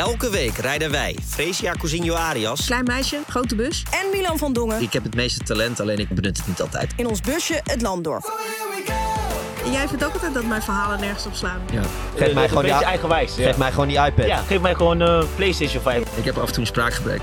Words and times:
Elke 0.00 0.30
week 0.30 0.56
rijden 0.56 0.90
wij, 0.90 1.16
Fresia 1.26 1.72
Cousinho 1.72 2.14
Arias... 2.14 2.66
Klein 2.66 2.84
meisje, 2.84 3.18
grote 3.28 3.54
bus. 3.54 3.82
En 3.90 4.06
Milan 4.12 4.38
van 4.38 4.52
Dongen. 4.52 4.82
Ik 4.82 4.92
heb 4.92 5.02
het 5.02 5.14
meeste 5.14 5.44
talent, 5.44 5.80
alleen 5.80 5.98
ik 5.98 6.08
benut 6.08 6.36
het 6.36 6.46
niet 6.46 6.60
altijd. 6.60 6.92
In 6.96 7.06
ons 7.06 7.20
busje 7.20 7.60
het 7.64 7.82
land 7.82 8.04
door. 8.04 8.22
Jij 9.70 9.88
vindt 9.88 10.04
ook 10.04 10.12
altijd 10.12 10.34
dat 10.34 10.44
mijn 10.44 10.62
verhalen 10.62 11.00
nergens 11.00 11.26
op 11.26 11.34
slaan. 11.34 11.60
Ja. 11.72 11.82
Geef 12.16 12.34
mij 12.34 12.48
gewoon 12.48 12.64
die, 12.64 12.72
eigenwijs. 12.72 13.36
Ja. 13.36 13.44
geef 13.44 13.56
mij 13.56 13.70
gewoon 13.70 13.88
die 13.88 13.98
iPad. 13.98 14.26
ja, 14.26 14.36
geef 14.36 14.60
mij 14.60 14.74
gewoon 14.74 15.00
een 15.00 15.26
PlayStation 15.36 15.82
5. 15.82 16.02
Ik 16.16 16.24
heb 16.24 16.38
af 16.38 16.46
en 16.46 16.52
toe 16.52 16.60
een 16.60 16.66
spraakgebrek. 16.66 17.20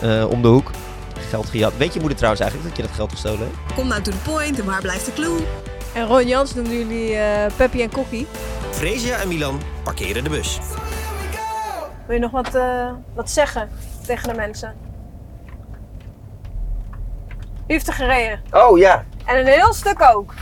Eh, 0.00 0.30
om 0.30 0.42
de 0.42 0.48
hoek. 0.48 0.70
Geld 1.30 1.48
gejat. 1.48 1.72
Weet 1.76 1.92
je 1.92 1.98
moeder 1.98 2.16
trouwens 2.16 2.42
eigenlijk 2.44 2.74
dat 2.74 2.84
je 2.84 2.88
dat 2.88 2.96
geld 2.96 3.10
gestolen 3.10 3.38
hebt? 3.38 3.74
Kom 3.74 3.88
nou 3.88 4.02
to 4.02 4.10
the 4.10 4.30
point 4.30 4.58
en 4.58 4.64
waar 4.64 4.80
blijft 4.80 5.06
de 5.06 5.12
clue? 5.12 5.38
En 5.92 6.06
Ron 6.06 6.26
Jans 6.26 6.54
noemden 6.54 6.78
jullie 6.78 7.14
eh 7.14 7.52
Peppy 7.56 7.80
en 7.80 7.90
Kokkie. 7.90 8.26
Fresia 8.70 9.16
en 9.16 9.28
Milan 9.28 9.60
parkeren 9.82 10.24
de 10.24 10.30
bus. 10.30 10.58
Wil 12.06 12.14
je 12.16 12.20
nog 12.22 12.30
wat, 12.30 12.54
eh, 12.54 12.90
wat 13.14 13.30
zeggen 13.30 13.68
tegen 14.06 14.28
de 14.28 14.34
mensen? 14.34 14.74
U 17.66 17.72
heeft 17.72 17.86
er 17.86 17.92
gereden. 17.92 18.40
Oh 18.52 18.78
ja. 18.78 19.04
En 19.26 19.38
een 19.38 19.46
heel 19.46 19.72
stuk 19.72 20.02
ook. 20.14 20.34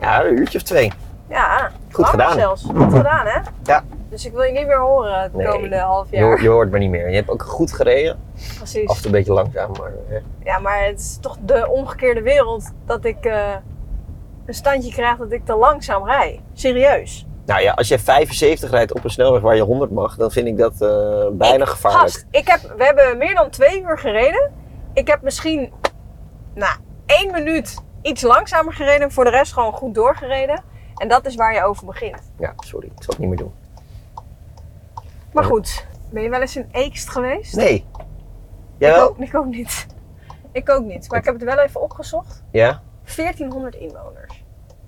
Ja, 0.00 0.24
een 0.24 0.38
uurtje 0.38 0.58
of 0.58 0.64
twee. 0.64 0.92
Ja, 1.28 1.70
Goed 1.92 2.06
gedaan. 2.06 2.32
zelfs. 2.32 2.62
Goed 2.62 2.92
gedaan, 2.92 3.26
hè? 3.26 3.40
Ja. 3.64 3.82
Dus 4.08 4.26
ik 4.26 4.32
wil 4.32 4.42
je 4.42 4.52
niet 4.52 4.66
meer 4.66 4.80
horen 4.80 5.22
het 5.22 5.34
Nee. 5.34 5.46
komende 5.46 5.78
half 5.78 6.10
Je, 6.10 6.16
jaar. 6.16 6.24
hoort- 6.26 6.40
je 6.40 6.48
hoort 6.48 6.70
me 6.70 6.78
niet 6.78 6.90
meer. 6.90 7.08
Je 7.08 7.14
hebt 7.14 7.30
ook 7.30 7.42
goed 7.42 7.72
gereden. 7.72 8.18
Precies. 8.56 8.88
Af 8.88 8.96
en 8.96 9.02
toe 9.02 9.10
een 9.10 9.16
beetje 9.16 9.32
langzaam, 9.32 9.70
maar... 9.80 9.92
eh, 10.10 10.16
Ja, 10.44 10.58
maar 10.58 10.84
het 10.84 10.98
is 10.98 11.18
toch 11.20 11.36
de 11.40 11.68
omgekeerde 11.70 12.22
wereld 12.22 12.70
dat 12.84 13.04
ik 13.04 13.24
eh, 13.24 13.54
een 14.46 14.54
standje 14.54 14.90
krijg 14.92 15.16
dat 15.16 15.32
ik 15.32 15.44
te 15.44 15.54
langzaam 15.56 16.04
rij. 16.06 16.40
Serieus. 16.52 17.26
Nou 17.46 17.60
ja, 17.62 17.72
als 17.72 17.88
je 17.88 17.98
75 17.98 18.70
rijdt 18.70 18.94
op 18.94 19.04
een 19.04 19.10
snelweg 19.10 19.40
waar 19.42 19.56
je 19.56 19.62
100 19.62 19.90
mag, 19.90 20.16
dan 20.16 20.30
vind 20.30 20.46
ik 20.46 20.56
dat 20.58 20.80
eh, 20.80 21.26
bijna 21.32 21.64
Ik- 21.64 21.70
gevaarlijk. 21.70 22.02
Gast, 22.02 22.26
ik 22.30 22.48
heb, 22.48 22.60
we 22.76 22.84
hebben 22.84 23.18
meer 23.18 23.34
dan 23.34 23.50
twee 23.50 23.82
uur 23.82 23.98
gereden. 23.98 24.52
Ik 24.92 25.06
heb 25.06 25.22
misschien, 25.22 25.72
nou, 26.54 26.76
één 27.06 27.32
minuut 27.32 27.78
iets 28.02 28.22
langzamer 28.22 28.72
gereden. 28.72 29.12
Voor 29.12 29.24
de 29.24 29.30
rest 29.30 29.52
gewoon 29.52 29.72
goed 29.72 29.94
doorgereden. 29.94 30.62
En 30.96 31.08
dat 31.08 31.26
is 31.26 31.34
waar 31.34 31.54
je 31.54 31.64
over 31.64 31.86
begint. 31.86 32.30
Ja, 32.38 32.52
sorry. 32.56 32.86
Ik 32.86 32.92
zal 33.02 33.08
het 33.08 33.18
niet 33.18 33.28
meer 33.28 33.38
doen. 33.38 33.52
Maar 35.32 35.44
goed, 35.44 35.86
ben 36.10 36.22
je 36.22 36.28
wel 36.28 36.40
eens 36.40 36.56
in 36.56 36.68
Eekst 36.72 37.08
geweest? 37.10 37.56
Nee. 37.56 37.84
Jij 38.78 38.90
ik, 38.90 38.96
wel? 38.96 39.08
ook, 39.08 39.18
ik 39.18 39.34
ook 39.34 39.46
niet. 39.46 39.86
Ik 40.52 40.70
ook 40.70 40.84
niet. 40.84 41.10
Maar 41.10 41.18
ik 41.18 41.24
heb 41.24 41.34
het 41.34 41.44
wel 41.44 41.58
even 41.58 41.80
opgezocht. 41.80 42.42
Ja? 42.50 42.82
1400 43.16 43.74
inwoners. 43.74 44.44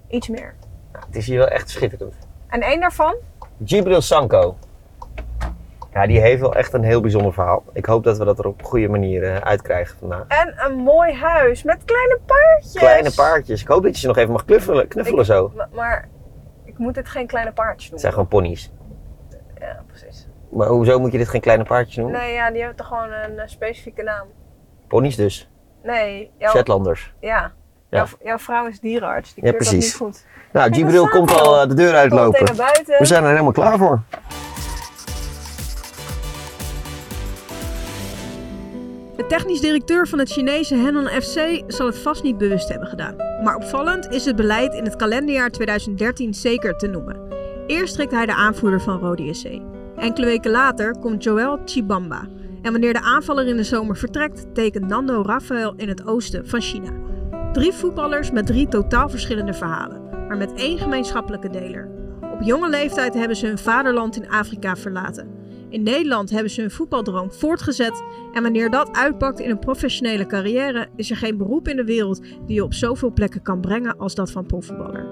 Iets 0.09 0.29
meer. 0.29 0.55
Nou, 0.93 1.05
het 1.07 1.17
is 1.17 1.27
hier 1.27 1.39
wel 1.39 1.49
echt 1.49 1.71
schitterend. 1.71 2.15
En 2.49 2.61
één 2.61 2.81
daarvan, 2.81 3.15
Gibril 3.65 4.01
Sanko. 4.01 4.57
Ja, 5.93 6.07
die 6.07 6.21
heeft 6.21 6.41
wel 6.41 6.55
echt 6.55 6.73
een 6.73 6.83
heel 6.83 7.01
bijzonder 7.01 7.33
verhaal. 7.33 7.65
Ik 7.73 7.87
hoop 7.87 8.05
dat 8.05 8.19
we 8.19 8.25
dat 8.25 8.39
er 8.39 8.47
op 8.47 8.59
een 8.59 8.65
goede 8.67 8.89
manier 8.89 9.25
eh, 9.25 9.37
uitkrijgen 9.37 9.99
vandaag. 9.99 10.25
en 10.29 10.55
een 10.57 10.77
mooi 10.77 11.13
huis 11.15 11.63
met 11.63 11.85
kleine 11.85 12.19
paardjes. 12.27 12.73
Kleine 12.73 13.13
paardjes. 13.15 13.61
Ik 13.63 13.69
hoop 13.69 13.83
dat 13.83 13.95
je 13.95 14.01
ze 14.01 14.07
nog 14.07 14.17
even 14.17 14.33
mag 14.33 14.45
knuffelen, 14.45 14.89
knuffelen 14.89 15.21
Ik- 15.21 15.27
zo. 15.27 15.53
Ma- 15.57 15.69
Maar 15.73 16.09
ik 16.65 16.79
moet 16.79 16.95
dit 16.95 17.09
geen 17.09 17.27
kleine 17.27 17.53
paardjes 17.53 17.83
Het 17.83 17.91
noemen. 17.91 18.01
zijn 18.01 18.13
gewoon 18.13 18.29
ponies. 18.29 18.73
Ja, 19.59 19.83
precies. 19.87 20.29
Maar 20.51 20.67
hoezo 20.69 20.99
moet 20.99 21.13
je 21.13 21.19
dit 21.19 21.29
geen 21.29 21.41
kleine 21.41 21.65
paardjes 21.65 21.97
noemen? 21.97 22.21
Nee, 22.21 22.33
ja, 22.33 22.49
die 22.51 22.59
hebben 22.59 22.77
toch 22.77 22.87
gewoon 22.87 23.13
een 23.13 23.39
eh, 23.39 23.47
specifieke 23.47 24.03
naam. 24.03 24.27
Ponies 24.89 25.17
dus. 25.17 25.51
Nee, 25.83 26.31
jouw, 26.39 26.51
Shetlanders. 26.51 27.15
ja. 27.21 27.53
Ja. 27.91 27.99
Jouw, 27.99 28.07
jouw 28.25 28.39
vrouw 28.39 28.67
is 28.67 28.81
dierenarts. 28.81 29.35
Die 29.35 29.45
Ja, 29.45 29.51
keurt 29.51 29.63
precies. 29.63 29.93
dat 29.99 30.01
niet 30.09 30.15
goed. 30.17 30.25
Nou, 30.53 30.75
staat 30.75 31.11
komt 31.11 31.41
al 31.41 31.61
eh, 31.61 31.69
de 31.69 31.75
deur 31.75 31.95
uitlopen. 31.95 32.57
We 32.99 33.05
zijn 33.05 33.23
er 33.25 33.31
helemaal 33.31 33.53
klaar 33.53 33.79
voor. 33.79 34.01
De 39.17 39.27
technisch 39.27 39.61
directeur 39.61 40.09
van 40.09 40.19
het 40.19 40.29
Chinese 40.31 40.75
Henan 40.75 41.07
FC 41.07 41.63
zal 41.67 41.87
het 41.87 41.99
vast 41.99 42.23
niet 42.23 42.39
bewust 42.39 42.69
hebben 42.69 42.89
gedaan. 42.89 43.17
Maar 43.17 43.57
opvallend 43.57 44.09
is 44.09 44.25
het 44.25 44.37
beleid 44.37 44.75
in 44.75 44.85
het 44.85 44.97
kalenderjaar 44.97 45.51
2013 45.51 46.35
zeker 46.35 46.77
te 46.77 46.87
noemen. 46.87 47.17
Eerst 47.67 47.95
trekt 47.95 48.13
hij 48.13 48.27
de 48.27 48.35
aanvoerder 48.35 48.81
van 48.81 48.99
Rode 48.99 49.35
SC. 49.35 49.47
Enkele 49.97 50.27
weken 50.27 50.51
later 50.51 50.99
komt 50.99 51.23
Joel 51.25 51.59
Chibamba. 51.65 52.27
En 52.63 52.73
wanneer 52.73 52.93
de 52.93 53.01
aanvaller 53.01 53.47
in 53.47 53.57
de 53.57 53.63
zomer 53.65 53.97
vertrekt, 53.97 54.55
tekent 54.55 54.89
Nando 54.89 55.23
Rafael 55.27 55.75
in 55.77 55.89
het 55.89 56.07
oosten 56.07 56.49
van 56.49 56.61
China. 56.61 56.91
Drie 57.53 57.73
voetballers 57.73 58.31
met 58.31 58.47
drie 58.47 58.69
totaal 58.69 59.09
verschillende 59.09 59.53
verhalen, 59.53 60.03
maar 60.11 60.37
met 60.37 60.55
één 60.55 60.79
gemeenschappelijke 60.79 61.51
deler. 61.51 61.89
Op 62.33 62.43
jonge 62.43 62.69
leeftijd 62.69 63.15
hebben 63.15 63.37
ze 63.37 63.47
hun 63.47 63.59
vaderland 63.59 64.17
in 64.17 64.31
Afrika 64.31 64.77
verlaten. 64.77 65.29
In 65.69 65.83
Nederland 65.83 66.31
hebben 66.31 66.51
ze 66.51 66.61
hun 66.61 66.71
voetbaldroom 66.71 67.33
voortgezet 67.33 68.03
en 68.33 68.43
wanneer 68.43 68.71
dat 68.71 68.97
uitpakt 68.97 69.41
in 69.41 69.51
een 69.51 69.59
professionele 69.59 70.27
carrière, 70.27 70.89
is 70.97 71.11
er 71.11 71.17
geen 71.17 71.37
beroep 71.37 71.69
in 71.69 71.77
de 71.77 71.85
wereld 71.85 72.21
die 72.47 72.55
je 72.55 72.65
op 72.65 72.75
zoveel 72.75 73.13
plekken 73.13 73.43
kan 73.43 73.61
brengen 73.61 73.99
als 73.99 74.15
dat 74.15 74.31
van 74.31 74.47
profvoetballer. 74.47 75.07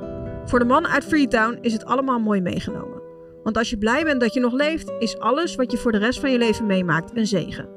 Voor 0.44 0.58
de 0.58 0.64
man 0.64 0.86
uit 0.86 1.04
Freetown 1.04 1.58
is 1.60 1.72
het 1.72 1.84
allemaal 1.84 2.18
mooi 2.18 2.40
meegenomen. 2.40 3.02
Want 3.42 3.56
als 3.56 3.70
je 3.70 3.78
blij 3.78 4.04
bent 4.04 4.20
dat 4.20 4.34
je 4.34 4.40
nog 4.40 4.52
leeft, 4.52 4.92
is 4.98 5.18
alles 5.18 5.54
wat 5.54 5.72
je 5.72 5.78
voor 5.78 5.92
de 5.92 5.98
rest 5.98 6.20
van 6.20 6.30
je 6.30 6.38
leven 6.38 6.66
meemaakt 6.66 7.16
een 7.16 7.26
zegen. 7.26 7.68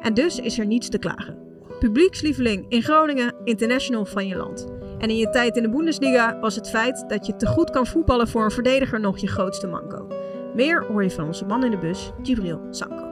En 0.00 0.14
dus 0.14 0.38
is 0.38 0.58
er 0.58 0.66
niets 0.66 0.88
te 0.88 0.98
klagen. 0.98 1.43
Publiekslieveling 1.84 2.66
in 2.68 2.82
Groningen, 2.82 3.34
international 3.44 4.04
van 4.04 4.26
je 4.26 4.36
land. 4.36 4.66
En 4.98 5.08
in 5.08 5.16
je 5.16 5.30
tijd 5.30 5.56
in 5.56 5.62
de 5.62 5.68
Bundesliga 5.68 6.38
was 6.40 6.54
het 6.54 6.70
feit 6.70 7.04
dat 7.08 7.26
je 7.26 7.36
te 7.36 7.46
goed 7.46 7.70
kan 7.70 7.86
voetballen 7.86 8.28
voor 8.28 8.44
een 8.44 8.50
verdediger 8.50 9.00
nog 9.00 9.18
je 9.18 9.26
grootste 9.26 9.66
manco. 9.66 10.08
Meer 10.54 10.84
hoor 10.86 11.02
je 11.02 11.10
van 11.10 11.26
onze 11.26 11.44
man 11.44 11.64
in 11.64 11.70
de 11.70 11.78
bus, 11.78 12.10
Gibril 12.22 12.60
Sanko. 12.70 13.04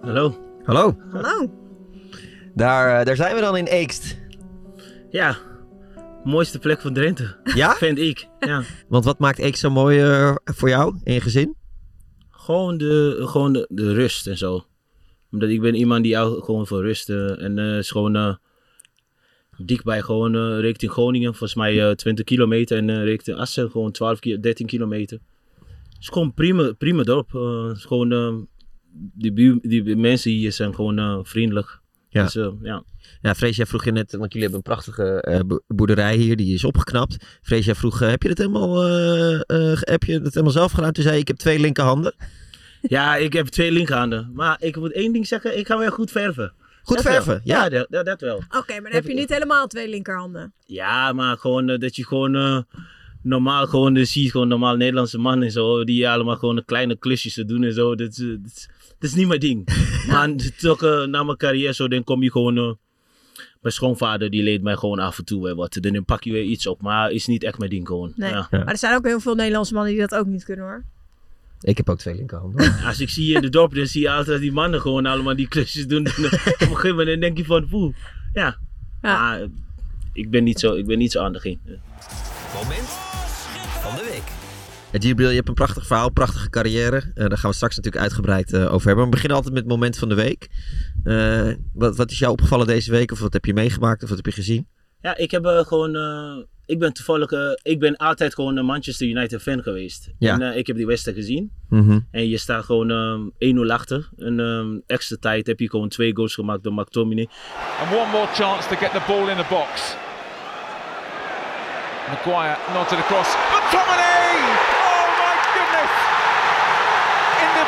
Hallo. 0.00 0.34
Hallo. 0.62 0.96
Hallo. 1.10 1.50
Daar, 2.54 2.98
eh, 2.98 3.06
daar 3.06 3.16
zijn 3.16 3.34
we 3.34 3.40
dan 3.40 3.56
in 3.56 3.66
Eekst. 3.66 4.16
Ja, 5.10 5.36
mooiste 6.24 6.58
plek 6.58 6.80
van 6.80 6.92
Drenthe, 6.92 7.36
Ja? 7.44 7.70
vind 7.86 7.98
ik. 7.98 8.28
Ja. 8.38 8.62
Want 8.88 9.04
wat 9.04 9.18
maakt 9.18 9.38
Eekst 9.38 9.60
zo 9.60 9.70
mooi 9.70 10.00
eh, 10.00 10.34
voor 10.44 10.68
jou 10.68 10.96
en 11.04 11.12
je 11.12 11.20
gezin? 11.20 11.56
Gewoon, 12.30 12.78
de, 12.78 13.22
gewoon 13.26 13.52
de, 13.52 13.66
de 13.70 13.92
rust 13.92 14.26
en 14.26 14.36
zo. 14.36 14.64
Omdat 15.32 15.48
ik 15.48 15.60
ben 15.60 15.74
iemand 15.74 16.02
die 16.04 16.16
houdt 16.16 16.44
gewoon 16.44 16.66
van 16.66 16.80
rust. 16.80 17.10
eh, 17.10 17.42
en 17.42 17.58
eh 17.58 17.76
is 17.78 17.90
gewoon 17.90 18.16
eh 18.16 18.34
dichtbij, 19.58 20.02
gewoon 20.02 20.34
eh, 20.34 20.60
richting 20.60 20.92
Groningen. 20.92 21.28
Volgens 21.30 21.54
mij 21.54 21.88
eh 21.88 21.94
20 21.94 22.24
kilometer. 22.24 22.76
En 22.78 22.90
eh 22.90 23.02
richting 23.04 23.36
Assen 23.36 23.70
gewoon 23.70 23.90
12, 23.92 24.18
ki- 24.18 24.40
13 24.40 24.66
kilometer. 24.66 25.18
Het 25.88 25.96
is 26.00 26.08
gewoon 26.08 26.34
prima, 26.34 26.72
prima 26.72 27.02
dorp. 27.02 27.32
Het 27.68 27.76
is 27.76 27.84
gewoon, 27.84 28.48
die, 29.14 29.60
die 29.62 29.96
mensen 29.96 30.30
hier 30.30 30.52
zijn 30.52 30.74
gewoon 30.74 31.26
vriendelijk. 31.26 31.80
Ja. 32.08 32.22
Dus, 32.22 32.32
ja. 32.62 32.84
Ja, 33.22 33.34
vroeg 33.34 33.84
je 33.84 33.92
net, 33.92 34.12
want 34.12 34.32
jullie 34.32 34.48
hebben 34.48 34.56
een 34.56 34.74
prachtige 34.74 35.42
bo- 35.46 35.60
boerderij 35.66 36.16
hier, 36.16 36.36
die 36.36 36.54
is 36.54 36.64
opgeknapt. 36.64 37.38
Freesia 37.42 37.74
vroeg, 37.74 37.98
heb 37.98 38.22
je 38.22 38.28
dat 38.28 38.38
helemaal, 38.38 38.82
heb 39.80 40.02
je 40.04 40.20
dat 40.20 40.32
helemaal 40.32 40.52
zelf 40.52 40.72
gedaan? 40.72 40.92
Toen 40.92 41.02
zei 41.02 41.14
je, 41.14 41.20
ik 41.20 41.28
heb 41.28 41.36
twee 41.36 41.58
linkerhanden. 41.58 42.14
Ja, 42.82 43.16
ik 43.16 43.32
heb 43.32 43.46
twee 43.46 43.72
linkerhanden. 43.72 44.30
Maar 44.34 44.56
ik 44.60 44.76
moet 44.76 44.92
één 44.92 45.12
ding 45.12 45.26
zeggen, 45.26 45.58
ik 45.58 45.66
ga 45.66 45.78
wel 45.78 45.90
goed 45.90 46.10
verven. 46.10 46.52
Goed 46.82 46.96
Dat 46.96 47.04
wel. 47.04 47.12
verven, 47.12 47.40
ja. 47.44 47.64
Ja, 47.64 47.86
dat, 47.88 48.04
dat, 48.06 48.20
wel. 48.20 48.36
Oké, 48.36 48.72
maar 48.72 48.82
dan 48.82 48.92
heb 48.92 49.06
je 49.06 49.14
niet 49.14 49.28
helemaal 49.28 49.66
twee 49.66 49.88
linkerhanden. 49.88 50.52
Ja, 50.66 51.12
maar 51.12 51.36
gewoon 51.38 51.68
eh, 51.68 51.78
dat 51.78 51.96
je 51.96 52.06
gewoon 52.06 52.34
eh, 52.36 52.58
normaal 53.22 53.66
gewoon 53.66 53.96
eh, 53.96 54.04
ziet, 54.04 54.30
gewoon 54.30 54.48
normaal 54.48 54.76
Nederlandse 54.76 55.18
mannen 55.18 55.46
en 55.46 55.52
zo, 55.52 55.84
die 55.84 56.08
allemaal 56.08 56.36
gewoon 56.36 56.56
een 56.56 56.64
kleine 56.64 56.96
klusjes 56.98 57.34
te 57.34 57.44
doen 57.44 57.62
en 57.62 57.72
zo. 57.72 57.94
Dat, 57.94 58.08
is, 58.08 58.16
dat, 58.16 58.38
is, 58.44 58.68
dat 58.98 59.10
is 59.10 59.14
niet 59.14 59.26
mijn 59.26 59.40
ding. 59.40 59.68
maar 60.10 60.30
toch 60.60 60.80
na 61.06 61.22
mijn 61.22 61.36
carrière 61.36 61.74
zo, 61.74 61.88
dan 61.88 62.04
kom 62.04 62.22
je 62.22 62.30
gewoon... 62.30 62.56
eh, 62.58 62.72
mijn 63.60 63.74
schoonvader 63.74 64.30
die 64.30 64.42
leed 64.42 64.62
mij 64.62 64.76
gewoon 64.76 64.98
af 64.98 65.18
en 65.18 65.24
toe 65.24 65.42
weer 65.42 65.54
wat. 65.54 65.78
Dan 65.80 66.04
pak 66.04 66.24
je 66.24 66.32
weer 66.32 66.42
iets 66.42 66.66
op, 66.66 66.82
maar 66.82 67.10
is 67.10 67.26
niet 67.26 67.44
echt 67.44 67.58
mijn 67.58 67.70
ding 67.70 67.86
gewoon. 67.86 68.12
Nee. 68.16 68.30
Ja. 68.30 68.48
Maar 68.50 68.66
er 68.66 68.78
zijn 68.78 68.94
ook 68.94 69.06
heel 69.06 69.20
veel 69.20 69.34
Nederlandse 69.34 69.74
mannen 69.74 69.92
die 69.92 70.00
dat 70.00 70.14
ook 70.14 70.26
niet 70.26 70.44
kunnen 70.44 70.64
hoor. 70.64 70.84
Ik 71.62 71.76
heb 71.76 71.90
ook 71.90 71.98
twee 71.98 72.14
linkerhanden. 72.14 72.74
Als 72.86 73.00
ik 73.00 73.08
zie 73.08 73.34
in 73.34 73.40
de 73.40 73.48
dorp, 73.48 73.74
dan 73.74 73.86
zie 73.86 74.00
je 74.00 74.10
altijd 74.10 74.40
die 74.40 74.52
mannen 74.52 74.80
gewoon 74.80 75.06
allemaal 75.06 75.36
die 75.36 75.48
klusjes 75.48 75.86
doen. 75.86 76.04
En, 76.04 76.24
op 76.24 76.32
een 76.32 76.76
gegeven 76.76 76.96
moment 76.96 77.20
denk 77.20 77.36
je 77.36 77.44
van, 77.44 77.68
poeh, 77.68 77.94
ja. 78.32 78.58
Ja. 79.02 79.18
Maar 79.18 79.40
eh, 79.40 79.48
ik 80.12 80.30
ben 80.30 80.44
niet 80.44 80.60
zo, 80.60 80.74
ik 80.74 80.86
ben 80.86 80.98
niet 80.98 81.12
zo 81.12 81.22
aan 81.22 81.32
de 81.32 81.40
ging. 81.40 81.58
Moment 82.54 82.88
van 83.82 83.96
de 83.96 84.10
week. 84.10 84.40
Ja, 84.92 84.98
Gibril, 85.00 85.28
je 85.28 85.36
hebt 85.36 85.48
een 85.48 85.54
prachtig 85.54 85.86
verhaal, 85.86 86.10
prachtige 86.10 86.50
carrière. 86.50 86.96
Eh, 86.96 87.28
daar 87.28 87.38
gaan 87.38 87.50
we 87.50 87.56
straks 87.56 87.76
natuurlijk 87.76 88.02
uitgebreid 88.02 88.52
eh, 88.52 88.60
over 88.60 88.86
hebben. 88.86 88.94
Maar 88.94 89.04
we 89.04 89.10
beginnen 89.10 89.36
altijd 89.36 89.54
met 89.54 89.62
het 89.62 89.72
moment 89.72 89.98
van 89.98 90.08
de 90.08 90.14
week. 90.14 90.48
Eh, 91.04 91.52
wat, 91.72 91.96
wat 91.96 92.10
is 92.10 92.18
jou 92.18 92.32
opgevallen 92.32 92.66
deze 92.66 92.90
week? 92.90 93.12
Of 93.12 93.18
wat 93.18 93.32
heb 93.32 93.44
je 93.44 93.54
meegemaakt? 93.54 94.02
Of 94.02 94.08
wat 94.08 94.16
heb 94.16 94.26
je 94.26 94.32
gezien? 94.32 94.66
Ja, 95.00 95.16
ik 95.16 95.30
heb 95.30 95.44
eh, 95.44 95.58
gewoon. 95.58 95.92
Eh, 96.66 96.74
ik 96.74 96.78
ben 96.78 96.92
toevallig. 96.92 97.30
eh, 97.30 97.52
ik 97.62 97.78
ben 97.78 97.96
altijd 97.96 98.34
gewoon 98.34 98.56
een 98.56 98.64
Manchester 98.64 99.06
United 99.06 99.42
fan 99.42 99.62
geweest. 99.62 100.10
Ja. 100.18 100.32
En 100.32 100.42
eh, 100.42 100.56
ik 100.56 100.66
heb 100.66 100.76
die 100.76 100.86
wedstrijd 100.86 101.16
gezien. 101.16 101.52
Mhm. 101.68 101.98
En 102.10 102.28
je 102.28 102.38
staat 102.38 102.64
gewoon 102.64 102.90
ehm 102.90 103.56
1-0 103.66 103.70
achter. 103.72 104.08
En 104.16 104.40
ehm, 104.40 104.78
extra 104.86 105.16
tijd 105.20 105.46
heb 105.46 105.60
je 105.60 105.70
gewoon 105.70 105.88
twee 105.88 106.14
goals 106.16 106.34
gemaakt 106.34 106.62
door 106.62 106.72
McTominay. 106.72 107.28
And 107.80 107.90
one 107.90 108.10
more 108.10 108.26
chance 108.34 108.68
to 108.68 108.76
get 108.76 108.90
the 108.90 109.02
ball 109.06 109.28
in 109.28 109.36
the 109.36 109.46
box. 109.50 109.96
Maguire 112.08 112.56
nodded 112.72 112.98
across. 112.98 113.28
McTominay! 113.54 114.32
Oh 114.90 115.06
my 115.22 115.34
goodness! 115.54 115.92
In 117.44 117.50
the 117.58 117.66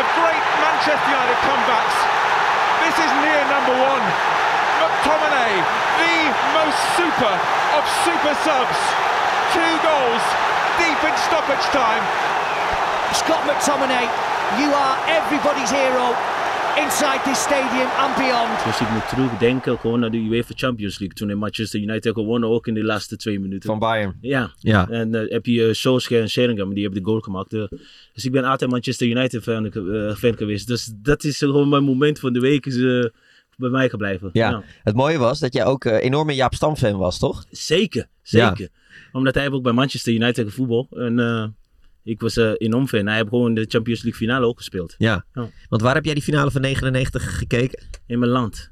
of 0.00 0.06
great 0.18 0.44
Manchester 0.64 1.10
United 1.16 1.38
comebacks. 1.46 1.96
This 2.82 2.96
is 3.04 3.10
near 3.24 3.42
number 3.54 3.74
one. 3.92 4.39
McTominay, 5.00 5.52
the 5.96 6.16
most 6.52 6.76
super 6.92 7.34
of 7.72 7.82
super 8.04 8.34
subs. 8.44 8.80
Two 9.56 9.72
goals 9.80 10.24
deep 10.76 11.00
in 11.08 11.16
stoppage 11.24 11.64
time. 11.72 12.04
Scott 13.16 13.40
McTominay, 13.48 14.04
you 14.60 14.68
are 14.74 14.96
everybody's 15.08 15.70
hero 15.70 16.12
inside 16.84 17.20
this 17.24 17.42
stadium 17.42 17.88
and 17.98 18.16
beyond. 18.16 18.64
Dus 18.64 18.80
ik 18.80 18.90
moet 18.90 19.08
terugdenken 19.08 19.78
gewoon 19.78 20.00
naar 20.00 20.10
de 20.10 20.18
UEFA 20.18 20.52
Champions 20.56 20.98
League. 20.98 21.16
Toen 21.16 21.30
in 21.30 21.38
Manchester 21.38 21.80
United 21.80 22.14
gewonnen, 22.14 22.48
ook 22.48 22.66
in 22.66 22.74
de 22.74 22.84
laatste 22.84 23.16
twee 23.16 23.40
minuten. 23.40 23.68
Van 23.68 23.78
Bayern. 23.78 24.16
Ja. 24.20 24.50
Ja. 24.58 24.88
En 24.88 25.14
eh, 25.14 25.30
heb 25.30 25.46
je 25.46 25.66
uh, 25.66 25.72
Solskjaer 25.72 26.22
en 26.22 26.30
Sheringham, 26.30 26.74
die 26.74 26.82
hebben 26.82 27.02
de 27.02 27.08
goal 27.08 27.20
gemaakt. 27.20 27.52
Eh, 27.52 27.64
dus 28.12 28.24
ik 28.24 28.32
ben 28.32 28.44
altijd 28.44 28.70
Manchester 28.70 29.06
United 29.06 29.42
fan, 29.42 29.72
fan 30.16 30.36
geweest. 30.36 30.66
Dus 30.66 30.92
dat 30.96 31.24
is 31.24 31.38
gewoon 31.38 31.68
mijn 31.68 31.84
moment 31.84 32.18
van 32.18 32.32
de 32.32 32.40
week. 32.40 32.66
Is, 32.66 32.76
eh, 32.76 33.04
bij 33.60 33.70
mij 33.70 33.88
gebleven. 33.88 34.30
Ja. 34.32 34.62
Het 34.82 34.94
mooie 34.94 35.18
was 35.18 35.38
dat 35.38 35.52
jij 35.52 35.64
ook 35.64 35.84
uh, 35.84 36.02
enorm 36.02 36.28
een 36.28 36.34
Jaap 36.34 36.54
Stam 36.54 36.76
fan 36.76 36.96
was, 36.96 37.18
toch? 37.18 37.44
Zeker, 37.50 38.08
zeker. 38.22 38.68
Omdat 39.12 39.34
hij 39.34 39.50
ook 39.50 39.62
bij 39.62 39.72
Manchester 39.72 40.12
United 40.12 40.48
gevoetbal. 40.48 40.88
En 40.90 41.18
uh, 41.18 41.44
ik 42.02 42.20
was 42.20 42.36
uh, 42.36 42.52
enorm 42.56 42.88
fan. 42.88 43.06
Hij 43.06 43.16
heeft 43.16 43.28
gewoon 43.28 43.54
de 43.54 43.66
Champions 43.68 44.02
League 44.02 44.20
finale 44.20 44.46
ook 44.46 44.56
gespeeld. 44.56 44.94
Ja. 44.98 45.24
Want 45.68 45.82
waar 45.82 45.94
heb 45.94 46.04
jij 46.04 46.14
die 46.14 46.22
finale 46.22 46.50
van 46.50 46.60
99 46.60 47.38
gekeken? 47.38 47.82
In 48.06 48.18
mijn 48.18 48.30
land. 48.30 48.70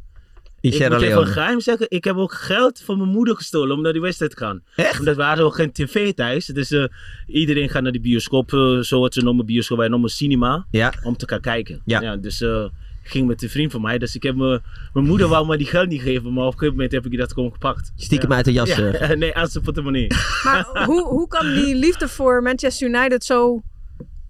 In 0.61 0.73
ik 0.73 0.91
moet 0.91 1.03
even 1.03 1.27
geheim 1.27 1.61
zeggen, 1.61 1.87
ik 1.89 2.05
heb 2.05 2.17
ook 2.17 2.33
geld 2.33 2.81
van 2.81 2.99
mijn 2.99 3.11
moeder 3.11 3.37
gestolen 3.37 3.77
om 3.77 3.83
naar 3.83 3.93
die 3.93 4.01
wedstrijd 4.01 4.31
te 4.31 4.37
gaan. 4.37 4.63
Echt? 4.75 4.99
Omdat 4.99 5.17
we 5.17 5.23
hadden 5.23 5.45
ook 5.45 5.55
geen 5.55 5.73
tv 5.73 6.13
thuis. 6.13 6.47
Dus 6.47 6.71
uh, 6.71 6.85
iedereen 7.27 7.69
gaat 7.69 7.83
naar 7.83 7.93
die 7.93 8.01
bioscoop, 8.01 8.53
uh, 8.53 8.81
zo 8.81 9.01
wat 9.01 9.15
ze 9.15 9.23
noemen 9.23 9.47
bioscoop, 9.47 9.79
wij 9.79 9.89
noemen 9.89 10.11
cinema, 10.11 10.67
ja. 10.71 10.93
om 11.03 11.17
te 11.17 11.29
gaan 11.29 11.41
kijken. 11.41 11.83
Ja. 11.85 12.01
ja 12.01 12.17
dus 12.17 12.41
uh, 12.41 12.69
ging 13.09 13.27
met 13.27 13.43
een 13.43 13.51
vriend 13.51 13.73
van 13.73 13.81
mij, 13.81 13.99
dus 13.99 14.15
ik 14.15 14.23
heb 14.23 14.35
me, 14.35 14.61
mijn 14.93 15.07
moeder 15.07 15.29
wou 15.29 15.47
me 15.47 15.57
die 15.57 15.67
geld 15.67 15.89
niet 15.89 16.03
geven, 16.03 16.33
maar 16.33 16.45
op 16.45 16.53
een 16.53 16.59
gegeven 16.59 16.75
moment 16.75 16.93
heb 16.93 17.07
ik 17.07 17.19
dat 17.19 17.33
gewoon 17.33 17.53
gepakt. 17.53 17.93
Stiekem 17.97 18.31
ja. 18.31 18.37
uit 18.37 18.45
de 18.45 18.53
jas? 18.53 18.77
Ja. 18.77 19.15
nee, 19.15 19.35
uit 19.35 19.51
zijn 19.53 19.65
portemonnee. 19.65 20.07
Maar 20.45 20.85
hoe, 20.85 21.07
hoe 21.07 21.29
kan 21.29 21.53
die 21.55 21.75
liefde 21.75 22.09
voor 22.09 22.43
Manchester 22.43 22.89
United 22.89 23.25
zo 23.25 23.63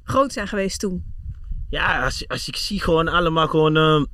groot 0.03 0.33
zijn 0.33 0.49
geweest 0.49 0.81
toen? 0.81 1.05
Ja, 1.71 2.05
als, 2.05 2.29
als 2.29 2.49
ik 2.49 2.57
zie 2.57 2.81
gewoon 2.81 3.09
allemaal 3.09 3.49
gewoon, 3.49 3.77
uh, 3.77 4.05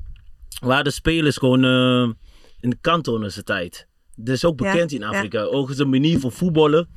waar 0.60 0.84
de 0.84 0.90
spelers 0.90 1.36
gewoon 1.36 1.64
uh, 1.64 2.12
in 2.60 2.70
de 2.70 2.78
kanton 2.80 3.30
zijn 3.30 3.44
tijd. 3.44 3.86
Dat 4.16 4.34
is 4.34 4.44
ook 4.44 4.56
bekend 4.56 4.90
ja, 4.90 4.96
in 4.96 5.04
Afrika. 5.04 5.38
Ja. 5.38 5.44
Ook 5.44 5.76
de 5.76 5.84
manier 5.84 6.18
van 6.18 6.32
voetballen. 6.32 6.88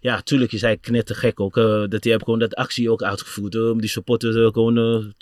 Ja, 0.00 0.20
tuurlijk 0.20 0.52
is 0.52 0.60
hij 0.60 0.76
knettergek 0.76 1.40
ook. 1.40 1.56
Uh, 1.56 1.64
dat 1.64 2.04
hij 2.04 2.12
heeft 2.12 2.24
gewoon 2.24 2.38
dat 2.38 2.54
actie 2.54 2.90
ook 2.90 3.02
uitgevoerd. 3.02 3.70
om 3.70 3.80
die 3.80 3.90
supporters 3.90 4.34
gewoon 4.52 5.14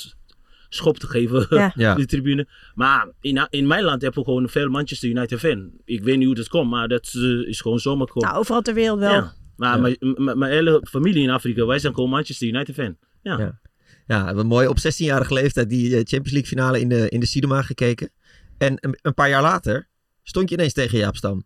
schop 0.69 0.99
te 0.99 1.07
geven 1.07 1.47
ja. 1.51 1.73
ja. 1.85 1.95
de 1.95 2.07
tribune. 2.07 2.49
Maar 2.75 3.09
in, 3.21 3.47
in 3.51 3.67
mijn 3.67 3.85
land 3.85 4.03
hebben 4.03 4.21
we 4.21 4.29
gewoon 4.29 4.49
veel 4.49 4.69
Manchester 4.69 5.09
United 5.09 5.39
fan. 5.39 5.71
Ik 5.85 6.03
weet 6.03 6.17
niet 6.17 6.27
hoe 6.27 6.35
dat 6.35 6.49
komt, 6.49 6.71
maar 6.71 6.89
dat 6.89 7.13
uh, 7.17 7.49
is 7.49 7.61
gewoon 7.61 7.79
zomaar 7.79 8.07
gewoon. 8.07 8.29
Nou, 8.29 8.41
overal 8.41 8.63
ter 8.63 8.75
wereld 8.75 8.99
wel. 8.99 9.13
Ja. 9.13 9.35
Maar 9.57 9.91
ja. 9.91 10.35
mijn 10.35 10.53
hele 10.53 10.87
familie 10.89 11.23
in 11.23 11.31
Afrika, 11.31 11.67
wij 11.67 11.79
zijn 11.79 11.95
gewoon 11.95 12.11
Manchester 12.11 12.49
United 12.49 12.75
fan. 12.75 12.97
Ja. 13.23 13.59
ja. 14.07 14.27
Hebben 14.27 14.47
mooi 14.47 14.67
op 14.67 14.79
16-jarige 14.79 15.35
leeftijd 15.35 15.69
die 15.71 15.87
eh, 15.87 15.97
Champions 15.97 16.31
League 16.31 16.49
finale 16.49 16.81
in 16.81 16.89
de, 16.89 17.09
in 17.09 17.21
de 17.21 17.27
cinema 17.27 17.63
gekeken. 17.63 18.11
En 18.59 18.77
een, 18.81 18.99
een 19.03 19.15
paar 19.15 19.29
jaar 19.29 19.43
later 19.43 19.89
stond 20.23 20.49
je 20.49 20.57
ineens 20.57 20.73
tegen 20.73 20.99
Jaap 20.99 21.17
Stam. 21.17 21.45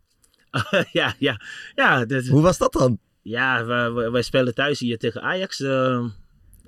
ja, 0.91 1.13
ja. 1.19 1.41
ja 1.75 2.05
dat, 2.05 2.25
Hoe 2.25 2.41
was 2.41 2.57
dat 2.57 2.73
dan? 2.73 2.99
Ja, 3.21 3.65
wij, 3.65 4.11
wij 4.11 4.21
spelen 4.21 4.53
thuis 4.53 4.79
hier 4.79 4.97
tegen 4.97 5.21
Ajax. 5.21 5.59
Uh, 5.59 6.05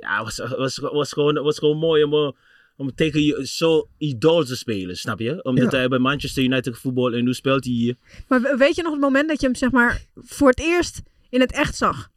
ja, 0.04 0.24
was, 0.24 0.38
was, 0.38 0.78
was, 0.78 1.14
gewoon, 1.14 1.44
was 1.44 1.60
gewoon 1.60 1.78
mooi 1.78 2.04
om, 2.04 2.36
om 2.78 2.96
tegen 2.96 3.48
zo'n 3.48 3.86
idool 3.98 4.44
te 4.44 4.56
spelen, 4.56 4.98
snap 4.98 5.20
je? 5.20 5.44
Omdat 5.44 5.72
ja. 5.72 5.78
hij 5.78 5.88
bij 5.88 6.00
Manchester 6.00 6.44
United 6.44 6.78
voetbal 6.78 7.14
en 7.14 7.24
nu 7.24 7.34
speelt 7.34 7.64
hij 7.64 7.74
hier. 7.74 7.96
Maar 8.28 8.58
weet 8.58 8.76
je 8.76 8.82
nog 8.82 8.92
het 8.92 9.02
moment 9.02 9.28
dat 9.30 9.40
je 9.40 9.46
hem 9.46 9.56
zeg 9.56 9.72
maar 9.72 10.02
voor 10.16 10.50
het 10.50 10.60
eerst 10.60 11.02
in 11.30 11.40
het 11.40 11.52
echt 11.52 11.76
zag? 11.76 12.10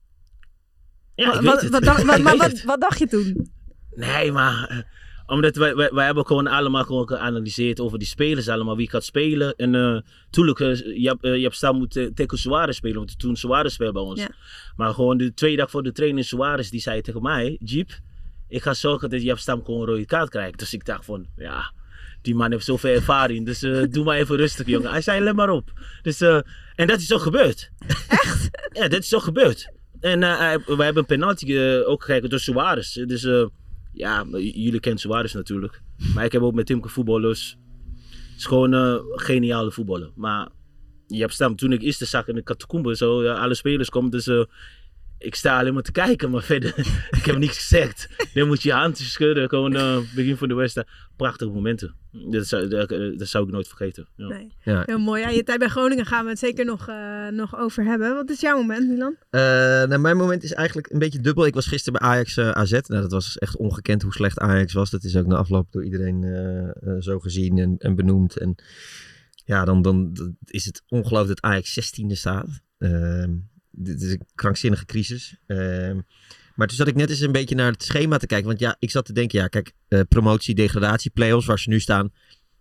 Ja, 1.15 1.35
ik 1.35 1.41
wat, 1.41 1.63
wat, 1.63 1.83
dacht, 1.83 2.03
wat, 2.03 2.21
maar 2.21 2.37
wat, 2.37 2.63
wat 2.63 2.81
dacht 2.81 2.99
je 2.99 3.07
toen? 3.07 3.51
Nee, 3.95 4.33
maar 4.33 4.71
uh, 4.71 4.79
omdat 5.27 5.57
wij, 5.57 5.75
wij, 5.75 5.91
wij 5.93 6.05
hebben 6.05 6.27
gewoon 6.27 6.47
allemaal 6.47 6.85
gewoon 6.85 7.09
geanalyseerd 7.09 7.81
over 7.81 7.99
die 7.99 8.09
spelers 8.09 8.49
allemaal, 8.49 8.77
wie 8.77 8.91
gaat 8.91 9.05
spelen. 9.05 9.57
En 9.57 9.75
uh, 9.75 10.01
tuurlijk, 10.31 10.59
uh, 10.59 10.77
je, 11.03 11.09
hebt, 11.09 11.23
je 11.23 11.43
hebt 11.43 11.57
staan 11.57 11.77
moeten 11.77 12.15
tegen 12.15 12.39
Suarez 12.39 12.77
spelen, 12.77 12.97
want 12.97 13.19
toen 13.19 13.37
Suarez 13.37 13.75
speelde 13.75 13.93
bij 13.93 14.03
ons. 14.03 14.21
Ja. 14.21 14.29
Maar 14.77 14.95
gewoon 14.95 15.17
de 15.17 15.35
twee 15.35 15.57
dagen 15.57 15.71
voor 15.71 15.83
de 15.83 15.93
training 15.93 16.27
Suarez, 16.27 16.69
die 16.69 16.81
zei 16.81 17.01
tegen 17.01 17.23
mij, 17.23 17.57
Jeep, 17.61 17.91
ik 18.49 18.63
ga 18.63 18.75
zorgen 18.75 19.11
dat 19.11 19.23
je 19.23 19.29
hebt 19.29 19.41
staan 19.41 19.65
gewoon 19.65 19.81
een 19.81 19.87
rode 19.87 20.07
kaart 20.07 20.29
krijgt. 20.29 20.59
Dus 20.59 20.75
ik 20.75 20.85
dacht 20.85 21.05
van, 21.05 21.27
ja, 21.37 21.73
die 22.23 22.35
man 22.35 22.51
heeft 22.51 22.65
zoveel 22.65 22.95
ervaring, 22.95 23.47
dus 23.47 23.61
doe 23.91 24.05
maar 24.05 24.17
even 24.17 24.37
rustig 24.37 24.67
jongen. 24.67 24.91
Hij 24.91 25.01
zei, 25.01 25.21
let 25.21 25.35
maar 25.35 25.51
op. 25.51 25.73
Dus, 26.03 26.21
en 26.75 26.87
dat 26.87 27.01
is 27.01 27.13
ook 27.13 27.21
gebeurd. 27.21 27.71
Echt? 28.09 28.45
Ja, 28.73 28.89
dat 28.89 29.03
is 29.03 29.15
ook 29.15 29.23
gebeurd. 29.23 29.73
En 30.01 30.23
uh, 30.23 30.55
we 30.67 30.85
hebben 30.85 30.97
een 30.97 31.07
penalty 31.07 31.59
ook 31.85 32.01
gekregen 32.01 32.31
door 32.31 32.39
Suarez. 32.39 32.93
Dus 32.93 33.27
ja, 33.97 34.25
jullie 34.31 34.81
kennen 34.81 35.01
Suarez 35.01 35.35
natuurlijk. 35.35 35.83
Maar 36.15 36.25
ik 36.25 36.33
heb 36.33 36.43
ook 36.43 36.55
met 36.55 36.67
Tim 36.67 36.83
gevoetballen. 36.83 37.29
Dus 37.29 37.59
het 38.11 38.37
is 38.37 38.45
gewoon 38.45 38.73
een 38.73 39.03
geniale 39.15 39.71
voetballer. 39.71 40.11
Maar 40.15 40.49
je 41.07 41.21
hebt 41.21 41.33
staan, 41.33 41.55
toen 41.55 41.73
ik 41.73 41.83
eerst 41.83 42.07
zag 42.07 42.29
in 42.29 42.35
de 42.35 42.43
catacombe, 42.43 42.97
zo 42.97 43.27
alle 43.27 43.55
spelers 43.55 43.89
komen. 43.89 44.11
Dus 44.11 44.47
ik 45.19 45.35
sta 45.35 45.59
alleen 45.59 45.75
maar 45.75 45.83
te 45.83 45.93
kijken, 45.93 46.31
maar 46.31 46.43
verder, 46.43 46.75
ik 47.19 47.25
heb 47.25 47.39
niks 47.39 47.57
gezegd. 47.57 48.09
Dan 48.35 48.47
moet 48.47 48.63
je 48.63 48.69
je 48.69 48.75
hand 48.75 48.99
schudden, 48.99 49.49
gewoon 49.49 49.73
begin 50.15 50.37
van 50.37 50.49
de 50.49 50.55
wedstrijd. 50.55 50.89
Prachtige 51.17 51.51
momenten. 51.51 51.95
Dat 52.31 52.47
zou, 52.47 52.69
dat, 52.69 52.89
dat 52.89 53.29
zou 53.29 53.47
ik 53.47 53.53
nooit 53.53 53.69
vergeten. 53.69 54.07
Ja. 54.17 54.27
Nee. 54.27 54.53
Ja. 54.65 54.83
Heel 54.87 54.99
mooi. 54.99 55.23
Ja, 55.23 55.29
je 55.29 55.43
tijd 55.43 55.59
bij 55.59 55.69
Groningen 55.69 56.07
gaan 56.07 56.25
we 56.25 56.31
het 56.31 56.39
zeker 56.39 56.65
nog, 56.65 56.89
uh, 56.89 57.29
nog 57.29 57.57
over 57.57 57.85
hebben. 57.85 58.15
Wat 58.15 58.31
is 58.31 58.41
jouw 58.41 58.57
moment, 58.57 58.89
Milan? 58.89 59.17
Uh, 59.31 59.41
nou, 59.41 59.99
mijn 59.99 60.17
moment 60.17 60.43
is 60.43 60.53
eigenlijk 60.53 60.91
een 60.91 60.99
beetje 60.99 61.21
dubbel. 61.21 61.47
Ik 61.47 61.55
was 61.55 61.67
gisteren 61.67 62.01
bij 62.01 62.09
Ajax 62.09 62.37
uh, 62.37 62.51
AZ. 62.51 62.71
Nou, 62.71 63.03
dat 63.03 63.11
was 63.11 63.39
echt 63.39 63.57
ongekend 63.57 64.03
hoe 64.03 64.13
slecht 64.13 64.39
Ajax 64.39 64.73
was. 64.73 64.91
Dat 64.91 65.05
is 65.05 65.17
ook 65.17 65.27
na 65.27 65.37
afloop 65.37 65.73
door 65.73 65.85
iedereen 65.85 66.23
uh, 66.23 67.01
zo 67.01 67.19
gezien 67.19 67.59
en, 67.59 67.75
en, 67.79 67.95
benoemd. 67.95 68.37
En 68.37 68.55
ja, 69.45 69.65
dan, 69.65 69.83
dan 69.83 70.17
is 70.45 70.65
het 70.65 70.83
ongelooflijk 70.89 71.41
dat 71.41 71.51
Ajax 71.51 72.01
16e 72.01 72.13
staat. 72.13 72.49
Dit 73.77 74.03
is 74.03 74.11
een 74.11 74.27
krankzinnige 74.35 74.85
crisis. 74.85 75.37
Ehm, 75.47 76.01
maar 76.55 76.67
toen 76.67 76.77
zat 76.77 76.89
ik 76.89 76.95
net 76.95 77.11
eens 77.11 77.21
een 77.21 77.33
beetje 77.33 77.55
naar 77.55 77.73
het 77.73 77.83
schema 77.83 78.17
te 78.17 78.27
kijken. 78.27 78.47
Want 78.47 78.61
ja, 78.61 78.77
ik 78.79 78.91
zat 78.91 79.05
te 79.05 79.13
denken, 79.13 79.39
ja, 79.39 79.47
kijk, 79.47 79.73
uh, 79.89 80.01
promotie, 80.09 80.55
degradatie, 80.55 81.11
play-offs, 81.11 81.47
waar 81.47 81.59
ze 81.59 81.69
nu 81.69 81.81
staan. 81.81 82.13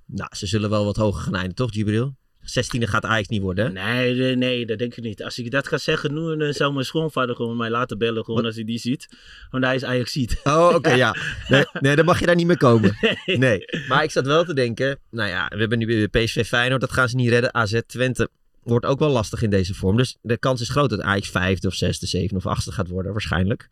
Nou, 0.06 0.30
ze 0.36 0.48
zullen 0.48 0.70
wel 0.70 0.86
wat 0.86 0.96
hoger 0.96 1.22
gaan 1.22 1.34
eindigen, 1.34 1.56
toch, 1.56 1.74
Gibril? 1.74 2.16
16e 2.46 2.84
gaat 2.84 3.06
Ajax 3.06 3.28
niet 3.28 3.42
worden, 3.42 3.66
hè? 3.66 3.72
Nee, 3.72 4.16
nee, 4.16 4.36
nee, 4.36 4.66
dat 4.66 4.78
denk 4.78 4.96
ik 4.96 5.04
niet. 5.04 5.24
Als 5.24 5.40
ik 5.40 5.52
dat 5.52 5.68
ga 5.68 5.78
zeggen 5.78 6.14
nu, 6.14 6.38
dan 6.38 6.54
zou 6.54 6.74
mijn 6.74 6.86
schoonvader 6.86 7.36
gewoon 7.36 7.58
mij 7.58 7.70
laten 7.70 7.98
bellen, 7.98 8.24
gewoon 8.24 8.36
wat? 8.36 8.46
als 8.46 8.56
hij 8.56 8.64
die 8.64 8.78
ziet. 8.78 9.08
Want 9.50 9.64
hij 9.64 9.76
is 9.76 9.84
Ajax 9.84 10.12
ziet. 10.12 10.40
Oh, 10.44 10.66
oké, 10.66 10.76
okay, 10.78 10.98
ja. 10.98 11.16
Nee, 11.48 11.66
nee, 11.80 11.96
dan 11.96 12.06
mag 12.06 12.20
je 12.20 12.26
daar 12.26 12.36
niet 12.36 12.48
meer 12.48 12.58
komen. 12.58 12.96
Nee. 13.26 13.38
nee. 13.38 13.66
Maar 13.88 14.04
ik 14.04 14.12
zat 14.12 14.26
wel 14.26 14.46
te 14.46 14.54
denken, 14.54 15.00
nou 15.12 15.30
ja, 15.30 15.48
we 15.48 15.60
hebben 15.60 15.78
nu 15.78 15.86
weer 15.86 16.08
PSV 16.08 16.46
Feyenoord, 16.46 16.82
dat 16.82 16.92
gaan 16.92 17.10
ze 17.10 17.16
niet 17.16 17.30
redden. 17.30 17.54
AZ 17.54 17.80
Twente 17.88 18.30
wordt 18.66 18.86
ook 18.86 19.00
wel 19.00 19.10
lastig 19.10 19.42
in 19.42 19.50
deze 19.50 19.74
vorm. 19.74 19.98
Dus 19.98 20.18
de 20.22 20.38
kans 20.38 20.62
is 20.62 20.70
groot 20.70 20.90
dat 20.90 21.02
Ajax 21.02 21.30
vijfde 21.30 21.68
of 21.68 21.74
zesde, 21.74 22.06
zevende 22.06 22.36
of 22.36 22.46
achtste 22.46 22.72
gaat 22.72 22.88
worden, 22.88 23.12
waarschijnlijk. 23.12 23.70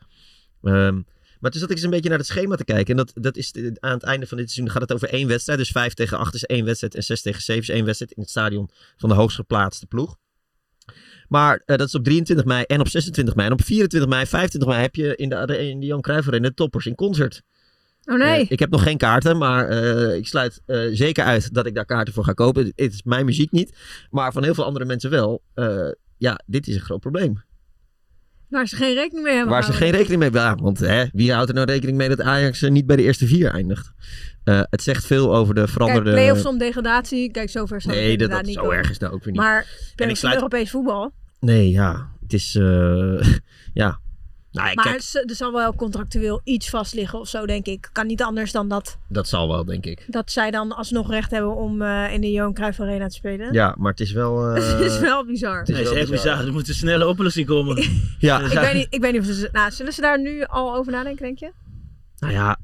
Um, 0.62 1.06
maar 1.44 1.52
toen 1.52 1.62
zat 1.62 1.70
ik 1.70 1.76
eens 1.76 1.86
een 1.86 1.92
beetje 1.92 2.10
naar 2.10 2.18
het 2.18 2.28
schema 2.28 2.56
te 2.56 2.64
kijken. 2.64 2.98
En 2.98 3.06
dat, 3.06 3.24
dat 3.24 3.38
is 3.38 3.52
de, 3.52 3.78
aan 3.80 3.94
het 3.94 4.04
einde 4.04 4.28
van 4.28 4.38
dit 4.38 4.52
seizoen 4.52 4.74
gaat 4.74 4.82
het 4.82 4.94
over 4.94 5.10
één 5.10 5.28
wedstrijd. 5.28 5.60
Dus 5.60 5.70
5 5.70 5.94
tegen 5.94 6.18
8 6.18 6.34
is 6.34 6.44
één 6.44 6.66
wedstrijd. 6.66 6.96
En 6.96 7.04
6 7.04 7.22
tegen 7.22 7.42
7 7.42 7.62
is 7.62 7.70
één 7.70 7.86
wedstrijd 7.86 8.12
in 8.12 8.22
het 8.22 8.32
stadion 8.32 8.70
van 8.98 9.10
de 9.10 9.16
hoogst 9.16 9.36
geplaatste 9.36 9.86
ploeg. 9.86 10.18
Maar 11.28 11.56
uh, 11.66 11.78
dat 11.78 11.88
is 11.88 11.96
op 11.96 12.04
23 12.04 12.46
mei 12.46 12.64
en 12.64 12.80
op 12.80 12.88
26 12.88 13.36
mei. 13.36 13.48
En 13.48 13.54
op 13.54 13.64
24 13.64 14.10
mei, 14.10 14.26
25 14.26 14.70
mei 14.70 14.82
heb 14.82 14.96
je 14.96 15.16
in 15.16 15.30
de, 15.30 15.70
in 15.70 15.80
de 15.80 15.86
Jan 15.86 16.02
Cruijff 16.02 16.28
Arena 16.28 16.52
toppers 16.56 16.86
in 16.86 16.96
concert. 16.96 17.42
Oh 18.06 18.18
nee. 18.18 18.44
Uh, 18.44 18.46
ik 18.50 18.60
heb 18.60 18.70
nog 18.70 18.84
geen 18.84 18.98
kaarten, 18.98 19.38
maar 19.38 19.72
uh, 19.72 20.16
ik 20.16 20.28
sluit 20.28 20.62
zeker 20.92 21.24
uit 21.24 21.54
dat 21.54 21.66
ik 21.66 21.76
daar 21.76 21.86
kaarten 21.86 22.14
voor 22.14 22.24
ga 22.24 22.34
kopen. 22.34 22.66
Het 22.66 22.94
is 22.94 23.04
mijn 23.04 23.26
muziek 23.26 23.52
niet, 23.52 23.78
maar 24.10 24.32
van 24.32 24.44
heel 24.44 24.54
veel 24.54 24.66
andere 24.66 24.86
mensen 24.86 25.10
wel. 25.10 25.44
ja, 26.18 26.40
dit 26.46 26.68
is 26.68 26.76
een 26.76 26.82
groot 26.82 27.00
probleem. 27.00 27.44
Waar 28.54 28.68
ze 28.68 28.76
geen 28.76 28.94
rekening 28.94 29.24
mee 29.24 29.36
hebben 29.36 29.54
Waar 29.54 29.64
ze 29.64 29.74
geen 29.74 29.92
rekening 29.92 30.20
mee 30.20 30.30
hebben. 30.30 30.42
Ja, 30.42 30.56
want 30.56 30.80
hè, 30.80 31.06
wie 31.12 31.34
houdt 31.34 31.50
er 31.50 31.56
nou 31.56 31.68
rekening 31.68 31.98
mee 31.98 32.10
dat 32.10 32.22
Ajax 32.22 32.62
niet 32.62 32.86
bij 32.86 32.96
de 32.96 33.02
eerste 33.02 33.28
vier 33.28 33.52
eindigt? 33.52 33.92
Uh, 34.46 34.62
het 34.70 34.84
zegt 34.84 35.06
veel 35.06 35.36
over 35.36 35.56
de 35.56 35.68
veranderde... 35.68 36.12
Kijk, 36.12 36.22
play-offs 36.22 36.46
om 36.46 36.58
degradatie. 36.58 37.32
Kijk, 37.32 37.50
zover 37.50 37.82
zal 37.82 37.94
nee, 37.94 38.18
dat, 38.18 38.30
dat 38.30 38.46
niet 38.46 38.56
zo 38.56 38.70
erg 38.70 38.90
is 38.90 38.98
nou 38.98 39.14
ook 39.14 39.24
weer 39.24 39.34
niet. 39.34 39.42
Maar 39.42 39.68
play-offs 39.96 40.20
sluit... 40.20 40.36
Europees 40.36 40.70
voetbal. 40.70 41.14
Nee, 41.40 41.70
ja. 41.70 42.10
Het 42.22 42.34
is... 42.34 42.56
Uh, 42.56 43.24
ja. 43.74 44.00
Nou, 44.54 44.76
maar 44.76 44.86
kijk, 44.86 44.96
het, 45.12 45.30
er 45.30 45.36
zal 45.36 45.52
wel 45.52 45.76
contractueel 45.76 46.42
iets 46.44 46.70
vast 46.70 46.94
liggen 46.94 47.20
of 47.20 47.28
zo, 47.28 47.46
denk 47.46 47.66
ik. 47.66 47.90
Kan 47.92 48.08
niet 48.08 48.22
anders 48.22 48.52
dan 48.52 48.70
dat. 48.70 48.98
Dat 49.08 49.28
zal 49.28 49.48
wel, 49.48 49.66
denk 49.66 49.86
ik. 49.86 50.06
Dat 50.08 50.32
zij 50.32 50.52
dan 50.52 50.76
alsnog 50.76 51.10
recht 51.10 51.32
hebben 51.32 51.56
om 51.56 51.82
uh, 51.82 52.14
in 52.14 52.22
de 52.22 52.32
Johan 52.32 52.54
Cruijff 52.54 52.80
Arena 52.80 53.08
te 53.08 53.16
spelen. 53.16 53.54
Ja, 53.54 53.76
maar 53.78 53.92
het 53.92 54.00
is 54.00 54.12
wel... 54.12 54.56
Uh... 54.56 54.68
het 54.72 54.80
is 54.80 55.00
wel 55.00 55.26
bizar. 55.26 55.60
Het 55.60 55.70
is, 55.70 55.76
nee, 55.76 55.84
het 55.84 55.94
is 55.94 56.00
echt 56.00 56.10
bizar. 56.10 56.32
bizar. 56.32 56.48
Er 56.48 56.54
moet 56.54 56.68
een 56.68 56.74
snelle 56.74 57.08
oplossing 57.08 57.48
komen. 57.48 57.84
ja. 58.20 58.40
ik, 58.40 58.60
weet 58.60 58.74
niet, 58.74 58.88
ik 58.90 59.02
weet 59.02 59.12
niet 59.12 59.22
of 59.22 59.28
ze... 59.28 59.50
Nou, 59.52 59.72
zullen 59.72 59.94
ze 59.94 60.02
daar 60.02 60.20
nu 60.20 60.44
al 60.44 60.76
over 60.76 60.92
nadenken, 60.92 61.24
denk 61.24 61.40
je? 61.40 61.52
Nou 62.20 62.34
ja, 62.34 62.60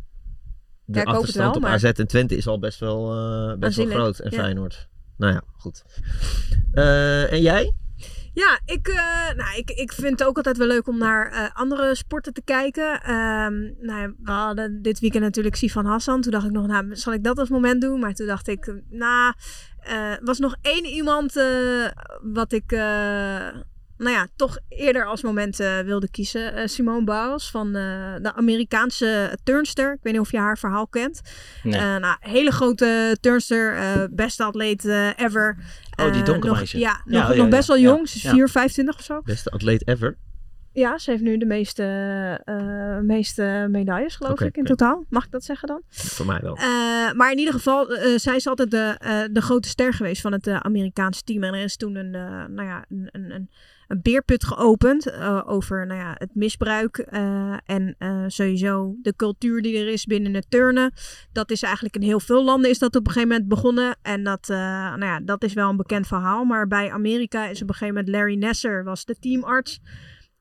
de 0.85 0.99
het 0.99 1.07
achterstand 1.07 1.45
wel, 1.45 1.55
op 1.55 1.61
maar- 1.61 1.71
AZ 1.71 1.83
en 1.83 2.07
Twente 2.07 2.35
is 2.35 2.47
al 2.47 2.59
best 2.59 2.79
wel, 2.79 3.11
eh, 3.11 3.57
best 3.57 3.77
wel 3.77 3.85
groot. 3.85 4.19
En 4.19 4.31
ja. 4.31 4.37
Feyenoord. 4.37 4.87
Nou 5.17 5.33
ja, 5.33 5.41
goed. 5.57 5.83
Eh, 6.71 7.31
en 7.31 7.41
jij? 7.41 7.73
Ja, 8.33 8.59
ik, 8.65 8.87
eh, 8.87 9.35
nou, 9.35 9.57
ik, 9.57 9.69
ik 9.69 9.91
vind 9.91 10.19
het 10.19 10.27
ook 10.27 10.37
altijd 10.37 10.57
wel 10.57 10.67
leuk 10.67 10.87
om 10.87 10.97
naar 10.97 11.31
eh, 11.31 11.49
andere 11.53 11.95
sporten 11.95 12.33
te 12.33 12.41
kijken. 12.41 13.01
Ehm, 13.01 13.71
nou, 13.79 14.15
we 14.23 14.31
hadden 14.31 14.81
dit 14.81 14.99
weekend 14.99 15.23
natuurlijk 15.23 15.55
Sifan 15.55 15.85
Hassan. 15.85 16.21
Toen 16.21 16.31
dacht 16.31 16.45
ik 16.45 16.51
nog, 16.51 16.67
nou, 16.67 16.95
zal 16.95 17.13
ik 17.13 17.23
dat 17.23 17.39
als 17.39 17.49
moment 17.49 17.81
doen? 17.81 17.99
Maar 17.99 18.13
toen 18.13 18.27
dacht 18.27 18.47
ik, 18.47 18.73
nou, 18.89 19.33
eh, 19.79 20.13
was 20.21 20.39
nog 20.39 20.55
één 20.61 20.85
iemand 20.85 21.33
wat 22.21 22.51
ik, 22.51 22.71
nou 23.99 24.15
ja, 24.15 24.27
toch 24.35 24.57
eerder 24.69 25.05
als 25.05 25.21
moment 25.21 25.59
eh, 25.59 25.79
wilde 25.79 26.09
kiezen. 26.09 26.53
Eh, 26.53 26.67
Simone 26.67 27.03
Biles 27.03 27.49
van 27.49 27.67
eh, 27.67 28.13
de 28.21 28.33
Amerikaanse 28.33 29.37
turnster. 29.43 29.93
Ik 29.93 29.99
weet 30.01 30.13
niet 30.13 30.21
of 30.21 30.31
je 30.31 30.37
haar 30.37 30.57
verhaal 30.57 30.87
kent. 30.87 31.21
Nee. 31.63 31.79
Nou, 31.79 32.15
hele 32.19 32.51
grote 32.51 33.17
turnster, 33.21 33.77
beste 34.11 34.43
atleet 34.43 34.85
ever. 35.15 35.57
Oh, 35.95 36.13
die 36.13 36.23
donkere 36.23 36.53
meisje. 36.53 36.77
Ja, 36.77 37.01
Ja, 37.05 37.19
nog, 37.19 37.29
oh, 37.29 37.35
ja, 37.35 37.41
nog 37.41 37.49
best 37.49 37.67
wel 37.67 37.79
jong. 37.79 38.09
Ze 38.09 38.15
is 38.15 38.21
ja. 38.21 38.31
4, 38.31 38.49
25 38.49 38.95
of 38.95 39.03
zo. 39.03 39.21
Beste 39.21 39.49
atleet 39.49 39.87
ever. 39.87 40.17
Ja, 40.73 40.97
ze 40.97 41.11
heeft 41.11 41.23
nu 41.23 41.37
de 41.37 41.45
meeste, 41.45 41.83
meeste 43.03 43.67
medailles, 43.69 44.15
geloof 44.15 44.41
ik, 44.41 44.57
in 44.57 44.63
totaal. 44.63 45.05
Mag 45.09 45.25
ik 45.25 45.31
dat 45.31 45.43
zeggen 45.43 45.67
dan? 45.67 45.81
Voor 45.89 46.25
mij 46.25 46.39
wel. 46.41 46.55
Maar 47.15 47.31
in 47.31 47.37
ieder 47.37 47.53
geval, 47.53 47.87
zij 48.15 48.35
is 48.35 48.47
altijd 48.47 48.71
de, 48.71 49.27
de 49.31 49.41
grote 49.41 49.67
ster 49.67 49.93
geweest 49.93 50.21
van 50.21 50.31
het 50.31 50.47
Amerikaanse 50.47 51.23
team. 51.23 51.43
En 51.43 51.53
er 51.53 51.63
is 51.63 51.77
toen 51.77 51.95
een, 51.95 52.11
nou 52.53 52.63
ja, 52.63 52.85
een, 52.89 53.09
een, 53.11 53.31
een, 53.31 53.49
een 53.89 54.01
beerput 54.01 54.43
geopend 54.43 55.05
eh, 55.05 55.41
over 55.45 55.85
nou 55.85 55.99
ja, 55.99 56.15
het 56.17 56.35
misbruik. 56.35 56.97
eh, 56.97 57.57
en 57.65 57.95
eh, 57.97 58.23
sowieso 58.27 58.95
de 59.01 59.15
cultuur 59.15 59.61
die 59.61 59.77
er 59.77 59.87
is 59.87 60.05
binnen 60.05 60.33
het 60.33 60.45
turnen. 60.49 60.93
Dat 61.31 61.51
is 61.51 61.61
eigenlijk 61.63 61.95
in 61.95 62.01
heel 62.01 62.19
veel 62.19 62.43
landen 62.43 62.69
is 62.69 62.79
dat 62.79 62.95
op 62.95 63.07
een 63.07 63.11
gegeven 63.11 63.29
moment 63.29 63.49
begonnen. 63.49 63.97
En 64.01 64.23
dat, 64.23 64.47
nou 64.47 65.05
ja, 65.05 65.19
dat 65.19 65.43
is 65.43 65.53
wel 65.53 65.69
een 65.69 65.77
bekend 65.77 66.07
verhaal. 66.07 66.43
Maar 66.43 66.67
bij 66.67 66.91
Amerika 66.91 67.47
is 67.47 67.61
op 67.61 67.69
een 67.69 67.73
gegeven 67.73 67.95
moment 67.95 68.15
Larry 68.15 68.35
Nasser 68.35 68.83
was 68.83 69.05
de 69.05 69.15
teamarts. 69.19 69.79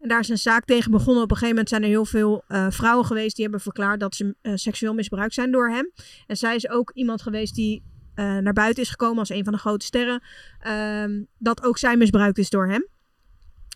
En 0.00 0.08
daar 0.08 0.20
is 0.20 0.28
een 0.28 0.38
zaak 0.38 0.64
tegen 0.64 0.90
begonnen. 0.90 1.22
Op 1.22 1.30
een 1.30 1.36
gegeven 1.36 1.54
moment 1.54 1.68
zijn 1.68 1.82
er 1.82 1.88
heel 1.88 2.04
veel 2.04 2.44
vrouwen 2.68 3.06
geweest 3.06 3.34
die 3.34 3.44
hebben 3.44 3.62
verklaard 3.62 4.00
dat 4.00 4.14
ze 4.14 4.34
seksueel 4.54 4.94
misbruikt 4.94 5.34
zijn 5.34 5.50
door 5.50 5.70
hem. 5.70 5.92
En 6.26 6.36
zij 6.36 6.54
is 6.54 6.68
ook 6.68 6.90
iemand 6.94 7.22
geweest 7.22 7.54
die 7.54 7.82
naar 8.14 8.52
buiten 8.52 8.82
is 8.82 8.90
gekomen 8.90 9.18
als 9.18 9.30
een 9.30 9.44
van 9.44 9.52
de 9.52 9.58
grote 9.58 9.86
sterren. 9.86 10.22
ehm, 10.60 11.22
dat 11.38 11.62
ook 11.62 11.78
zij 11.78 11.96
misbruikt 11.96 12.38
is 12.38 12.50
door 12.50 12.68
hem. 12.68 12.86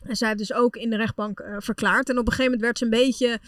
En 0.04 0.16
zij 0.16 0.28
heeft 0.28 0.40
dus 0.40 0.52
ook 0.52 0.76
in 0.76 0.90
de 0.90 0.96
rechtbank 0.96 1.40
eh, 1.40 1.56
verklaard. 1.58 2.08
En 2.08 2.18
op 2.18 2.26
een 2.26 2.32
gegeven 2.32 2.44
moment 2.44 2.62
werd 2.62 2.78
ze 2.78 2.84
een 2.84 2.90
beetje 2.90 3.40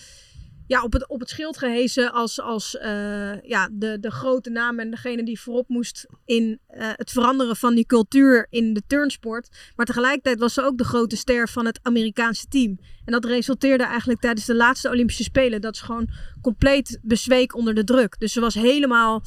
ja, 0.67 0.83
op, 0.83 0.93
het, 0.93 1.09
op 1.09 1.21
het 1.21 1.29
schild 1.29 1.59
gehezen 1.59 2.13
als, 2.13 2.41
als 2.41 2.77
eh, 2.77 3.43
ja, 3.43 3.69
de, 3.73 4.01
de 4.01 4.11
grote 4.11 4.51
naam 4.51 4.79
en 4.79 4.91
degene 4.91 5.25
die 5.25 5.41
voorop 5.41 5.69
moest 5.69 6.07
in 6.25 6.61
eh, 6.67 6.89
het 6.93 7.11
veranderen 7.11 7.57
van 7.57 7.75
die 7.75 7.87
cultuur 7.87 8.47
in 8.51 8.75
de 8.75 8.83
turnsport. 8.87 9.49
Maar 9.77 9.87
tegelijkertijd 9.87 10.39
was 10.39 10.55
ze 10.55 10.63
ook 10.63 10.79
de 10.79 10.85
grote 10.85 11.17
ster 11.17 11.49
van 11.49 11.67
het 11.67 11.79
Amerikaanse 11.83 12.47
team. 12.49 12.79
En 13.05 13.13
dat 13.13 13.25
resulteerde 13.25 13.85
eigenlijk 13.85 14.21
tijdens 14.21 14.47
de 14.47 14.55
laatste 14.55 14.89
Olympische 14.89 15.23
Spelen 15.23 15.61
dat 15.61 15.77
ze 15.77 15.85
gewoon 15.85 16.09
compleet 16.43 16.99
bezweek 17.03 17.55
onder 17.55 17.75
de 17.75 17.85
druk. 17.85 18.19
Dus 18.19 18.33
ze 18.33 18.41
was 18.41 18.55
helemaal, 18.55 19.23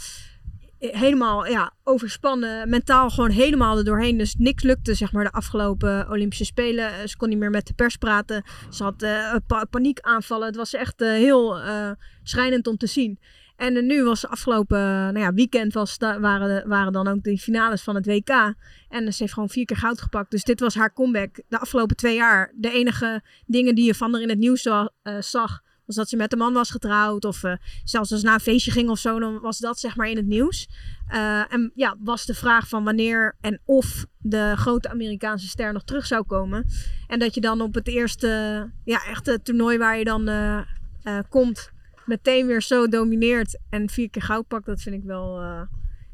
helemaal 0.80 1.46
ja, 1.48 1.74
overspannen, 1.84 2.70
mentaal 2.70 3.10
gewoon 3.10 3.30
helemaal 3.30 3.78
er 3.78 3.84
doorheen. 3.84 4.18
Dus 4.18 4.36
niks 4.38 4.64
lukte 4.64 4.94
zeg 4.94 5.12
maar 5.12 5.24
de 5.24 5.32
afgelopen 5.32 6.10
Olympische 6.10 6.46
Spelen. 6.46 6.88
Eh, 6.88 7.08
Ze 7.08 7.18
kon 7.18 7.30
niet 7.30 7.38
meer 7.38 7.50
met 7.50 7.68
de 7.68 7.74
pers 7.74 7.96
praten. 7.96 8.44
Ze 8.70 8.84
had 8.84 8.96
pa- 9.48 9.66
paniekaanvallen. 9.66 10.48
Het 10.48 10.56
was 10.56 10.74
echt 10.74 11.02
eh, 11.02 11.10
heel 11.10 11.60
eh, 11.60 11.92
schrijnend 12.24 12.68
om 12.68 12.78
te 12.78 12.88
zien. 12.88 13.20
En 13.56 13.86
nu 13.86 14.04
was 14.04 14.28
afgelopen 14.28 14.80
nou 14.80 15.20
ja, 15.20 15.34
weekend 15.34 15.74
was, 15.74 15.98
waren, 15.98 16.68
waren 16.68 16.92
dan 16.92 17.08
ook 17.08 17.24
de 17.24 17.38
finales 17.38 17.82
van 17.82 17.96
het 17.96 18.06
WK. 18.06 18.30
En 18.90 19.14
ze 19.14 19.22
heeft 19.24 19.34
gewoon 19.34 19.50
vier 19.50 19.66
keer 19.66 19.78
goud 19.78 20.02
gepakt. 20.02 20.32
Dus 20.32 20.44
dit 20.44 20.60
was 20.60 20.76
haar 20.76 20.94
comeback 20.94 21.42
de 21.48 21.60
afgelopen 21.60 21.96
twee 21.96 22.16
jaar. 22.16 22.54
De 22.56 22.72
enige 22.72 23.22
dingen 23.46 23.76
die 23.76 23.86
je 23.86 23.96
van 23.96 24.14
haar 24.14 24.22
in 24.22 24.30
het 24.30 24.38
nieuws 24.38 24.62
za- 24.62 24.92
zag, 25.20 25.62
was 25.88 25.96
dat 25.96 26.10
ze 26.10 26.16
met 26.16 26.32
een 26.32 26.38
man 26.38 26.54
was 26.54 26.72
getrouwd. 26.72 27.26
Of 27.26 27.44
eh, 27.44 27.54
zelfs 27.84 28.12
als 28.12 28.20
ze 28.20 28.26
naar 28.26 28.36
een 28.36 28.40
feestje 28.40 28.72
ging 28.72 28.90
of 28.90 29.00
zo, 29.00 29.20
dan 29.20 29.40
was 29.40 29.58
dat 29.58 29.80
zeg 29.80 29.96
maar 29.96 30.10
in 30.10 30.16
het 30.16 30.26
nieuws. 30.26 30.70
Eh, 31.08 31.54
en 31.54 31.72
ja, 31.76 31.96
was 32.00 32.26
de 32.26 32.34
vraag 32.34 32.68
van 32.68 32.84
wanneer 32.84 33.36
en 33.42 33.62
of 33.66 34.06
de 34.18 34.54
grote 34.56 34.90
Amerikaanse 34.90 35.48
ster 35.48 35.74
nog 35.74 35.84
terug 35.84 36.06
zou 36.06 36.24
komen. 36.24 36.66
En 37.08 37.20
dat 37.20 37.34
je 37.34 37.42
dan 37.42 37.62
op 37.62 37.74
het 37.74 37.88
eerste, 37.88 38.28
ja, 38.84 39.06
echte 39.06 39.42
toernooi 39.42 39.78
waar 39.78 39.98
je 39.98 40.04
dan 40.04 40.28
eh, 40.28 41.20
komt, 41.30 41.72
meteen 42.06 42.48
weer 42.48 42.62
zo 42.62 42.88
domineert 42.88 43.60
en 43.70 43.90
vier 43.90 44.10
keer 44.10 44.22
goud 44.22 44.48
pakt, 44.48 44.66
dat 44.66 44.82
vind 44.82 44.96
ik 44.96 45.04
wel 45.04 45.42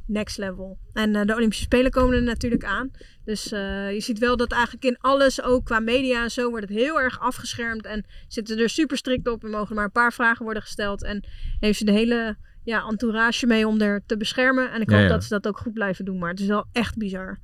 next 0.06 0.38
level. 0.38 0.78
En 0.94 1.16
eh, 1.16 1.26
de 1.26 1.36
Olympische 1.36 1.64
Spelen 1.64 1.92
komen 1.92 2.16
er 2.16 2.24
natuurlijk 2.24 2.64
aan. 2.64 2.92
Dus 3.26 3.52
eh, 3.52 3.94
je 3.94 4.00
ziet 4.00 4.20
wel 4.20 4.38
dat 4.38 4.52
eigenlijk 4.52 4.84
in 4.84 4.98
alles, 4.98 5.42
ook 5.42 5.66
qua 5.66 5.80
media 5.80 6.24
en 6.24 6.32
zo, 6.32 6.50
wordt 6.50 6.70
het 6.70 6.78
heel 6.78 7.00
erg 7.00 7.20
afgeschermd. 7.20 7.86
En 7.86 8.06
zitten 8.28 8.58
er 8.60 8.70
super 8.70 8.98
strikt 8.98 9.28
op. 9.28 9.44
Er 9.44 9.50
mogen 9.50 9.76
maar 9.76 9.84
een 9.84 9.92
paar 9.92 10.14
vragen 10.14 10.44
worden 10.44 10.64
gesteld. 10.64 11.04
En 11.04 11.26
heeft 11.60 11.78
ze 11.78 11.86
de 11.86 11.92
hele 11.92 12.38
ja, 12.64 12.86
entourage 12.88 13.46
mee 13.46 13.68
om 13.68 13.82
er 13.82 14.04
te 14.06 14.18
beschermen. 14.18 14.72
En 14.72 14.82
ik 14.82 14.90
hoop 14.90 15.00
ja. 15.00 15.08
dat 15.08 15.24
ze 15.24 15.30
dat 15.30 15.48
ook 15.48 15.58
goed 15.58 15.74
blijven 15.74 16.06
doen. 16.06 16.18
Maar 16.20 16.30
het 16.30 16.40
is 16.40 16.48
wel 16.48 16.66
echt 16.72 16.98
bizar. 16.98 17.40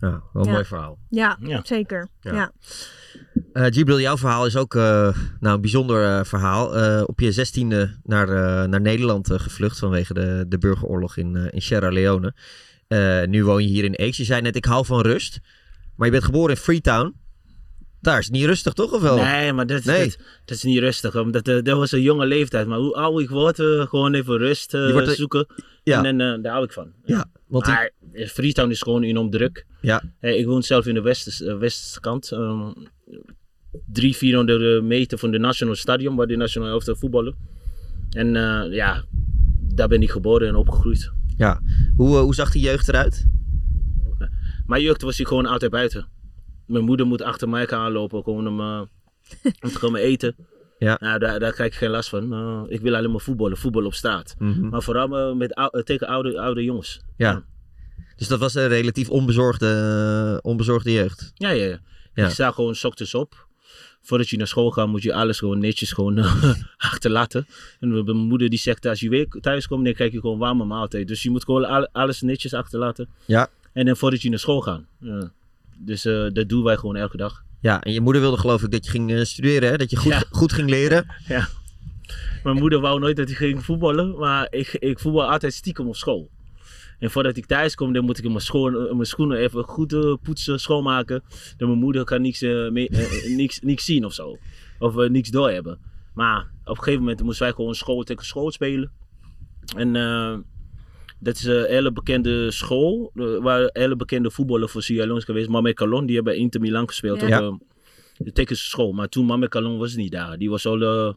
Ja, 0.00 0.10
wel 0.10 0.42
een 0.42 0.44
Ja. 0.44 0.52
mooi 0.52 0.64
verhaal. 0.64 0.98
Ja, 1.08 1.38
Ja. 1.40 1.60
zeker. 1.64 2.08
Ja. 2.20 2.52
Gibril, 3.52 4.00
jouw 4.00 4.16
verhaal 4.16 4.46
is 4.46 4.56
ook 4.56 4.74
eh, 4.74 5.16
nou, 5.40 5.54
een 5.54 5.60
bijzonder 5.60 6.04
eh, 6.18 6.24
verhaal. 6.24 6.66
Op 7.04 7.20
je 7.20 7.32
zestiende 7.32 7.96
naar, 8.04 8.28
naar 8.68 8.80
Nederland 8.80 9.28
gevlucht 9.32 9.78
vanwege 9.78 10.14
de, 10.14 10.44
de 10.48 10.58
burgeroorlog 10.58 11.16
in, 11.16 11.36
in 11.36 11.62
Sierra 11.62 11.90
Leone. 11.90 12.34
Nu 13.26 13.44
woon 13.44 13.62
je 13.62 13.68
hier 13.68 13.84
in 13.84 13.96
Aix. 13.96 14.16
Je 14.16 14.24
zei 14.24 14.40
net, 14.40 14.56
ik 14.56 14.64
hou 14.64 14.86
van 14.86 15.00
rust. 15.00 15.40
Maar 15.96 16.06
je 16.06 16.12
bent 16.12 16.24
geboren 16.24 16.50
in 16.50 16.60
Freetown. 16.60 17.14
Daar 18.00 18.18
is 18.18 18.24
het 18.24 18.34
niet 18.34 18.44
rustig, 18.44 18.72
toch? 18.72 18.92
Of 18.92 19.00
wel? 19.00 19.16
Nee, 19.16 19.52
maar 19.52 19.66
dat, 19.66 19.84
Nee. 19.84 20.04
Dat, 20.04 20.18
dat 20.44 20.56
is 20.56 20.62
niet 20.62 20.78
rustig. 20.78 21.16
Omdat 21.16 21.44
dat 21.44 21.76
was 21.76 21.92
een 21.92 22.02
jonge 22.02 22.26
leeftijd. 22.26 22.66
Maar 22.66 22.78
hoe 22.78 22.94
ouder 22.94 23.22
ik 23.22 23.30
word, 23.30 23.56
gewoon 23.88 24.14
even 24.14 24.36
rust 24.38 24.72
wordt 24.72 25.10
zoeken. 25.16 25.46
Ja. 25.82 26.04
En 26.04 26.18
dan, 26.18 26.42
daar 26.42 26.52
hou 26.52 26.64
ik 26.64 26.72
van. 26.72 26.92
Ja, 27.04 27.26
want 27.46 27.66
maar 27.66 27.90
Freetown 28.12 28.70
is 28.70 28.82
gewoon 28.82 29.02
enorm 29.02 29.30
druk. 29.30 29.66
Ja. 29.80 30.02
Ik 30.20 30.46
woon 30.46 30.62
zelf 30.62 30.86
in 30.86 30.94
de 30.94 31.00
westen, 31.00 31.58
westerse 31.58 32.00
kant. 32.00 32.32
ehm, 32.32 32.70
drie, 33.92 34.16
400 34.16 34.82
meter 34.82 35.18
van 35.18 35.30
de 35.30 35.38
National 35.38 35.74
Stadium, 35.74 36.16
waar 36.16 36.26
de 36.26 36.36
National 36.36 36.68
Elftal 36.68 36.96
voetballen. 36.96 37.34
En 38.10 38.36
eh, 38.36 38.72
ja, 38.74 39.04
daar 39.74 39.88
ben 39.88 40.02
ik 40.02 40.10
geboren 40.10 40.48
en 40.48 40.54
opgegroeid. 40.54 41.12
ja. 41.36 41.60
Hoe, 41.96 42.16
eh, 42.16 42.22
hoe 42.22 42.34
zag 42.34 42.50
die 42.52 42.62
jeugd 42.62 42.88
eruit? 42.88 43.26
Mijn 44.66 44.82
jeugd 44.82 45.02
was 45.02 45.20
ik 45.20 45.26
gewoon 45.26 45.46
altijd 45.46 45.70
buiten. 45.70 46.08
Mijn 46.66 46.84
moeder 46.84 47.06
moet 47.06 47.22
achter 47.22 47.48
mij 47.48 47.70
aanlopen, 47.70 48.22
gewoon 48.22 48.46
om, 48.48 48.60
eh, 48.60 48.80
om 49.64 49.70
te 49.70 49.78
komen 49.78 50.00
eten. 50.00 50.34
Ja. 50.78 50.96
Nou, 51.00 51.18
daar, 51.18 51.38
daar 51.40 51.52
krijg 51.52 51.72
ik 51.72 51.78
geen 51.78 51.90
last 51.90 52.08
van. 52.08 52.32
Eh, 52.32 52.62
ik 52.68 52.80
wil 52.80 52.94
alleen 52.96 53.10
maar 53.10 53.20
voetballen, 53.20 53.56
voetbal 53.56 53.84
op 53.84 53.94
straat. 53.94 54.34
Mhm. 54.38 54.68
Maar 54.68 54.82
vooral 54.82 55.18
eh, 55.18 55.36
met, 55.36 55.54
ou- 55.54 55.78
eh, 55.78 55.82
tegen 55.82 56.06
oude, 56.06 56.40
oude 56.40 56.62
jongens. 56.64 57.00
Ja. 57.16 57.44
Dus 58.16 58.28
dat 58.28 58.38
was 58.38 58.54
een 58.54 58.68
relatief 58.68 59.08
onbezorgde, 59.10 59.66
eh, 60.42 60.50
onbezorgde 60.50 60.92
jeugd. 60.92 61.30
Ja, 61.34 61.50
ja, 61.50 61.64
ja. 61.64 61.80
Ja. 62.14 62.24
Ik 62.26 62.30
sta 62.32 62.50
gewoon 62.50 62.74
's 62.74 62.84
ochtends 62.84 63.14
op. 63.14 63.46
Voordat 64.02 64.28
je 64.28 64.36
naar 64.36 64.46
school 64.46 64.70
gaat, 64.70 64.86
moet 64.88 65.02
je 65.02 65.14
alles 65.14 65.38
gewoon 65.38 65.58
netjes 65.58 65.92
gewoon 65.92 66.18
achterlaten. 66.76 67.46
En 67.80 68.04
mijn 68.04 68.16
moeder 68.16 68.48
die 68.48 68.58
zegt, 68.58 68.86
als 68.86 69.00
je 69.00 69.08
weer 69.08 69.26
thuis 69.40 69.66
komt, 69.66 69.84
dan 69.84 69.94
krijg 69.94 70.12
je 70.12 70.20
gewoon 70.20 70.38
warme 70.38 70.64
maaltijd. 70.64 71.08
Dus 71.08 71.22
je 71.22 71.30
moet 71.30 71.44
gewoon 71.44 71.64
al- 71.64 71.88
alles 71.92 72.20
netjes 72.20 72.54
achterlaten. 72.54 73.08
Ja. 73.26 73.48
En 73.72 73.86
dan 73.86 73.96
voordat 73.96 74.22
je 74.22 74.28
naar 74.30 74.38
school 74.38 74.60
gaat. 74.60 74.80
Ja. 75.00 75.32
Dus 75.78 76.04
eh, 76.04 76.26
dat 76.32 76.48
doen 76.48 76.62
wij 76.62 76.76
gewoon 76.76 76.96
elke 76.96 77.16
dag. 77.16 77.42
Ja, 77.60 77.80
en 77.82 77.92
je 77.92 78.00
moeder 78.00 78.22
wilde 78.22 78.36
geloof 78.36 78.62
ik 78.62 78.70
dat 78.70 78.84
je 78.84 78.90
ging 78.90 79.12
eh, 79.12 79.24
studeren, 79.24 79.70
hè? 79.70 79.76
Dat 79.76 79.90
je 79.90 79.96
goed, 79.96 80.12
Ja. 80.12 80.22
goed 80.40 80.52
ging 80.52 80.70
leren. 80.70 81.14
Ja. 81.28 81.48
Mijn 82.44 82.56
moeder 82.56 82.80
wou 82.80 83.00
nooit 83.00 83.16
dat 83.16 83.30
ik 83.30 83.36
ging 83.36 83.64
voetballen, 83.64 84.18
maar 84.18 84.46
ik, 84.50 84.68
ik 84.72 84.98
voetbal 84.98 85.30
altijd 85.30 85.54
stiekem 85.54 85.86
op 85.88 85.96
school. 85.96 86.30
En 87.02 87.10
voordat 87.10 87.36
ik 87.36 87.46
thuis 87.46 87.74
kom, 87.74 87.92
dan 87.92 88.04
moet 88.04 88.18
ik 88.18 88.24
mijn, 88.24 88.40
schoen, 88.40 88.72
mijn 88.72 89.06
schoenen 89.06 89.38
even 89.38 89.64
goed 89.64 89.92
eh, 89.92 90.14
poetsen, 90.22 90.60
schoonmaken. 90.60 91.22
Dan 91.56 91.68
mijn 91.68 91.80
moeder 91.80 92.04
kan 92.04 92.22
niks, 92.22 92.42
eh, 92.42 92.68
mee- 92.68 92.88
eh, 92.88 93.36
niks, 93.36 93.60
niks 93.60 93.84
zien 93.84 94.04
of 94.04 94.12
zo. 94.12 94.38
Of 94.78 94.94
niks 95.08 95.30
doorhebben. 95.30 95.78
Maar 96.14 96.50
op 96.64 96.68
een 96.76 96.76
gegeven 96.76 97.00
moment 97.00 97.22
moesten 97.22 97.44
wij 97.46 97.54
gewoon 97.54 97.74
school 97.74 98.02
tegen 98.02 98.24
school 98.24 98.50
spelen. 98.50 98.90
En 99.76 99.92
dat 101.18 101.36
is 101.36 101.44
een 101.44 101.64
hele 101.66 101.92
bekende 101.92 102.50
school, 102.50 103.10
waar 103.14 103.70
hele 103.72 103.96
bekende 103.96 104.30
voetballer 104.30 104.68
voor 104.68 104.82
Sierra 104.82 105.20
geweest. 105.20 105.48
Mame 105.48 105.74
Calon, 105.74 106.06
die 106.06 106.14
hebben 106.14 106.32
bij 106.32 106.42
Inter 106.42 106.60
Milan 106.60 106.88
gespeeld 106.88 107.20
Ja. 107.20 107.48
op 107.48 107.60
de 108.34 108.54
school. 108.54 108.92
Maar 108.92 109.08
toen 109.08 109.26
Mame 109.26 109.48
Calon 109.48 109.78
was 109.78 109.94
niet 109.94 110.12
daar. 110.12 110.38
Die 110.38 110.50
was 110.50 110.66
al 110.66 111.14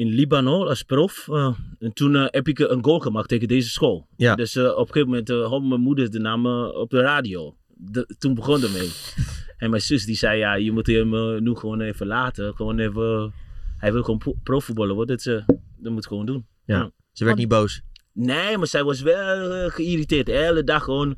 in 0.00 0.08
Libanon 0.08 0.68
als 0.68 0.82
prof. 0.82 1.28
eh, 1.28 1.54
en 1.78 1.92
toen 1.92 2.16
eh, 2.16 2.24
heb 2.26 2.48
ik 2.48 2.58
een 2.58 2.84
goal 2.84 2.98
gemaakt 2.98 3.28
tegen 3.28 3.48
deze 3.48 3.68
school. 3.68 4.06
Ja. 4.16 4.34
Dus 4.34 4.56
eh, 4.56 4.64
op 4.64 4.78
een 4.78 4.86
gegeven 4.86 5.08
moment 5.08 5.30
uh, 5.30 5.46
hoorde 5.46 5.66
mijn 5.68 5.80
moeder 5.80 6.10
de 6.10 6.18
naam 6.18 6.46
eh, 6.46 6.68
op 6.74 6.90
de 6.90 7.00
radio. 7.00 7.56
De- 7.66 8.14
toen 8.18 8.34
begon 8.34 8.60
het 8.62 8.72
mee. 8.72 8.90
en 9.62 9.70
mijn 9.70 9.82
zus 9.82 10.04
die 10.04 10.16
zei, 10.16 10.38
ja, 10.38 10.54
je 10.54 10.72
moet 10.72 10.86
hem 10.86 11.14
eh, 11.14 11.40
nu 11.40 11.54
gewoon 11.54 11.80
even 11.80 12.06
laten. 12.06 12.54
Gewoon 12.54 12.78
even, 12.78 13.32
hij 13.76 13.92
wil 13.92 14.02
gewoon 14.02 14.18
pro- 14.18 14.36
profvoetballer 14.42 14.94
worden. 14.94 15.16
Dus, 15.16 15.26
eh, 15.26 15.42
dat 15.76 15.92
moet 15.92 16.06
gewoon 16.06 16.26
doen. 16.26 16.46
Ja. 16.64 16.90
Ze 17.12 17.24
werd 17.24 17.36
niet 17.36 17.48
boos. 17.48 17.80
Nee, 18.12 18.58
maar 18.58 18.66
zij 18.66 18.84
was 18.84 19.00
wel 19.00 19.52
eh, 19.52 19.70
geïrriteerd. 19.70 20.26
De 20.26 20.32
hele 20.32 20.64
dag 20.64 20.84
gewoon. 20.84 21.16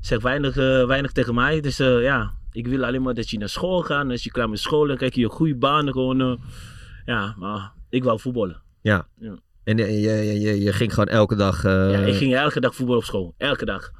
Zegt 0.00 0.22
weinig, 0.22 0.56
eh, 0.56 0.86
weinig 0.86 1.12
tegen 1.12 1.34
mij. 1.34 1.60
Dus 1.60 1.78
eh, 1.78 2.02
ja, 2.02 2.32
ik 2.52 2.66
wil 2.66 2.84
alleen 2.84 3.02
maar 3.02 3.14
dat 3.14 3.30
je 3.30 3.38
naar 3.38 3.48
school 3.48 3.82
gaat. 3.82 4.04
En 4.04 4.10
als 4.10 4.24
je 4.24 4.30
klaar 4.30 4.48
met 4.48 4.58
school 4.58 4.86
dan 4.86 4.96
krijg 4.96 5.14
je 5.14 5.24
een 5.24 5.30
goede 5.30 5.56
baan. 5.56 5.92
Gewoon, 5.92 6.20
eh, 6.20 6.34
ja, 7.04 7.34
maar 7.38 7.72
ik 7.92 8.04
wou 8.04 8.20
voetballen. 8.20 8.62
Ja. 8.82 9.08
Ja. 9.18 9.38
En 9.64 9.76
je, 9.76 10.00
je, 10.00 10.40
je, 10.40 10.60
je 10.60 10.72
ging 10.72 10.90
gewoon 10.94 11.08
elke 11.08 11.34
dag... 11.36 11.64
eh, 11.64 11.90
Ja, 11.90 11.98
ik 11.98 12.14
ging 12.14 12.34
elke 12.34 12.60
dag 12.60 12.74
voetballen 12.74 13.00
op 13.00 13.06
school. 13.06 13.34
Elke 13.38 13.64
dag. 13.64 13.90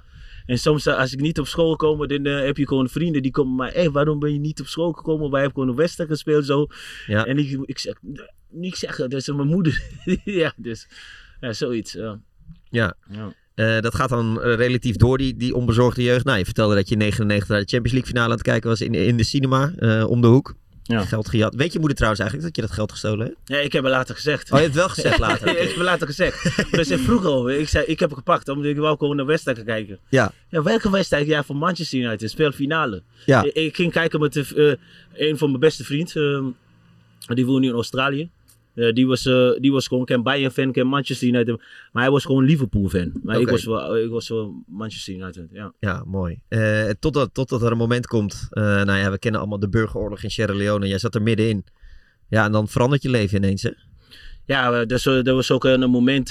En 0.46 0.58
soms 0.58 0.86
eh, 0.86 0.98
als 0.98 1.12
ik 1.12 1.20
niet 1.20 1.38
op 1.38 1.46
school 1.46 1.76
kom, 1.76 2.06
dan 2.06 2.24
eh, 2.24 2.44
heb 2.44 2.56
je 2.56 2.66
gewoon 2.68 2.88
vrienden 2.88 3.22
die 3.22 3.30
komen 3.30 3.54
maar, 3.54 3.72
hé, 3.72 3.90
waarom 3.90 4.18
ben 4.18 4.32
je 4.32 4.38
niet 4.38 4.60
op 4.60 4.66
school 4.66 4.92
gekomen? 4.92 5.30
Wij 5.30 5.40
hebben 5.40 5.58
gewoon 5.58 5.68
een 5.74 5.80
wedstrijd 5.80 6.08
gespeeld 6.10 6.44
zo. 6.44 6.66
Ja. 7.06 7.24
En 7.26 7.38
ik, 7.38 7.58
ik 7.64 7.78
zeg, 7.78 7.94
"Nee, 8.00 8.26
niks 8.50 8.78
zeggen, 8.78 9.10
dat 9.10 9.20
is 9.20 9.26
mijn 9.28 9.48
moeder. 9.48 9.82
ja, 10.24 10.52
dus 10.56 10.88
ja, 11.40 11.52
zoiets. 11.52 11.92
Ja. 11.92 12.20
Ja. 12.70 12.94
Ja. 13.10 13.80
Dat 13.80 13.94
gaat 13.94 14.08
dan 14.08 14.40
relatief 14.40 14.96
door, 14.96 15.18
die, 15.18 15.36
die 15.36 15.54
onbezorgde 15.54 16.02
jeugd. 16.02 16.24
Nou, 16.24 16.38
je 16.38 16.44
vertelde 16.44 16.74
dat 16.74 16.88
je 16.88 16.92
in 16.94 16.98
99 17.00 17.48
naar 17.48 17.58
de 17.60 17.68
Champions 17.68 17.92
League 17.92 18.10
finale 18.10 18.28
aan 18.30 18.34
het 18.38 18.42
kijken 18.46 18.68
was 18.68 18.80
in, 18.80 18.94
in 18.94 19.16
de 19.16 19.24
cinema, 19.24 19.72
om 20.06 20.20
de 20.20 20.26
hoek. 20.26 20.54
Ja. 20.82 21.04
Geld 21.04 21.28
gejat. 21.28 21.54
Weet 21.54 21.72
je 21.72 21.78
moeder 21.78 21.96
trouwens 21.96 22.22
eigenlijk 22.22 22.54
dat 22.54 22.62
je 22.62 22.68
dat 22.68 22.76
geld 22.78 22.90
gestolen 22.92 23.26
hebt? 23.26 23.38
ja, 23.44 23.56
ik 23.58 23.72
heb 23.72 23.82
het 23.84 23.92
later 23.92 24.14
gezegd. 24.14 24.50
Oh, 24.52 24.58
je 24.58 24.64
hebt 24.64 24.74
het 24.76 24.84
wel 24.84 24.88
gezegd 24.94 25.18
later. 25.28 25.48
ik 25.48 25.58
heb 25.58 25.68
het 25.68 25.76
later 25.76 26.06
gezegd. 26.06 26.72
Maar 26.72 26.84
ze 26.84 26.98
vroeg 26.98 27.24
over. 27.24 27.50
Ik 27.50 27.68
zei, 27.68 27.84
ik 27.84 28.00
heb 28.00 28.08
het 28.08 28.18
gepakt 28.18 28.48
omdat 28.48 28.66
ik 28.66 28.76
wou 28.76 28.96
gewoon 28.98 29.16
naar 29.16 29.26
wedstrijd 29.26 29.64
kijken. 29.64 29.98
Ja. 30.08 30.32
Ja, 30.48 30.62
welke 30.62 30.90
wedstrijd? 30.90 31.26
Ja, 31.26 31.44
voor 31.44 31.56
Manchester 31.56 31.98
United. 31.98 32.30
Speelfinale. 32.30 33.02
Ja. 33.26 33.42
Ik, 33.42 33.54
ik 33.54 33.74
ging 33.76 33.92
kijken 33.92 34.20
met 34.20 34.32
de, 34.32 34.78
eh, 35.14 35.28
een 35.28 35.38
van 35.38 35.48
mijn 35.48 35.60
beste 35.60 35.84
vrienden. 35.84 36.54
eh, 37.26 37.36
die 37.36 37.46
woonde 37.46 37.66
in 37.66 37.72
Australië. 37.74 38.30
Eh, 38.74 38.92
die, 38.92 39.06
was, 39.06 39.26
eh, 39.26 39.50
die 39.60 39.72
was 39.72 39.86
gewoon 39.86 40.06
geen 40.06 40.22
Bayern-fan, 40.22 40.72
geen 40.74 40.86
Manchester 40.86 41.28
United. 41.28 41.56
Maar 41.92 42.02
hij 42.02 42.12
was 42.12 42.24
gewoon 42.24 42.44
Liverpool-fan. 42.44 43.12
Maar 43.22 43.40
ik 43.40 43.48
was 43.48 43.64
wel, 43.64 43.96
ik 43.96 44.10
was 44.10 44.28
wel 44.28 44.64
Manchester 44.66 45.14
United, 45.14 45.48
ja. 45.52 45.72
Ja, 45.80 46.04
mooi. 46.06 46.40
Eh, 46.48 46.90
totdat, 46.98 47.34
totdat 47.34 47.62
er 47.62 47.70
een 47.70 47.76
moment 47.76 48.06
komt. 48.06 48.46
nou 48.50 48.92
ja, 48.92 49.10
we 49.10 49.18
kennen 49.18 49.40
allemaal 49.40 49.58
de 49.58 49.68
burgeroorlog 49.68 50.22
in 50.22 50.30
Sierra 50.30 50.54
Leone. 50.54 50.88
Jij 50.88 50.98
zat 50.98 51.14
er 51.14 51.22
middenin. 51.22 51.64
Ja, 52.28 52.44
en 52.44 52.52
dan 52.52 52.68
verandert 52.68 53.02
je 53.02 53.10
leven 53.10 53.36
ineens, 53.36 53.62
hè? 53.62 53.70
Ja, 54.44 54.84
dus, 54.84 55.06
er 55.06 55.34
was 55.34 55.50
ook 55.50 55.64
een 55.64 55.90
moment 55.90 56.28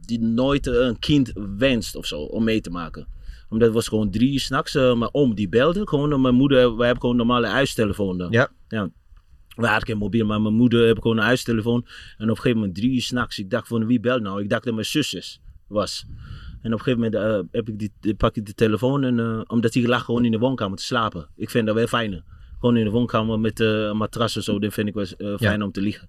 die 0.00 0.20
nooit 0.20 0.66
een 0.66 0.98
kind 0.98 1.32
wenst 1.56 1.96
of 1.96 2.06
zo, 2.06 2.20
om 2.20 2.44
mee 2.44 2.60
te 2.60 2.70
maken. 2.70 3.06
Omdat 3.48 3.66
het 3.66 3.76
was 3.76 3.88
gewoon 3.88 4.10
drie 4.10 4.32
uur 4.32 4.40
s'nachts. 4.40 4.74
eh 4.74 4.98
mijn 4.98 5.14
oom 5.14 5.34
die 5.34 5.48
belde. 5.48 5.88
Gewoon, 5.88 6.20
mijn 6.20 6.34
moeder, 6.34 6.76
wij 6.76 6.86
hebben 6.86 7.00
gewoon 7.00 7.20
een 7.20 7.26
normale 7.26 7.46
huistelefoon. 7.46 8.18
dan. 8.18 8.30
Ja. 8.30 8.48
ja. 8.68 8.90
We 9.60 9.66
hadden 9.66 9.86
geen 9.86 9.98
mobiel, 9.98 10.26
maar 10.26 10.40
mijn 10.40 10.54
moeder 10.54 10.84
heeft 10.84 11.00
gewoon 11.00 11.16
een 11.16 11.24
huistelefoon. 11.24 11.86
En 12.18 12.24
op 12.24 12.28
een 12.30 12.36
gegeven 12.36 12.58
moment 12.58 12.74
drie 12.74 12.94
uur 12.94 13.02
s'nachts. 13.02 13.38
Ik 13.38 13.50
dacht 13.50 13.68
van 13.68 13.86
wie 13.86 14.00
belt 14.00 14.22
nou? 14.22 14.42
Ik 14.42 14.48
dacht 14.48 14.64
dat 14.64 14.74
mijn 14.74 14.86
zusjes 14.86 15.40
was. 15.66 16.06
En 16.62 16.72
op 16.72 16.78
een 16.78 16.84
gegeven 16.84 17.00
moment 17.00 17.14
eh, 17.14 17.40
heb 17.50 17.68
ik 17.68 17.78
die, 18.00 18.14
pak 18.14 18.36
ik 18.36 18.46
de 18.46 18.54
telefoon. 18.54 19.04
En, 19.04 19.18
eh, 19.18 19.40
omdat 19.46 19.74
hij 19.74 19.86
lag 19.86 20.04
gewoon 20.04 20.24
in 20.24 20.30
de 20.30 20.38
woonkamer 20.38 20.76
te 20.76 20.84
slapen. 20.84 21.28
Ik 21.36 21.50
vind 21.50 21.66
dat 21.66 21.74
wel 21.74 21.86
fijn. 21.86 22.24
Gewoon 22.58 22.76
in 22.76 22.84
de 22.84 22.90
woonkamer 22.90 23.40
met 23.40 23.60
een 23.60 23.96
matras 23.96 24.36
en 24.36 24.42
zo. 24.42 24.58
Dat 24.58 24.72
vind 24.72 24.88
ik 24.88 24.94
wel 24.94 25.36
fijn 25.36 25.62
om 25.62 25.72
te 25.72 25.80
liggen. 25.80 26.08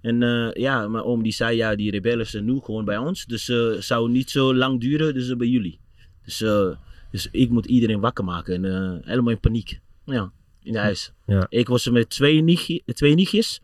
En 0.00 0.20
ja, 0.54 0.88
mijn 0.88 1.04
oom 1.04 1.22
die 1.22 1.32
zei, 1.32 1.56
ja, 1.56 1.74
die 1.74 1.90
rebellen 1.90 2.26
zijn 2.26 2.44
nu 2.44 2.60
gewoon 2.60 2.84
bij 2.84 2.98
ons. 2.98 3.26
Dus 3.26 3.46
het 3.46 3.84
zou 3.84 4.10
niet 4.10 4.30
zo 4.30 4.54
lang 4.54 4.80
duren, 4.80 5.14
dus 5.14 5.36
bij 5.36 5.46
jullie. 5.46 5.80
Dus, 6.24 6.38
dus 7.10 7.28
ik 7.30 7.50
moet 7.50 7.66
iedereen 7.66 8.00
wakker 8.00 8.24
maken 8.24 8.64
en 8.64 9.00
helemaal 9.04 9.32
in 9.32 9.40
paniek. 9.40 9.80
Ja, 10.04 10.32
in 10.62 10.76
huis. 10.76 11.12
Ja. 11.26 11.46
Ik 11.48 11.68
was 11.68 11.86
er 11.86 11.92
met 11.92 12.10
twee, 12.10 12.40
nichtje, 12.42 12.82
twee 12.86 13.14
nichtjes. 13.14 13.60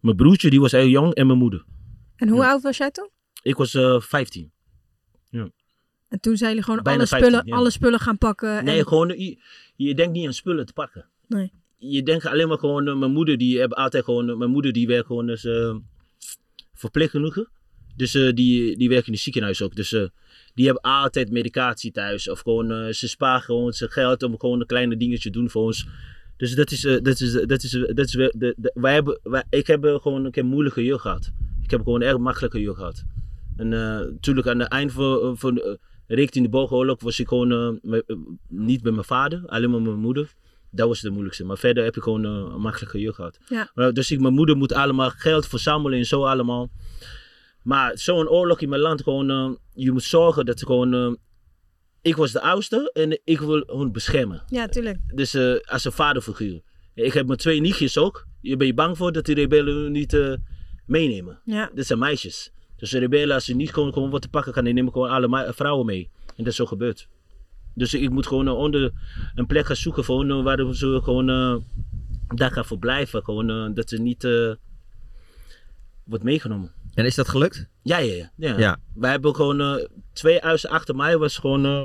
Mijn 0.00 0.16
broertje, 0.16 0.50
die 0.50 0.60
was 0.60 0.72
heel 0.72 0.86
jong, 0.86 1.14
en 1.14 1.26
mijn 1.26 1.38
moeder. 1.38 1.64
En 2.16 2.28
hoe 2.28 2.40
Ja. 2.40 2.50
oud 2.50 2.62
was 2.62 2.76
jij 2.76 2.90
toen? 2.90 3.10
Ik 3.42 3.56
was 3.56 3.74
eh 3.74 4.00
15. 4.00 4.50
En 6.08 6.20
toen 6.20 6.36
zijn 6.36 6.50
jullie 6.50 6.64
gewoon 6.64 6.82
Bijna 6.82 6.98
alle 6.98 7.08
15, 7.08 7.28
spullen, 7.30 7.46
ja. 7.46 7.56
alle 7.56 7.70
spullen 7.70 8.00
gaan 8.00 8.18
pakken. 8.18 8.64
Nee, 8.64 8.78
en... 8.78 8.86
gewoon, 8.86 9.08
je, 9.08 9.38
je 9.76 9.94
denkt 9.94 10.12
niet 10.12 10.26
aan 10.26 10.32
spullen 10.32 10.66
te 10.66 10.72
pakken. 10.72 11.08
Nee. 11.26 11.52
Je 11.76 12.02
denkt 12.02 12.26
alleen 12.26 12.48
maar 12.48 12.58
gewoon, 12.58 12.88
eh, 12.88 12.96
mijn 12.96 13.12
moeder 13.12 13.38
die 13.38 13.60
heb 13.60 13.72
altijd 13.72 14.04
gewoon, 14.04 14.30
eh, 14.30 14.36
mijn 14.36 14.50
moeder 14.50 14.72
die 14.72 14.86
werkt 14.86 15.06
gewoon 15.06 15.30
als 15.30 15.44
eh 15.44 15.76
verpleegkundige. 16.72 17.48
Dus 17.96 18.14
eh, 18.14 18.32
die, 18.34 18.76
die 18.76 18.88
werkt 18.88 19.06
in 19.06 19.12
het 19.12 19.22
ziekenhuis 19.22 19.62
ook. 19.62 19.74
Dus 19.74 19.92
eh, 19.92 20.04
die 20.54 20.64
hebben 20.64 20.82
altijd 20.82 21.30
medicatie 21.30 21.92
thuis. 21.92 22.28
Of 22.28 22.40
gewoon, 22.40 22.70
eh, 22.70 22.92
ze 22.92 23.08
sparen 23.08 23.42
gewoon 23.42 23.72
zijn 23.72 23.90
geld 23.90 24.22
om 24.22 24.38
gewoon 24.38 24.60
een 24.60 24.66
kleine 24.66 24.96
dingetje 24.96 25.30
te 25.30 25.38
doen 25.38 25.50
voor 25.50 25.62
ons. 25.62 25.86
Dus 26.36 26.54
dat 26.54 26.70
is, 26.70 26.84
eh, 26.84 27.02
dat 27.02 27.20
is, 27.20 27.34
eh, 27.34 27.46
dat 27.46 27.62
is, 27.62 27.74
eh, 27.74 27.94
dat 27.94 28.06
is, 28.06 28.14
wij 28.74 28.94
hebben, 28.94 29.20
wij, 29.22 29.44
ik 29.50 29.66
heb 29.66 29.84
gewoon 30.02 30.24
een 30.24 30.30
keer 30.30 30.44
moeilijke 30.44 30.84
jeugd 30.84 31.00
gehad. 31.00 31.32
Ik 31.62 31.70
heb 31.70 31.82
gewoon 31.82 32.00
een 32.00 32.08
erg 32.08 32.18
makkelijke 32.18 32.60
jeugd 32.60 32.78
gehad. 32.78 33.04
En 33.56 33.68
natuurlijk 33.68 34.46
aan 34.46 34.58
het 34.58 34.68
eind 34.68 34.92
van, 34.92 35.38
van 35.38 35.78
richting 36.06 36.44
de 36.44 36.50
Bogoorlog 36.50 37.02
was 37.02 37.20
ik 37.20 37.28
gewoon 37.28 37.80
niet 38.48 38.82
met 38.82 38.92
mijn 38.92 39.04
vader, 39.04 39.42
alleen 39.46 39.70
maar 39.70 39.80
met 39.80 39.88
mijn 39.90 40.02
moeder. 40.02 40.34
Dat 40.70 40.88
was 40.88 41.00
het 41.00 41.12
moeilijkste. 41.12 41.44
Maar 41.44 41.58
verder 41.58 41.84
heb 41.84 41.96
ik 41.96 42.02
gewoon 42.02 42.24
een 42.24 42.60
makkelijke 42.60 43.00
jeugd 43.00 43.16
gehad. 43.16 43.38
Ja. 43.48 43.90
Dus 43.90 44.10
ik, 44.10 44.20
mijn 44.20 44.34
moeder 44.34 44.56
moet 44.56 44.72
allemaal 44.72 45.10
geld 45.10 45.46
verzamelen 45.46 45.98
en 45.98 46.06
zo 46.06 46.24
allemaal. 46.24 46.70
Maar 47.62 47.98
zo'n 47.98 48.28
oorlog 48.28 48.60
in 48.60 48.68
mijn 48.68 48.80
land, 48.80 49.02
gewoon, 49.02 49.58
je 49.74 49.92
moet 49.92 50.02
zorgen 50.02 50.44
dat 50.44 50.62
gewoon... 50.62 51.18
ik 52.02 52.16
was 52.16 52.32
de 52.32 52.40
oudste 52.40 52.90
en 52.92 53.20
ik 53.24 53.40
wil 53.40 53.62
hun 53.66 53.92
beschermen. 53.92 54.42
Ja, 54.48 54.66
tuurlijk. 54.66 54.98
Dus 55.14 55.34
eh, 55.34 55.54
als 55.64 55.84
een 55.84 55.92
vaderfiguur. 55.92 56.60
Ik 56.94 57.12
heb 57.12 57.26
mijn 57.26 57.38
twee 57.38 57.60
nichtjes 57.60 57.98
ook. 57.98 58.26
Je 58.40 58.56
ben 58.56 58.66
je 58.66 58.74
bang 58.74 58.96
voor 58.96 59.12
dat 59.12 59.24
die 59.24 59.34
rebellen 59.34 59.74
hun 59.74 59.92
niet 59.92 60.12
eh, 60.12 60.34
meenemen. 60.86 61.40
Ja. 61.44 61.70
Dit 61.74 61.86
zijn 61.86 61.98
meisjes. 61.98 62.52
Dus 62.76 62.90
de 62.90 62.98
rebellen, 62.98 63.34
als 63.34 63.44
ze 63.44 63.54
niet 63.54 63.72
gewoon, 63.72 63.92
gewoon 63.92 64.10
wat 64.10 64.22
te 64.22 64.28
pakken 64.28 64.52
kan, 64.52 64.64
die 64.64 64.72
nemen 64.72 64.92
gewoon 64.92 65.10
alle 65.10 65.52
vrouwen 65.54 65.86
mee. 65.86 66.10
En 66.26 66.34
dat 66.36 66.46
is 66.46 66.56
zo 66.56 66.66
gebeurd. 66.66 67.08
Dus 67.74 67.94
ik 67.94 68.10
moet 68.10 68.26
gewoon 68.26 68.46
eh, 68.46 68.56
onder 68.56 68.92
een 69.34 69.46
plek 69.46 69.66
gaan 69.66 69.76
zoeken 69.76 70.04
voor 70.04 70.42
waar 70.42 70.74
ze 70.74 71.00
gewoon 71.02 71.26
daar 72.28 72.50
gaan 72.50 72.64
verblijven. 72.64 73.24
Gewoon 73.24 73.74
dat 73.74 73.88
ze 73.88 74.00
niet 74.00 74.22
wordt 76.04 76.24
meegenomen. 76.24 76.72
En 76.94 77.04
is 77.04 77.14
dat 77.14 77.28
gelukt? 77.28 77.68
Ja, 77.82 77.98
ja, 77.98 78.14
ja. 78.14 78.30
ja. 78.36 78.58
Ja. 78.58 78.80
Wij 78.94 79.10
hebben 79.10 79.34
gewoon 79.34 79.60
eh, 79.60 79.74
twee 80.12 80.38
huizen 80.40 80.70
achter 80.70 80.96
mij 80.96 81.18
was 81.18 81.36
gewoon. 81.38 81.64
eh, 81.64 81.82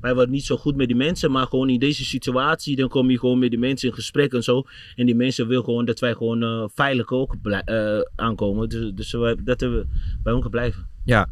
wij 0.00 0.14
waren 0.14 0.30
niet 0.30 0.44
zo 0.44 0.56
goed 0.56 0.76
met 0.76 0.86
die 0.86 0.96
mensen, 0.96 1.30
maar 1.30 1.46
gewoon 1.46 1.68
in 1.68 1.78
deze 1.78 2.04
situatie, 2.04 2.76
dan 2.76 2.88
kom 2.88 3.10
je 3.10 3.18
gewoon 3.18 3.38
met 3.38 3.50
die 3.50 3.58
mensen 3.58 3.88
in 3.88 3.94
gesprek 3.94 4.32
en 4.32 4.42
zo. 4.42 4.62
En 4.96 5.06
die 5.06 5.14
mensen 5.14 5.48
willen 5.48 5.64
gewoon 5.64 5.84
dat 5.84 5.98
wij 6.00 6.12
gewoon 6.12 6.42
eh, 6.42 6.64
veilig 6.74 7.10
ook 7.10 7.36
aankomen. 8.16 8.68
Dus, 8.68 8.92
dus 8.94 9.12
wij, 9.12 9.36
dat 9.44 9.60
we 9.60 9.86
bij 10.22 10.32
hun 10.32 10.50
blijven. 10.50 10.88
Ja. 11.04 11.28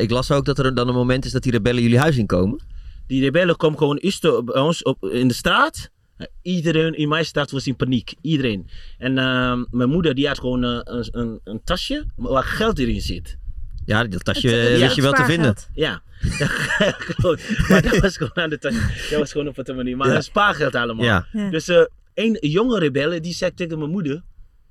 Ik 0.00 0.10
las 0.10 0.30
ook 0.30 0.44
dat 0.44 0.58
er 0.58 0.74
dan 0.74 0.88
een 0.88 0.94
moment 0.94 1.24
is 1.24 1.32
dat 1.32 1.42
die 1.42 1.52
rebellen 1.52 1.82
jullie 1.82 1.98
huis 1.98 2.16
inkomen. 2.16 2.62
Die 3.06 3.20
rebellen 3.20 3.56
komen 3.56 3.78
gewoon 3.78 3.96
eerst 3.96 4.20
bij 4.44 4.60
ons 4.60 4.82
op, 4.82 5.04
in 5.04 5.28
de 5.28 5.34
straat. 5.34 5.90
Eh, 6.22 6.52
Iedereen 6.54 6.92
in 6.94 7.08
mijn 7.08 7.24
straat 7.24 7.50
was 7.50 7.66
in 7.66 7.76
paniek. 7.76 8.14
Iedereen. 8.20 8.68
En 8.98 9.18
eh, 9.18 9.62
mijn 9.70 9.88
moeder 9.88 10.14
die 10.14 10.26
had 10.26 10.38
gewoon 10.38 10.64
eh, 10.64 10.80
een, 10.82 11.08
een, 11.10 11.40
een 11.44 11.60
tasje 11.64 12.04
waar 12.16 12.44
geld 12.44 12.78
erin 12.78 13.00
zit. 13.00 13.38
Ja, 13.84 14.04
dat 14.04 14.24
tasje 14.24 14.48
Het- 14.48 14.62
het 14.68 14.72
eh, 14.74 14.78
wist 14.80 14.94
je 14.96 15.02
wel 15.02 15.12
te 15.12 15.24
vinden. 15.24 15.54
Ja. 15.74 16.02
Maar 17.68 17.82
dat 17.82 17.98
was 17.98 18.16
gewoon 18.16 18.36
aan 18.36 18.50
de 18.50 18.58
tas. 18.58 18.74
Dat 19.10 19.18
was 19.18 19.32
gewoon 19.32 19.48
op 19.48 19.68
een 19.68 19.76
manier. 19.76 19.96
Maar 19.96 20.08
Ja. 20.08 20.14
een 20.16 20.22
spaargeld 20.22 20.74
allemaal. 20.74 21.04
Ja. 21.04 21.26
Ja. 21.32 21.50
Dus 21.50 21.68
eh, 21.68 21.84
een 22.14 22.38
jonge 22.40 22.78
rebelle 22.78 23.20
die 23.20 23.34
zei 23.34 23.54
tegen 23.54 23.78
mijn 23.78 23.90
moeder: 23.90 24.22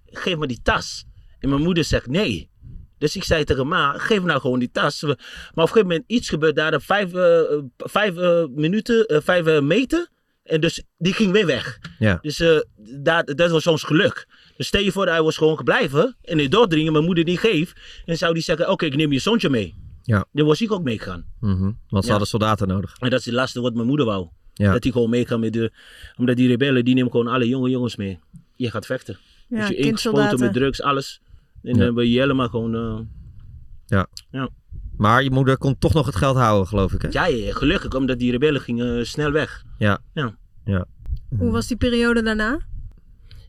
geef 0.06 0.38
me 0.38 0.48
die 0.48 0.60
tas. 0.64 1.06
En 1.40 1.50
mijn 1.50 1.62
moeder 1.62 1.84
zegt 1.84 2.08
nee. 2.08 2.50
Dus 2.98 3.16
ik 3.16 3.24
zei 3.24 3.44
tegen 3.44 3.68
ma, 3.68 3.98
geef 3.98 4.22
nou 4.24 4.40
gewoon 4.42 4.60
die 4.60 4.72
tas. 4.72 5.02
Maar 5.02 5.12
op 5.12 5.18
een 5.56 5.68
gegeven 5.68 5.88
moment 5.88 6.04
iets 6.08 6.30
gebeurt 6.30 6.56
daar, 6.56 6.82
vijf, 6.82 7.14
eh, 7.14 7.40
vijf 7.78 8.18
eh, 8.18 8.44
minuten, 8.56 9.06
eh, 9.06 9.18
vijf 9.24 9.46
eh, 9.46 9.62
meter. 9.62 10.08
En 10.52 10.62
dus 10.62 10.84
die 10.98 11.14
ging 11.14 11.32
weer 11.32 11.46
weg. 11.46 11.80
Ja. 12.00 12.18
Dus 12.22 12.40
eh, 12.40 12.60
dat, 13.00 13.34
dat 13.38 13.52
was 13.52 13.68
ons 13.68 13.84
geluk. 13.84 14.28
Dus 14.58 14.68
stel 14.68 14.82
je 14.82 14.92
voor, 14.92 15.08
hij 15.08 15.22
was 15.22 15.38
gewoon 15.38 15.58
gebleven. 15.58 16.18
En 16.24 16.38
hij 16.38 16.48
doordringen, 16.48 16.92
mijn 16.92 17.04
moeder 17.06 17.24
die 17.26 17.38
geeft. 17.38 17.80
En 18.06 18.18
zou 18.18 18.34
die 18.34 18.44
zeggen, 18.44 18.70
oké, 18.70 18.86
ik 18.86 18.96
neem 18.96 19.12
je 19.12 19.20
zoontje 19.20 19.50
mee. 19.50 19.76
Ja. 20.04 20.26
Dan 20.32 20.46
was 20.46 20.62
ik 20.62 20.72
ook 20.72 20.84
meegegaan. 20.84 21.26
Mhm. 21.40 21.62
Want 21.62 21.76
ze 21.90 22.00
Ja. 22.04 22.10
hadden 22.10 22.28
soldaten 22.28 22.68
nodig. 22.68 22.96
En 23.00 23.10
dat 23.10 23.20
is 23.20 23.26
het 23.26 23.34
laatste 23.34 23.62
wat 23.62 23.74
mijn 23.74 23.88
moeder 23.88 24.06
wou. 24.06 24.28
Ja. 24.54 24.72
Dat 24.72 24.84
hij 24.84 24.92
gewoon 24.92 25.10
mee 25.10 25.26
kan 25.26 25.40
met 25.40 25.54
de... 25.54 25.72
Omdat 26.18 26.36
die 26.38 26.48
rebellen, 26.48 26.86
die 26.86 26.94
nemen 26.96 27.12
gewoon 27.12 27.28
alle 27.28 27.48
jonge 27.48 27.70
jongens 27.70 27.96
mee. 27.96 28.20
Je 28.56 28.72
gaat 28.72 28.86
vechten. 28.86 29.18
Ja, 29.50 29.58
dus 29.60 29.68
je 29.68 29.76
ingespoten 29.76 30.40
met 30.40 30.54
drugs, 30.54 30.82
alles. 30.82 31.22
En 31.64 31.76
Ja. 31.78 31.86
dan 31.86 31.94
ben 31.96 32.10
je 32.10 32.20
helemaal 32.20 32.50
gewoon... 32.50 32.76
eh, 33.90 34.04
Maar 34.98 35.24
je 35.24 35.32
moeder 35.32 35.58
kon 35.58 35.78
toch 35.78 35.94
nog 35.94 36.06
het 36.06 36.16
geld 36.16 36.36
houden, 36.36 36.68
geloof 36.68 36.94
ik, 36.94 37.02
hè? 37.02 37.08
ja, 37.12 37.26
ja, 37.26 37.46
ja, 37.46 37.54
gelukkig, 37.54 37.94
omdat 37.96 38.20
die 38.20 38.32
rebellen 38.32 38.62
gingen 38.62 38.98
eh, 39.00 39.04
snel 39.06 39.32
weg. 39.32 39.64
Hoe 41.38 41.52
was 41.52 41.67
die 41.67 41.78
periode 41.78 42.21
daarna? 42.24 42.60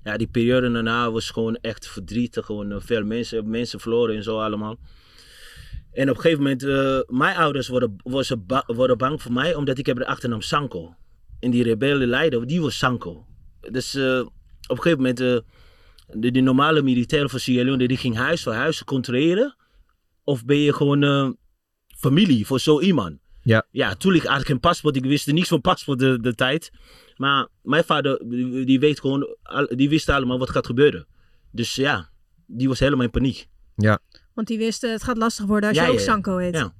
Ja, 0.04 0.16
die 0.16 0.26
periode 0.26 0.70
daarna 0.72 1.10
was 1.10 1.30
gewoon 1.30 1.56
echt 1.56 1.88
verdrietig. 1.88 2.46
Gewoon 2.46 2.72
eh, 2.72 2.76
veel 2.80 3.04
mensen, 3.04 3.50
mensen 3.50 3.80
verloren 3.80 4.16
en 4.16 4.22
zo 4.22 4.38
allemaal. 4.40 4.78
En 5.92 6.10
op 6.10 6.16
een 6.16 6.22
gegeven 6.22 6.42
moment, 6.42 6.62
eh, 6.62 6.98
mijn 7.16 7.36
ouders 7.36 7.68
worden, 7.68 7.96
worden, 8.02 8.46
ba- 8.46 8.64
worden 8.66 8.98
bang 8.98 9.22
voor 9.22 9.32
mij, 9.32 9.54
omdat 9.54 9.78
ik 9.78 9.86
heb 9.86 9.96
de 9.96 10.06
achternaam 10.06 10.40
Sanko. 10.40 10.94
En 11.40 11.50
die 11.50 11.62
rebellenleider, 11.62 12.46
die 12.46 12.60
was 12.60 12.78
Sanko. 12.78 13.26
Dus 13.70 13.94
eh, 13.94 14.18
op 14.68 14.76
een 14.76 14.82
gegeven 14.82 14.96
moment, 14.98 15.20
eh, 15.20 15.38
de, 16.20 16.30
de 16.30 16.40
normale 16.40 16.82
militairen 16.82 17.30
van 17.30 17.40
Sierra 17.40 17.64
Leone, 17.64 17.88
die 17.88 17.96
ging 17.96 18.16
huis 18.16 18.42
voor 18.42 18.52
huis 18.52 18.84
controleren. 18.84 19.56
of 20.24 20.44
ben 20.44 20.56
je 20.58 20.72
gewoon 20.74 21.36
familie 21.96 22.46
voor 22.46 22.60
zo 22.60 22.80
iemand? 22.80 23.18
Ja. 23.42 23.66
Ja, 23.70 23.94
tuurlijk 23.94 24.24
had 24.24 24.40
ik 24.40 24.46
geen 24.46 24.60
paspoort. 24.60 24.96
Ik 24.96 25.04
wist 25.04 25.26
niks 25.32 25.48
van 25.48 25.60
paspoort 25.60 25.98
de, 25.98 26.20
de 26.20 26.34
tijd. 26.34 26.70
Maar 27.16 27.48
mijn 27.62 27.84
vader, 27.84 28.22
die, 28.66 28.80
weet 28.80 29.00
gewoon, 29.00 29.36
die 29.68 29.88
wist 29.88 30.08
allemaal 30.08 30.38
wat 30.38 30.50
gaat 30.50 30.66
gebeuren. 30.66 31.06
Dus 31.50 31.74
ja, 31.74 32.10
die 32.46 32.68
was 32.68 32.78
helemaal 32.78 33.04
in 33.04 33.10
paniek. 33.10 33.48
Want 34.34 34.46
die 34.46 34.58
wist, 34.58 34.84
eh, 34.84 34.90
het 34.90 35.02
gaat 35.02 35.16
lastig 35.16 35.44
worden 35.46 35.68
als 35.68 35.78
Ja, 35.78 35.84
je 35.84 35.90
ook 35.90 35.98
ja, 35.98 36.04
ja. 36.04 36.10
Sanko 36.10 36.36
heet. 36.36 36.54
Ja. 36.54 36.74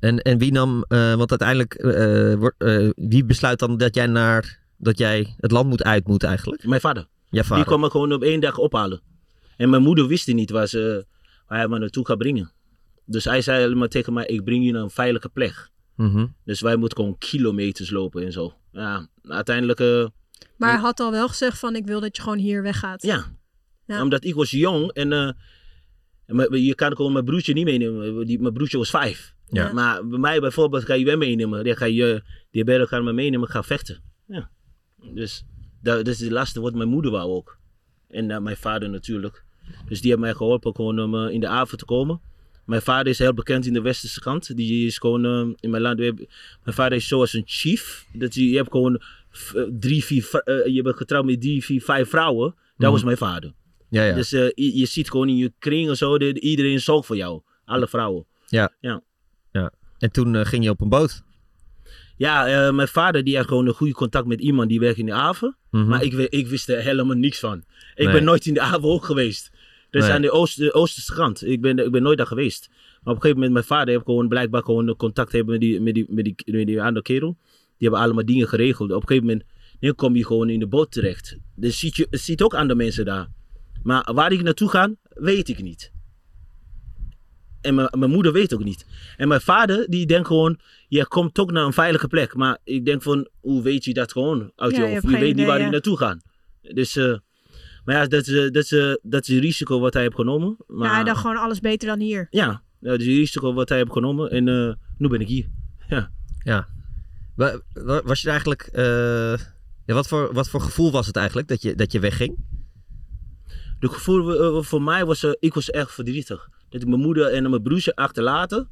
En, 0.00 0.18
en 0.18 0.38
wie 0.38 0.52
nam, 0.52 0.84
eh, 0.88 1.14
want 1.14 1.30
uiteindelijk, 1.30 1.74
eh, 1.74 2.34
wordt- 2.34 2.62
eh, 2.62 2.88
wie 2.94 3.24
besluit 3.24 3.58
dan 3.58 3.76
dat 3.76 3.94
jij 3.94 4.06
naar, 4.06 4.58
dat 4.76 4.98
jij 4.98 5.34
het 5.36 5.50
land 5.50 5.68
moet 5.68 5.82
uit 5.82 6.06
moet 6.06 6.22
eigenlijk? 6.22 6.64
Mijn 6.66 6.80
vader. 6.80 7.06
Ja, 7.30 7.42
Die 7.54 7.64
kwam 7.64 7.80
me 7.80 7.90
gewoon 7.90 8.12
op 8.12 8.22
één 8.22 8.40
dag 8.40 8.58
ophalen. 8.58 9.00
En 9.56 9.70
mijn 9.70 9.82
moeder 9.82 10.06
wist 10.06 10.26
niet 10.26 10.50
waar, 10.50 10.66
ze, 10.66 11.06
waar 11.46 11.58
hij 11.58 11.68
me 11.68 11.78
naartoe 11.78 12.06
gaat 12.06 12.18
brengen. 12.18 12.52
Dus 13.04 13.24
hij 13.24 13.42
zei 13.42 13.64
alleen 13.64 13.78
maar 13.78 13.88
tegen 13.88 14.12
mij, 14.12 14.26
ik 14.26 14.44
breng 14.44 14.64
je 14.64 14.72
naar 14.72 14.82
een 14.82 14.90
veilige 14.90 15.28
plek. 15.28 15.70
Mhm. 15.96 16.26
Dus 16.44 16.60
wij 16.60 16.76
moeten 16.76 16.98
gewoon 16.98 17.18
kilometers 17.18 17.90
lopen 17.90 18.24
en 18.24 18.32
zo. 18.32 18.54
Ja, 18.72 19.08
uiteindelijk, 19.22 19.80
eh, 19.80 20.06
Maar 20.56 20.70
hij 20.70 20.80
had 20.80 21.00
al 21.00 21.10
wel 21.10 21.28
gezegd 21.28 21.58
van, 21.58 21.76
ik 21.76 21.86
wil 21.86 22.00
dat 22.00 22.16
je 22.16 22.22
gewoon 22.22 22.38
hier 22.38 22.62
weggaat. 22.62 23.02
ja. 23.02 23.38
Ja. 23.86 24.02
Omdat 24.02 24.24
ik 24.24 24.34
was 24.34 24.50
jong 24.50 24.92
en, 24.92 25.12
eh, 25.12 25.32
en 26.26 26.62
je 26.62 26.74
kan 26.74 26.96
gewoon 26.96 27.12
mijn 27.12 27.24
broertje 27.24 27.52
niet 27.52 27.64
meenemen. 27.64 28.26
Die, 28.26 28.40
mijn 28.40 28.52
broertje 28.52 28.78
was 28.78 28.90
vijf. 28.90 29.34
Ja. 29.46 29.72
Maar 29.72 30.06
bij 30.06 30.18
mij 30.18 30.40
bijvoorbeeld 30.40 30.84
ga 30.84 30.94
je 30.94 31.04
wel 31.04 31.16
meenemen. 31.16 31.64
Dan 31.64 31.76
ga 31.76 31.84
je, 31.84 32.22
die 32.50 32.64
bellen 32.64 32.88
gaan 32.88 33.04
me 33.04 33.12
meenemen, 33.12 33.48
gaan 33.48 33.64
vechten. 33.64 34.02
Ja. 34.26 34.50
Dus 35.14 35.44
dat, 35.82 35.96
dat 35.96 36.06
is 36.06 36.18
de 36.18 36.30
laatste 36.30 36.60
wat 36.60 36.74
mijn 36.74 36.88
moeder 36.88 37.10
wou 37.10 37.30
ook. 37.30 37.58
En 38.08 38.30
eh, 38.30 38.38
mijn 38.38 38.56
vader 38.56 38.90
natuurlijk. 38.90 39.44
Dus 39.88 40.00
die 40.00 40.10
hebben 40.10 40.28
mij 40.28 40.36
geholpen 40.36 40.74
gewoon 40.74 41.00
om 41.00 41.14
in 41.28 41.40
de 41.40 41.48
avond 41.48 41.78
te 41.78 41.84
komen. 41.84 42.20
Mijn 42.70 42.82
vader 42.82 43.06
is 43.06 43.18
heel 43.18 43.34
bekend 43.34 43.66
in 43.66 43.72
de 43.72 43.80
westerse 43.80 44.20
kant. 44.20 44.56
Die 44.56 44.86
is 44.86 44.98
gewoon 44.98 45.24
eh, 45.24 45.54
in 45.60 45.70
mijn 45.70 45.82
land. 45.82 45.98
hebben- 45.98 46.26
Mijn 46.64 46.76
vader 46.76 46.98
is 46.98 47.08
zoals 47.08 47.32
een 47.32 47.42
chief. 47.46 48.06
Dat 48.12 48.34
je, 48.34 48.48
je 48.50 48.56
hebt 48.56 48.70
gewoon 48.70 49.02
eh, 49.54 49.62
drie, 49.80 50.04
vier, 50.04 50.30
eh, 50.44 50.74
je 50.74 50.82
bent 50.82 50.96
getrouwd 50.96 51.24
met 51.24 51.40
drie, 51.40 51.64
vier, 51.64 51.82
vijf 51.82 52.08
vrouwen. 52.08 52.54
Dat 52.76 52.90
was 52.92 53.04
mijn 53.04 53.16
vader. 53.16 53.52
Ja, 53.88 54.04
ja. 54.04 54.14
Dus 54.14 54.30
je, 54.30 54.52
je 54.54 54.86
ziet 54.86 55.10
gewoon 55.10 55.28
in 55.28 55.36
je 55.36 55.52
kring 55.58 55.88
en 55.88 55.96
zo, 55.96 56.18
de- 56.18 56.40
iedereen 56.40 56.80
zorgt 56.80 57.06
voor 57.06 57.16
jou. 57.16 57.42
Alle 57.64 57.88
vrouwen. 57.88 58.26
En 59.98 60.10
toen 60.12 60.46
ging 60.46 60.64
je 60.64 60.70
op 60.70 60.80
een 60.80 60.88
boot. 60.88 61.22
Ja, 62.16 62.70
mijn 62.72 62.88
vader 62.88 63.24
die 63.24 63.36
had 63.36 63.46
gewoon 63.46 63.66
een 63.66 63.74
goede 63.74 63.92
contact 63.92 64.26
met 64.26 64.40
iemand 64.40 64.68
die 64.68 64.80
werkt 64.80 64.98
in 64.98 65.06
de 65.06 65.12
haven. 65.12 65.56
Mhm. 65.70 65.86
Maar 65.86 66.02
ik, 66.02 66.12
ik 66.12 66.46
wist 66.46 66.68
er 66.68 66.80
helemaal 66.82 67.16
niks 67.16 67.38
van. 67.38 67.64
Ik 67.94 68.04
Nee. 68.04 68.12
ben 68.14 68.24
nooit 68.24 68.46
in 68.46 68.54
de 68.54 68.60
haven 68.60 68.82
ook 68.88 69.04
geweest. 69.04 69.50
Dus 69.90 70.02
Nee. 70.02 70.12
aan 70.12 70.22
de, 70.22 70.30
oost, 70.30 70.56
de 70.56 70.74
oosterse 70.74 71.14
kant. 71.14 71.46
Ik 71.46 71.60
ben, 71.60 71.78
ik 71.78 71.90
ben 71.90 72.02
nooit 72.02 72.18
daar 72.18 72.26
geweest. 72.26 72.68
Maar 72.68 72.78
op 72.98 73.06
een 73.06 73.14
gegeven 73.14 73.34
moment, 73.34 73.52
mijn 73.52 73.64
vader 73.64 73.94
heeft 73.94 74.04
gewoon 74.04 74.28
blijkbaar 74.28 74.62
gewoon 74.62 74.96
contact 74.96 75.32
hebben 75.32 75.52
met 75.52 75.60
die, 75.60 75.80
met 75.80 75.94
die, 75.94 76.06
met 76.08 76.24
die, 76.24 76.34
met 76.44 76.66
die 76.66 76.82
andere 76.82 77.02
kerel. 77.02 77.36
Die 77.76 77.88
hebben 77.88 78.00
allemaal 78.00 78.24
dingen 78.24 78.48
geregeld. 78.48 78.90
Op 78.90 79.02
een 79.02 79.08
gegeven 79.08 79.26
moment, 79.26 79.44
nu 79.80 79.92
kom 79.92 80.16
je 80.16 80.26
gewoon 80.26 80.50
in 80.50 80.58
de 80.58 80.66
boot 80.66 80.92
terecht. 80.92 81.36
Dus 81.56 81.78
ziet 81.78 81.96
je 81.96 82.06
ziet 82.10 82.42
ook 82.42 82.54
andere 82.54 82.74
mensen 82.78 83.04
daar. 83.04 83.28
Maar 83.82 84.10
waar 84.14 84.32
ik 84.32 84.42
naartoe 84.42 84.68
ga, 84.68 84.94
weet 85.02 85.48
ik 85.48 85.62
niet. 85.62 85.92
En 87.60 87.74
mijn, 87.74 87.88
mijn 87.98 88.10
moeder 88.10 88.32
weet 88.32 88.54
ook 88.54 88.64
niet. 88.64 88.86
En 89.16 89.28
mijn 89.28 89.40
vader, 89.40 89.86
die 89.88 90.06
denkt 90.06 90.26
gewoon, 90.26 90.58
je 90.88 91.06
komt 91.06 91.34
toch 91.34 91.50
naar 91.50 91.64
een 91.64 91.72
veilige 91.72 92.08
plek. 92.08 92.34
Maar 92.34 92.58
ik 92.64 92.84
denk 92.84 93.02
van, 93.02 93.28
hoe 93.40 93.62
weet 93.62 93.84
je 93.84 93.94
dat 93.94 94.12
gewoon 94.12 94.52
uit 94.56 94.76
Ja, 94.76 94.84
je 94.84 94.92
hoofd? 94.92 95.10
Je, 95.10 95.18
weet 95.18 95.36
niet 95.36 95.46
waar 95.46 95.58
ja. 95.58 95.64
je 95.64 95.70
naartoe 95.70 95.96
gaat. 95.96 96.22
Dus, 96.62 96.96
eh, 96.96 97.16
maar 97.84 97.94
ja, 97.94 98.06
dat 98.06 98.26
is, 98.26 98.34
eh, 98.34 98.42
dat, 98.50 98.62
is, 98.64 98.72
eh, 98.72 98.92
dat 99.02 99.22
is 99.22 99.34
een 99.34 99.40
risico 99.40 99.80
wat 99.80 99.92
hij 99.92 100.02
heeft 100.02 100.14
genomen. 100.14 100.56
Maar, 100.66 100.88
Ja, 100.88 100.94
hij 100.94 101.04
dacht 101.04 101.20
gewoon 101.20 101.36
alles 101.36 101.60
beter 101.60 101.88
dan 101.88 102.00
hier. 102.00 102.26
ja, 102.30 102.62
dat 102.80 103.00
is 103.00 103.06
een 103.06 103.12
risico 103.16 103.52
wat 103.54 103.68
hij 103.68 103.78
heeft 103.78 103.92
genomen. 103.92 104.30
En 104.30 104.48
eh, 104.48 104.72
nu 104.98 105.08
ben 105.08 105.20
ik 105.20 105.28
hier. 105.28 105.48
Ja. 106.44 106.66
Wa- 107.34 107.60
Was 108.04 108.22
je 108.22 108.28
eigenlijk... 108.28 108.62
eh, 108.62 108.84
ja, 109.86 109.94
wat, 109.94 110.08
voor, 110.08 110.32
wat 110.32 110.48
voor 110.48 110.60
gevoel 110.60 110.90
was 110.90 111.06
het 111.06 111.16
eigenlijk 111.16 111.48
dat 111.48 111.62
je, 111.62 111.74
dat 111.74 111.92
je 111.92 112.00
wegging? 112.00 112.36
De 113.78 113.88
gevoel 113.88 114.62
voor 114.62 114.82
mij 114.82 115.04
was, 115.04 115.24
ik 115.38 115.54
was 115.54 115.70
echt 115.70 115.92
verdrietig. 115.92 116.48
Dat 116.68 116.82
ik 116.82 116.88
mijn 116.88 117.00
moeder 117.00 117.26
en 117.32 117.50
mijn 117.50 117.62
broertje 117.62 117.94
achterlaten. 117.96 118.68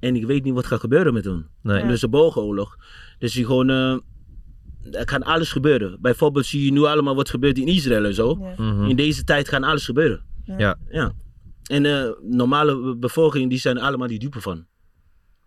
En 0.00 0.16
ik 0.16 0.26
weet 0.26 0.44
niet 0.44 0.54
wat 0.54 0.66
gaat 0.66 0.80
gebeuren 0.80 1.12
met 1.12 1.24
hun. 1.24 1.46
Nee. 1.62 1.86
Dus 1.86 2.00
de 2.00 2.08
burgeroorlog. 2.08 2.76
Dus 3.18 3.34
je 3.34 3.44
gewoon, 3.44 3.70
eh, 3.70 3.96
er 4.90 5.04
kan 5.04 5.22
alles 5.22 5.52
gebeuren. 5.52 5.98
Bijvoorbeeld 6.00 6.46
zie 6.46 6.64
je 6.64 6.72
nu 6.72 6.82
allemaal 6.82 7.14
wat 7.14 7.30
gebeurt 7.30 7.58
in 7.58 7.66
Israël 7.66 8.04
en 8.04 8.14
zo. 8.14 8.38
Ja. 8.40 8.64
Mhm. 8.64 8.84
In 8.88 8.96
deze 8.96 9.24
tijd 9.24 9.48
kan 9.48 9.64
alles 9.64 9.84
gebeuren. 9.84 10.22
Ja. 10.44 10.76
Ja. 10.90 11.12
En 11.66 11.86
eh, 11.86 12.08
normale 12.22 12.96
bevolking, 12.96 13.50
die 13.50 13.58
zijn 13.58 13.78
allemaal 13.78 14.08
die 14.08 14.18
dupe 14.18 14.40
van. 14.40 14.66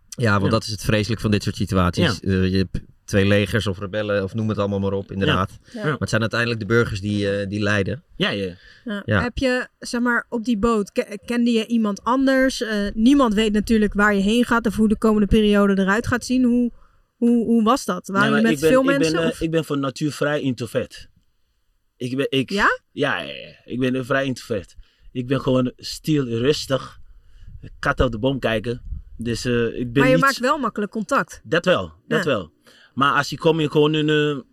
Ja, 0.08 0.30
want 0.32 0.44
Ja. 0.44 0.50
dat 0.50 0.62
is 0.64 0.70
het 0.70 0.82
vreselijk 0.84 1.20
van 1.20 1.30
dit 1.30 1.42
soort 1.42 1.56
situaties. 1.56 2.20
Eh, 2.20 2.50
je 2.50 2.56
hebt 2.56 2.80
twee 3.04 3.26
legers 3.26 3.66
of 3.66 3.78
rebellen 3.78 4.22
of 4.22 4.34
noem 4.34 4.48
het 4.48 4.58
allemaal 4.58 4.78
maar 4.80 4.92
op, 4.92 5.12
inderdaad. 5.12 5.58
Ja. 5.72 5.82
Maar 5.84 5.96
het 5.98 6.08
zijn 6.08 6.20
uiteindelijk 6.20 6.60
de 6.60 6.66
burgers 6.66 7.00
die, 7.00 7.30
eh, 7.30 7.48
die 7.48 7.60
lijden. 7.62 8.02
Ja, 8.16 8.30
ja. 8.30 8.54
Ja. 8.84 9.02
Ja. 9.04 9.22
Heb 9.22 9.38
je, 9.38 9.66
zeg 9.78 10.00
maar, 10.00 10.26
op 10.28 10.44
die 10.44 10.58
boot, 10.58 10.92
ke- 10.92 11.18
kende 11.24 11.50
je 11.50 11.66
iemand 11.66 12.04
anders? 12.04 12.62
Eh, 12.62 12.76
niemand 12.94 13.34
weet 13.34 13.52
natuurlijk 13.52 13.94
waar 13.94 14.14
je 14.14 14.20
heen 14.20 14.44
gaat 14.44 14.66
of 14.66 14.76
hoe 14.76 14.88
de 14.88 14.98
komende 14.98 15.26
periode 15.26 15.78
eruit 15.82 16.06
gaat 16.06 16.24
zien. 16.24 16.44
Hoe, 16.44 16.72
hoe, 17.20 17.44
hoe 17.44 17.62
was 17.62 17.84
dat? 17.84 18.08
Waren 18.08 18.30
Nee, 18.32 18.36
je 18.40 18.42
met 18.46 18.52
ik 18.52 18.60
ben, 18.60 18.70
veel 18.70 18.80
ik 18.80 18.86
mensen? 18.86 19.12
Ben, 19.12 19.22
eh, 19.22 19.28
of- 19.28 19.40
ik 19.40 19.50
ben 19.50 19.64
van 19.64 19.80
natuur 19.80 20.12
vrij 20.12 20.40
introvert. 20.40 21.08
Ik 21.96 22.16
ben, 22.16 22.26
ik, 22.30 22.50
Ja? 22.50 22.80
Ja, 22.92 23.20
ja, 23.20 23.32
ja. 23.34 23.54
ik 23.64 23.78
ben 23.78 24.04
vrij 24.04 24.24
introvert. 24.24 24.76
Ik 25.12 25.26
ben 25.26 25.40
gewoon 25.40 25.72
stil, 25.76 26.24
rustig. 26.26 26.98
Kat 27.78 28.00
op 28.00 28.12
de 28.12 28.18
boom 28.18 28.38
kijken. 28.38 28.82
Dus 29.16 29.44
eh, 29.44 29.64
ik 29.78 29.92
ben 29.92 30.02
maar 30.02 30.06
je 30.06 30.12
niet... 30.14 30.24
maakt 30.24 30.38
wel 30.38 30.58
makkelijk 30.58 30.92
contact. 30.92 31.40
Dat 31.44 31.64
wel, 31.64 31.92
dat 32.08 32.24
Ja. 32.24 32.30
wel. 32.30 32.52
Maar 32.94 33.14
als 33.16 33.30
je 33.30 33.38
kom 33.38 33.60
je 33.60 33.70
gewoon 33.70 33.94
in 33.94 34.08
een, 34.08 34.44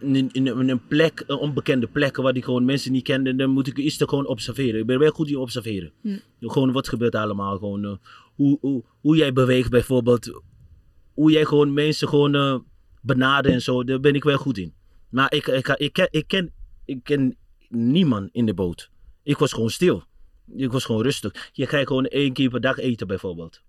in, 0.00 0.28
in, 0.32 0.46
een 0.68 0.86
plek, 0.86 1.24
een 1.26 1.36
onbekende 1.36 1.86
plek 1.86 2.16
waar 2.16 2.32
die 2.32 2.42
gewoon 2.42 2.64
mensen 2.64 2.92
niet 2.92 3.04
kennen, 3.04 3.36
dan 3.36 3.50
moet 3.50 3.66
ik 3.66 3.78
eerst 3.78 4.02
gewoon 4.08 4.26
observeren. 4.26 4.80
Ik 4.80 4.86
ben 4.86 4.98
wel 4.98 5.10
goed 5.10 5.28
in 5.28 5.36
observeren. 5.36 5.92
Hm. 6.02 6.18
Gewoon 6.40 6.72
wat 6.72 6.88
gebeurt 6.88 7.14
allemaal. 7.14 7.58
Gewoon, 7.58 7.84
eh, 7.84 7.96
hoe, 8.34 8.58
hoe, 8.60 8.84
hoe 9.00 9.16
jij 9.16 9.32
beweegt 9.32 9.70
bijvoorbeeld. 9.70 10.42
Hoe 11.20 11.30
jij 11.30 11.44
gewoon 11.44 11.72
mensen 11.72 12.08
gewoon 12.08 12.34
eh 12.34 12.58
benadert 13.02 13.54
en 13.54 13.62
zo. 13.62 13.84
Daar 13.84 14.00
ben 14.00 14.14
ik 14.14 14.24
wel 14.24 14.36
goed 14.38 14.58
in. 14.58 14.74
Maar 15.10 15.32
ik, 15.32 15.46
ik, 15.46 15.68
ik, 15.68 15.92
ken, 15.92 16.08
ik, 16.10 16.26
ken, 16.26 16.52
ik 16.84 17.04
ken 17.04 17.36
niemand 17.68 18.28
in 18.32 18.46
de 18.46 18.54
boot. 18.54 18.90
Ik 19.22 19.36
was 19.36 19.52
gewoon 19.52 19.70
stil. 19.70 20.04
Ik 20.56 20.72
was 20.72 20.84
gewoon 20.84 21.02
rustig. 21.02 21.50
Je 21.52 21.66
krijgt 21.66 21.86
gewoon 21.86 22.04
één 22.06 22.32
keer 22.32 22.50
per 22.50 22.60
dag 22.60 22.78
eten 22.78 23.06
bijvoorbeeld. 23.06 23.62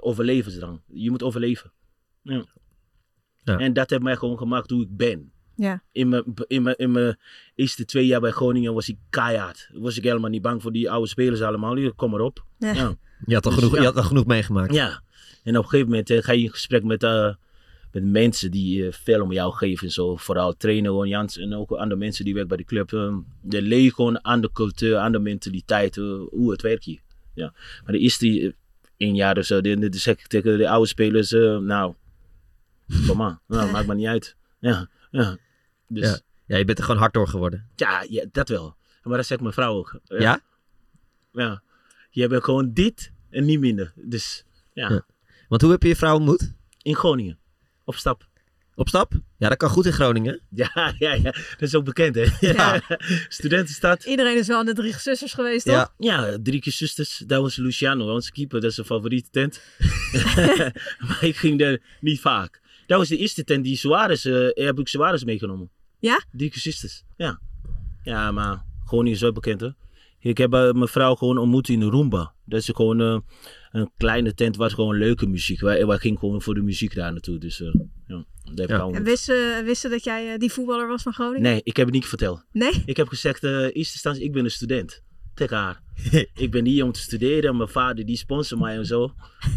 Overlevensdrang. 0.00 0.80
Je 0.86 1.10
moet 1.10 1.22
overleven. 1.22 1.72
Ja. 2.22 2.44
Ja. 3.44 3.58
En 3.58 3.72
dat 3.72 3.90
heeft 3.90 4.02
mij 4.02 4.16
gewoon 4.16 4.38
gemaakt 4.38 4.70
hoe 4.70 4.82
ik 4.82 4.96
ben. 4.96 5.32
Ja. 5.56 5.82
In 5.92 6.08
mijn, 6.08 6.24
in, 6.46 6.62
mijn, 6.62 6.76
in 6.76 6.92
mijn 6.92 7.18
eerste 7.54 7.84
twee 7.84 8.06
jaar 8.06 8.20
bij 8.20 8.30
Groningen 8.30 8.74
was 8.74 8.88
ik 8.88 8.98
keihard. 9.10 9.70
Was 9.72 9.96
ik 9.96 10.04
helemaal 10.04 10.30
niet 10.30 10.42
bang 10.42 10.62
voor 10.62 10.72
die 10.72 10.90
oude 10.90 11.08
spelers 11.08 11.40
allemaal. 11.42 11.94
Kom 11.94 12.10
maar 12.10 12.20
op. 12.20 12.44
Ja. 12.58 12.72
Ja. 12.72 12.96
Je 13.26 13.34
had 13.34 13.46
al 13.46 13.50
Dus, 13.50 13.60
genoeg, 13.60 13.74
ja. 13.74 13.80
je 13.80 13.86
had 13.86 13.96
al 13.96 14.02
genoeg 14.02 14.26
meegemaakt. 14.26 14.74
ja. 14.74 15.04
En 15.46 15.56
op 15.56 15.62
een 15.62 15.68
gegeven 15.70 15.90
moment 15.90 16.10
eh, 16.10 16.22
ga 16.22 16.32
je 16.32 16.42
in 16.42 16.50
gesprek 16.50 16.84
met, 16.84 17.02
eh, 17.02 17.34
met 17.92 18.04
mensen 18.04 18.50
die 18.50 18.86
eh, 18.86 18.92
veel 18.92 19.22
om 19.22 19.32
jou 19.32 19.52
geven. 19.52 19.86
en 19.86 19.92
Zo. 19.92 20.16
Vooral 20.16 20.56
trainer 20.56 20.90
gewoon 20.90 21.08
Jans 21.08 21.38
en 21.38 21.54
ook 21.54 21.70
andere 21.70 21.96
mensen 22.00 22.24
die 22.24 22.34
werken 22.34 22.56
bij 22.56 22.64
de 22.66 22.72
club. 22.72 22.92
eh, 22.92 23.16
de 23.40 23.62
leer 23.62 23.92
gewoon 23.92 24.24
aan 24.24 24.40
de 24.40 24.52
cultuur, 24.52 24.96
aan 24.96 25.12
de 25.12 25.18
mentaliteit, 25.18 25.96
hoe 25.96 26.50
het 26.50 26.62
werkt 26.62 26.84
hier. 26.84 27.00
Ja. 27.34 27.52
Maar 27.84 27.92
de 27.92 27.98
eerste 27.98 28.40
eh, 28.40 28.52
één 28.96 29.14
jaar 29.14 29.38
of 29.38 29.44
zo, 29.44 29.60
dan 29.60 29.86
zeg 29.90 30.18
ik 30.18 30.26
tegen 30.26 30.58
de 30.58 30.68
oude 30.68 30.88
spelers, 30.88 31.32
eh, 31.32 31.58
nou, 31.58 31.94
kom 33.06 33.16
maar, 33.16 33.38
nou, 33.46 33.70
maakt 33.72 33.86
me 33.86 33.94
niet 33.94 34.06
uit. 34.06 34.36
Ja, 34.58 34.88
ja. 35.10 35.36
Dus 35.88 36.02
Ja. 36.02 36.08
ja. 36.08 36.18
Ja, 36.46 36.56
je 36.56 36.64
bent 36.64 36.78
er 36.78 36.84
gewoon 36.84 37.00
hard 37.00 37.14
door 37.14 37.28
geworden. 37.28 37.68
Ja, 37.76 38.04
dat 38.32 38.48
wel. 38.48 38.76
Maar 39.02 39.16
dat 39.16 39.26
zegt 39.26 39.40
mijn 39.40 39.52
vrouw 39.52 39.74
ook. 39.74 40.00
Ja? 40.04 40.40
Ja. 41.32 41.62
Je 42.10 42.28
bent 42.28 42.44
gewoon 42.44 42.72
dit 42.72 43.12
en 43.30 43.44
niet 43.44 43.60
minder. 43.60 43.92
Dus 43.96 44.44
ja, 44.72 44.88
Ja. 44.90 45.06
Want 45.48 45.62
hoe 45.62 45.70
heb 45.70 45.82
je 45.82 45.88
je 45.88 45.96
vrouw 45.96 46.14
ontmoet? 46.16 46.54
in 46.86 46.94
Groningen. 46.94 47.38
Op 47.84 47.94
stap. 47.94 48.28
Op 48.74 48.88
stap? 48.88 49.12
Ja, 49.38 49.48
dat 49.48 49.58
kan 49.58 49.68
goed 49.68 49.86
in 49.86 49.92
Groningen. 49.92 50.40
Ja, 50.50 50.94
ja, 50.98 51.12
ja. 51.12 51.22
Dat 51.30 51.60
is 51.60 51.74
ook 51.74 51.84
bekend, 51.84 52.14
hè? 52.14 52.26
Ja. 52.40 52.80
Studentenstad. 53.28 54.04
Iedereen 54.04 54.36
is 54.36 54.46
wel 54.46 54.58
aan 54.58 54.66
de 54.66 54.74
drie 54.74 54.98
zusters 54.98 55.32
geweest, 55.32 55.64
toch? 55.64 55.74
Ja. 55.74 55.92
Ja, 55.98 56.38
drie 56.42 56.60
keer 56.60 56.72
zusters. 56.72 57.22
Daar 57.26 57.40
was 57.40 57.56
Luciano, 57.56 58.14
onze 58.14 58.32
keeper. 58.32 58.60
Dat 58.60 58.68
is 58.68 58.74
zijn 58.74 58.86
favoriete 58.86 59.30
tent. 59.30 59.60
maar 61.06 61.18
ik 61.20 61.36
ging 61.36 61.58
daar 61.58 61.78
niet 62.00 62.20
vaak. 62.20 62.60
Dat 62.86 62.98
was 62.98 63.08
de 63.08 63.16
eerste 63.16 63.44
tent 63.44 63.64
die 63.64 63.76
Suarez, 63.76 64.26
eh 64.26 64.48
heb 64.66 64.78
ik 64.78 64.88
Suarez 64.88 65.22
meegenomen. 65.22 65.70
Ja? 65.98 66.24
Drie 66.32 66.50
keer 66.50 66.60
zusters. 66.60 67.02
Ja. 67.16 67.40
Ja, 68.02 68.30
maar 68.30 68.64
Groningen 68.84 69.12
is 69.12 69.20
wel 69.20 69.32
bekend, 69.32 69.60
hè? 69.60 69.68
Ik 70.28 70.38
heb 70.38 70.52
eh, 70.52 70.72
mijn 70.72 70.88
vrouw 70.88 71.14
gewoon 71.14 71.38
ontmoet 71.38 71.68
in 71.68 71.82
Roomba. 71.82 72.34
Dat 72.44 72.60
is 72.60 72.70
gewoon 72.74 73.00
eh, 73.00 73.18
een 73.70 73.90
kleine 73.96 74.34
tent 74.34 74.56
waar 74.56 74.70
gewoon 74.70 74.98
leuke 74.98 75.26
muziek. 75.26 75.60
Wij, 75.60 75.86
wij 75.86 75.98
gingen 75.98 76.18
gewoon 76.18 76.42
voor 76.42 76.54
de 76.54 76.62
muziek 76.62 76.94
daar 76.94 77.12
naartoe. 77.12 77.38
Dus 77.38 77.60
eh, 77.60 77.74
ja, 78.06 78.24
daar 78.54 78.68
heb 78.68 78.78
ik 78.78 78.92
Ja. 78.92 78.98
En 78.98 79.04
wisten, 79.04 79.64
wisten 79.64 79.90
dat 79.90 80.04
jij 80.04 80.32
eh, 80.32 80.38
die 80.38 80.52
voetballer 80.52 80.88
was 80.88 81.02
van 81.02 81.12
Groningen? 81.12 81.42
Nee, 81.42 81.60
ik 81.62 81.76
heb 81.76 81.86
het 81.86 81.94
niet 81.94 82.06
verteld. 82.06 82.44
Nee? 82.52 82.82
Ik 82.86 82.96
heb 82.96 83.08
gezegd, 83.08 83.44
eh 83.44 83.60
eerste 83.60 83.76
instantie, 83.76 84.24
ik 84.24 84.32
ben 84.32 84.44
een 84.44 84.50
student. 84.50 85.04
Tegen 85.34 85.56
haar. 85.56 85.82
ik 86.44 86.50
ben 86.50 86.64
hier 86.64 86.84
om 86.84 86.92
te 86.92 87.00
studeren. 87.00 87.56
Mijn 87.56 87.68
vader 87.68 88.06
die 88.06 88.16
sponsort 88.16 88.60
mij 88.60 88.76
en 88.76 88.86
zo. 88.86 89.14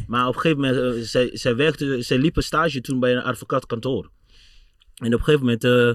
Maar 0.08 0.28
op 0.28 0.36
een 0.36 0.42
gegeven 0.42 0.62
moment, 0.62 1.06
zij, 1.06 1.30
zij, 1.34 1.56
werkte, 1.56 2.02
zij 2.02 2.18
liep 2.18 2.38
een 2.38 2.44
stage 2.44 2.82
toen 2.82 3.00
bij 3.00 3.16
een 3.16 3.22
advocaatkantoor. 3.24 4.12
En 4.96 5.14
op 5.14 5.20
een 5.20 5.26
gegeven 5.26 5.46
moment 5.46 5.64
eh, 5.64 5.94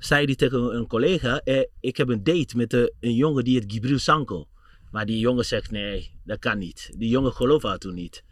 zei 0.00 0.24
hij 0.24 0.34
tegen 0.34 0.74
een, 0.76 0.86
collega, 0.86 1.40
eh, 1.44 1.64
ik 1.80 1.96
heb 1.96 2.08
een 2.08 2.24
date 2.24 2.56
met 2.56 2.72
een 3.00 3.14
jongen 3.14 3.44
die 3.44 3.54
heet 3.54 3.72
Gibril 3.72 3.98
Sanko. 3.98 4.46
Maar 4.90 5.06
die 5.06 5.18
jongen 5.18 5.44
zegt, 5.44 5.70
nee, 5.70 6.10
dat 6.24 6.38
kan 6.38 6.58
niet. 6.58 6.90
Die 6.98 7.08
jongen 7.08 7.32
geloofde 7.32 7.68
haar 7.68 7.78
toen 7.78 7.94
niet. 7.94 8.24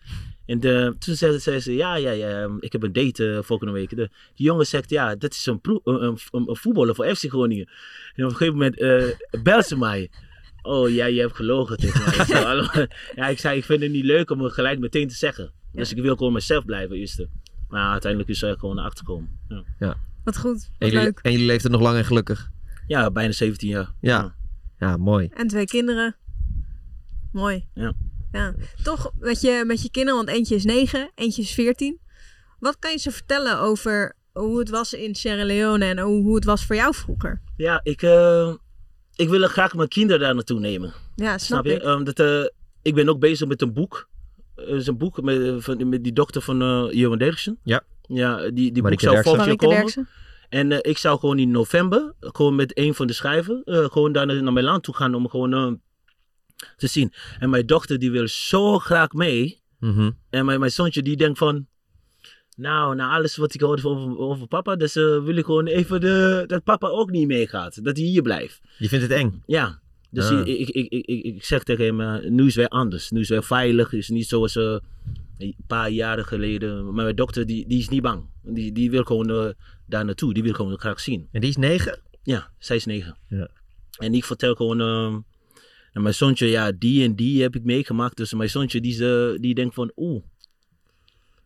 En 0.47 0.61
de, 0.61 0.95
toen 0.99 1.15
zei, 1.15 1.39
zei 1.39 1.61
ze, 1.61 1.75
ja, 1.75 1.95
ja, 1.97 2.11
ja, 2.11 2.43
ehm, 2.43 2.57
ik 2.61 2.73
heb 2.73 2.83
een 2.83 2.93
date 2.93 3.33
eh, 3.35 3.43
volgende 3.43 3.73
week. 3.73 3.91
De, 3.91 4.09
die 4.35 4.47
jongen 4.47 4.67
zegt, 4.67 4.91
ja, 4.91 5.15
dat 5.15 5.33
is 5.33 5.47
een, 5.47 5.61
pro- 5.61 5.81
een, 5.85 6.03
een, 6.03 6.19
een 6.31 6.57
voetballer 6.57 6.95
voor 6.95 7.17
FC 7.17 7.25
Groningen. 7.29 7.69
En 8.15 8.25
op 8.25 8.31
een 8.31 8.37
gegeven 8.37 8.53
moment 8.53 8.79
eh 8.79 9.43
belt 9.43 9.65
ze 9.67 9.79
mij. 9.79 10.11
Oh, 10.63 10.91
ja, 10.91 11.07
je 11.07 11.21
hebt 11.21 11.37
gelogen 11.37 11.77
tegen 11.77 12.01
mij. 12.29 12.89
Ja, 13.17 13.29
ik 13.29 13.39
zei, 13.39 13.59
ik 13.59 13.65
vind 13.65 13.83
het 13.83 13.91
niet 13.91 14.05
leuk 14.05 14.31
om 14.31 14.41
het 14.41 14.53
gelijk 14.53 14.79
meteen 14.79 15.09
te 15.09 15.15
zeggen. 15.15 15.53
Dus 15.73 15.93
ik 15.93 16.03
wil 16.03 16.17
gewoon 16.17 16.33
mezelf 16.33 16.65
blijven 16.65 16.97
eerst. 16.97 17.27
Maar 17.69 17.91
uiteindelijk 17.91 18.31
is 18.31 18.39
zij 18.39 18.55
gewoon 18.55 18.79
achterkomen. 18.79 19.39
Ja. 19.79 19.97
Wat 20.29 20.39
goed, 20.39 20.53
wat 20.53 20.71
En 20.79 20.89
jullie, 20.89 21.05
leuk. 21.05 21.19
en 21.23 21.31
jullie 21.33 21.47
leefden 21.47 21.71
nog 21.71 21.81
lang 21.81 21.97
en 21.97 22.05
gelukkig. 22.05 22.51
ja, 22.87 23.11
bijna 23.11 23.33
17 23.33 23.69
jaar. 23.69 23.93
Ja. 24.01 24.35
Ja, 24.79 24.97
mooi. 24.97 25.29
En 25.35 25.47
twee 25.47 25.65
kinderen. 25.65 26.17
Mooi. 27.33 27.69
Ja. 27.75 27.93
ja. 28.33 28.55
Toch 28.83 29.11
met 29.19 29.41
je, 29.41 29.63
met 29.67 29.83
je 29.83 29.91
kinderen, 29.91 30.17
want 30.25 30.29
eentje 30.37 30.55
is 30.55 30.65
9, 30.65 31.11
eentje 31.15 31.43
is 31.43 31.51
14. 31.55 31.99
Wat 32.59 32.79
kan 32.79 32.91
je 32.91 32.99
ze 32.99 33.11
vertellen 33.11 33.59
over 33.61 34.17
hoe 34.33 34.59
het 34.59 34.69
was 34.69 34.93
in 34.93 35.15
Sierra 35.15 35.45
Leone 35.45 35.85
en 35.85 35.99
hoe 35.99 36.23
hoe 36.23 36.35
het 36.35 36.45
was 36.45 36.65
voor 36.67 36.77
jou 36.77 36.95
vroeger? 36.95 37.41
Ja, 37.57 37.81
ik, 37.83 38.03
eh, 38.03 38.55
ik 39.15 39.29
wil 39.29 39.49
graag 39.49 39.75
mijn 39.75 39.89
kinderen 39.89 40.21
daar 40.21 40.35
naartoe 40.35 40.61
nemen. 40.61 40.93
Ja, 41.15 41.39
snap, 41.39 41.41
Snap 41.41 41.65
je? 41.65 41.73
ik. 41.73 41.83
Ehm, 41.83 42.05
dat, 42.05 42.19
eh, 42.19 42.45
ik 42.83 42.95
ben 42.95 43.09
ook 43.09 43.21
bezig 43.21 43.49
met 43.49 43.63
een 43.63 43.73
boek. 43.73 44.09
Het 44.55 44.69
is 44.69 44.87
een 44.87 44.97
boek 44.99 45.23
met, 45.23 45.65
van, 45.65 45.89
met 45.89 46.05
die 46.05 46.13
dochter 46.13 46.43
van 46.43 46.63
eh 46.63 46.87
Johan 46.91 47.19
Derksen. 47.19 47.59
Ja. 47.63 47.83
Ja, 48.09 48.51
die, 48.51 48.73
die 48.73 48.83
boek 48.83 49.01
zou 49.01 49.23
volgend 49.23 49.45
jaar 49.45 49.57
komen. 49.57 49.77
Derksen. 49.77 50.09
En 50.49 50.73
eh, 50.73 50.91
ik 50.91 50.99
zou 50.99 51.19
gewoon 51.19 51.39
in 51.39 51.51
november, 51.51 52.15
gewoon 52.21 52.55
met 52.55 52.79
een 52.79 52.95
van 52.95 53.07
de 53.07 53.13
schrijvers, 53.13 53.63
eh, 53.65 53.85
gewoon 53.85 54.13
daar 54.13 54.27
naar, 54.27 54.63
land 54.63 54.83
toe 54.83 54.95
gaan 54.95 55.15
om 55.15 55.29
gewoon 55.29 55.55
eh, 55.55 55.73
te 56.77 56.87
zien. 56.87 57.13
En 57.39 57.51
mijn 57.51 57.67
dochter 57.67 57.99
die 57.99 58.11
wil 58.11 58.29
zo 58.29 58.79
graag 58.79 59.13
mee. 59.13 59.61
Mhm. 59.79 60.11
En 60.31 60.45
mijn, 60.45 60.59
mijn 60.59 60.73
zoontje 60.73 61.03
die 61.03 61.17
denkt 61.17 61.39
van, 61.39 61.67
nou, 62.57 62.95
na 62.95 63.11
alles 63.11 63.37
wat 63.37 63.55
ik 63.55 63.61
hoorde 63.61 63.89
over, 63.89 64.19
over 64.19 64.47
papa, 64.47 64.77
dus 64.77 64.95
wil 64.95 65.37
ik 65.37 65.45
gewoon 65.45 65.67
even 65.67 66.01
de, 66.01 66.45
dat 66.47 66.65
papa 66.65 66.89
ook 66.89 67.11
niet 67.11 67.27
meegaat. 67.27 67.85
Dat 67.85 67.97
hij 67.97 68.07
hier 68.07 68.23
blijft. 68.23 68.61
Je 68.79 68.89
vindt 68.89 69.05
het 69.05 69.13
eng. 69.13 69.43
Ja, 69.47 69.81
dus 70.11 70.31
Ah. 70.31 70.47
ik, 70.47 70.69
ik, 70.69 70.89
ik, 70.93 71.25
ik, 71.25 71.45
zeg 71.45 71.63
tegen 71.63 71.85
hem, 71.85 72.35
nu 72.35 72.47
is 72.47 72.55
het 72.55 72.55
weer 72.55 72.69
anders. 72.69 73.11
Nu 73.11 73.21
is 73.21 73.29
het 73.29 73.39
weer 73.39 73.47
veilig. 73.47 73.91
Het 73.91 74.01
is 74.01 74.09
niet 74.09 74.29
zoals 74.29 74.57
eh, 74.57 74.77
een 75.39 75.57
paar 75.67 75.91
jaren 75.91 76.25
geleden. 76.25 76.85
Maar 76.85 77.05
mijn 77.05 77.17
dokter, 77.17 77.47
die, 77.47 77.69
die 77.69 77.79
is 77.79 77.89
niet 77.89 78.03
bang. 78.03 78.25
Die, 78.43 78.73
die 78.73 78.91
wil 78.91 79.03
gewoon 79.03 79.31
eh, 79.31 79.49
daar 79.87 80.05
naartoe. 80.05 80.35
Die 80.35 80.43
wil 80.43 80.53
gewoon 80.53 80.79
graag 80.79 81.01
zien. 81.01 81.29
En 81.33 81.41
die 81.41 81.51
is 81.51 81.57
negen? 81.57 82.01
Ja, 82.23 82.51
zij 82.59 82.77
is 82.77 82.85
negen. 82.85 83.17
Ja. 83.29 83.49
En 83.99 84.15
ik 84.15 84.25
vertel 84.25 84.55
gewoon... 84.55 84.81
ehm, 84.81 85.21
en 85.93 86.03
mijn 86.03 86.15
zoontje, 86.15 86.47
ja, 86.47 86.73
die 86.73 87.05
en 87.05 87.15
die 87.17 87.43
heb 87.43 87.55
ik 87.57 87.65
meegemaakt. 87.65 88.17
Dus 88.17 88.33
mijn 88.33 88.51
zoontje, 88.51 88.81
die, 88.81 89.05
eh, 89.07 89.39
die 89.41 89.55
denkt 89.55 89.75
van, 89.75 89.93
oeh. 89.97 90.23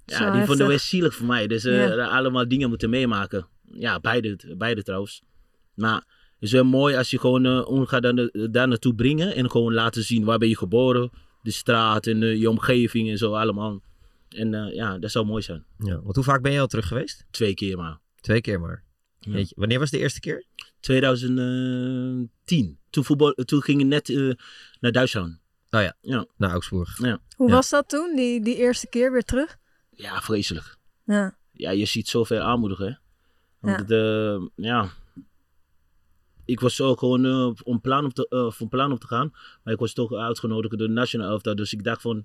Ja, 0.04 0.16
Zo 0.16 0.22
die 0.24 0.30
vonden 0.32 0.46
heftig. 0.46 0.66
wel 0.66 0.78
zielig 0.78 1.14
voor 1.14 1.26
mij. 1.26 1.46
Dus 1.46 1.64
eh, 1.64 1.88
Ja. 1.88 2.06
allemaal 2.06 2.48
dingen 2.48 2.68
moeten 2.68 2.90
meemaken. 2.90 3.46
Ja, 3.72 4.00
beide, 4.00 4.38
beide 4.58 4.82
trouwens. 4.82 5.22
Maar 5.74 5.94
het 5.94 6.04
is 6.38 6.52
wel 6.52 6.64
mooi 6.64 6.96
als 6.96 7.10
je 7.10 7.18
gewoon 7.18 7.46
eh 7.46 7.68
ons 7.68 7.88
gaat 7.88 8.02
daar, 8.02 8.30
daar 8.50 8.68
naartoe 8.68 8.94
brengen. 8.94 9.34
En 9.34 9.50
gewoon 9.50 9.72
laten 9.74 10.02
zien 10.02 10.24
waar 10.24 10.38
ben 10.38 10.48
je 10.48 10.56
geboren. 10.56 11.10
De 11.42 11.50
straat 11.50 12.06
en 12.06 12.18
je 12.38 12.50
omgeving 12.50 13.10
en 13.10 13.18
zo 13.18 13.34
allemaal. 13.34 13.80
En 14.28 14.54
eh, 14.54 14.74
ja, 14.74 14.98
dat 14.98 15.10
zou 15.10 15.26
mooi 15.26 15.42
zijn. 15.42 15.64
Ja. 15.78 16.00
Want 16.02 16.14
hoe 16.14 16.24
vaak 16.24 16.42
ben 16.42 16.52
je 16.52 16.60
al 16.60 16.66
terug 16.66 16.86
geweest? 16.88 17.24
Twee 17.30 17.54
keer 17.54 17.76
maar. 17.76 17.98
Twee 18.20 18.40
keer 18.40 18.60
maar. 18.60 18.84
Ja. 19.18 19.32
Weet 19.32 19.48
je, 19.48 19.54
wanneer 19.58 19.78
was 19.78 19.90
de 19.90 19.98
eerste 19.98 20.20
keer? 20.20 20.44
2010. 20.80 22.78
Toen, 22.90 23.04
voetbal, 23.04 23.32
toen 23.32 23.62
ging 23.62 23.80
ik 23.80 23.86
net 23.86 24.08
eh, 24.08 24.30
naar 24.80 24.92
Duitsland. 24.92 25.38
Naar 25.70 26.50
Augsburg. 26.50 26.96
Hoe 26.96 27.48
Ja. 27.48 27.54
was 27.54 27.70
dat 27.70 27.88
toen, 27.88 28.16
die, 28.16 28.40
die 28.44 28.56
eerste 28.56 28.86
keer 28.88 29.12
weer 29.12 29.22
terug? 29.24 29.56
Ja, 29.90 30.20
vreselijk. 30.20 30.76
Ja. 31.04 31.36
ja, 31.52 31.70
je 31.70 31.84
ziet 31.84 32.08
zoveel 32.08 32.40
armoede, 32.40 32.84
hè. 32.84 32.92
Want 33.58 33.88
Ja. 33.88 34.48
ja. 34.56 34.90
Ik 36.52 36.60
was 36.60 36.74
zo 36.76 36.94
gewoon 36.94 37.24
eh, 37.24 37.50
om 37.64 37.80
plan 37.80 38.04
om 38.04 38.12
te, 38.12 38.26
eh, 38.28 38.50
van 38.50 38.68
plan 38.68 38.92
om 38.92 38.98
te 38.98 39.06
gaan. 39.06 39.32
Maar 39.64 39.74
ik 39.74 39.80
was 39.80 39.92
toch 39.92 40.12
uitgenodigd 40.14 40.78
door 40.78 40.86
de 40.88 40.94
National 40.94 41.30
Elftal. 41.30 41.54
Dus 41.54 41.72
ik 41.72 41.84
dacht 41.84 42.00
van, 42.02 42.24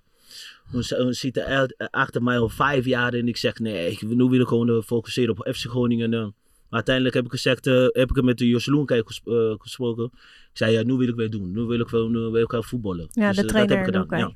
we 0.72 1.08
zitten 1.14 1.46
er 1.48 1.76
achter 1.92 2.24
mij 2.24 2.40
al 2.40 2.50
vijf 2.50 2.86
jaar. 2.86 3.14
En 3.14 3.28
ik 3.28 3.38
zeg, 3.38 3.60
nee, 3.60 3.92
ik, 3.92 4.02
nu 4.02 4.24
wil 4.24 4.42
ik 4.42 4.48
gewoon 4.48 4.70
eh, 4.70 4.82
focusseren 4.82 5.30
op 5.38 5.48
FC 5.56 5.66
Groningen. 5.70 6.14
eh. 6.14 6.20
maar 6.22 6.32
uiteindelijk 6.70 7.16
heb 7.16 7.26
ik 7.26 7.32
gezegd, 7.32 7.68
eh, 7.68 7.74
heb 7.82 8.10
ik 8.10 8.16
het 8.16 8.26
met 8.26 8.38
de 8.38 8.48
Jos 8.48 8.66
Loenkijk 8.66 9.08
ges- 9.08 9.22
eh, 9.26 9.54
gesproken. 9.58 10.04
Ik 10.52 10.58
zei, 10.64 10.72
ja, 10.72 10.84
nu 10.84 10.94
wil 10.94 11.08
ik 11.08 11.16
weer 11.16 11.30
doen. 11.30 11.52
Nu 11.52 11.62
wil 11.62 11.80
ik 11.80 11.90
wel, 11.90 12.10
nu 12.10 12.20
wil 12.20 12.44
ik 12.44 12.52
gaan 12.52 12.64
voetballen. 12.64 13.08
Ja, 13.12 13.28
dus, 13.28 13.36
de 13.36 13.42
eh, 13.42 13.48
trainer 13.48 13.76
dat 13.78 13.86
heb 13.86 14.04
ik 14.04 14.10
gedaan. 14.10 14.20
Ja. 14.30 14.36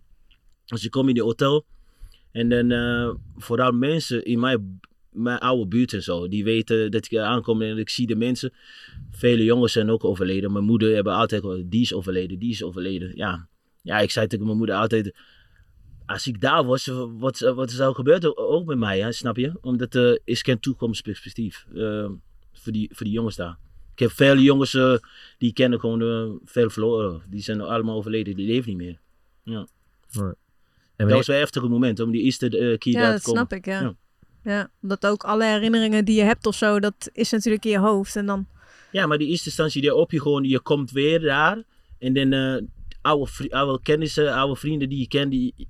Dus 0.65 0.86
ik 0.86 0.91
kom 0.91 1.08
in 1.08 1.13
die 1.13 1.23
hotel. 1.23 1.65
En 2.32 2.49
dan 2.49 2.71
eh, 2.71 3.10
vooral 3.38 3.71
mensen 3.71 4.25
in 4.25 4.39
mijn, 4.39 4.80
mijn 5.12 5.38
oude 5.39 5.67
buurt 5.67 5.93
en 5.93 6.04
zo, 6.04 6.28
die 6.28 6.43
weten 6.43 6.91
dat 6.91 7.06
ik 7.06 7.17
aankom 7.17 7.62
en 7.62 7.78
ik 7.78 7.89
zie 7.89 8.08
de 8.08 8.15
mensen. 8.15 8.54
Vele 9.12 9.43
jongens 9.43 9.71
zijn 9.71 9.89
ook 9.89 10.04
overleden. 10.04 10.52
Mijn 10.52 10.65
moeder 10.65 10.93
hebben 10.95 11.13
altijd 11.13 11.41
gezegd, 11.41 11.71
die 11.71 11.82
is 11.82 11.93
overleden, 11.93 12.39
die 12.39 12.52
is 12.52 12.63
overleden. 12.63 13.12
Ja, 13.15 13.47
ja 13.82 14.00
ik 14.00 14.12
zei 14.12 14.28
tegen 14.28 14.45
mijn 14.45 14.58
moeder 14.58 14.76
altijd, 14.76 15.15
als 16.06 16.28
ik 16.28 16.41
daar 16.41 16.63
was, 16.65 16.86
wat, 17.17 17.39
wat 17.39 17.71
zou 17.71 17.95
gebeuren 17.95 18.38
ook 18.38 18.65
met 18.65 18.78
mij, 18.78 19.00
hè, 19.00 19.12
snap 19.12 19.38
je? 19.38 19.58
Omdat 19.62 19.95
er 19.95 20.19
is 20.24 20.41
geen 20.41 20.60
toekomstperspectief 20.60 21.65
eh, 21.76 22.10
voor, 22.54 22.71
die, 22.71 22.89
voor 22.93 23.06
die 23.06 23.15
jongens 23.15 23.36
daar. 23.36 23.58
Ik 23.93 24.00
heb 24.00 24.12
vele 24.12 24.41
jongens 24.41 24.74
eh, 24.74 24.95
die 25.38 25.50
ik 25.50 25.56
kennen 25.56 25.80
gewoon 25.80 26.02
eh, 26.02 26.36
veel 26.45 26.69
verloren. 26.69 27.21
Die 27.30 27.41
zijn 27.41 27.62
allemaal 27.62 27.95
overleden, 27.95 28.36
die 28.36 28.47
leven 28.47 28.69
niet 28.69 28.78
meer. 28.78 29.00
En 30.95 31.08
Dat 31.08 31.17
was 31.17 31.28
wel 31.28 31.36
een 31.36 31.41
heftige 31.41 31.67
moment 31.67 32.00
om 32.00 32.12
die 32.12 32.21
eerste 32.21 32.78
keer 32.80 32.93
Ja, 32.93 33.02
daar 33.02 33.12
dat 33.12 33.24
te 33.24 33.30
komen. 33.30 33.47
snap 33.47 33.54
ik, 33.60 33.65
ja. 33.65 33.82
Ja. 33.82 33.95
Ja. 34.43 34.69
Omdat 34.82 35.06
ook 35.06 35.23
alle 35.23 35.45
herinneringen 35.45 36.06
die 36.06 36.15
je 36.15 36.23
hebt 36.23 36.45
of 36.45 36.56
zo, 36.56 36.80
dat 36.80 37.10
is 37.13 37.32
natuurlijk 37.32 37.65
in 37.65 37.71
je 37.71 37.80
hoofd. 37.80 38.15
En 38.15 38.25
dan, 38.25 38.47
Ja, 38.91 39.06
maar 39.08 39.17
die 39.17 39.27
eerste 39.27 39.45
instantie, 39.45 39.82
die 39.82 39.95
op 39.95 40.12
je 40.12 40.21
gewoon, 40.21 40.43
je 40.43 40.60
komt 40.60 40.91
weer 40.91 41.19
daar. 41.19 41.63
En 41.99 42.13
dan 42.13 42.32
eh 42.34 42.62
oude, 43.01 43.30
oude 43.49 43.80
kennissen, 43.82 44.34
oude 44.34 44.56
vrienden 44.56 44.89
die 44.89 44.99
je 44.99 45.08
kent, 45.08 45.32
die... 45.32 45.67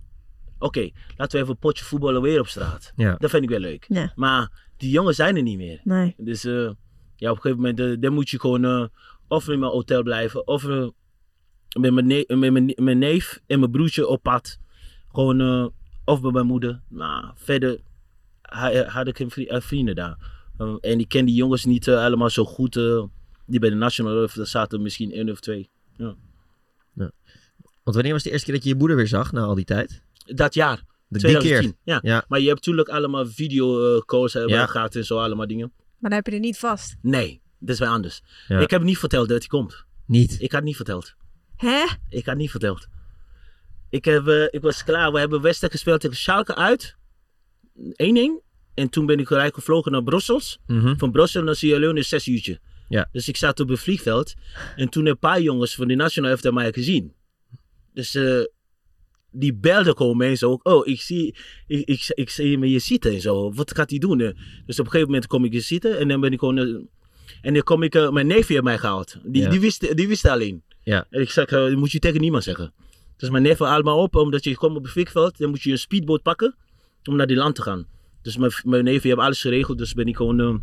Oké, 0.60 0.90
laten 1.18 1.36
we 1.38 1.44
even 1.44 1.50
een 1.50 1.60
potje 1.60 1.86
voetballen 1.86 2.22
weer 2.22 2.40
op 2.40 2.48
straat. 2.48 2.94
Ja. 2.96 3.16
Dat 3.20 3.30
vind 3.30 3.44
ik 3.44 3.50
wel 3.50 3.60
leuk. 3.60 3.86
Ja. 3.88 4.12
Maar 4.16 4.52
die 4.78 4.90
jongens 4.90 5.16
zijn 5.16 5.36
er 5.36 5.42
niet 5.42 5.58
meer. 5.58 5.80
nee. 5.84 6.14
Dus 6.18 6.44
eh, 6.44 6.70
ja, 7.16 7.30
op 7.30 7.36
een 7.36 7.42
gegeven 7.42 7.56
moment, 7.56 7.80
eh, 7.80 7.94
dan 8.00 8.14
moet 8.14 8.30
je 8.30 8.40
gewoon 8.40 8.66
eh, 8.66 8.86
of 9.28 9.48
in 9.50 9.60
mijn 9.60 9.72
hotel 9.72 10.04
blijven, 10.04 10.48
of 10.48 10.64
met, 11.80 11.94
mijn 11.94 12.08
ne- 12.08 12.26
met 12.28 12.52
mijn, 12.52 12.74
mijn 12.76 12.98
neef 12.98 13.40
en 13.48 13.60
mijn 13.60 13.72
broertje 13.72 14.08
op 14.08 14.24
pad. 14.24 14.60
Gewoon, 15.12 15.42
eh, 15.42 15.66
of 16.06 16.22
bij 16.22 16.32
mijn 16.32 16.46
moeder. 16.46 16.82
Maar 16.90 17.32
verder 17.36 17.80
ha- 18.54 18.84
had 18.86 19.08
ik 19.08 19.18
geen 19.18 19.30
vri- 19.32 19.48
eh, 19.48 19.62
vrienden 19.62 19.96
daar. 19.96 20.18
Eh, 20.58 20.76
en 20.82 21.00
ik 21.00 21.08
ken 21.10 21.26
die 21.26 21.36
jongens 21.36 21.66
niet 21.66 21.88
eh, 21.88 22.04
allemaal 22.04 22.30
zo 22.30 22.46
goed. 22.46 22.76
eh, 22.76 23.04
die 23.46 23.60
bij 23.60 23.70
de 23.70 23.76
National 23.76 24.24
of 24.24 24.34
daar 24.34 24.46
zaten 24.48 24.82
misschien 24.82 25.12
één 25.12 25.30
of 25.30 25.40
twee. 25.40 25.70
want 27.84 27.96
wanneer 27.96 28.14
was 28.14 28.24
de 28.24 28.30
eerste 28.32 28.46
keer 28.46 28.54
dat 28.56 28.64
je 28.64 28.70
je 28.70 28.76
moeder 28.76 28.98
weer 28.98 29.08
zag 29.08 29.32
na 29.32 29.42
al 29.42 29.56
die 29.56 29.66
tijd? 29.66 30.02
Dat 30.26 30.54
jaar, 30.54 30.76
De, 30.78 30.84
die 31.08 31.20
2010. 31.20 31.62
keer? 31.62 31.80
Ja. 31.84 32.00
Ja. 32.04 32.26
Maar 32.28 32.40
je 32.40 32.48
hebt 32.48 32.58
natuurlijk 32.60 32.90
allemaal 32.90 33.26
videocalls 33.28 34.34
hebben 34.34 34.52
Ja. 34.54 34.66
gehad 34.66 34.96
en 34.96 35.06
zo, 35.06 35.18
allemaal 35.20 35.48
dingen. 35.48 35.72
Maar 35.76 36.10
dan 36.10 36.12
heb 36.20 36.28
je 36.28 36.34
er 36.34 36.40
niet 36.40 36.58
vast. 36.58 36.96
Nee, 37.02 37.42
dat 37.60 37.70
is 37.70 37.80
wel 37.80 37.90
anders. 37.94 38.22
Ja. 38.48 38.60
Ik 38.60 38.70
heb 38.70 38.82
niet 38.82 38.98
verteld 38.98 39.28
dat 39.30 39.38
hij 39.40 39.48
komt. 39.48 39.86
Niet. 40.06 40.38
Ik 40.42 40.52
had 40.52 40.64
niet 40.64 40.76
verteld. 40.76 41.16
Hè? 41.56 41.86
Ik 42.10 42.26
had 42.26 42.36
niet 42.38 42.52
verteld. 42.52 42.88
Ik, 43.90 44.06
heb, 44.06 44.28
eh, 44.28 44.44
ik 44.50 44.62
was 44.62 44.84
klaar. 44.84 45.12
We 45.12 45.20
hebben 45.20 45.42
wedstrijd 45.42 45.74
gespeeld 45.74 46.02
tegen 46.02 46.18
Schalke 46.18 46.56
uit. 46.56 46.96
1-1. 47.82 48.50
En 48.74 48.90
toen 48.90 49.06
ben 49.06 49.20
ik 49.20 49.28
gelijk 49.28 49.54
gevlogen 49.56 49.92
naar 49.92 50.04
Brussels. 50.04 50.60
Mhm. 50.68 50.96
Van 50.98 51.12
Brussel 51.12 51.44
naar 51.44 51.56
Sierra 51.56 51.80
Leone 51.80 52.00
is 52.00 52.10
zes 52.10 52.28
uurtje. 52.28 52.60
Ja. 52.90 53.10
Dus 53.12 53.28
ik 53.28 53.38
zat 53.38 53.60
op 53.60 53.70
het 53.70 53.80
vliegveld. 53.80 54.34
En 54.76 54.90
toen 54.90 55.06
een 55.06 55.20
paar 55.20 55.42
jongens 55.42 55.76
van 55.76 55.88
de 55.88 55.96
National 55.96 56.30
heeft 56.30 56.52
mij 56.52 56.74
gezien. 56.74 57.14
Dus 57.94 58.16
eh, 58.16 58.40
die 59.32 59.54
belden 59.54 59.98
gewoon 59.98 60.18
mensen 60.18 60.48
ook. 60.48 60.68
Oh, 60.68 60.88
ik 60.88 61.02
zie, 61.02 61.36
ik, 61.68 61.88
ik, 61.88 62.12
ik 62.14 62.30
zie 62.30 62.58
me 62.58 62.68
hier 62.68 62.82
zitten 62.82 63.12
en 63.14 63.22
zo. 63.22 63.54
Wat 63.54 63.76
gaat 63.76 63.90
hij 63.90 64.00
doen? 64.00 64.18
Dus 64.18 64.80
op 64.80 64.86
een 64.86 64.92
gegeven 64.92 65.06
moment 65.06 65.28
kom 65.28 65.46
ik 65.46 65.52
hier 65.52 65.62
zitten. 65.62 66.00
En 66.00 66.08
dan 66.08 66.20
ben 66.22 66.32
ik 66.32 66.40
gewoon... 66.40 66.58
eh, 66.58 66.66
en 67.42 67.54
dan 67.54 67.64
kom 67.64 67.84
ik... 67.84 67.96
eh, 67.96 68.10
mijn 68.12 68.28
neefje 68.28 68.54
heeft 68.54 68.66
mij 68.66 68.78
gehaald. 68.78 69.18
Die, 69.24 69.42
Ja. 69.42 69.50
die, 69.50 69.60
wist, 69.60 69.96
die 69.98 70.08
wist 70.08 70.26
alleen. 70.26 70.64
Ja. 70.84 71.08
En 71.10 71.22
ik 71.22 71.30
zeg, 71.30 71.46
dat 71.46 71.76
moet 71.76 71.92
je 71.92 72.00
tegen 72.00 72.22
niemand 72.22 72.44
zeggen. 72.44 72.74
Dus 73.18 73.30
mijn 73.30 73.44
neef 73.44 73.62
allemaal 73.62 73.98
op. 74.02 74.16
Omdat 74.16 74.44
je 74.44 74.56
komt 74.56 74.76
op 74.78 74.84
het 74.84 74.92
vliegveld. 74.92 75.38
Dan 75.38 75.50
moet 75.50 75.62
je 75.62 75.72
een 75.72 75.78
speedboot 75.78 76.22
pakken. 76.22 76.56
Om 77.10 77.16
naar 77.16 77.28
die 77.28 77.36
land 77.38 77.56
te 77.56 77.62
gaan. 77.62 77.86
Dus 78.22 78.38
mijn, 78.38 78.52
mijn 78.64 78.84
neefje 78.84 79.08
heeft 79.10 79.22
alles 79.22 79.42
geregeld. 79.42 79.78
Dus 79.78 79.94
ben 79.94 80.06
ik 80.08 80.16
gewoon... 80.16 80.40
eh, 80.40 80.56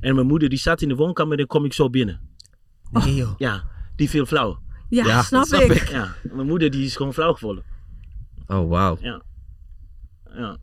en 0.00 0.14
mijn 0.14 0.26
moeder 0.26 0.48
die 0.48 0.58
zat 0.58 0.82
in 0.82 0.88
de 0.88 0.94
woonkamer 0.94 1.32
en 1.32 1.38
dan 1.38 1.46
kom 1.46 1.64
ik 1.64 1.72
zo 1.72 1.90
binnen. 1.90 2.20
Nee 2.90 3.14
joh. 3.14 3.34
Ja, 3.38 3.64
die 3.96 4.08
viel 4.10 4.26
flauw. 4.26 4.58
Ja, 4.88 5.04
Ja, 5.06 5.22
snap, 5.22 5.40
dat 5.40 5.48
snap 5.48 5.60
ik. 5.70 5.82
ik. 5.82 5.88
Ja, 5.88 6.14
mijn 6.32 6.46
moeder 6.46 6.70
die 6.70 6.84
is 6.84 6.96
gewoon 6.96 7.12
flauw 7.14 7.32
gevallen. 7.32 7.62
Oh, 8.46 8.68
wauw. 8.68 8.96
Ja. 9.00 9.22
Ja. 10.34 10.56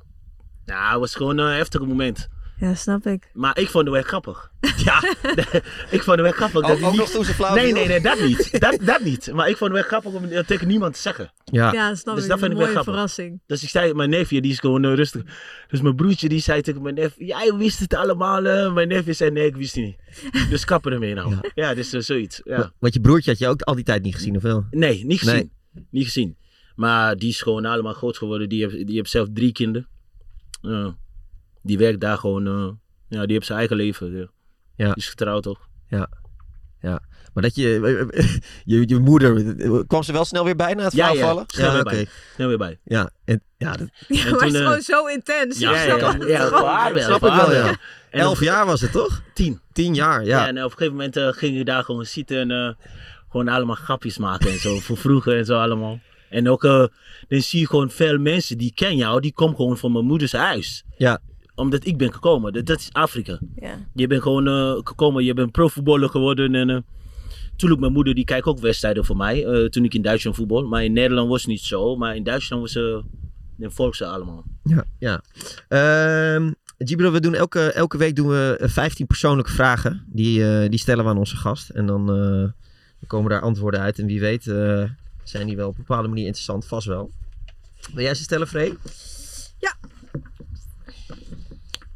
Ja, 0.66 0.92
het 0.92 1.00
was 1.00 1.16
gewoon 1.16 1.38
een 1.38 1.56
heftig 1.56 1.82
moment. 1.82 2.30
Ja, 2.60 2.76
snap 2.76 3.06
ik. 3.06 3.30
Maar 3.34 3.60
ik 3.60 3.68
vond 3.70 3.86
het 3.86 3.94
wel 3.94 4.04
grappig. 4.04 4.52
Ja, 4.86 5.04
ik 5.98 6.04
vond 6.04 6.06
het 6.06 6.20
wel 6.22 6.32
grappig. 6.32 6.62
dat 6.62 6.72
Ook, 6.82 6.92
niet- 6.92 7.00
nog 7.00 7.10
toen 7.10 7.26
ze 7.26 7.34
flauw 7.34 7.56
Nee, 7.56 7.72
nee, 7.74 7.88
nee, 7.88 8.02
dat 8.02 8.20
niet. 8.20 8.52
Dat, 8.60 8.78
dat 8.82 9.02
niet. 9.04 9.32
Maar 9.34 9.50
ik 9.50 9.58
vond 9.58 9.72
het 9.72 9.80
wel 9.80 9.88
grappig 9.90 10.12
om 10.22 10.24
het 10.24 10.48
tegen 10.48 10.68
niemand 10.68 10.94
te 10.94 11.00
zeggen. 11.02 11.32
Ja. 11.46 11.72
Ja, 11.74 11.96
snap 11.96 12.16
Dus 12.16 12.24
ik. 12.24 12.30
dat 12.30 12.38
Een 12.42 12.44
vind 12.46 12.52
ik 12.52 12.58
wel 12.58 12.68
mooie 12.68 12.72
grappig. 12.72 12.94
verrassing. 12.94 13.42
Dus 13.46 13.64
ik 13.64 13.70
zei, 13.70 13.94
mijn 13.94 14.10
neefje 14.10 14.42
die 14.42 14.52
is 14.52 14.60
gewoon 14.60 14.84
eh, 14.86 14.94
rustig. 14.94 15.22
Dus 15.68 15.82
mijn 15.82 15.96
broertje 15.96 16.30
die 16.30 16.40
zei 16.40 16.62
tegen 16.62 16.82
mijn 16.82 16.96
neef, 16.96 17.14
jij 17.18 17.54
wist 17.54 17.80
het 17.80 17.94
allemaal. 17.94 18.46
eh." 18.46 18.74
Mijn 18.74 18.88
neefje 18.88 19.14
zei, 19.14 19.32
nee, 19.32 19.46
ik 19.46 19.56
wist 19.56 19.76
het 19.76 19.84
niet. 19.84 19.98
Dus 20.50 20.66
kappen 20.66 20.92
ermee 20.92 21.14
nou. 21.14 21.36
Ja, 21.56 21.74
dus 21.74 21.94
eh, 21.94 22.02
zoiets. 22.02 22.42
Ja. 22.44 22.72
Want 22.80 22.94
je 22.94 23.02
broertje 23.02 23.30
had 23.30 23.40
je 23.40 23.48
ook 23.48 23.62
al 23.62 23.76
die 23.76 23.84
tijd 23.84 24.04
niet 24.04 24.16
gezien, 24.16 24.36
of 24.36 24.42
wel? 24.42 24.66
Nee, 24.72 25.06
niet 25.06 25.20
gezien. 25.20 25.36
Nee. 25.74 25.86
Niet 25.92 26.06
gezien. 26.06 26.38
Maar 26.76 27.18
die 27.18 27.30
is 27.30 27.42
gewoon 27.42 27.66
allemaal 27.66 27.94
groot 27.94 28.18
geworden. 28.18 28.50
Die 28.50 28.62
heeft, 28.68 28.88
die 28.88 28.96
heeft 28.96 29.10
zelf 29.10 29.28
drie 29.34 29.52
kinderen. 29.52 29.88
Ja. 30.62 30.96
Die 31.68 31.78
werkt 31.78 32.00
daar 32.02 32.18
gewoon. 32.18 32.48
eh, 32.48 32.70
ja, 33.08 33.26
die 33.26 33.34
heeft 33.34 33.46
zijn 33.46 33.58
eigen 33.60 33.78
leven. 33.78 34.12
Ja. 34.18 34.28
Ja. 34.76 34.86
Die 34.86 34.96
is 35.04 35.10
getrouwd 35.10 35.44
toch? 35.44 35.68
Maar 37.34 37.46
dat 37.46 37.56
je, 37.62 37.70
je, 38.66 38.84
je 38.88 39.00
moeder, 39.00 39.56
kwam 39.86 40.04
ze 40.04 40.12
wel 40.12 40.26
snel 40.26 40.44
weer 40.44 40.56
bij 40.56 40.74
na 40.74 40.84
het 40.84 40.94
Ja, 40.94 41.06
flauw 41.06 41.16
ja, 41.18 41.28
vallen? 41.28 41.44
snel 41.48 41.72
weer 41.72 41.82
oké. 41.82 41.90
bij. 41.90 42.08
Snel 42.34 42.48
weer 42.48 42.58
bij. 42.58 42.80
Ja, 42.84 43.10
en, 43.26 43.44
ja, 43.58 43.72
dat 43.76 43.88
Ja, 44.08 44.24
maar 44.24 44.24
toen, 44.24 44.40
het 44.40 44.54
is 44.54 44.54
eh, 44.60 44.66
gewoon 44.66 44.82
zo 44.82 45.06
intens. 45.06 45.60
Ja, 45.60 45.72
ja, 45.84 45.96
ja. 45.98 46.16
Ja, 46.28 46.46
gewoon. 46.46 46.62
waar 46.62 46.94
wel, 46.94 47.04
snap 47.04 47.16
ik 47.16 47.22
waar 47.30 47.50
wel, 47.50 47.54
ja. 47.66 47.78
Elf 48.10 48.40
jaar 48.40 48.66
was 48.66 48.82
het, 48.82 48.92
toch? 48.92 49.22
Tien. 49.34 49.60
Tien 49.74 49.94
jaar, 49.96 50.26
ja. 50.26 50.40
Ja, 50.40 50.48
en 50.48 50.58
op 50.58 50.64
een 50.64 50.78
gegeven 50.78 50.94
moment 50.94 51.18
eh, 51.18 51.28
ging 51.28 51.58
je 51.58 51.64
daar 51.64 51.84
gewoon 51.84 52.06
zitten 52.06 52.38
en 52.38 52.52
eh, 52.52 52.74
gewoon 53.30 53.48
allemaal 53.48 53.76
grapjes 53.76 54.18
maken 54.18 54.52
en 54.52 54.60
zo. 54.60 54.80
voor 54.80 54.98
vroeger 54.98 55.38
en 55.38 55.46
zo 55.46 55.60
allemaal. 55.60 56.00
En 56.30 56.50
ook, 56.50 56.64
eh, 56.64 56.86
dan 57.28 57.42
zie 57.42 57.60
je 57.60 57.68
gewoon 57.68 57.90
veel 57.90 58.18
mensen 58.18 58.58
die 58.58 58.72
ken 58.76 58.96
jou, 58.96 59.22
die 59.22 59.34
komen 59.34 59.56
gewoon 59.56 59.78
van 59.78 59.92
mijn 59.92 60.06
moeders 60.06 60.32
huis. 60.32 60.84
Ja. 60.98 61.20
Omdat 61.58 61.86
ik 61.86 61.98
ben 61.98 62.14
gekomen. 62.14 62.54
Dat, 62.54 62.66
dat 62.66 62.80
is 62.80 62.90
Afrika. 62.92 63.40
Ja. 63.56 63.76
Je 63.94 64.08
bent 64.08 64.22
gewoon 64.22 64.48
eh, 64.48 64.72
gekomen, 64.84 65.24
je 65.24 65.34
bent 65.34 65.52
profvoetballer 65.52 66.10
geworden. 66.10 66.56
En 66.56 66.70
uh, 66.70 66.78
toen 67.56 67.80
mijn 67.80 67.92
moeder, 67.92 68.16
die 68.16 68.26
kijkt 68.26 68.46
ook 68.46 68.60
wedstrijden 68.60 69.06
voor 69.06 69.18
mij. 69.18 69.46
eh, 69.46 69.66
toen 69.70 69.84
ik 69.84 69.94
in 69.94 70.02
Duitsland 70.02 70.36
voetbal. 70.38 70.68
Maar 70.68 70.84
in 70.84 70.94
Nederland 70.94 71.30
was 71.30 71.42
het 71.42 71.50
niet 71.50 71.62
zo. 71.62 71.96
Maar 71.96 72.16
in 72.16 72.24
Duitsland 72.24 72.62
was 72.62 72.72
ze, 72.72 73.04
dan 73.56 73.72
volg 73.72 73.96
ze 73.96 74.06
allemaal. 74.06 74.44
Ja, 74.64 74.86
ja. 75.00 75.22
Ehm 75.68 76.52
Gibro, 76.78 77.12
we 77.12 77.20
doen 77.20 77.34
elke, 77.34 77.72
elke 77.72 77.98
week 77.98 78.16
doen 78.16 78.28
we 78.28 78.58
eh, 78.60 78.70
15 78.70 79.08
persoonlijke 79.08 79.52
vragen. 79.52 80.04
Die, 80.08 80.50
eh, 80.62 80.70
die 80.70 80.80
stellen 80.80 81.04
we 81.04 81.10
aan 81.10 81.18
onze 81.18 81.36
gast. 81.36 81.70
En 81.70 81.86
dan, 81.86 82.10
eh, 82.14 83.08
komen 83.08 83.30
daar 83.30 83.42
antwoorden 83.42 83.80
uit. 83.80 84.00
En 84.00 84.06
wie 84.06 84.20
weet 84.20 84.48
eh, 84.48 84.84
zijn 85.24 85.48
die 85.48 85.56
wel 85.56 85.68
op 85.68 85.78
een 85.78 85.84
bepaalde 85.88 86.08
manier 86.08 86.26
interessant. 86.26 86.66
Vast 86.66 86.88
wel. 86.88 87.12
Wil 87.94 88.04
jij 88.04 88.16
ze 88.16 88.24
stellen, 88.24 88.48
Free? 88.48 88.74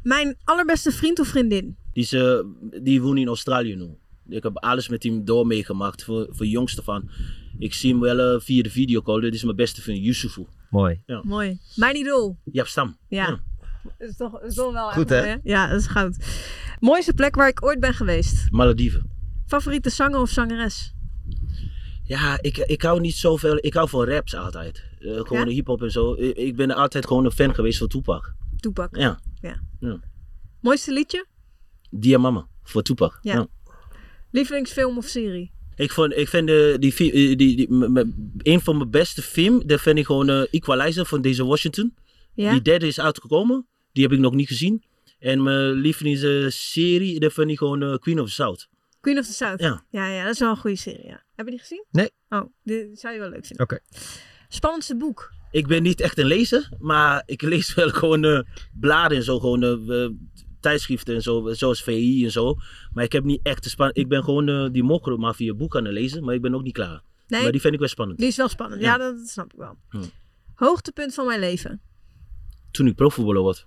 Mijn 0.02 0.36
allerbeste 0.44 0.92
vriend 0.92 1.18
of 1.20 1.28
vriendin? 1.28 1.76
Die, 1.92 2.08
eh, 2.18 2.38
die 2.82 3.02
woont 3.02 3.18
in 3.18 3.26
Australië 3.26 3.74
nu. 3.76 3.88
Ik 4.28 4.42
heb 4.42 4.56
alles 4.56 4.88
met 4.88 5.02
hem 5.02 5.24
door 5.24 5.46
meegemaakt. 5.46 6.04
Voor, 6.04 6.26
voor 6.30 6.46
jongste 6.46 6.82
van. 6.82 7.10
Ik 7.58 7.74
zie 7.74 7.90
hem 7.90 8.00
wel 8.00 8.18
eh, 8.34 8.40
via 8.40 8.62
de 8.62 8.70
videocall. 8.70 9.20
Dit 9.20 9.34
is 9.34 9.42
mijn 9.44 9.56
beste 9.56 9.82
vriend, 9.82 10.04
Yusufu. 10.04 10.46
Mooi. 10.70 11.02
Mooi. 11.22 11.58
Mijn 11.76 11.96
idool. 11.96 12.38
Jaap 12.44 12.66
Stam. 12.66 12.96
Ja. 13.08 13.26
Ja. 13.26 13.40
Dat 13.98 14.08
is 14.08 14.16
toch, 14.16 14.40
is 14.42 14.54
toch 14.54 14.72
wel 14.72 14.90
Goed, 14.90 15.08
hè? 15.08 15.36
Ja, 15.42 15.68
dat 15.68 15.80
is 15.80 15.86
goud. 15.86 16.16
Mooiste 16.80 17.14
plek 17.14 17.34
waar 17.34 17.48
ik 17.48 17.64
ooit 17.64 17.80
ben 17.80 17.94
geweest. 17.94 18.50
Malediven. 18.50 19.10
Favoriete 19.46 19.90
zanger 19.90 20.20
of 20.20 20.28
zangeres? 20.30 20.94
Ja, 22.04 22.38
ik, 22.40 22.56
ik 22.58 22.82
hou 22.82 23.00
niet 23.00 23.14
zoveel. 23.14 23.58
Ik 23.60 23.74
hou 23.74 23.88
van 23.88 24.04
raps 24.04 24.34
altijd. 24.34 24.84
Eh, 25.00 25.20
gewoon 25.20 25.48
Ja? 25.48 25.52
hip-hop 25.54 25.82
en 25.82 25.90
zo. 25.90 26.12
Ik, 26.14 26.36
ik 26.36 26.56
ben 26.56 26.70
altijd 26.70 27.06
gewoon 27.06 27.24
een 27.24 27.30
fan 27.32 27.54
geweest 27.54 27.78
van 27.78 27.88
Tupac. 27.88 28.34
Toepak. 28.56 28.96
Ja. 28.96 29.20
Mooiste 30.60 30.92
liedje? 30.92 31.26
Diamama 31.90 32.48
voor 32.62 32.82
Tupac. 32.82 33.18
Ja. 33.22 33.32
Ja. 33.34 33.46
Lievelingsfilm 34.30 34.96
of 34.96 35.04
serie? 35.06 35.52
Ik, 35.76 35.92
vond, 35.92 36.16
ik 36.16 36.28
vind 36.28 36.46
de, 36.46 36.76
die, 36.80 36.92
eh, 37.12 37.36
die, 37.36 37.56
die, 37.56 37.72
m- 37.72 37.92
m- 37.92 38.32
een 38.38 38.60
van 38.60 38.76
mijn 38.76 38.90
beste 38.90 39.22
film, 39.22 39.66
dat 39.66 39.80
vind 39.80 39.98
ik 39.98 40.06
gewoon 40.06 40.28
eh, 40.28 40.42
Equalizer 40.50 41.06
van 41.06 41.22
deze 41.22 41.44
Washington. 41.44 41.94
Ja? 42.34 42.50
Die 42.52 42.62
derde 42.62 42.86
is 42.86 43.00
uitgekomen. 43.00 43.66
Die 43.92 44.02
heb 44.02 44.12
ik 44.12 44.18
nog 44.18 44.34
niet 44.34 44.48
gezien. 44.48 44.84
En 45.18 45.42
mijn 45.42 45.72
lievelingsserie, 45.72 47.20
dat 47.20 47.32
vind 47.32 47.50
ik 47.50 47.58
gewoon 47.58 47.82
eh, 47.82 47.94
Queen 47.98 48.20
of 48.20 48.26
the 48.28 48.32
South. 48.34 48.68
Queen 49.00 49.18
of 49.18 49.26
the 49.26 49.32
South. 49.32 49.60
Ja. 49.60 49.84
ja, 49.90 50.06
ja, 50.08 50.24
dat 50.24 50.32
is 50.32 50.38
wel 50.38 50.50
een 50.50 50.56
goede 50.56 50.76
serie. 50.76 51.06
Ja. 51.06 51.22
Heb 51.34 51.44
je 51.46 51.50
die 51.52 51.60
gezien? 51.60 51.84
Nee. 51.90 52.10
Oh, 52.28 52.42
die 52.62 52.88
zou 52.92 53.14
je 53.14 53.20
wel 53.20 53.28
leuk 53.30 53.46
vinden. 53.46 53.64
Oké. 53.64 53.78
Spannendste 54.48 54.96
boek? 54.96 55.32
Ik 55.52 55.66
ben 55.66 55.82
niet 55.82 56.00
echt 56.00 56.18
een 56.18 56.26
lezer, 56.26 56.68
maar 56.78 57.22
ik 57.26 57.42
lees 57.42 57.74
wel 57.74 57.88
gewoon 58.00 58.24
eh, 58.24 58.40
bladen 58.80 59.16
en 59.16 59.22
zo, 59.22 59.38
gewoon 59.38 59.62
eh, 59.62 60.08
tijdschriften 60.60 61.14
en 61.14 61.22
zo, 61.22 61.52
zoals 61.52 61.82
VI 61.82 62.24
en 62.24 62.30
zo. 62.30 62.54
Maar 62.92 63.04
ik 63.04 63.12
heb 63.12 63.24
niet 63.24 63.40
echt 63.42 63.62
de 63.62 63.68
span. 63.68 63.90
Ik 63.92 64.08
ben 64.08 64.24
gewoon 64.24 64.48
eh, 64.48 64.66
die 64.72 64.82
mokromafia 64.82 65.54
boek 65.54 65.76
aan 65.76 65.84
het 65.84 65.92
lezen, 65.94 66.24
maar 66.24 66.34
ik 66.34 66.42
ben 66.42 66.54
ook 66.54 66.62
niet 66.62 66.72
klaar. 66.72 67.02
Nee, 67.28 67.42
Maar 67.42 67.52
die 67.52 67.60
vind 67.60 67.72
ik 67.74 67.78
wel 67.80 67.88
spannend. 67.88 68.18
die 68.18 68.28
is 68.28 68.36
wel 68.36 68.48
spannend. 68.48 68.80
Ja, 68.82 68.86
Ja. 68.92 68.98
dat, 68.98 69.28
snap 69.28 69.52
ik 69.52 69.58
wel. 69.58 69.76
Hoogtepunt 70.54 71.14
van 71.14 71.26
mijn 71.26 71.40
leven? 71.40 71.80
Toen 72.70 72.86
ik 72.86 72.94
profvoetballer 72.94 73.42
was. 73.42 73.66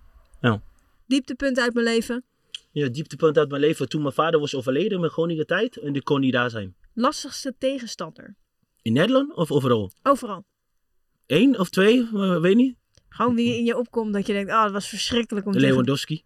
Dieptepunt 1.07 1.59
uit 1.59 1.73
mijn 1.73 1.85
leven? 1.85 2.23
Ja, 2.71 2.87
dieptepunt 2.87 3.37
uit 3.37 3.49
mijn 3.49 3.61
leven. 3.61 3.89
Toen 3.89 4.01
mijn 4.01 4.13
vader 4.13 4.39
was 4.39 4.55
overleden 4.55 4.99
met 4.99 5.11
Groningen 5.11 5.47
tijd 5.47 5.77
en 5.77 5.95
ik 5.95 6.03
kon 6.03 6.19
niet 6.19 6.33
daar 6.33 6.49
zijn. 6.49 6.75
Lastigste 6.93 7.55
tegenstander? 7.57 8.35
In 8.81 8.93
Nederland 8.93 9.33
of 9.35 9.51
overal? 9.51 9.91
Overal. 10.03 10.45
Eén 11.27 11.59
of 11.59 11.69
twee, 11.69 12.09
eh, 12.13 12.39
weet 12.39 12.55
niet. 12.55 12.75
Gewoon 13.09 13.35
wie 13.35 13.57
in 13.57 13.63
je 13.63 13.77
opkomt 13.77 14.13
dat 14.13 14.27
je 14.27 14.33
denkt, 14.33 14.51
oh, 14.51 14.63
dat 14.63 14.71
was 14.71 14.87
verschrikkelijk 14.87 15.45
om 15.45 15.51
te. 15.51 15.59
Lewandowski. 15.59 16.23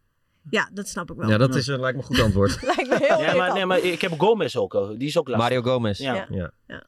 Ja, 0.49 0.69
dat 0.73 0.87
snap 0.87 1.11
ik 1.11 1.17
wel. 1.17 1.29
Ja, 1.29 1.37
dat 1.37 1.55
is, 1.55 1.67
lijkt 1.67 1.81
me 1.81 1.93
een 1.93 2.03
goed 2.03 2.19
antwoord. 2.19 2.61
Lijkt 2.75 2.89
me 2.89 2.97
heel 2.97 3.19
Ja, 3.19 3.35
maar, 3.35 3.53
nee, 3.53 3.65
maar 3.65 3.79
ik 3.79 4.01
heb 4.01 4.19
Gomez 4.19 4.55
ook. 4.55 4.95
Die 4.97 5.07
is 5.07 5.17
ook 5.17 5.27
lastig. 5.27 5.49
Mario 5.49 5.71
Gomez. 5.71 5.99
Ja. 5.99 6.27
ja. 6.67 6.87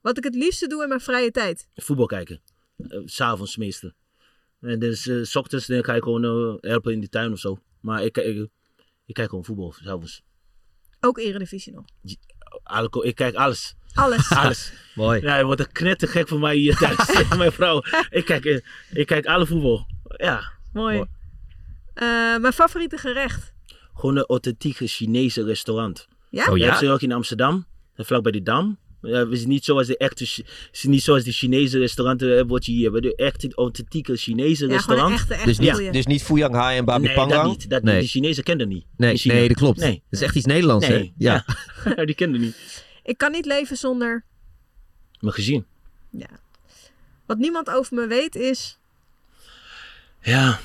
Wat 0.00 0.16
ik 0.16 0.24
het 0.24 0.34
liefste 0.34 0.66
doe 0.66 0.82
in 0.82 0.88
mijn 0.88 1.00
vrije 1.00 1.30
tijd? 1.30 1.68
Voetbal 1.74 2.06
kijken. 2.06 2.40
S 2.76 3.14
S'avonds 3.14 3.56
meestal. 3.56 3.92
En 4.60 4.78
dus 4.78 5.10
s 5.22 5.36
ochtends 5.36 5.66
dan 5.66 5.84
ga 5.84 5.94
ik 5.94 6.02
gewoon 6.02 6.58
helpen 6.60 6.92
in 6.92 7.00
de 7.00 7.08
tuin 7.08 7.32
of 7.32 7.38
zo. 7.38 7.58
Maar 7.80 8.04
ik, 8.04 8.16
ik, 8.16 8.48
ik 9.06 9.14
kijk 9.14 9.28
gewoon 9.28 9.44
voetbal 9.44 9.72
s'avonds. 9.72 10.22
Ook 11.00 11.18
Eredivisie 11.18 11.72
nog. 11.72 11.84
Ik 13.04 13.14
kijk 13.14 13.34
alles. 13.34 13.74
Alles. 13.94 14.30
Alles. 14.42 14.72
Mooi. 14.94 15.20
Ja, 15.20 15.36
je 15.36 15.44
wordt 15.44 15.60
een 15.60 15.72
knettergek 15.72 16.28
van 16.28 16.40
mij 16.40 16.56
hier 16.56 16.76
thuis. 16.76 17.24
Mijn 17.36 17.52
vrouw. 17.52 17.82
Ik 18.10 18.24
kijk, 18.24 18.44
eh, 18.44 18.58
ik 18.92 19.06
kijk 19.06 19.26
alle 19.26 19.46
voetbal. 19.46 19.86
Ja. 20.16 20.52
Mooi. 20.72 20.96
Mooi. 20.96 21.08
Eh, 21.94 22.36
mijn 22.40 22.52
favoriete 22.52 22.96
gerecht? 22.96 23.52
Gewoon 23.94 24.16
een 24.16 24.24
authentieke 24.26 24.86
Chinese 24.86 25.44
restaurant. 25.44 26.08
Ja? 26.30 26.46
Oh 26.50 26.56
ja? 26.58 26.66
hebt 26.66 26.78
ze 26.78 26.90
ook 26.90 27.00
in 27.02 27.12
Amsterdam. 27.12 27.66
eh, 27.94 28.04
Vlakbij 28.06 28.32
de 28.32 28.42
Dam. 28.42 28.78
Ja, 29.02 29.18
het 29.18 29.32
is 29.32 29.46
niet 29.46 29.64
zoals 29.64 29.86
de 29.86 29.96
echte, 29.96 30.24
is 30.72 30.82
niet 30.82 31.02
zoals 31.02 31.24
de 31.24 31.32
Chinese 31.32 31.78
restauranten 31.78 32.46
wat 32.46 32.66
je 32.66 32.72
hier 32.72 32.90
hebt. 32.90 33.02
De 33.02 33.14
echte 33.16 33.52
authentieke 33.54 34.16
Chinese 34.16 34.66
Ja, 34.66 34.72
restaurant. 34.72 35.12
echte, 35.14 35.34
echte 35.34 35.46
Dus 35.46 35.58
niet, 35.58 35.70
goeie. 35.70 35.92
dus 35.92 36.06
niet 36.06 36.22
Fuyang 36.22 36.54
Hai 36.54 36.78
en 36.78 36.84
Babi 36.84 37.06
nee, 37.06 37.28
dat 37.28 37.44
niet. 37.46 37.70
Dat 37.70 37.82
nee. 37.82 38.00
De 38.00 38.06
Chinezen 38.06 38.44
kennen 38.44 38.66
dat 38.68 38.76
niet. 38.76 38.86
Nee, 38.96 39.20
nee, 39.24 39.48
dat 39.48 39.56
klopt. 39.56 39.78
Nee. 39.80 40.02
Dat 40.10 40.20
is 40.20 40.26
echt 40.26 40.34
iets 40.36 40.46
Nederlands, 40.46 40.86
hè? 40.86 40.94
Nee, 40.98 41.12
Ja. 41.18 41.44
ja. 41.96 42.04
die 42.04 42.14
kennen 42.14 42.40
niet. 42.40 42.81
Ik 43.02 43.18
kan 43.18 43.32
niet 43.32 43.46
leven 43.46 43.76
zonder... 43.76 44.24
Mijn 45.20 45.34
gezin. 45.34 45.66
Ja. 46.10 46.28
Wat 47.26 47.38
niemand 47.38 47.70
over 47.70 47.94
me 47.94 48.06
weet 48.06 48.34
is... 48.34 48.78
Ja. 50.20 50.60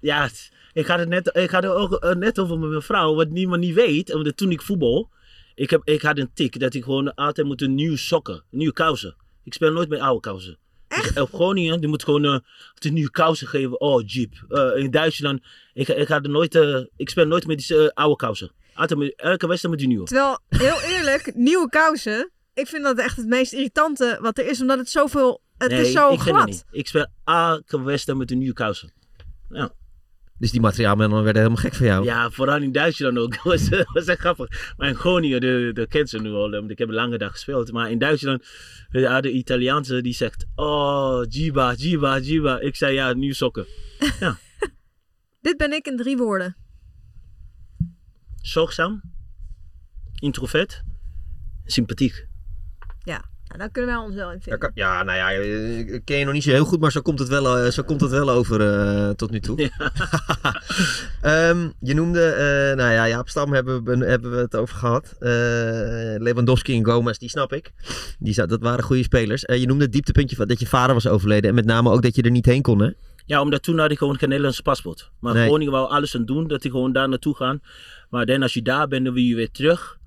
Ja, 0.00 0.28
ik 0.72 0.86
had 0.86 0.98
het 0.98 1.08
net, 1.08 1.36
ik 1.36 1.50
had 1.50 1.62
het 1.62 1.72
ook 1.72 1.92
eh, 1.92 2.14
net 2.14 2.38
over 2.38 2.58
met 2.58 2.68
mijn 2.68 2.82
vrouw, 2.82 3.14
wat 3.14 3.28
niemand 3.28 3.60
niet 3.60 3.74
weet. 3.74 4.14
Omdat 4.14 4.36
toen 4.36 4.50
ik 4.50 4.62
voetbal, 4.62 5.10
ik, 5.54 5.70
heb, 5.70 5.82
ik 5.84 6.02
had 6.02 6.18
een 6.18 6.30
tik 6.34 6.60
dat 6.60 6.74
ik 6.74 6.84
gewoon 6.84 7.14
altijd 7.14 7.46
moet 7.46 7.62
een 7.62 7.74
nieuwe 7.74 7.96
sokken, 7.96 8.42
nieuwe 8.50 8.72
kousen. 8.72 9.16
Ik 9.44 9.54
speel 9.54 9.72
nooit 9.72 9.88
met 9.88 10.00
oude 10.00 10.20
kousen. 10.20 10.58
Dus 10.88 11.18
op 11.18 11.34
Groningen, 11.34 11.80
die 11.80 11.88
moet 11.88 12.04
gewoon 12.04 12.24
eh, 12.24 12.38
een 12.78 12.92
nieuwe 12.92 13.10
kousen 13.10 13.46
geven. 13.46 13.80
Oh, 13.80 14.02
jeep. 14.06 14.44
Eh, 14.48 14.76
in 14.76 14.90
Duitsland, 14.90 15.42
ik, 15.74 15.88
ik, 15.88 16.08
had 16.08 16.26
nooit, 16.26 16.54
eh, 16.54 16.80
ik 16.96 17.10
speel 17.10 17.26
nooit 17.26 17.46
met 17.46 17.58
die 17.58 17.78
eh, 17.78 17.88
oude 17.94 18.16
kousen. 18.16 18.50
Elke 18.74 19.46
wedstrijd 19.46 19.68
met 19.68 19.78
die 19.78 19.88
nieuwe. 19.88 20.04
Terwijl, 20.04 20.38
heel 20.48 20.80
eerlijk, 20.80 21.32
nieuwe 21.50 21.68
kousen... 21.68 22.30
Ik 22.54 22.66
vind 22.66 22.82
dat 22.82 22.98
echt 22.98 23.16
het 23.16 23.26
meest 23.26 23.52
irritante 23.52 24.18
wat 24.20 24.38
er 24.38 24.48
is. 24.48 24.60
Omdat 24.60 24.78
het 24.78 24.90
zoveel... 24.90 25.42
Het 25.58 25.70
nee, 25.70 25.80
is 25.80 25.92
zo 25.92 26.12
ik 26.12 26.20
vind 26.20 26.24
het 26.24 26.34
glad. 26.34 26.46
niet. 26.46 26.64
Ik 26.70 26.86
speel 26.86 27.06
elke 27.24 27.82
wedstrijd 27.82 28.18
met 28.18 28.30
een 28.30 28.38
nieuwe 28.38 28.54
kousen. 28.54 28.92
Dus 30.40 30.50
die 30.50 30.60
materiaalmannen 30.60 31.22
werden 31.22 31.42
helemaal 31.42 31.62
gek 31.62 31.74
van 31.74 31.86
jou. 31.86 32.04
Ja, 32.04 32.30
vooral 32.30 32.62
in 32.62 32.72
Duitsland 32.72 33.18
ook. 33.18 33.34
Dat 33.42 33.42
was, 33.42 33.84
was 33.92 34.06
echt 34.06 34.20
grappig. 34.20 34.74
Maar 34.76 34.88
in 34.88 34.94
Groningen, 34.94 35.40
de, 35.40 35.70
de 35.74 35.86
kent 35.86 36.08
ze 36.08 36.18
nu 36.18 36.30
al, 36.30 36.50
want 36.50 36.70
ik 36.70 36.78
heb 36.78 36.88
een 36.88 36.94
lange 36.94 37.18
dag 37.18 37.30
gespeeld. 37.30 37.72
Maar 37.72 37.90
in 37.90 37.98
Duitsland, 37.98 38.46
ja, 38.90 39.20
de 39.20 39.30
Italiaanse 39.30 40.00
die 40.00 40.12
zegt, 40.12 40.46
oh, 40.54 41.22
Jiba, 41.28 41.74
Jiba, 41.74 42.18
Jiba. 42.18 42.60
Ik 42.60 42.76
zei, 42.76 42.94
ja, 42.94 43.12
nieuwe 43.12 43.34
sokken. 43.34 43.66
Dit 45.40 45.56
ben 45.56 45.72
ik 45.72 45.86
in 45.86 45.96
drie 45.96 46.16
woorden. 46.16 46.56
Zorgzaam, 48.40 49.02
introvert, 50.18 50.82
sympathiek. 51.64 52.26
Ja, 53.04 53.24
nou, 53.46 53.58
dan 53.58 53.70
kunnen 53.70 53.94
wij 53.94 54.04
ons 54.04 54.14
wel 54.14 54.28
in 54.30 54.34
Ja, 54.36 54.40
vinden. 54.40 54.58
kan- 54.60 54.70
ja, 54.74 55.02
nou 55.02 55.18
ja, 55.18 55.30
eh, 55.32 55.78
ik 55.78 56.04
ken 56.04 56.18
je 56.18 56.24
nog 56.24 56.34
niet 56.34 56.42
zo 56.42 56.50
heel 56.50 56.64
goed, 56.64 56.80
maar 56.80 56.92
zo 56.92 57.00
komt 57.00 57.18
het 57.18 57.28
wel, 57.28 57.58
eh, 57.58 57.70
zo 57.70 57.82
komt 57.82 58.00
het 58.00 58.10
wel 58.10 58.30
over 58.30 58.60
eh, 58.60 59.10
tot 59.10 59.30
nu 59.30 59.40
toe. 59.40 59.56
Ehm, 61.20 61.68
je 61.80 61.94
noemde, 61.94 62.24
eh, 62.24 62.76
nou 62.76 62.92
ja, 62.92 63.08
Jaap 63.08 63.28
Stam 63.28 63.52
hebben 63.52 63.84
we, 63.84 64.04
hebben 64.06 64.30
we 64.30 64.36
het 64.36 64.56
over 64.56 64.76
gehad. 64.76 65.16
Eh, 65.18 65.30
Lewandowski 66.18 66.76
en 66.76 66.84
Gomez, 66.84 67.18
die 67.18 67.28
snap 67.28 67.52
ik. 67.52 67.72
Die, 68.18 68.46
dat 68.46 68.60
waren 68.60 68.84
goede 68.84 69.02
spelers. 69.02 69.40
Je 69.46 69.66
noemde 69.66 69.84
het 69.84 69.92
dieptepuntje 69.92 70.36
van 70.36 70.46
dat 70.48 70.60
je 70.60 70.66
vader 70.66 70.94
was 70.94 71.06
overleden. 71.06 71.48
En 71.48 71.54
met 71.54 71.64
name 71.64 71.90
ook 71.90 72.02
dat 72.02 72.14
je 72.16 72.22
er 72.22 72.30
niet 72.30 72.46
heen 72.46 72.62
kon, 72.62 72.80
hè? 72.80 72.90
Ja, 73.26 73.40
omdat 73.40 73.62
toen 73.62 73.78
had 73.78 73.90
ik 73.90 73.98
gewoon 73.98 74.18
geen 74.18 74.28
Nederlandse 74.28 74.62
paspoort. 74.62 75.10
Maar 75.20 75.34
Nee. 75.34 75.46
Groningen 75.46 75.72
wou 75.72 75.90
alles 75.90 76.16
aan 76.16 76.24
doen, 76.24 76.46
dat 76.48 76.64
ik 76.64 76.70
gewoon 76.70 76.92
daar 76.92 77.08
naartoe 77.08 77.36
gaan. 77.36 77.60
Maar 78.10 78.26
dan 78.26 78.42
als 78.42 78.54
je 78.54 78.62
daar 78.62 78.88
bent, 78.88 79.04
dan 79.04 79.14
wil 79.14 79.22
je 79.22 79.34
weer 79.34 79.50
terug. 79.50 79.98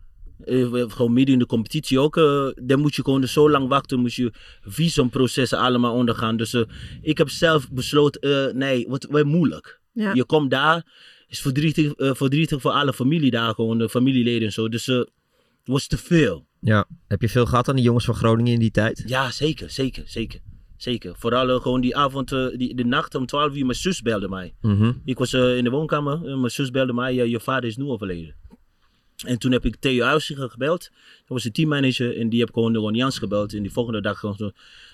Eh, 0.46 0.72
gewoon 0.88 1.14
midden 1.14 1.34
in 1.34 1.40
de 1.40 1.46
competitie 1.46 2.00
ook. 2.00 2.18
eh, 2.18 2.48
dan 2.64 2.80
moet 2.80 2.96
je 2.96 3.04
gewoon 3.04 3.28
zo 3.28 3.50
lang 3.50 3.68
wachten, 3.68 4.00
moet 4.00 4.14
je 4.14 4.32
visumprocessen 4.62 5.58
allemaal 5.58 5.94
ondergaan. 5.94 6.38
Dus 6.38 6.54
eh, 6.54 6.62
ik 7.02 7.18
heb 7.18 7.30
zelf 7.30 7.72
besloten, 7.72 8.22
eh, 8.48 8.54
nee, 8.54 8.86
wat 8.88 9.08
wordt 9.10 9.26
moeilijk. 9.26 9.82
Ja. 9.92 10.14
Je 10.14 10.26
komt 10.26 10.52
daar, 10.52 10.86
is 11.28 11.42
verdrietig, 11.42 11.94
verdrietig 11.98 12.62
voor 12.62 12.72
alle 12.72 12.94
familie 12.94 13.32
daar, 13.32 13.54
gewoon 13.54 13.78
de 13.78 13.90
familieleden 13.90 14.48
en 14.48 14.54
zo. 14.54 14.70
Dus 14.70 14.88
eh, 14.88 14.98
het 14.98 15.10
was 15.64 15.88
te 15.88 15.98
veel. 15.98 16.48
Ja. 16.60 16.88
Heb 17.08 17.22
je 17.22 17.30
veel 17.30 17.46
gehad 17.46 17.68
aan 17.70 17.76
die 17.76 17.84
jongens 17.84 18.06
van 18.06 18.16
Groningen 18.16 18.54
in 18.54 18.60
die 18.60 18.72
tijd? 18.72 19.04
Ja, 19.06 19.32
zeker, 19.32 19.70
zeker, 19.70 20.04
zeker. 20.06 20.40
Zeker. 20.84 21.16
Vooral 21.18 21.50
eh, 21.50 21.62
gewoon 21.62 21.82
die 21.82 21.96
avond, 21.96 22.32
eh, 22.32 22.48
die, 22.58 22.76
de 22.76 22.86
nacht 22.86 23.16
om 23.16 23.26
12 23.26 23.56
uur, 23.56 23.66
mijn 23.66 23.78
zus 23.78 24.02
belde 24.02 24.30
mij. 24.30 24.54
Mhm. 24.62 24.92
Ik 25.06 25.18
was 25.18 25.34
eh, 25.34 25.58
in 25.58 25.64
de 25.64 25.70
woonkamer. 25.70 26.26
en 26.26 26.40
mijn 26.40 26.52
zus 26.52 26.72
belde 26.72 26.94
mij. 26.94 27.14
ja, 27.14 27.24
je 27.24 27.40
vader 27.40 27.70
is 27.70 27.78
nu 27.78 27.86
overleden. 27.86 28.36
En 29.26 29.40
toen 29.40 29.52
heb 29.52 29.66
ik 29.66 29.76
Theo 29.76 30.04
Huizinga 30.06 30.48
gebeld. 30.48 30.90
Dat 31.20 31.28
was 31.28 31.44
de 31.44 31.52
teammanager. 31.52 32.18
En 32.18 32.30
die 32.30 32.40
heb 32.40 32.54
gewoon 32.54 32.74
de 32.74 32.80
Ron 32.80 32.94
Jans 32.94 33.18
gebeld. 33.18 33.54
En 33.54 33.62
die 33.62 33.72
volgende 33.72 34.02
dag 34.02 34.20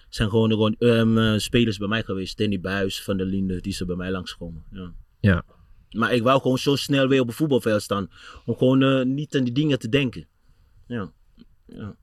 zijn 0.10 0.30
gewoon 0.30 0.50
de 0.50 0.56
Ron- 0.56 0.76
ehm, 0.80 1.18
eh, 1.18 1.38
spelers 1.38 1.78
bij 1.78 1.88
mij 1.88 2.04
geweest. 2.04 2.38
Danny 2.38 2.60
Buis, 2.60 3.04
Van 3.04 3.18
der 3.18 3.26
Linde. 3.26 3.62
Die 3.62 3.74
zijn 3.74 3.88
bij 3.88 3.98
mij 3.98 4.12
langskomen. 4.12 4.64
Ja. 4.72 4.94
Ja. 5.20 5.44
Maar 5.92 6.14
ik 6.14 6.24
wou 6.24 6.42
gewoon 6.42 6.58
zo 6.58 6.76
snel 6.76 7.08
weer 7.08 7.22
op 7.22 7.28
het 7.28 7.36
voetbalveld 7.36 7.82
staan. 7.82 8.10
Om 8.46 8.56
gewoon 8.56 9.14
niet 9.14 9.36
aan 9.36 9.44
die 9.44 9.54
dingen 9.54 9.80
te 9.80 9.90
denken. 9.90 10.28
Ja. 10.88 11.12
ja. 11.66 11.96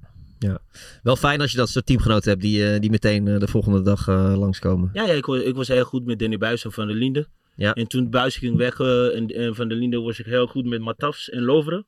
Wel 1.03 1.16
fijn 1.16 1.41
als 1.41 1.51
je 1.51 1.57
dat 1.57 1.68
soort 1.68 1.87
teamgenoten 1.87 2.30
hebt 2.30 2.43
die, 2.43 2.72
eh, 2.72 2.80
die 2.80 2.91
meteen 2.91 3.28
eh, 3.28 3.39
de 3.39 3.49
volgende 3.49 3.82
dag 3.82 4.09
eh, 4.09 4.34
langskomen. 4.37 4.91
Ja, 4.93 5.05
ja 5.05 5.12
ik, 5.12 5.26
was, 5.26 5.41
ik 5.41 5.55
was 5.55 5.68
heel 5.68 5.84
goed 5.84 6.05
met 6.05 6.18
Danny 6.18 6.39
Buis 6.39 6.64
en 6.64 6.72
Van 6.72 6.87
der 6.87 6.97
Linde. 6.97 7.26
Ja. 7.57 7.74
En 7.74 7.87
toen 7.87 8.11
Buis 8.11 8.37
ging 8.37 8.57
weg 8.57 8.80
en, 8.80 9.26
en 9.26 9.55
Van 9.55 9.68
der 9.68 9.78
Linde 9.78 10.01
was 10.01 10.18
ik 10.18 10.26
heel 10.26 10.47
goed 10.47 10.64
met 10.64 10.80
Matafs 10.80 11.30
en 11.30 11.43
Loveren. 11.43 11.87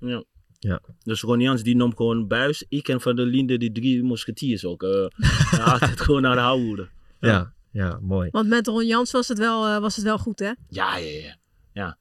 Ja. 0.00 0.24
Ja. 0.58 0.80
Dus 1.02 1.20
Ron 1.20 1.40
Jans 1.40 1.62
die 1.62 1.76
nam 1.76 1.96
gewoon 1.96 2.28
Buis. 2.28 2.64
Ik 2.68 2.88
en 2.88 3.00
Van 3.00 3.16
der 3.16 3.26
Linde, 3.26 3.58
die 3.58 3.72
drie 3.72 4.02
mosketiers 4.02 4.64
ook. 4.64 4.82
ja, 5.50 5.64
altijd 5.64 6.00
gewoon 6.00 6.22
naar 6.22 6.34
de 6.34 6.40
houden. 6.40 6.88
Ja, 7.20 7.52
ja, 7.70 7.98
mooi. 8.02 8.28
Want 8.30 8.48
met 8.48 8.66
Ron 8.66 8.86
Jans 8.86 9.10
was 9.10 9.28
het 9.28 9.38
wel, 9.38 9.80
was 9.80 9.96
het 9.96 10.04
wel 10.04 10.18
goed, 10.18 10.38
hè? 10.38 10.52
Ja, 10.68 10.96
ja, 10.96 10.96
ja. 10.96 11.36
ja. 11.72 11.98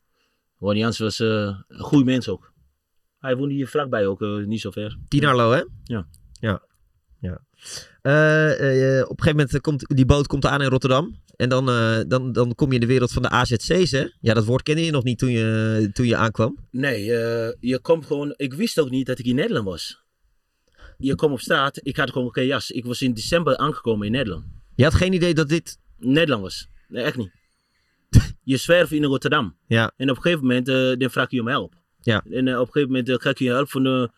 Ron 0.60 0.78
Jans 0.78 0.98
was 0.98 1.20
een 1.20 1.66
goede 1.68 2.06
mens 2.06 2.30
ook. 2.30 2.53
Hij 3.24 3.36
woonde 3.36 3.54
hier 3.54 3.68
vlakbij 3.68 4.08
ook, 4.08 4.22
eh, 4.22 4.36
niet 4.36 4.62
zo 4.62 4.72
ver. 4.72 4.98
Tinarlo, 5.08 5.52
hè? 5.52 5.64
Ja. 5.84 6.08
Ja. 6.40 6.62
ja. 7.20 7.42
Eh, 8.02 9.00
eh, 9.00 9.04
op 9.04 9.18
een 9.18 9.24
gegeven 9.24 9.46
moment 9.46 9.62
komt 9.62 9.96
die 9.96 10.06
boot 10.06 10.28
komt 10.28 10.46
aan 10.46 10.62
in 10.62 10.70
Rotterdam. 10.70 11.22
En 11.36 11.50
dan, 11.50 11.70
eh, 11.70 12.00
dan, 12.08 12.32
dan 12.32 12.56
kom 12.56 12.68
je 12.68 12.74
in 12.74 12.80
de 12.80 12.88
wereld 12.88 13.12
van 13.12 13.22
de 13.22 13.30
AZC's, 13.30 13.92
hè? 13.92 14.08
Ja, 14.20 14.34
dat 14.34 14.46
woord 14.46 14.64
kende 14.64 14.86
je 14.86 14.92
nog 14.92 15.04
niet 15.04 15.18
toen 15.18 15.32
je, 15.32 15.90
toen 15.94 16.06
je 16.06 16.16
aankwam. 16.16 16.58
Nee, 16.72 17.14
eh, 17.16 17.54
je 17.60 17.80
komt 17.80 18.06
gewoon. 18.06 18.34
Ik 18.36 18.54
wist 18.54 18.80
ook 18.80 18.90
niet 18.90 19.06
dat 19.06 19.20
ik 19.20 19.26
in 19.26 19.36
Nederland 19.36 19.66
was. 19.66 20.02
Je 20.98 21.16
komt 21.16 21.32
op 21.32 21.40
straat, 21.40 21.80
ik 21.84 21.98
had 21.98 22.12
gewoon 22.12 22.34
geen 22.34 22.46
jas. 22.46 22.72
Ik 22.72 22.86
was 22.86 23.02
in 23.02 23.14
december 23.14 23.58
aangekomen 23.58 24.06
in 24.06 24.12
Nederland. 24.12 24.46
Je 24.76 24.84
had 24.84 24.94
geen 24.94 25.14
idee 25.14 25.34
dat 25.34 25.50
dit... 25.50 25.80
Nederland 25.98 26.42
was. 26.42 26.68
Nee, 26.88 27.04
echt 27.04 27.18
niet. 27.18 27.32
je 28.44 28.58
zwerft 28.58 28.92
in 28.92 29.04
Rotterdam. 29.04 29.58
Ja, 29.68 29.94
En 29.98 30.10
op 30.10 30.16
een 30.16 30.22
gegeven 30.22 30.46
moment 30.46 30.68
eh, 30.68 30.94
dan 30.98 31.10
vraag 31.10 31.32
je 31.32 31.42
om 31.42 31.48
hulp. 31.48 31.83
Ja. 32.04 32.24
En 32.32 32.48
eh, 32.48 32.54
op 32.60 32.66
een 32.68 32.72
gegeven 32.72 32.88
moment 32.90 33.10
eh, 33.10 33.16
krijg 33.16 33.40
je 33.40 33.50
hulp 33.50 33.70
van 33.70 33.84
de, 33.84 34.10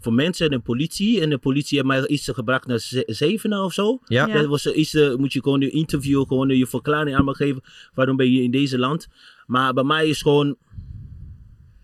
van 0.00 0.14
mensen 0.14 0.46
en 0.46 0.52
de 0.52 0.58
politie. 0.62 1.20
En 1.20 1.30
de 1.30 1.38
politie 1.38 1.76
heeft 1.76 1.88
mij 1.88 2.06
iets 2.06 2.28
gebracht 2.32 2.66
naar 2.66 2.78
ze- 2.78 3.02
Zevenaar 3.06 3.62
of 3.64 3.72
zo. 3.72 3.98
ja. 4.06 4.26
Ja. 4.26 4.34
Dat 4.34 4.46
was 4.46 4.66
iets, 4.66 4.94
eh, 4.94 5.14
moet 5.14 5.32
je 5.32 5.42
gewoon 5.42 5.62
een 5.62 5.72
interview, 5.72 6.26
gewoon 6.26 6.50
eh, 6.50 6.58
je 6.58 6.66
verklaring 6.66 7.16
aan 7.16 7.24
me 7.24 7.34
geven. 7.34 7.62
Waarom 7.94 8.16
ben 8.16 8.30
je 8.32 8.42
in 8.42 8.50
deze 8.50 8.78
land? 8.78 9.08
Maar 9.46 9.72
bij 9.74 9.84
mij 9.84 10.08
is 10.08 10.22
gewoon, 10.22 10.56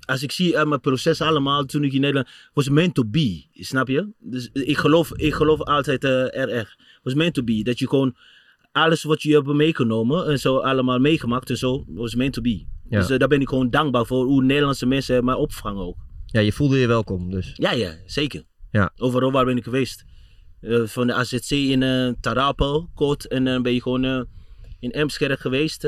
als 0.06 0.22
ik 0.22 0.32
zie 0.32 0.64
mijn 0.66 0.80
proces 0.80 1.20
allemaal 1.20 1.64
toen 1.64 1.84
ik 1.84 1.92
in 1.92 2.00
Nederland, 2.00 2.28
was 2.54 2.68
meant 2.68 2.94
to 2.94 3.04
be, 3.04 3.44
snap 3.52 3.88
je? 3.88 4.08
Dus 4.20 4.48
ik 4.52 4.76
geloof, 4.76 5.12
ik 5.16 5.34
geloof 5.34 5.62
altijd 5.62 6.04
eh, 6.04 6.10
er 6.22 6.48
erg. 6.48 6.76
Was 7.02 7.14
meant 7.14 7.34
to 7.34 7.42
be, 7.42 7.62
dat 7.62 7.78
je 7.78 7.88
gewoon 7.88 8.16
alles 8.72 9.02
wat 9.02 9.22
je 9.22 9.32
hebt 9.32 9.46
meegenomen 9.46 10.26
en 10.26 10.38
zo 10.38 10.56
allemaal 10.56 10.98
meegemaakt 10.98 11.50
en 11.50 11.56
zo, 11.58 11.84
was 11.88 12.14
meant 12.14 12.32
to 12.32 12.40
be. 12.42 12.64
Ja. 12.88 12.98
Dus 12.98 13.10
eh, 13.10 13.18
daar 13.18 13.28
ben 13.28 13.40
ik 13.40 13.48
gewoon 13.48 13.70
dankbaar 13.70 14.06
voor 14.06 14.24
hoe 14.24 14.42
Nederlandse 14.42 14.86
mensen 14.86 15.24
mij 15.24 15.34
opgevangen 15.34 15.86
ook. 15.86 15.96
ja, 16.26 16.40
je 16.40 16.52
voelde 16.52 16.78
je 16.78 16.86
welkom 16.86 17.30
dus. 17.30 17.52
Ja, 17.54 17.72
ja, 17.72 17.94
zeker. 18.06 18.42
Ja. 18.70 18.92
Overal 18.96 19.32
waar 19.32 19.44
ben 19.44 19.56
ik 19.56 19.64
geweest. 19.64 20.04
Eh, 20.60 20.82
van 20.84 21.06
de 21.06 21.14
AZC 21.14 21.50
in 21.50 21.82
eh 21.82 22.12
Tarapel, 22.20 22.90
kort. 22.94 23.26
En 23.26 23.44
dan 23.44 23.62
ben 23.62 23.74
je 23.74 23.82
gewoon 23.82 24.26
in 24.80 24.90
Emskerk 24.90 25.40
geweest. 25.40 25.84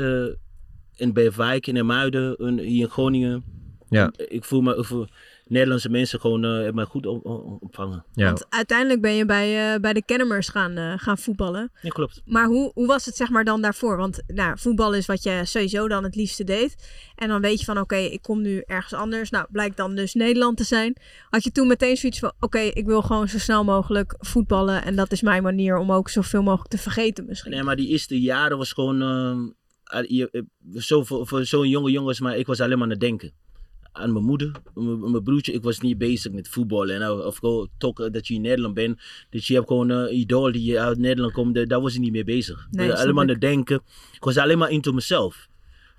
in 0.97 1.13
Beverwijk, 1.13 1.67
in 1.67 1.87
Muiden, 1.87 2.37
in, 2.37 2.59
hier 2.59 2.83
in 2.83 2.89
Groningen. 2.89 3.45
Ja. 3.89 4.13
Ik 4.17 4.45
voel 4.45 4.61
me, 4.61 4.77
ik 4.77 4.85
voel, 4.85 5.07
Nederlandse 5.51 5.89
mensen 5.89 6.21
gewoon 6.21 6.45
eh, 6.45 6.51
hebben 6.55 6.75
mij 6.75 6.85
goed 6.85 7.07
op, 7.07 7.27
op- 7.27 7.63
opvangen. 7.63 8.05
Ja. 8.15 8.25
Want 8.27 8.47
uiteindelijk 8.49 9.01
ben 9.01 9.13
je 9.13 9.25
bij, 9.27 9.75
eh, 9.75 9.81
bij 9.81 9.93
de 9.93 10.05
Kennemers 10.05 10.49
gaan, 10.49 10.77
eh, 10.77 10.93
gaan 10.97 11.19
voetballen. 11.19 11.71
Ja, 11.83 11.89
klopt. 11.89 12.23
Maar 12.25 12.47
hoe, 12.47 12.71
hoe 12.75 12.87
was 12.87 13.05
het 13.07 13.17
zeg 13.17 13.31
maar 13.31 13.45
dan 13.45 13.61
daarvoor? 13.63 13.97
Want 13.97 14.23
nou, 14.27 14.59
voetbal 14.59 14.95
is 14.95 15.07
wat 15.07 15.23
je 15.23 15.41
sowieso 15.45 15.89
dan 15.89 16.05
het 16.05 16.15
liefste 16.15 16.45
deed. 16.45 16.91
En 17.15 17.29
dan 17.29 17.41
weet 17.41 17.59
je 17.59 17.65
van 17.65 17.79
oké, 17.79 17.97
ik 17.97 18.23
kom 18.23 18.41
nu 18.43 18.63
ergens 18.67 18.93
anders. 18.95 19.31
Nou, 19.31 19.47
blijkt 19.51 19.77
dan 19.77 19.95
dus 19.95 20.15
Nederland 20.15 20.57
te 20.57 20.65
zijn. 20.65 20.97
Had 21.31 21.45
je 21.45 21.51
toen 21.53 21.67
meteen 21.67 21.97
zoiets 21.97 22.19
van 22.19 22.33
oké, 22.41 22.59
ik 22.59 22.87
wil 22.87 23.03
gewoon 23.03 23.29
zo 23.29 23.39
snel 23.39 23.65
mogelijk 23.65 24.15
voetballen. 24.19 24.85
En 24.85 24.97
dat 24.97 25.13
is 25.13 25.23
mijn 25.23 25.43
manier 25.43 25.77
om 25.77 25.93
ook 25.93 26.09
zoveel 26.09 26.43
mogelijk 26.43 26.71
te 26.71 26.79
vergeten 26.79 27.25
misschien. 27.27 27.51
Nee, 27.53 27.63
maar 27.63 27.77
die 27.77 27.89
eerste 27.89 28.21
jaren 28.21 28.59
was 28.59 28.73
gewoon... 28.73 29.03
eh, 29.03 30.03
je- 30.09 30.31
eh, 30.31 30.43
zo, 30.81 31.05
voor, 31.05 31.27
voor 31.27 31.45
zo'n 31.45 31.69
jonge 31.69 31.91
jongens, 31.91 32.21
maar 32.21 32.37
ik 32.37 32.47
was 32.47 32.61
alleen 32.61 32.75
maar 32.79 32.85
aan 32.87 32.91
het 32.93 33.01
denken. 33.01 33.33
Aan 34.01 34.13
mijn 34.13 34.25
moeder, 34.25 34.53
mijn, 34.75 35.11
mijn 35.11 35.23
broertje. 35.23 35.53
Ik 35.53 35.63
was 35.63 35.81
niet 35.81 35.99
bezig 35.99 36.33
met 36.33 36.49
voetbal. 36.49 36.91
En 36.91 37.11
of, 37.11 37.41
of 37.41 37.67
toch 37.79 38.01
eh, 38.01 38.11
dat 38.13 38.27
je 38.27 38.35
in 38.35 38.41
Nederland 38.41 38.75
bent. 38.75 39.01
Dat 39.31 39.47
je 39.47 39.55
hebt 39.55 39.67
gewoon 39.67 39.89
een 39.89 40.15
idool 40.19 40.53
die 40.53 40.81
uit 40.81 40.99
Nederland 40.99 41.33
komt. 41.33 41.57
eh, 41.57 41.67
Daar 41.67 41.81
was 41.81 41.95
ik 41.95 42.01
niet 42.01 42.13
mee 42.13 42.25
bezig. 42.25 42.67
Nee, 42.71 42.87
Eh, 42.87 42.93
snap 42.93 43.03
alleen 43.03 43.15
maar 43.15 43.31
ik. 43.31 43.41
denken. 43.41 43.81
Ik 44.13 44.25
was 44.25 44.37
alleen 44.37 44.59
maar 44.59 44.71
into 44.71 44.93
mezelf. 44.93 45.49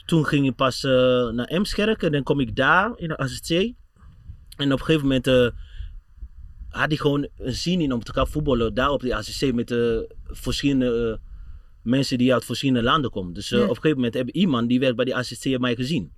Toen 0.05 0.25
ging 0.25 0.45
ik 0.47 0.55
pas 0.55 0.83
eh, 0.83 0.91
naar 1.29 1.45
Emskerk. 1.45 2.03
En 2.03 2.11
dan 2.11 2.23
kom 2.23 2.39
ik 2.39 2.55
daar 2.55 2.91
in 2.95 3.07
de 3.07 3.17
AZC. 3.17 3.49
En 3.49 4.71
op 4.73 4.79
een 4.79 4.85
gegeven 4.85 5.01
moment... 5.07 5.27
eh, 5.27 5.47
had 6.69 6.91
ik 6.91 6.99
gewoon 6.99 7.27
een 7.37 7.53
zin 7.53 7.81
in 7.81 7.93
om 7.93 8.03
te 8.03 8.13
gaan 8.13 8.27
voetballen 8.27 8.73
daar 8.73 8.89
op 8.89 9.01
de 9.01 9.15
ACC 9.15 9.53
met 9.53 9.67
de 9.67 10.15
verschillende 10.25 11.19
eh, 11.21 11.29
mensen 11.83 12.17
die 12.17 12.33
uit 12.33 12.45
verschillende 12.45 12.83
landen 12.83 13.11
komen. 13.11 13.33
Dus 13.33 13.51
eh, 13.51 13.57
Ja. 13.57 13.63
op 13.63 13.69
een 13.69 13.75
gegeven 13.75 13.97
moment 13.97 14.13
heb 14.13 14.29
iemand 14.29 14.69
die 14.69 14.79
werkt 14.79 14.95
bij 14.95 15.05
de 15.05 15.15
ACC 15.15 15.59
mij 15.59 15.75
gezien. 15.75 16.11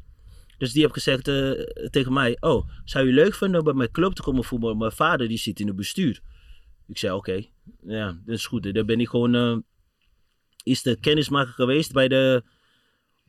Dus 0.57 0.71
die 0.71 0.81
heeft 0.81 0.93
gezegd 0.93 1.27
eh, 1.27 1.51
tegen 1.89 2.13
mij, 2.13 2.37
oh, 2.39 2.69
zou 2.85 3.07
je 3.07 3.13
leuk 3.13 3.35
vinden 3.35 3.59
om 3.59 3.65
bij 3.65 3.73
mijn 3.73 3.91
club 3.91 4.13
te 4.13 4.21
komen 4.21 4.43
voetballen? 4.43 4.77
Mijn 4.77 4.91
vader 4.91 5.27
die 5.27 5.37
zit 5.37 5.59
in 5.59 5.67
het 5.67 5.75
bestuur. 5.75 6.19
Ik 6.87 6.97
zei, 6.97 7.13
oké, 7.13 7.43
ja, 7.85 8.17
dat 8.25 8.35
is 8.35 8.45
goed. 8.45 8.73
Dan 8.73 8.85
ben 8.85 8.99
ik 8.99 9.09
gewoon, 9.09 9.35
eh, 9.35 9.57
is 10.63 10.81
de 10.81 10.99
kennismaker 10.99 11.53
geweest 11.53 11.91
bij 11.91 12.07
de 12.07 12.43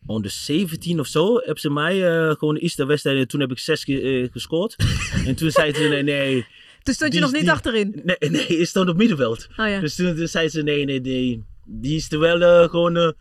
onder 0.06 0.30
17 0.30 1.00
of 1.00 1.06
zo. 1.06 1.38
Heb 1.38 1.58
ze 1.58 1.70
mij 1.70 2.06
eh, 2.08 2.34
gewoon 2.34 2.56
is 2.56 2.74
de 2.74 2.84
wedstrijd 2.84 3.18
en 3.18 3.28
toen 3.28 3.40
heb 3.40 3.50
ik 3.50 3.58
zes 3.58 3.84
keer 3.84 4.22
eh, 4.22 4.30
gescoord. 4.32 4.76
en 5.26 5.34
toen 5.34 5.50
zei 5.50 5.74
ze, 5.74 5.82
nee, 5.82 6.02
nee, 6.02 6.46
Toen 6.82 6.94
stond 6.94 7.14
je 7.14 7.20
nog 7.20 7.32
niet 7.32 7.40
die- 7.40 7.50
achterin. 7.50 8.00
nee, 8.04 8.30
nee, 8.30 8.46
is 8.46 8.68
stond 8.68 8.88
op 8.88 8.96
middenveld. 8.96 9.46
Oh 9.50 9.68
ja. 9.68 9.80
Dus 9.80 9.94
toen, 9.94 10.16
toen 10.16 10.28
zei 10.28 10.48
ze, 10.48 10.62
nee, 10.62 10.84
nee, 10.84 11.00
nee. 11.00 11.44
Die 11.66 11.96
is 11.96 12.12
er 12.12 12.18
wel 12.18 12.68
gewoon 12.68 13.14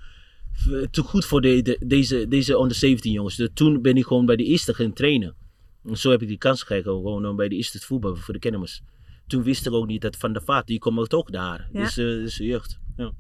te 0.92 1.02
goed 1.02 1.26
voor 1.26 1.42
de, 1.42 1.62
de- 1.62 1.82
deze, 1.86 2.28
deze 2.28 2.58
onder 2.58 2.76
17 2.78 3.12
jongens. 3.12 3.36
Dus 3.36 3.50
toen 3.54 3.82
ben 3.82 3.98
ik 3.98 4.06
gewoon 4.06 4.26
bij 4.26 4.36
de 4.36 4.44
eerste 4.44 4.74
gaan 4.74 4.94
trainen. 4.94 5.36
En 5.86 5.98
zo 5.98 6.12
heb 6.12 6.22
ik 6.22 6.28
die 6.28 6.38
kans 6.38 6.60
gekregen 6.60 6.92
gewoon 6.92 7.26
eh, 7.26 7.36
bij 7.36 7.48
de 7.50 7.56
eerste 7.56 7.80
te 7.80 7.86
voetballen 7.86 8.18
voor 8.18 8.34
de 8.34 8.40
kennemers. 8.40 8.82
Toen 9.28 9.44
wist 9.44 9.66
ik 9.66 9.74
ook 9.74 9.88
niet 9.88 10.02
dat 10.02 10.18
Van 10.18 10.34
der 10.34 10.42
Vaart, 10.44 10.68
die 10.68 10.80
komt 10.80 11.14
ook 11.14 11.32
daar. 11.32 11.70
Ja. 11.74 11.82
Dus, 11.84 11.98
eh 11.98 12.06
dus 12.06 12.38
jeugd. 12.38 12.80
Ja. 12.98 13.12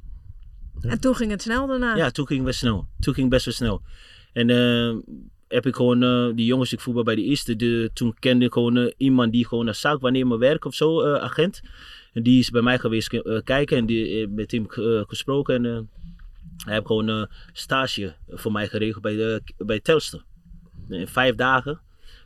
En 0.81 0.99
toen 0.99 1.15
ging 1.15 1.31
het 1.31 1.41
snel 1.41 1.67
daarna. 1.67 1.95
ja, 1.95 2.09
toen 2.11 2.27
ging 2.27 2.39
het 2.39 2.47
best 2.47 2.59
snel. 2.59 2.87
Toen 2.99 3.13
ging 3.13 3.25
het 3.31 3.43
best 3.43 3.45
wel 3.45 3.53
snel. 3.53 3.81
En 4.33 4.49
eh, 4.49 4.95
heb 5.47 5.65
ik 5.65 5.75
gewoon, 5.75 6.03
eh, 6.03 6.35
die 6.35 6.45
jongens, 6.45 6.73
ik 6.73 6.79
voetbal 6.79 7.03
bij 7.03 7.15
de 7.15 7.23
eerste, 7.23 7.55
de, 7.55 7.89
toen 7.93 8.13
kende 8.19 8.45
ik 8.45 8.53
gewoon 8.53 8.77
eh, 8.77 8.91
iemand 8.97 9.31
die 9.31 9.47
gewoon 9.47 9.67
een 9.67 9.75
zaakwaarnemer 9.75 10.37
werk 10.39 10.65
of 10.65 10.75
zo, 10.75 11.01
eh, 11.01 11.21
agent. 11.23 11.61
En 12.13 12.23
die 12.23 12.39
is 12.39 12.49
bij 12.49 12.61
mij 12.61 12.79
geweest 12.79 13.13
eh, 13.13 13.37
kijken 13.43 13.77
en 13.77 13.85
die, 13.85 14.21
eh, 14.21 14.27
met 14.29 14.51
hem 14.51 14.65
eh, 14.69 15.01
gesproken. 15.07 15.55
En 15.55 15.65
eh, 15.75 15.79
hij 16.57 16.73
heeft 16.73 16.85
gewoon 16.85 17.07
een 17.07 17.27
stage 17.53 18.15
voor 18.29 18.51
mij 18.51 18.67
geregeld 18.67 19.01
bij, 19.03 19.15
de, 19.15 19.41
bij 19.57 19.79
Telstra. 19.79 20.19
In 20.89 21.07
vijf 21.07 21.35
dagen. 21.35 21.81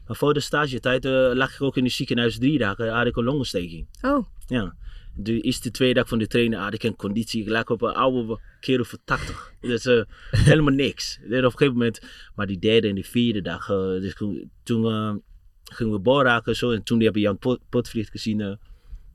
Maar 0.08 0.16
voor 0.16 0.34
de 0.34 0.40
stagetijd 0.40 1.06
eh, 1.06 1.12
lag 1.34 1.54
ik 1.54 1.62
ook 1.62 1.78
in 1.78 1.84
het 1.84 1.94
ziekenhuis 1.94 2.38
drie 2.38 2.58
dagen, 2.58 2.90
had 2.94 3.06
ik 3.06 3.16
een 3.16 3.24
longontsteking. 3.24 3.88
Oh, 4.02 4.26
Ja. 4.48 4.76
De 5.20 5.42
eerste 5.42 5.72
twee 5.72 5.94
dagen 5.94 6.10
van 6.10 6.18
de 6.18 6.28
trainen 6.28 6.60
had 6.60 6.74
ik 6.74 6.84
een 6.84 6.96
conditie. 6.96 7.42
Ik 7.42 7.50
lag 7.50 7.66
op 7.70 7.82
een 7.82 7.94
oude 7.94 8.40
kerel 8.60 8.84
van 8.86 9.00
80. 9.04 9.54
Dus 9.62 9.86
eh, 9.86 10.02
helemaal 10.50 10.74
niks. 10.74 11.20
En 11.24 11.38
op 11.38 11.44
een 11.44 11.52
gegeven 11.52 11.74
moment, 11.74 12.02
maar 12.36 12.48
die 12.48 12.60
derde 12.60 12.88
en 12.88 12.96
die 12.96 13.06
vierde 13.06 13.42
dag, 13.42 13.70
eh, 13.70 13.78
dus 13.78 14.14
toen, 14.64 14.86
eh, 14.86 15.14
gingen 15.64 15.94
we 15.94 16.00
bal 16.00 16.24
raken 16.24 16.56
zo. 16.56 16.72
En 16.72 16.84
toen 16.84 17.02
heb 17.02 17.16
je 17.16 17.22
Jan 17.22 17.38
Pot, 17.38 17.60
Potvliet 17.70 18.10
gezien. 18.10 18.42
eh, 18.42 18.54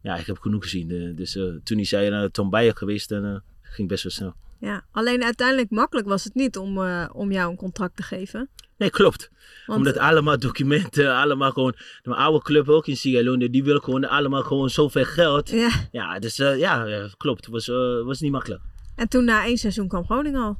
ja, 0.02 0.16
ik 0.16 0.26
heb 0.26 0.38
genoeg 0.38 0.62
gezien. 0.62 0.90
eh, 0.90 1.16
dus 1.16 1.36
eh, 1.36 1.44
toen 1.64 1.76
hij 1.76 1.86
zei 1.86 2.10
naar 2.10 2.30
Tom 2.30 2.50
geweest, 2.54 3.12
eh, 3.12 3.36
ging 3.62 3.88
best 3.88 4.02
wel 4.02 4.12
snel. 4.12 4.34
Ja, 4.62 4.84
alleen 4.90 5.22
uiteindelijk 5.24 5.70
makkelijk 5.70 6.08
was 6.08 6.24
het 6.24 6.34
niet 6.34 6.56
om, 6.58 6.82
eh, 6.82 7.08
om 7.12 7.32
jou 7.32 7.50
een 7.50 7.56
contract 7.56 7.96
te 7.96 8.02
geven. 8.02 8.48
Nee, 8.76 8.90
klopt. 8.90 9.30
Want, 9.66 9.78
Omdat 9.78 9.98
allemaal 9.98 10.38
documenten, 10.38 11.14
allemaal 11.16 11.50
gewoon. 11.50 11.74
Mijn 12.02 12.18
oude 12.20 12.42
club 12.44 12.68
ook 12.68 12.86
in 12.86 12.96
Sierra 12.96 13.22
Leone, 13.22 13.50
die 13.50 13.64
willen 13.64 13.82
gewoon 13.82 14.08
allemaal 14.08 14.42
gewoon 14.42 14.70
zoveel 14.70 15.04
geld. 15.04 15.48
ja. 15.50 15.70
Ja, 15.90 16.18
dus 16.18 16.38
eh, 16.38 16.58
ja, 16.58 16.86
eh, 16.86 17.04
klopt. 17.16 17.44
Het 17.44 17.54
was, 17.54 17.66
was 18.04 18.20
niet 18.20 18.32
makkelijk. 18.32 18.62
En 18.96 19.08
toen 19.08 19.24
na 19.24 19.44
één 19.44 19.56
seizoen 19.58 19.88
kwam 19.88 20.04
Groningen 20.04 20.42
al. 20.42 20.58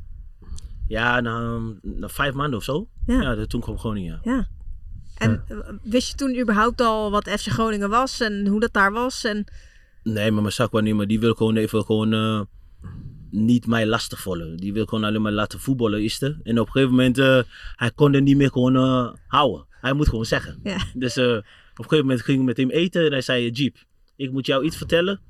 Ja, 0.89 1.21
na, 1.21 1.59
na 1.83 2.09
vijf 2.09 2.35
maanden 2.35 2.59
of 2.59 2.65
zo. 2.65 2.89
Ja. 3.07 3.21
Ja, 3.23 3.35
dat- 3.35 3.49
toen 3.51 3.61
kwam 3.61 3.79
Groningen. 3.79 4.21
Ja. 4.23 4.49
En 5.19 5.45
wist 5.83 6.09
je 6.09 6.15
toen 6.15 6.41
überhaupt 6.41 6.81
al 6.81 7.11
wat 7.11 7.29
FC 7.29 7.47
Groningen 7.49 7.89
was 7.91 8.21
en 8.21 8.47
hoe 8.47 8.61
dat 8.61 8.73
daar 8.73 8.93
was? 8.93 9.25
En, 9.25 9.45
Nee, 10.03 10.31
maar 10.31 10.43
mijn 10.43 10.55
zakwaarnemer, 10.55 11.07
die 11.07 11.21
wil 11.21 11.35
gewoon 11.35 11.57
even 11.57 11.85
gewoon 11.85 12.13
eh, 12.13 12.41
niet 13.33 13.67
mij 13.67 13.87
lastigvallen. 13.87 14.57
Die 14.57 14.73
wil 14.73 14.85
gewoon 14.85 15.05
alleen 15.05 15.23
maar 15.23 15.33
laten 15.33 15.61
voetballen, 15.61 16.03
is 16.03 16.23
er. 16.23 16.39
En 16.43 16.59
op 16.59 16.67
een 16.67 16.73
gegeven 16.73 16.95
moment, 16.95 17.19
eh, 17.19 17.43
hij 17.77 17.91
kon 17.91 18.15
er 18.15 18.23
niet 18.23 18.37
meer 18.37 18.51
gewoon 18.51 18.77
eh, 18.77 19.13
houden. 19.27 19.67
Hij 19.71 19.93
moet 19.93 20.09
gewoon 20.09 20.25
zeggen. 20.25 20.61
ja. 20.63 20.85
Dus 20.95 21.17
eh, 21.17 21.27
op 21.27 21.79
een 21.79 21.85
gegeven 21.85 22.07
moment 22.07 22.23
ging 22.23 22.39
ik 22.39 22.45
met 22.45 22.57
hem 22.57 22.71
eten 22.71 23.05
en 23.05 23.13
hij 23.13 23.21
zei, 23.21 23.51
Jeep, 23.51 23.77
ik 24.17 24.33
moet 24.33 24.47
jou 24.47 24.65
iets 24.65 24.77
vertellen. 24.77 25.21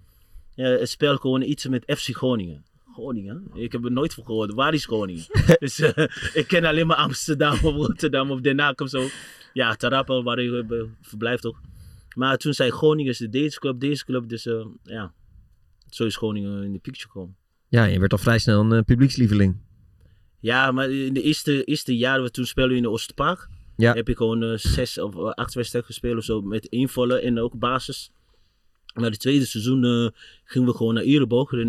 Het 0.55 0.89
spel 0.89 1.17
gewoon 1.17 1.43
iets 1.43 1.67
met 1.67 1.93
FC 1.97 2.17
Groningen. 2.17 2.65
Groningen? 2.93 3.51
Ik 3.55 3.73
heb 3.73 3.85
er 3.85 3.93
nooit 3.93 4.15
van 4.15 4.25
gehoord. 4.25 4.55
Waar 4.55 4.75
is 4.75 4.85
Groningen? 4.85 5.25
dus 5.59 5.79
ik 6.33 6.45
ken 6.47 6.65
alleen 6.65 6.87
maar 6.87 6.97
Amsterdam 6.97 7.53
of 7.53 7.75
Rotterdam 7.75 8.31
of 8.31 8.41
Den 8.41 8.59
Haag 8.59 8.75
of 8.75 8.89
zo. 8.89 9.09
Ja, 9.53 9.75
Tarapel, 9.75 10.23
waar 10.23 10.39
ik 10.39 10.65
verblijf 11.01 11.41
toch. 11.41 11.61
Maar 12.15 12.37
toen 12.37 12.55
zei 12.55 12.71
Groningen 12.71 13.11
is 13.11 13.19
de 13.19 13.29
deze 13.29 13.59
club, 13.59 13.81
deze 13.81 14.05
club. 14.05 14.29
Dus 14.29 14.49
ja, 14.83 15.15
zo 15.89 16.05
is 16.05 16.17
Groningen 16.17 16.63
in 16.63 16.73
de 16.73 16.79
picture 16.79 17.09
gekomen. 17.09 17.37
Ja, 17.73 17.85
je 17.85 17.99
werd 17.99 18.13
al 18.13 18.19
vrij 18.19 18.39
snel 18.39 18.61
een 18.61 18.73
eh, 18.73 18.85
publiekslieveling. 18.85 19.57
Ja, 20.41 20.73
maar 20.73 20.91
in 20.91 21.15
de 21.15 21.23
eerste, 21.23 21.65
eerste 21.65 21.97
jaren, 21.97 22.23
we 22.23 22.31
toen 22.31 22.47
speelden 22.47 22.73
we 22.73 22.77
in 22.77 22.83
de 22.83 22.91
Oosterpark. 22.91 23.49
Ja. 23.77 23.95
Heb 23.95 24.09
ik 24.09 24.17
gewoon 24.17 24.43
eh, 24.43 24.57
zes 24.57 24.99
of 24.99 25.15
eh, 25.15 25.25
acht 25.25 25.55
wedstrijden 25.55 25.91
gespeeld 25.91 26.17
of 26.17 26.25
zo 26.25 26.41
met 26.41 26.67
invallen 26.67 27.23
en 27.23 27.39
ook 27.39 27.59
basis. 27.59 28.13
Maar 28.95 29.11
het 29.11 29.21
tweede 29.21 29.45
seizoen 29.45 30.13
gingen 30.45 30.69
we 30.69 30.75
gewoon 30.75 30.95
naar 30.95 31.03
Ereboog 31.03 31.53
en 31.53 31.69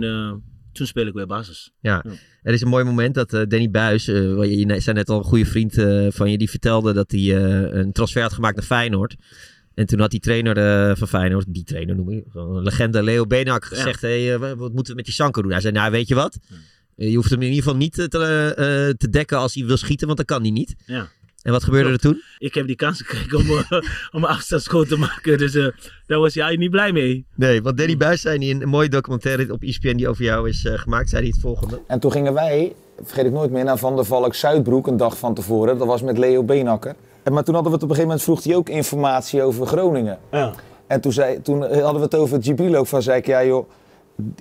toen 0.71 0.87
speel 0.87 1.07
ik 1.07 1.13
weer 1.13 1.27
basis. 1.27 1.71
Ja, 1.79 2.05
er 2.41 2.53
is 2.53 2.61
een 2.61 2.67
mooi 2.67 2.83
moment 2.83 3.15
dat 3.15 3.33
eh, 3.33 3.41
Danny 3.47 3.69
Buis, 3.69 4.07
wat 4.07 4.49
je, 4.49 4.67
je 4.67 4.79
zei 4.79 4.95
net 4.95 5.09
al 5.09 5.17
een 5.17 5.23
goede 5.23 5.45
vriend 5.45 5.73
van 6.13 6.31
je, 6.31 6.37
die 6.37 6.49
vertelde 6.49 6.93
dat 6.93 7.11
hij 7.11 7.35
een 7.71 7.91
transfer 7.91 8.21
had 8.21 8.33
gemaakt 8.33 8.55
naar 8.55 8.65
Feyenoord. 8.65 9.15
En 9.75 9.85
toen 9.85 9.99
had 9.99 10.11
die 10.11 10.19
trainer 10.19 10.57
eh, 10.57 10.95
van 10.95 11.07
Feyenoord, 11.07 11.45
die 11.47 11.63
trainer 11.63 11.95
noem 11.95 12.23
een 12.33 12.61
legende 12.61 13.03
Leo 13.03 13.25
Benak, 13.25 13.65
gezegd, 13.65 14.01
hey, 14.01 14.33
eh, 14.33 14.39
wat 14.39 14.73
moeten 14.73 14.85
we 14.87 14.95
met 14.95 15.05
die 15.05 15.13
Sanko 15.13 15.41
doen? 15.41 15.51
Hij 15.51 15.61
zei, 15.61 15.73
nou 15.73 15.91
weet 15.91 16.07
je 16.07 16.15
wat, 16.15 16.37
Eh, 16.95 17.09
je 17.09 17.15
hoeft 17.15 17.29
hem 17.29 17.41
in 17.41 17.47
ieder 17.47 17.63
geval 17.63 17.77
niet 17.77 17.99
eh, 17.99 18.05
te, 18.05 18.95
te 18.97 19.09
dekken 19.09 19.37
als 19.37 19.53
hij 19.53 19.65
wil 19.65 19.77
schieten, 19.77 20.05
want 20.05 20.17
dat 20.17 20.27
kan 20.27 20.41
hij 20.41 20.51
niet. 20.51 20.75
Ja. 20.85 21.07
En 21.41 21.51
wat 21.51 21.63
gebeurde 21.63 21.89
er 21.89 21.99
toen? 21.99 22.21
Ik 22.37 22.53
heb 22.53 22.67
die 22.67 22.75
kans 22.75 23.01
gekregen 23.01 23.37
om, 23.37 23.49
om 24.15 24.23
een 24.23 24.29
afstandsgoal 24.29 24.83
te 24.83 24.97
maken, 24.97 25.37
dus 25.37 25.55
eh, 25.55 25.67
daar 26.07 26.19
was 26.19 26.35
hij 26.35 26.55
niet 26.55 26.71
blij 26.71 26.91
mee. 26.91 27.25
Nee, 27.35 27.61
want 27.61 27.77
Danny 27.77 27.97
Buis 27.97 28.21
zei 28.21 28.49
in 28.49 28.61
een 28.61 28.69
mooie 28.69 28.89
documentaire 28.89 29.51
op 29.53 29.63
ESPN 29.63 29.95
die 29.95 30.07
over 30.09 30.23
jou 30.23 30.49
is 30.49 30.65
gemaakt, 30.69 31.09
zei 31.09 31.21
hij 31.21 31.31
het 31.31 31.41
volgende. 31.41 31.81
En 31.87 31.99
toen 31.99 32.11
gingen 32.11 32.33
wij, 32.33 32.73
vergeet 33.01 33.25
ik 33.25 33.31
nooit 33.31 33.51
meer, 33.51 33.63
naar 33.63 33.77
Van 33.77 33.95
der 33.95 34.05
Valk 34.05 34.33
Zuidbroek 34.33 34.87
een 34.87 34.97
dag 34.97 35.17
van 35.17 35.33
tevoren. 35.33 35.77
Dat 35.77 35.87
was 35.87 36.01
met 36.01 36.17
Leo 36.17 36.43
Beenakker. 36.43 36.95
En, 37.23 37.33
maar 37.33 37.43
toen 37.43 37.53
hadden 37.53 37.71
we 37.71 37.77
het 37.77 37.83
op 37.85 37.89
een 37.89 37.95
gegeven 37.95 38.03
moment, 38.07 38.21
vroeg 38.23 38.43
hij 38.43 38.55
ook 38.55 38.69
informatie 38.69 39.43
over 39.43 39.65
Groningen. 39.67 40.19
Ja. 40.31 40.51
En 40.87 41.01
toen, 41.01 41.11
zei, 41.11 41.41
toen 41.41 41.61
hadden 41.61 41.93
we 41.95 42.01
het 42.01 42.15
over 42.15 42.43
Gibril 42.43 42.75
ook 42.75 42.87
van, 42.87 43.01
zei 43.01 43.17
ik, 43.17 43.25
ja 43.25 43.43
joh, 43.43 43.69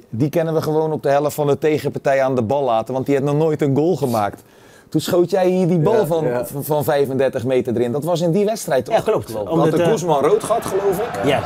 die 0.09 0.29
kennen 0.29 0.55
we 0.55 0.63
gewoon 0.63 0.93
op 0.93 1.03
de 1.03 1.09
helft 1.09 1.35
van 1.35 1.47
de 1.47 1.59
tegenpartij 1.59 2.23
aan 2.23 2.35
de 2.35 2.43
bal 2.43 2.63
laten. 2.65 2.95
Want 2.95 3.07
die 3.07 3.15
heeft 3.15 3.27
nog 3.27 3.37
nooit 3.37 3.63
een 3.63 3.77
goal 3.77 3.97
gemaakt. 3.97 4.43
Toen 4.89 5.01
schoot 5.01 5.31
jij 5.31 5.47
hier 5.49 5.69
die 5.69 5.79
bal 5.79 5.95
Ja, 5.95 6.07
van, 6.07 6.25
ja. 6.25 6.45
van- 6.47 6.65
van 6.65 6.85
35 6.85 7.45
meter 7.45 7.75
erin. 7.77 7.93
Dat 7.93 8.05
was 8.05 8.21
in 8.21 8.31
die 8.33 8.45
wedstrijd 8.45 8.85
toch? 8.85 8.95
Ja, 8.95 9.01
klopt. 9.01 9.27
Geloof 9.31 9.45
ik. 9.45 9.51
Omdat, 9.51 9.69
Had 9.69 9.77
de 9.77 9.83
eh, 9.83 9.91
Koesman 9.91 10.25
rood 10.25 10.45
gehad, 10.45 10.67
geloof 10.67 10.99
ik? 10.99 11.25
Ja. 11.25 11.41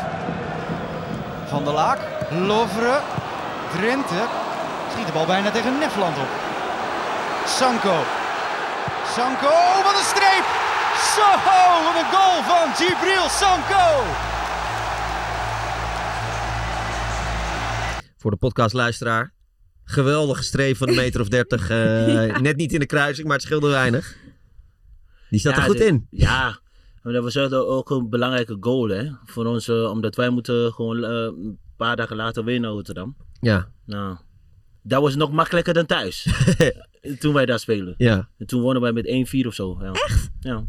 Van 1.46 1.64
der 1.64 1.72
Laak, 1.72 1.98
Lovre, 2.46 2.98
Drenthe. 3.78 4.22
Schiet 4.92 5.06
de 5.06 5.12
bal 5.12 5.26
bijna 5.26 5.50
tegen 5.50 5.78
Nefland 5.78 6.16
op. 6.16 6.30
Sanko. 7.46 7.94
Sanko, 9.16 9.52
wat 9.84 9.94
een 10.00 10.08
streep! 10.14 10.44
Zo, 11.14 11.28
wat 11.84 11.96
een 12.02 12.10
goal 12.16 12.42
van 12.42 12.74
Gibril 12.74 13.28
Sanko! 13.28 14.04
Voor 18.16 18.30
de 18.30 18.36
podcastluisteraar. 18.36 19.32
Geweldige 19.84 20.42
streep 20.42 20.76
van 20.76 20.88
een 20.88 20.94
meter 20.94 21.20
of 21.20 21.28
dertig. 21.28 21.70
eh, 21.70 22.36
net 22.48 22.56
niet 22.56 22.72
in 22.72 22.80
de 22.80 22.86
kruising, 22.86 23.26
maar 23.26 23.36
het 23.36 23.44
scheelde 23.46 23.68
weinig. 23.68 24.16
Die 25.30 25.38
staat 25.40 25.56
er 25.56 25.62
goed 25.62 25.80
in. 25.80 26.06
Ja, 26.10 26.58
maar 27.02 27.12
dat 27.12 27.22
was 27.22 27.36
ook- 27.38 27.90
een 27.90 28.10
belangrijke 28.10 28.56
goal 28.60 28.88
hè, 28.88 29.08
voor 29.24 29.44
ons, 29.46 29.68
eh, 29.68 29.90
omdat 29.90 30.14
wij 30.16 30.30
moeten 30.30 30.72
gewoon 30.72 31.04
eh, 31.04 31.10
een 31.10 31.58
paar 31.76 31.96
dagen 31.96 32.16
later 32.16 32.44
winnen 32.44 32.70
Rotterdam. 32.70 33.16
Ja, 33.40 33.68
Nou, 33.86 34.16
dat 34.82 35.02
was 35.02 35.14
nog 35.16 35.32
makkelijker 35.32 35.74
dan 35.74 35.86
thuis. 35.86 36.26
toen 37.20 37.32
wij 37.34 37.46
daar 37.46 37.58
spelen. 37.58 37.94
ja. 37.98 38.28
En 38.38 38.46
toen 38.46 38.60
wonnen 38.62 38.82
wij 38.82 38.92
met 38.92 39.06
1-4 39.06 39.46
of 39.46 39.54
zo. 39.54 39.78
Ja. 39.82 39.92
Echt? 39.92 40.30
Ja. 40.40 40.64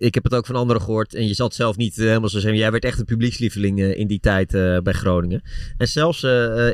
Ik 0.00 0.14
heb 0.14 0.24
het 0.24 0.34
ook 0.34 0.46
van 0.46 0.54
anderen 0.54 0.82
gehoord. 0.82 1.14
En 1.14 1.26
je 1.26 1.34
zal 1.34 1.46
het 1.46 1.54
zelf 1.54 1.76
niet 1.76 1.98
eh, 1.98 2.04
helemaal 2.06 2.28
zo 2.28 2.38
zeggen. 2.38 2.58
Jij 2.58 2.70
werd 2.70 2.84
echt 2.84 2.98
een 2.98 3.04
publiekslieveling 3.04 3.80
eh, 3.80 3.98
in 3.98 4.06
die 4.06 4.20
tijd 4.20 4.54
eh, 4.54 4.78
bij 4.78 4.92
Groningen. 4.92 5.42
En 5.78 5.88
zelfs 5.88 6.22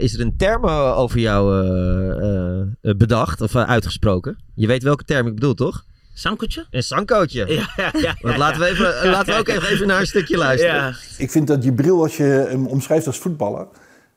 is 0.00 0.14
er 0.14 0.20
een 0.20 0.36
term 0.36 0.64
over 0.66 1.18
jou 1.18 1.64
eh, 1.66 2.60
eh, 2.60 2.96
bedacht 2.96 3.40
of 3.40 3.56
uitgesproken. 3.56 4.38
Je 4.54 4.66
weet 4.66 4.82
welke 4.82 5.04
term 5.04 5.26
ik 5.26 5.34
bedoel, 5.34 5.54
toch? 5.54 5.84
Sankootje? 6.14 6.66
Een 6.70 6.82
sankootje. 6.82 7.46
Ja, 7.52 7.68
ja, 7.76 7.90
ja. 8.00 8.16
Want 8.20 8.36
laten 8.36 8.60
we, 8.60 8.66
even, 8.66 9.10
laten 9.10 9.32
we 9.34 9.38
ook 9.40 9.48
even, 9.48 9.68
even 9.68 9.86
naar 9.86 10.00
een 10.00 10.06
stukje 10.06 10.36
luisteren. 10.36 10.74
Ja. 10.74 10.94
Ik 11.18 11.30
vind 11.30 11.46
dat 11.46 11.64
Jibril, 11.64 12.02
als 12.02 12.16
je 12.16 12.46
hem 12.48 12.66
omschrijft 12.66 13.06
als 13.06 13.18
voetballer, 13.18 13.66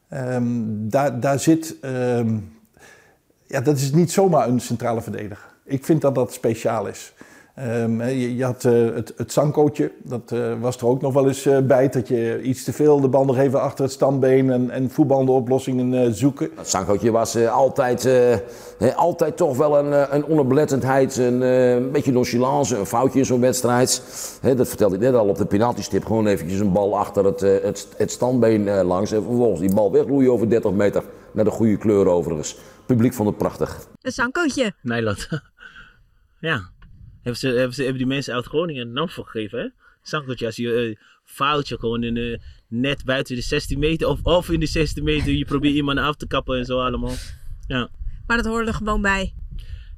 ehm, 0.09 0.45
daar, 0.89 1.19
daar 1.19 1.39
zit. 1.39 1.75
ehm, 1.81 2.37
ja, 3.47 3.61
dat 3.61 3.77
is 3.77 3.91
niet 3.91 4.11
zomaar 4.11 4.47
een 4.47 4.59
centrale 4.59 5.01
verdediger. 5.01 5.47
Ik 5.65 5.85
vind 5.85 6.01
dat 6.01 6.15
dat 6.15 6.33
speciaal 6.33 6.87
is. 6.87 7.13
Ehm, 7.59 8.01
je, 8.03 8.35
je 8.35 8.43
had 8.43 8.65
eh, 8.65 8.73
het, 8.93 9.13
het 9.15 9.31
Sankootje, 9.31 9.91
dat 10.03 10.31
eh, 10.31 10.61
was 10.61 10.77
er 10.77 10.87
ook 10.87 11.01
nog 11.01 11.13
wel 11.13 11.27
eens 11.27 11.45
eh, 11.45 11.59
bij. 11.59 11.89
Dat 11.89 12.07
je 12.07 12.41
iets 12.41 12.63
te 12.63 12.73
veel 12.73 12.99
de 12.99 13.07
bal 13.07 13.25
nog 13.25 13.37
even 13.37 13.61
achter 13.61 13.83
het 13.83 13.93
standbeen 13.93 14.51
en, 14.51 14.69
en 14.69 14.89
voetballende 14.89 15.31
oplossingen 15.31 16.03
eh, 16.03 16.11
zoeken. 16.11 16.49
Het 16.55 16.69
Sankootje 16.69 17.11
was 17.11 17.35
eh, 17.35 17.53
altijd, 17.53 18.05
eh, 18.05 18.35
hè, 18.77 18.95
altijd 18.95 19.37
toch 19.37 19.57
wel 19.57 19.77
een, 19.77 20.15
een 20.15 20.25
onoplettendheid, 20.25 21.17
een, 21.17 21.43
eh, 21.43 21.73
een 21.73 21.91
beetje 21.91 22.11
nonchalance, 22.11 22.77
een 22.77 22.85
foutje 22.85 23.19
in 23.19 23.25
zo'n 23.25 23.41
wedstrijd. 23.41 24.03
Hè, 24.41 24.55
dat 24.55 24.67
vertelde 24.67 24.95
ik 24.95 25.01
net 25.01 25.13
al 25.13 25.27
op 25.27 25.37
de 25.37 25.45
penaltystip. 25.45 26.05
Gewoon 26.05 26.27
eventjes 26.27 26.59
een 26.59 26.71
bal 26.71 26.97
achter 26.97 27.25
het, 27.25 27.39
het, 27.39 27.87
het 27.97 28.11
standbeen 28.11 28.67
eh, 28.67 28.83
langs. 28.83 29.11
En 29.11 29.23
vervolgens 29.23 29.59
die 29.59 29.73
bal 29.73 29.91
wegroeien 29.91 30.31
over 30.31 30.49
30 30.49 30.71
meter. 30.71 31.03
Naar 31.31 31.45
de 31.45 31.51
goede 31.51 31.77
kleur 31.77 32.07
overigens. 32.07 32.57
Publiek 32.85 33.13
vond 33.13 33.29
het 33.29 33.37
prachtig. 33.37 33.87
Een 34.01 34.11
Sankootje. 34.11 34.73
Nederland. 34.81 35.27
ja. 36.39 36.77
Hebben, 37.29 37.49
ze, 37.49 37.57
hebben, 37.57 37.75
ze, 37.75 37.81
hebben 37.81 37.99
die 37.99 38.07
mensen 38.07 38.33
uit 38.33 38.45
Groningen 38.45 38.87
een 38.87 38.93
naam 38.93 39.09
voor 39.09 39.25
gegeven, 39.25 39.59
hè? 39.59 39.67
Sankootje, 40.01 40.45
als 40.45 40.55
je 40.55 40.73
eh, 40.73 40.95
foutje 41.23 41.77
gewoon 41.79 42.03
in, 42.03 42.41
net 42.67 43.05
buiten 43.05 43.35
de 43.35 43.41
16 43.41 43.79
meter 43.79 44.07
of, 44.07 44.19
of 44.23 44.49
in 44.49 44.59
de 44.59 44.65
16 44.65 45.03
meter, 45.03 45.31
je 45.33 45.45
probeert 45.45 45.75
iemand 45.75 45.99
af 45.99 46.15
te 46.15 46.27
kappen 46.27 46.57
en 46.57 46.65
zo 46.65 46.79
allemaal. 46.79 47.13
Ja. 47.67 47.89
Maar 48.27 48.37
dat 48.37 48.45
hoorde 48.45 48.67
er 48.67 48.73
gewoon 48.73 49.01
bij. 49.01 49.33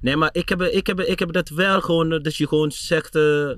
Nee, 0.02 0.16
maar 0.16 0.30
ik 0.34 0.50
heb, 0.50 0.62
ik 0.62 0.88
heb, 0.88 1.00
ik 1.00 1.20
heb 1.20 1.32
dat 1.32 1.50
wel 1.50 1.82
gewoon, 1.82 2.12
eh, 2.12 2.22
dat 2.24 2.36
je 2.36 2.48
gewoon 2.48 2.72
zegt, 2.72 3.16
eh, 3.16 3.52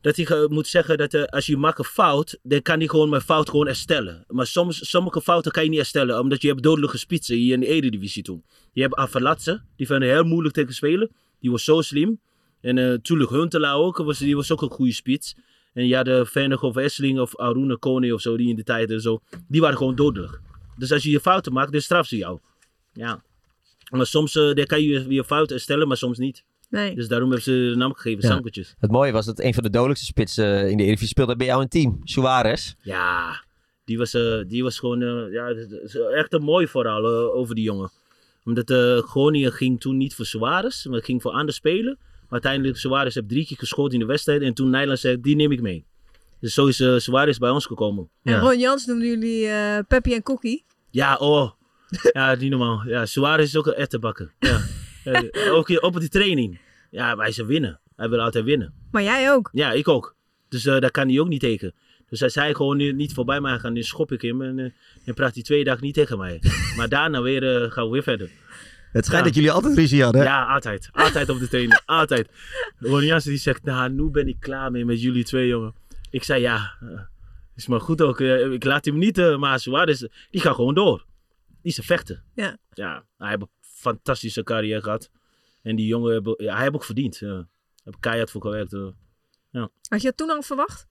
dat 0.00 0.16
je 0.16 0.26
ge- 0.26 0.46
moet 0.50 0.66
zeggen 0.66 0.98
dat 0.98 1.30
als 1.30 1.46
je 1.46 1.56
maakt 1.56 1.78
een 1.78 1.84
fout, 1.84 2.38
dan 2.42 2.62
kan 2.62 2.78
hij 2.78 2.88
gewoon 2.88 3.08
mijn 3.08 3.22
fout 3.22 3.50
gewoon 3.50 3.66
herstellen. 3.66 4.24
Maar 4.28 4.46
soms, 4.46 4.90
sommige 4.90 5.20
fouten 5.20 5.52
kan 5.52 5.62
je 5.62 5.68
niet 5.68 5.78
herstellen, 5.78 6.20
omdat 6.20 6.42
je 6.42 6.48
hebt 6.48 6.62
dodelijke 6.62 6.98
spitsen 6.98 7.36
hier 7.36 7.52
in 7.54 7.60
de 7.60 7.66
Eredivisie 7.66 8.22
toen. 8.22 8.44
Je 8.72 8.82
hebt 8.82 8.94
Avalatse, 8.94 9.62
die 9.76 9.86
vinden 9.86 10.08
heel 10.08 10.24
moeilijk 10.24 10.54
tegen 10.54 10.74
spelen. 10.74 11.10
Die 11.40 11.50
was 11.50 11.64
zo 11.64 11.80
slim. 11.80 12.20
En 12.64 12.78
eh 12.78 12.84
natuurlijk 12.86 13.30
Huntelaar 13.30 13.74
ook, 13.76 13.96
was, 13.96 14.18
die 14.18 14.36
was 14.36 14.52
ook 14.52 14.62
een 14.62 14.70
goede 14.70 14.92
spits. 14.92 15.34
En 15.72 15.86
je 15.86 15.96
had 15.96 16.04
de 16.04 16.26
Vennig 16.26 16.62
of 16.62 16.76
Esseling 16.76 17.20
of 17.20 17.36
Aruna 17.38 17.74
Koning 17.74 18.12
of 18.12 18.20
zo, 18.20 18.36
die 18.36 18.48
in 18.48 18.56
de 18.56 18.62
tijd 18.62 18.90
en 18.90 19.00
zo, 19.00 19.20
die 19.48 19.60
waren 19.60 19.76
gewoon 19.76 19.94
dodelijk. 19.94 20.40
Dus 20.76 20.92
als 20.92 21.02
je 21.02 21.10
je 21.10 21.20
fouten 21.20 21.52
maakt, 21.52 21.72
dan 21.72 21.80
straf 21.80 22.06
ze 22.06 22.16
jou. 22.16 22.38
Ja. 22.92 23.22
Maar 23.90 24.06
soms 24.06 24.36
eh, 24.36 24.52
dan 24.54 24.66
kan 24.66 24.82
je 24.82 25.04
je 25.08 25.24
fout 25.24 25.50
herstellen, 25.50 25.88
maar 25.88 25.96
soms 25.96 26.18
niet. 26.18 26.44
Nee. 26.70 26.94
Dus 26.94 27.08
daarom 27.08 27.30
hebben 27.30 27.44
ze 27.44 27.68
de 27.70 27.76
naam 27.76 27.94
gegeven, 27.94 28.22
Ja. 28.22 28.28
Sankertjes. 28.34 28.74
Het 28.78 28.90
mooie 28.90 29.12
was 29.12 29.26
dat 29.26 29.40
een 29.40 29.54
van 29.54 29.62
de 29.62 29.70
dodelijkste 29.70 30.06
spitsen 30.06 30.44
eh, 30.44 30.60
in 30.70 30.76
de 30.76 30.82
Eredivisie 30.82 31.08
speelde 31.08 31.36
bij 31.36 31.46
jou 31.46 31.62
een 31.62 31.68
team. 31.68 32.00
Suarez. 32.04 32.74
Ja, 32.80 33.42
Die 33.84 33.98
was, 33.98 34.14
eh, 34.14 34.38
die 34.46 34.62
was 34.62 34.78
gewoon 34.78 35.02
eh, 35.02 35.32
ja, 35.32 35.48
echt 36.14 36.32
een 36.32 36.42
mooi 36.42 36.68
verhaal 36.68 37.04
eh, 37.04 37.34
over 37.36 37.54
die 37.54 37.64
jongen. 37.64 37.90
Omdat 38.44 38.70
eh 38.70 38.98
Groningen 38.98 39.52
ging 39.52 39.80
toen 39.80 39.96
niet 39.96 40.14
voor 40.14 40.24
Suarez, 40.26 40.84
maar 40.84 40.96
het 40.96 41.04
ging 41.04 41.22
voor 41.22 41.30
andere 41.32 41.52
spelen. 41.52 41.98
Maar 42.34 42.42
uiteindelijk 42.42 42.80
Suarez 42.80 43.14
heeft 43.14 43.28
drie 43.28 43.46
keer 43.46 43.56
geschoten 43.56 43.92
in 43.92 43.98
de 43.98 44.06
wedstrijd. 44.06 44.42
En 44.42 44.54
toen 44.54 44.70
Nederland 44.70 44.98
zei, 44.98 45.20
die 45.20 45.36
neem 45.36 45.52
ik 45.52 45.60
mee. 45.60 45.86
Dus 46.40 46.54
zo 46.54 46.66
is 46.66 46.80
uh, 46.80 46.98
Suarez 46.98 47.38
bij 47.38 47.50
ons 47.50 47.66
gekomen. 47.66 48.10
En 48.22 48.40
Ron 48.40 48.58
Jans 48.58 48.86
noemden 48.86 49.08
jullie 49.08 49.46
eh 49.46 49.78
Peppy 49.88 50.12
en 50.12 50.22
Kokkie. 50.22 50.64
Ja, 50.90 51.16
oh. 51.16 51.50
Ja, 52.12 52.34
niet 52.34 52.50
normaal. 52.50 52.82
Ja, 52.86 53.06
Suarez 53.06 53.46
is 53.46 53.56
ook 53.56 53.66
een 53.66 53.74
echte 53.74 53.98
bakker. 53.98 54.32
Ja. 54.38 54.60
Eh, 55.04 55.54
ook 55.54 55.68
op 55.82 56.00
die 56.00 56.08
training. 56.08 56.60
Ja, 56.90 57.16
wij 57.16 57.32
ze 57.32 57.44
winnen. 57.46 57.80
Hij 57.96 58.08
wil 58.08 58.20
altijd 58.20 58.44
winnen. 58.44 58.74
Maar 58.90 59.02
jij 59.02 59.32
ook. 59.32 59.48
Ja, 59.52 59.72
ik 59.72 59.88
ook. 59.88 60.16
Dus 60.48 60.66
eh, 60.66 60.78
daar 60.78 60.90
kan 60.90 61.08
hij 61.08 61.20
ook 61.20 61.28
niet 61.28 61.40
tegen. 61.40 61.74
Dus 62.08 62.20
hij 62.20 62.28
zei 62.28 62.54
gewoon 62.54 62.76
nu 62.76 62.92
niet 62.92 63.12
voorbij 63.12 63.40
mij 63.40 63.58
gaan, 63.58 63.72
nu 63.72 63.82
schop 63.82 64.12
ik 64.12 64.22
hem 64.22 64.42
en 64.42 64.58
eh, 64.58 64.70
dan 65.04 65.14
praat 65.14 65.34
hij 65.34 65.42
twee 65.42 65.64
dagen 65.64 65.84
niet 65.84 65.94
tegen 65.94 66.18
mij. 66.18 66.40
maar 66.76 66.88
daarna 66.88 67.22
weer, 67.22 67.70
gaan 67.70 67.84
we 67.84 67.90
weer 67.90 68.02
verder. 68.02 68.30
Het 68.94 69.04
schijnt 69.04 69.24
Ja. 69.24 69.30
dat 69.30 69.34
jullie 69.34 69.50
altijd 69.52 69.76
ruzie 69.76 70.02
hadden. 70.02 70.20
hè? 70.20 70.26
Ja, 70.26 70.44
altijd. 70.54 70.88
Altijd 70.92 71.28
op 71.28 71.38
de 71.38 71.48
training. 71.48 71.80
altijd. 71.86 72.28
Ron 72.78 73.04
Jansen 73.04 73.30
die 73.30 73.38
zegt, 73.40 73.64
nou, 73.64 73.90
nu 73.90 74.10
ben 74.10 74.28
ik 74.28 74.40
klaar 74.40 74.70
mee 74.70 74.84
met 74.84 75.02
jullie 75.02 75.24
twee, 75.24 75.46
jongen. 75.48 75.74
Ik 76.10 76.22
zei, 76.24 76.40
ja, 76.40 76.74
eh, 76.80 77.00
is 77.56 77.66
maar 77.66 77.80
goed 77.80 78.02
ook. 78.02 78.20
eh, 78.20 78.52
ik 78.52 78.64
laat 78.64 78.84
hem 78.84 78.98
niet, 78.98 79.18
eh, 79.18 79.36
maar 79.38 79.60
Suarez, 79.60 80.04
die 80.30 80.40
gaat 80.40 80.54
gewoon 80.54 80.74
door. 80.74 81.04
Die 81.62 81.72
is 81.72 81.78
een 81.78 81.84
vechter. 81.84 82.22
Ja. 82.34 82.56
Ja, 82.72 83.04
hij 83.18 83.28
heeft 83.28 83.40
een 83.40 83.48
fantastische 83.60 84.42
carrière 84.42 84.82
gehad. 84.82 85.10
En 85.62 85.76
die 85.76 85.86
jongen, 85.86 86.12
hebben- 86.12 86.34
ja, 86.36 86.52
hij 86.54 86.62
heeft 86.62 86.74
ook 86.74 86.84
verdiend. 86.84 87.16
Ja. 87.18 87.26
Hij 87.34 87.46
heeft 87.84 87.98
keihard 88.00 88.30
voor 88.30 88.40
gewerkt. 88.40 88.72
Ja. 89.50 89.68
Had 89.88 90.00
je 90.00 90.06
dat 90.08 90.16
toen 90.16 90.30
al 90.30 90.42
verwacht? 90.42 90.86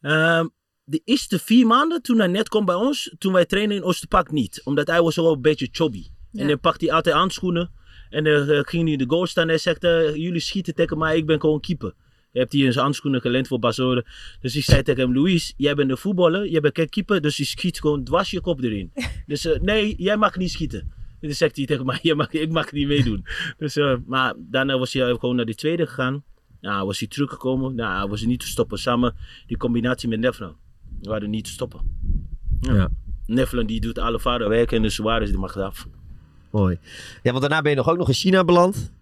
Ehm, 0.00 0.46
de 0.84 1.00
eerste 1.04 1.38
vier 1.38 1.66
maanden 1.66 2.02
toen 2.02 2.18
hij 2.18 2.26
net 2.26 2.48
kwam 2.48 2.64
bij 2.64 2.74
ons, 2.74 3.14
toen 3.18 3.32
wij 3.32 3.44
trainen 3.46 3.76
in 3.76 3.82
Oosterpark 3.82 4.30
niet. 4.30 4.60
Omdat 4.64 4.86
hij 4.86 5.02
was 5.02 5.16
wel 5.16 5.32
een 5.32 5.40
beetje 5.40 5.70
En 6.32 6.48
dan 6.48 6.60
pakt 6.60 6.80
hij 6.80 6.92
altijd 6.92 7.14
handschoenen. 7.14 7.70
En 8.10 8.24
dan 8.24 8.48
eh, 8.48 8.60
ging 8.62 8.82
hij 8.82 8.92
in 8.92 8.98
de 8.98 9.04
goal 9.08 9.26
staan 9.26 9.44
en 9.44 9.48
hij 9.48 9.58
zegt, 9.58 9.84
eh, 9.84 10.14
jullie 10.14 10.40
schieten 10.40 10.74
tegen 10.74 10.98
mij, 10.98 11.16
ik 11.16 11.26
ben 11.26 11.40
gewoon 11.40 11.60
keeper. 11.60 11.94
Je 12.32 12.38
hebt 12.38 12.52
hier 12.52 12.72
zijn 12.72 12.84
handschoenen 12.84 13.20
gelend 13.20 13.46
voor 13.46 13.58
Basore. 13.58 14.06
Dus 14.40 14.56
ik 14.56 14.64
zei 14.64 14.82
tegen 14.82 15.02
hem, 15.02 15.14
Luis, 15.14 15.54
jij 15.56 15.74
bent 15.74 15.90
een 15.90 15.96
voetballer, 15.96 16.48
jij 16.48 16.60
bent 16.60 16.74
geen 16.74 16.88
keeper, 16.88 17.20
dus 17.20 17.36
je 17.36 17.44
schiet 17.44 17.80
gewoon 17.80 18.04
dwars 18.04 18.30
je 18.30 18.40
kop 18.40 18.62
erin. 18.62 18.92
dus 19.26 19.44
eh, 19.44 19.60
nee, 19.60 19.94
jij 19.96 20.16
mag 20.16 20.36
niet 20.36 20.50
schieten. 20.50 20.80
En 21.20 21.28
dan 21.28 21.32
zegt 21.32 21.56
hij 21.56 21.66
tegen 21.66 21.86
mij, 21.86 21.98
jij 22.08 22.14
mag, 22.14 22.32
ik 22.32 22.52
mag 22.52 22.72
niet 22.72 22.86
meedoen. 22.86 23.26
dus, 23.58 23.76
eh, 23.76 23.96
maar 24.06 24.34
daarna 24.38 24.78
was 24.78 24.92
hij 24.92 25.14
gewoon 25.14 25.36
naar 25.36 25.44
de 25.44 25.54
tweede 25.54 25.86
gegaan. 25.86 26.24
Nou, 26.60 26.86
was 26.86 26.98
hij 26.98 27.08
teruggekomen. 27.08 27.74
Nou, 27.74 28.08
was 28.08 28.20
hij 28.20 28.28
niet 28.28 28.40
te 28.40 28.46
stoppen. 28.46 28.78
Samen 28.78 29.14
die 29.46 29.56
combinatie 29.56 30.08
met 30.08 30.20
Neflan. 30.20 30.56
We 31.00 31.08
waren 31.08 31.30
niet 31.30 31.44
te 31.44 31.50
stoppen. 31.50 31.80
Ja. 32.60 32.74
Ja. 32.74 32.90
Neflan 33.26 33.66
die 33.66 33.80
doet 33.80 33.98
alle 33.98 34.20
vaderwerk 34.20 34.72
en 34.72 34.82
de 34.82 34.90
Suarez 34.90 35.30
die 35.30 35.38
mag 35.38 35.54
het 35.54 35.62
af. 35.62 35.86
Mooi. 36.52 36.78
Ja, 37.22 37.30
want 37.30 37.40
daarna 37.40 37.62
ben 37.62 37.70
je 37.70 37.76
nog 37.76 37.88
ook 37.88 37.96
nog 37.96 38.08
in 38.08 38.14
China 38.14 38.44
beland. 38.44 38.92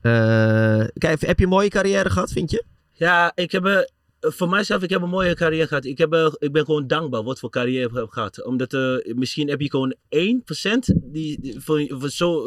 Eh, 0.00 0.84
kijk, 0.98 1.20
heb 1.20 1.38
je 1.38 1.44
een 1.44 1.50
mooie 1.50 1.68
carrière 1.68 2.10
gehad, 2.10 2.32
vind 2.32 2.50
je? 2.50 2.64
Ja, 2.92 3.32
ik 3.34 3.52
heb, 3.52 3.64
eh, 3.64 3.78
voor 4.20 4.48
mijzelf, 4.48 4.82
ik 4.82 4.90
heb 4.90 5.02
een 5.02 5.08
mooie 5.08 5.34
carrière 5.34 5.66
gehad. 5.66 5.84
Ik, 5.84 5.98
heb, 5.98 6.12
eh, 6.12 6.32
ik 6.38 6.52
ben 6.52 6.64
gewoon 6.64 6.86
dankbaar 6.86 7.22
wat 7.22 7.38
voor 7.38 7.50
carrière 7.50 7.88
ik 7.88 7.94
heb 7.94 8.08
gehad. 8.08 8.44
Omdat 8.44 8.72
misschien 9.14 9.48
heb 9.48 9.60
je 9.60 9.70
gewoon 9.70 9.94
1% 10.08 10.94
die, 11.02 11.40
die, 11.40 11.60
voor, 11.60 11.84
voor 11.88 12.10
zo, 12.10 12.42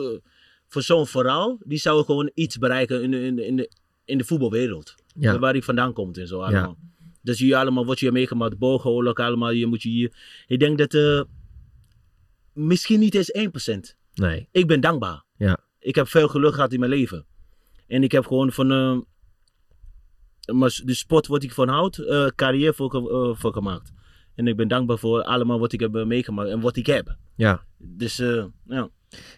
voor 0.67 0.81
zo'n 0.81 1.07
verhaal, 1.07 1.57
die 1.65 1.77
zou 1.77 2.05
gewoon 2.05 2.31
iets 2.33 2.57
bereiken 2.57 3.03
in, 3.03 3.11
de- 3.11 3.21
in, 3.25 3.39
in, 3.39 3.55
de, 3.55 3.71
in 4.05 4.17
de 4.17 4.23
voetbalwereld. 4.23 4.95
Ja. 5.15 5.39
Waar 5.39 5.55
ik 5.55 5.63
vandaan 5.63 5.93
komt 5.93 6.17
en 6.17 6.27
zo 6.27 6.39
allemaal. 6.41 6.77
Dus 7.21 7.39
hier 7.39 7.55
allemaal, 7.55 7.85
wat 7.85 7.99
je 7.99 8.05
hebt 8.05 8.17
meegemaakt, 8.17 8.57
bogoorlog 8.57 9.15
allemaal, 9.17 9.51
je 9.51 9.65
moet 9.65 9.81
je 9.81 9.89
hier... 9.89 10.11
Ik 10.47 10.59
denk 10.59 10.77
dat 10.77 11.25
misschien 12.53 12.99
niet 12.99 13.15
eens 13.15 13.31
1%. 13.37 13.95
Nee. 14.13 14.47
Ik 14.51 14.67
ben 14.67 14.81
dankbaar. 14.81 15.23
Ja. 15.37 15.57
Ik 15.79 15.95
heb 15.95 16.07
veel 16.07 16.27
geluk 16.27 16.53
gehad 16.53 16.73
in 16.73 16.79
mijn 16.79 16.91
leven. 16.91 17.25
En 17.87 18.03
ik 18.03 18.11
heb 18.11 18.25
gewoon 18.25 18.51
van 18.51 19.05
maar 20.51 20.79
de 20.83 20.93
sport 20.93 21.27
wat 21.27 21.43
ik 21.43 21.51
van 21.51 21.67
houd, 21.67 21.97
eh, 21.97 22.25
carrière 22.35 22.73
voor, 22.73 23.11
eh, 23.11 23.39
voor 23.39 23.53
gemaakt. 23.53 23.91
En 24.35 24.47
ik 24.47 24.55
ben 24.55 24.67
dankbaar 24.67 24.97
voor 24.97 25.23
allemaal 25.23 25.59
wat 25.59 25.73
ik 25.73 25.79
heb 25.79 25.91
meegemaakt 25.91 26.49
en 26.49 26.59
wat 26.59 26.75
ik 26.75 26.85
heb. 26.85 27.15
Ja. 27.35 27.63
Dus 27.77 28.17
ja. 28.65 28.89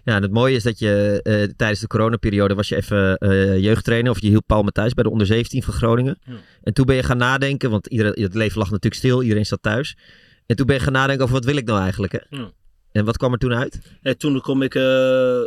Ja, 0.04 0.16
en 0.16 0.22
het 0.22 0.32
mooie 0.32 0.56
is 0.56 0.64
dat 0.64 0.80
je 0.80 1.54
tijdens 1.58 1.80
de 1.80 1.88
coronaperiode 1.88 2.56
was 2.56 2.70
je 2.70 2.76
even 2.76 3.18
eh, 3.18 3.58
jeugdtrainer. 3.60 4.12
Of 4.12 4.22
je 4.22 4.28
hielp 4.28 4.44
Paul 4.48 4.64
Matthijs 4.64 4.94
bij 4.94 5.04
de 5.04 5.10
onder 5.10 5.28
17 5.28 5.64
van 5.64 5.74
Groningen. 5.74 6.18
Ja. 6.24 6.34
En 6.64 6.74
toen 6.74 6.86
ben 6.86 6.96
je 6.96 7.04
gaan 7.04 7.18
nadenken, 7.18 7.70
want 7.70 7.88
iedereen, 7.88 8.24
het 8.24 8.34
leven 8.34 8.58
lag 8.58 8.70
natuurlijk 8.70 8.96
stil. 8.96 9.22
Iedereen 9.22 9.46
zat 9.46 9.62
thuis. 9.62 9.98
En 10.46 10.56
toen 10.56 10.66
ben 10.66 10.76
je 10.76 10.82
gaan 10.82 10.94
nadenken 10.94 11.24
over 11.24 11.36
wat 11.36 11.46
wil 11.46 11.56
ik 11.56 11.66
nou 11.66 11.80
eigenlijk. 11.80 12.12
Hè? 12.12 12.38
Ja. 12.38 12.52
En 12.96 13.06
wat 13.06 13.18
kwam 13.18 13.32
er 13.32 13.38
toen 13.38 13.54
uit? 13.54 13.98
En 14.02 14.18
toen 14.18 14.42
kom 14.42 14.62
ik 14.62 14.76
eh, 14.76 14.84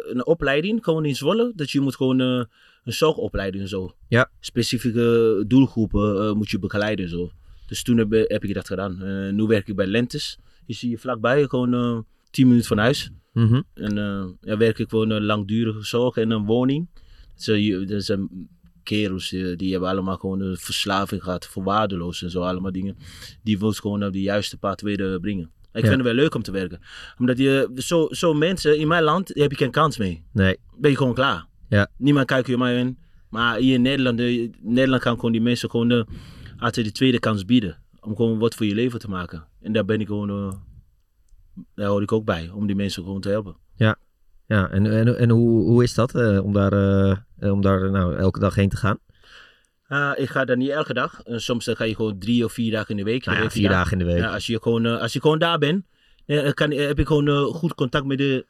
een 0.03 0.27
opleiding, 0.27 0.85
gewoon 0.85 1.05
in 1.05 1.17
Zwolle. 1.17 1.53
Dat 1.55 1.71
je 1.71 1.81
moet 1.81 1.97
gewoon 1.97 2.21
eh, 2.21 2.45
een 2.85 2.93
zorgopleiding 2.93 3.63
en 3.63 3.69
zo. 3.69 3.95
Ja. 4.09 4.31
Specifieke 4.41 5.45
doelgroepen 5.47 6.17
eh, 6.17 6.33
moet 6.33 6.51
je 6.51 6.59
begeleiden 6.59 7.05
en 7.05 7.11
zo. 7.11 7.31
Dus 7.67 7.83
toen 7.83 7.97
heb, 7.97 8.11
heb 8.11 8.45
ik 8.45 8.55
dat 8.55 8.67
gedaan. 8.67 8.97
Nu 9.35 9.43
werk 9.43 9.69
ik 9.69 9.77
bij 9.77 9.87
Lentes. 9.87 10.39
Je 10.67 10.75
ziet 10.75 10.91
je 10.91 10.99
vlakbij, 10.99 11.47
gewoon 11.47 11.75
eh 11.75 11.99
10 12.31 12.47
minuten 12.47 12.69
van 12.69 12.79
huis. 12.79 13.11
Mhm. 13.33 13.63
En 13.75 13.95
ja, 14.41 14.57
werk 14.57 14.79
ik 14.79 14.89
gewoon 14.89 15.11
een 15.11 15.25
langdurige 15.25 15.83
zorg 15.83 16.17
en 16.17 16.31
een 16.31 16.45
woning. 16.45 16.89
Dat 17.87 18.05
zijn 18.05 18.49
kerels 18.83 19.29
die 19.29 19.71
hebben 19.71 19.89
allemaal 19.89 20.17
gewoon 20.17 20.41
een 20.41 20.57
verslaving 20.57 21.23
gehad 21.23 21.47
voor 21.47 21.63
waardeloos 21.63 22.23
en 22.23 22.31
zo 22.31 22.41
allemaal 22.41 22.73
dingen. 22.73 22.97
Die 23.43 23.59
wil 23.59 23.73
gewoon 23.73 24.05
op 24.05 24.13
de 24.13 24.21
juiste 24.21 24.59
pad 24.59 24.81
weer 24.81 25.21
brengen. 25.21 25.51
Ik 25.79 25.85
vind 25.85 25.97
het 25.97 26.07
wel 26.07 26.15
leuk 26.15 26.35
om 26.35 26.43
te 26.43 26.51
werken. 26.51 26.81
Omdat 27.19 27.39
je, 27.39 27.71
zo, 27.75 28.07
zo 28.11 28.35
mensen 28.35 28.79
in 28.79 28.89
mijn 28.89 29.03
land, 29.03 29.35
daar 29.35 29.43
heb 29.43 29.51
je 29.51 29.57
geen 29.57 29.71
kans 29.71 29.99
mee. 29.99 30.25
Nee. 30.33 30.57
Ben 30.77 30.91
je 30.91 30.97
gewoon 30.97 31.15
klaar. 31.15 31.47
Ja. 31.69 31.89
Niemand 31.97 32.27
kijkt 32.27 32.47
je 32.47 32.59
mij 32.59 32.79
in. 32.79 32.99
Maar 33.29 33.57
hier 33.57 33.75
in 33.75 33.83
Nederland, 33.83 34.21
eh, 34.21 34.51
Nederland 34.61 35.03
kan 35.03 35.15
gewoon 35.15 35.33
die 35.33 35.41
mensen 35.41 35.71
gewoon 35.71 35.91
eh, 35.91 36.03
altijd 36.59 36.87
de 36.87 36.93
tweede 36.93 37.19
kans 37.19 37.45
bieden. 37.45 37.77
Om 38.01 38.17
gewoon 38.17 38.39
wat 38.39 38.55
voor 38.55 38.67
je 38.67 38.75
leven 38.75 38.99
te 38.99 39.09
maken. 39.09 39.47
En 39.61 39.73
daar 39.73 39.85
ben 39.85 40.01
ik 40.01 40.07
gewoon, 40.07 40.31
eh, 40.31 40.53
daar 41.75 41.89
hoor 41.89 42.03
ik 42.03 42.13
ook 42.13 42.25
bij. 42.25 42.51
Om 42.55 42.67
die 42.67 42.77
mensen 42.77 43.03
gewoon 43.03 43.21
te 43.21 43.29
helpen. 43.29 43.57
Ja. 43.75 43.97
Ja, 44.47 44.71
en, 44.71 44.87
en, 44.87 45.19
en 45.19 45.31
hoe, 45.31 45.63
hoe 45.63 45.83
is 45.83 45.95
dat 45.95 46.15
om 46.43 46.53
daar, 46.53 46.73
om 47.39 47.61
daar 47.61 47.91
nou, 47.91 48.17
elke 48.17 48.39
dag 48.39 48.55
heen 48.55 48.69
te 48.69 48.77
gaan? 48.77 48.99
Ah, 49.89 50.19
ik 50.19 50.29
ga 50.29 50.45
daar 50.45 50.57
niet 50.57 50.71
elke 50.71 50.93
dag. 50.93 51.23
En 51.23 51.41
soms 51.41 51.65
dan 51.65 51.77
ga 51.77 51.85
je 51.85 51.95
gewoon 51.95 52.19
drie 52.19 52.45
of 52.45 52.53
vier 52.53 52.71
dagen 52.71 52.91
in 52.91 52.97
de 52.97 53.11
week. 53.11 53.25
Nou 53.25 53.43
ja, 53.43 53.51
vier 53.51 53.69
dagen 53.69 53.93
in 53.93 53.99
de 53.99 54.13
week. 54.13 54.23
Ja, 54.23 54.33
als, 54.33 54.47
je 54.47 54.63
gewoon, 54.63 54.87
eh, 54.87 55.01
als 55.01 55.13
je 55.13 55.21
gewoon 55.21 55.39
daar 55.39 55.59
bent, 55.59 55.85
eh, 56.27 56.53
kan, 56.53 56.71
heb 56.71 56.99
ik 56.99 57.07
gewoon 57.07 57.29
eh, 57.29 57.43
goed 57.43 57.75
contact 57.75 58.05
met 58.05 58.19
de, 58.19 58.47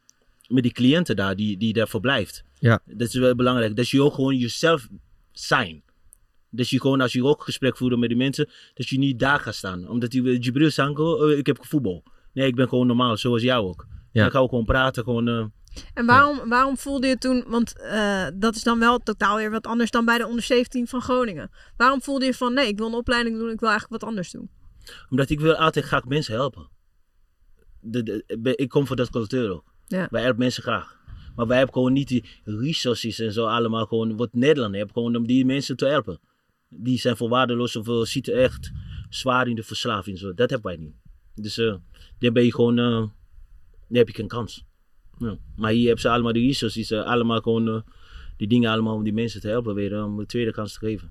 met 0.48 0.62
die 0.62 0.72
cliënten 0.72 1.16
daar, 1.16 1.36
die, 1.36 1.56
die 1.56 1.72
daarvoor 1.72 2.00
blijft. 2.00 2.44
Ja. 2.58 2.80
Dat 2.84 3.08
is 3.08 3.14
wel 3.14 3.34
belangrijk. 3.34 3.76
Dat 3.76 3.88
je 3.88 4.02
ook 4.02 4.14
gewoon 4.14 4.36
jezelf 4.36 4.88
zijn. 5.32 5.82
Dat 6.50 6.68
je 6.68 6.80
gewoon, 6.80 7.00
als 7.00 7.12
je 7.12 7.24
ook 7.24 7.42
gesprek 7.42 7.76
voert 7.76 7.98
met 7.98 8.08
die 8.08 8.18
mensen, 8.18 8.48
dat 8.74 8.88
je 8.88 8.98
niet 8.98 9.18
daar 9.18 9.40
gaat 9.40 9.54
staan. 9.54 9.88
Omdat 9.88 10.10
die 10.10 10.38
Jibril 10.38 10.70
Sanko, 10.70 11.26
eh, 11.26 11.38
ik 11.38 11.46
heb 11.46 11.58
voetbal. 11.60 12.02
Nee, 12.32 12.46
ik 12.46 12.54
ben 12.54 12.68
gewoon 12.68 12.86
normaal, 12.86 13.16
zoals 13.16 13.42
jou 13.42 13.66
ook. 13.66 13.86
Ja. 14.12 14.22
Dan 14.22 14.30
gaan 14.30 14.42
we 14.42 14.48
gewoon 14.48 14.64
praten, 14.64 15.04
gewoon... 15.04 15.28
eh, 15.28 15.44
En 15.94 16.06
waarom, 16.06 16.48
waarom 16.48 16.76
voelde 16.76 17.06
je 17.06 17.18
toen, 17.18 17.44
want 17.46 17.78
eh, 17.80 18.26
dat 18.34 18.56
is 18.56 18.62
dan 18.62 18.78
wel 18.78 18.98
totaal 18.98 19.36
weer 19.36 19.50
wat 19.50 19.66
anders 19.66 19.90
dan 19.90 20.04
bij 20.04 20.18
de 20.18 20.26
onder 20.26 20.42
17 20.42 20.86
van 20.86 21.00
Groningen. 21.00 21.50
Waarom 21.76 22.02
voelde 22.02 22.24
je 22.24 22.34
van, 22.34 22.54
nee, 22.54 22.66
ik 22.68 22.78
wil 22.78 22.86
een 22.86 22.94
opleiding 22.94 23.38
doen, 23.38 23.50
ik 23.50 23.60
wil 23.60 23.68
eigenlijk 23.68 24.00
wat 24.00 24.10
anders 24.10 24.30
doen? 24.30 24.50
Omdat 25.10 25.30
ik 25.30 25.40
wil 25.40 25.54
altijd 25.54 25.84
graag 25.84 26.04
mensen 26.04 26.34
helpen. 26.34 26.68
De, 27.80 28.02
de- 28.02 28.56
ik 28.56 28.68
kom 28.68 28.86
voor 28.86 28.96
dat 28.96 29.10
cultuur 29.10 29.50
ook. 29.52 29.72
Ja. 29.86 30.06
Wij 30.10 30.20
helpen 30.22 30.38
mensen 30.38 30.62
graag. 30.62 30.96
Maar 31.36 31.46
wij 31.46 31.56
hebben 31.56 31.74
gewoon 31.74 31.92
niet 31.92 32.08
die 32.08 32.24
resources 32.44 33.18
en 33.18 33.32
zo 33.32 33.46
allemaal 33.46 33.86
gewoon 33.86 34.16
wat 34.16 34.28
Nederland 34.32 34.74
heeft. 34.74 34.92
Gewoon 34.92 35.16
om 35.16 35.26
die 35.26 35.44
mensen 35.44 35.76
te 35.76 35.86
helpen. 35.86 36.20
Die 36.68 36.98
zijn 36.98 37.16
voor 37.16 37.28
waardeloos 37.28 37.76
of 37.76 37.88
eh, 37.88 38.00
zitten 38.00 38.34
echt 38.34 38.70
zwaar 39.08 39.48
in 39.48 39.54
de 39.54 39.62
verslaving. 39.62 40.18
Zo. 40.18 40.34
Dat 40.34 40.50
hebben 40.50 40.66
wij 40.76 40.80
niet. 40.84 40.94
Dus 41.34 41.58
eh 41.58 41.74
dan 42.18 42.32
ben 42.32 42.44
je 42.44 42.54
gewoon, 42.54 42.78
eh, 42.78 43.04
dan 43.88 43.98
heb 43.98 44.08
je 44.08 44.14
geen 44.14 44.28
kans. 44.28 44.64
Ja. 45.18 45.38
Maar 45.56 45.70
hier 45.70 45.84
hebben 45.84 46.00
ze 46.00 46.08
allemaal 46.08 46.32
die 46.32 46.46
resources. 46.46 46.90
eh, 46.90 47.04
allemaal 47.04 47.40
gewoon 47.40 47.68
eh, 47.68 47.80
die 48.36 48.48
dingen 48.48 48.70
allemaal 48.70 48.94
om 48.94 49.04
die 49.04 49.12
mensen 49.12 49.40
te 49.40 49.48
helpen 49.48 49.74
weer. 49.74 49.94
eh, 49.94 50.04
om 50.04 50.18
een 50.18 50.26
tweede 50.26 50.52
kans 50.52 50.72
te 50.72 50.78
geven. 50.78 51.10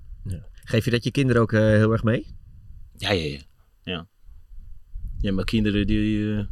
Geef 0.64 0.84
je 0.84 0.90
dat 0.90 1.04
je 1.04 1.10
kinderen 1.10 1.42
ook 1.42 1.52
eh, 1.52 1.60
heel 1.60 1.92
erg 1.92 2.02
mee? 2.02 2.26
Ja, 2.96 3.10
ja, 3.10 3.24
ja. 3.24 3.38
Ja, 3.82 4.08
ja 5.20 5.32
mijn 5.32 5.46
kinderen 5.46 5.86
die... 5.86 6.46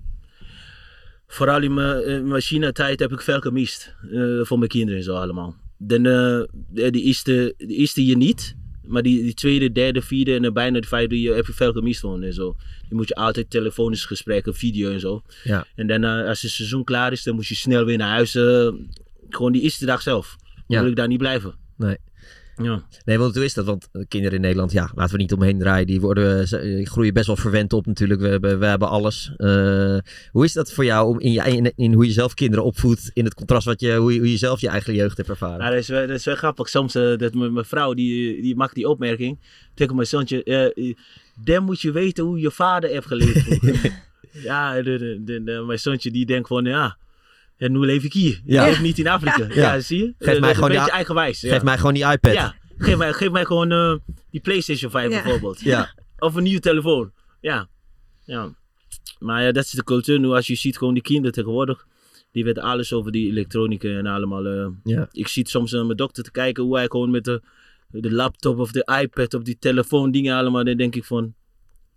vooral 1.26 1.62
in 1.62 1.74
mijn, 1.74 2.06
in 2.06 2.28
mijn 2.28 2.40
China-tijd 2.42 3.00
heb 3.00 3.12
ik 3.12 3.20
veel 3.20 3.40
gemist. 3.40 3.94
voor 4.42 4.58
mijn 4.58 4.70
kinderen 4.70 4.98
en 4.98 5.04
zo 5.04 5.14
allemaal. 5.14 5.56
Dan, 5.78 6.02
de, 6.02 6.48
de 6.70 7.02
eerste, 7.02 7.54
de 7.56 7.74
eerste 7.74 8.06
je 8.06 8.16
niet. 8.16 8.56
Maar 8.86 9.02
die, 9.02 9.22
die 9.22 9.34
tweede, 9.34 9.72
derde, 9.72 10.02
vierde 10.02 10.34
en 10.34 10.42
dan 10.42 10.52
bijna 10.52 10.80
de 10.80 10.86
vijfde 10.86 11.20
je 11.20 11.32
heb 11.32 11.46
je 11.46 11.52
veel 11.52 11.72
gemist 11.72 12.00
van 12.00 12.22
en 12.22 12.32
zo. 12.32 12.56
Die 12.88 12.94
moet 12.96 13.08
je 13.08 13.14
altijd 13.14 13.50
telefonisch 13.50 14.04
gesprekken, 14.04 14.54
video 14.54 14.90
en 14.92 15.00
zo. 15.00 15.22
Ja. 15.44 15.66
En 15.74 15.86
dan 15.86 16.04
eh, 16.04 16.28
als 16.28 16.42
het 16.42 16.50
seizoen 16.50 16.84
klaar 16.84 17.12
is, 17.12 17.22
dan 17.22 17.34
moet 17.34 17.46
je 17.46 17.54
snel 17.54 17.84
weer 17.84 17.96
naar 17.98 18.10
huis. 18.10 18.34
eh, 18.34 18.68
gewoon 19.28 19.52
die 19.52 19.62
eerste 19.62 19.86
dag 19.86 20.02
zelf. 20.02 20.36
Dan 20.54 20.64
Ja. 20.66 20.80
wil 20.80 20.90
ik 20.90 20.96
daar 20.96 21.08
niet 21.08 21.18
blijven. 21.18 21.54
Nee. 21.76 21.96
Ja. 22.62 22.82
Nee, 23.04 23.18
want 23.18 23.34
hoe 23.34 23.44
is 23.44 23.54
dat? 23.54 23.64
Want 23.64 23.88
kinderen 24.08 24.36
in 24.36 24.40
Nederland, 24.40 24.72
ja, 24.72 24.90
laten 24.94 25.16
we 25.16 25.22
niet 25.22 25.32
omheen 25.32 25.58
draaien. 25.58 25.86
Die, 25.86 26.00
worden, 26.00 26.46
die 26.62 26.86
groeien 26.86 27.14
best 27.14 27.26
wel 27.26 27.36
verwend 27.36 27.72
op 27.72 27.86
natuurlijk. 27.86 28.20
We 28.20 28.28
hebben, 28.28 28.58
we 28.58 28.66
hebben 28.66 28.88
alles. 28.88 29.32
Eh, 29.36 29.98
hoe 30.30 30.44
is 30.44 30.52
dat 30.52 30.72
voor 30.72 30.84
jou 30.84 31.08
om 31.08 31.20
in, 31.20 31.32
je, 31.32 31.42
in, 31.42 31.72
in 31.76 31.92
hoe 31.92 32.06
je 32.06 32.12
zelf 32.12 32.34
kinderen 32.34 32.64
opvoedt, 32.64 33.10
in 33.12 33.24
het 33.24 33.34
contrast 33.34 33.66
wat 33.66 33.80
je, 33.80 33.94
hoe, 33.94 34.12
je, 34.12 34.18
hoe 34.18 34.30
je 34.30 34.36
zelf 34.36 34.60
je 34.60 34.68
eigen 34.68 34.94
jeugd 34.94 35.16
hebt 35.16 35.28
ervaren? 35.28 35.64
Ja, 35.64 35.70
dat, 35.70 35.78
is 35.78 35.88
wel, 35.88 36.06
dat 36.06 36.16
is 36.16 36.24
wel 36.24 36.36
grappig. 36.36 36.68
Soms 36.68 36.96
uh, 36.96 37.16
dat 37.16 37.34
mijn, 37.34 37.52
mijn 37.52 37.64
vrouw 37.64 37.94
die, 37.94 38.42
die 38.42 38.56
maakt 38.56 38.74
die 38.74 38.88
opmerking 38.88 39.38
tegen 39.74 39.94
mijn 39.94 40.06
zoontje. 40.06 40.72
Uh, 40.74 40.94
dan 41.44 41.64
moet 41.64 41.80
je 41.80 41.92
weten 41.92 42.24
hoe 42.24 42.40
je 42.40 42.50
vader 42.50 42.90
heeft 42.90 43.06
geleefd. 43.06 43.58
ja, 44.48 44.74
de, 44.74 44.82
de, 44.82 45.20
de, 45.24 45.42
de, 45.44 45.64
mijn 45.66 45.78
zoontje 45.78 46.10
die 46.10 46.26
denkt 46.26 46.48
van 46.48 46.64
ja. 46.64 46.96
En 47.56 47.72
nu 47.72 47.78
leef 47.78 48.04
ik 48.04 48.12
hier. 48.12 48.40
Ja. 48.44 48.62
Ik 48.64 48.68
leef 48.70 48.80
niet 48.82 48.98
in 48.98 49.08
Afrika. 49.08 49.46
Ja, 49.48 49.54
ja 49.54 49.80
zie 49.80 49.98
je? 49.98 50.14
Geef 50.18 50.34
Uh, 50.34 50.40
mij 50.40 50.54
gewoon 50.54 50.64
een 50.70 50.70
die, 50.70 50.78
beetje 50.78 50.96
eigenwijs. 50.96 51.40
Geef 51.40 51.62
mij 51.62 51.76
gewoon 51.76 51.94
die 51.94 52.04
iPad. 52.10 52.32
Ja, 52.32 52.54
geef 52.78 52.96
mij, 52.96 53.12
geef 53.12 53.30
mij 53.30 53.44
gewoon 53.44 53.72
uh, 53.72 53.94
die 54.30 54.40
PlayStation 54.40 54.90
5 54.90 55.10
Ja. 55.12 55.22
bijvoorbeeld. 55.22 55.60
Ja. 55.60 55.94
Of 56.18 56.34
een 56.34 56.42
nieuwe 56.42 56.60
telefoon. 56.60 57.12
Ja. 57.40 57.68
ja. 58.24 58.54
Maar 59.18 59.42
ja, 59.42 59.52
dat 59.52 59.64
is 59.64 59.70
de 59.70 59.84
cultuur 59.84 60.18
nu. 60.20 60.26
Als 60.28 60.46
je 60.46 60.54
ziet 60.54 60.78
gewoon 60.78 60.94
die 60.94 61.02
kinderen 61.02 61.32
tegenwoordig. 61.32 61.86
Die 62.32 62.44
weten 62.44 62.62
alles 62.62 62.92
over 62.92 63.12
die 63.12 63.30
elektronica 63.30 63.88
en 63.88 64.06
allemaal. 64.06 64.46
eh. 64.46 64.66
Ja. 64.84 65.08
Ik 65.12 65.28
zie 65.28 65.48
soms 65.48 65.72
naar 65.72 65.84
mijn 65.84 65.96
dokter 65.96 66.24
te 66.24 66.30
kijken 66.30 66.62
hoe 66.64 66.76
hij 66.76 66.86
gewoon 66.88 67.10
met 67.10 67.24
de, 67.24 67.42
de 67.88 68.12
laptop 68.12 68.58
of 68.58 68.70
de 68.72 68.98
iPad 69.02 69.34
of 69.34 69.42
die 69.42 69.56
telefoon 69.58 70.10
dingen 70.10 70.36
allemaal. 70.36 70.64
Dan 70.64 70.76
denk 70.76 70.94
ik 70.94 71.04
van, 71.04 71.34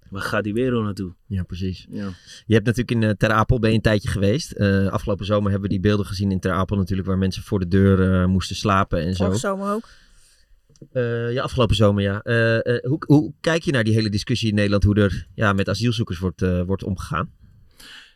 waar 0.10 0.22
gaat 0.22 0.44
die 0.44 0.54
wereld 0.54 0.84
naartoe? 0.84 1.14
Ja, 1.28 1.44
precies. 1.44 1.88
Ja. 1.90 2.10
Je 2.46 2.54
hebt 2.54 2.66
natuurlijk 2.66 2.92
in 2.92 3.02
uh, 3.02 3.10
Ter 3.10 3.32
Apel 3.32 3.60
ben 3.60 3.70
je 3.70 3.76
een 3.76 3.82
tijdje 3.82 4.10
geweest. 4.10 4.54
Uh, 4.58 4.88
afgelopen 4.88 5.26
zomer 5.26 5.52
hebben 5.52 5.70
we 5.70 5.76
die 5.76 5.84
beelden 5.84 6.06
gezien 6.06 6.32
in 6.32 6.40
Ter 6.40 6.52
Apel 6.52 6.78
natuurlijk, 6.78 7.08
waar 7.08 7.18
mensen 7.18 7.44
voor 7.44 7.60
de 7.60 7.68
deur 7.68 8.22
uh, 8.22 8.26
moesten 8.26 8.56
slapen 8.56 9.02
en 9.02 9.16
zo. 9.16 9.24
Vorige 9.24 9.40
zomer 9.40 9.74
ook. 9.74 9.88
Uh, 10.94 11.34
ja, 11.34 11.42
afgelopen 11.42 11.76
zomer, 11.76 12.04
ja. 12.04 12.22
Uh, 12.24 12.74
uh, 12.74 12.84
hoe, 12.84 13.04
hoe, 13.06 13.34
kijk 13.42 13.64
je 13.64 13.72
naar 13.72 13.84
die 13.84 13.94
hele 13.94 14.10
discussie 14.10 14.50
in 14.50 14.56
Nederland, 14.56 14.84
hoe 14.84 14.96
er 14.96 15.28
ja, 15.36 15.54
met 15.54 15.70
asielzoekers 15.70 16.20
wordt, 16.20 16.42
wordt 16.66 16.84
omgegaan? 16.84 17.32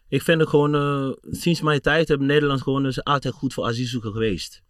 Ik 0.08 0.22
vind 0.22 0.40
het 0.40 0.50
gewoon, 0.50 1.18
sinds 1.22 1.62
mijn 1.62 1.82
tijd 1.82 2.08
hebben 2.08 2.28
Nederland 2.28 2.62
gewoon 2.62 2.86
is 2.86 3.04
altijd 3.04 3.34
goed 3.34 3.54
voor 3.54 3.66
asielzoekers 3.66 4.14
geweest. 4.14 4.64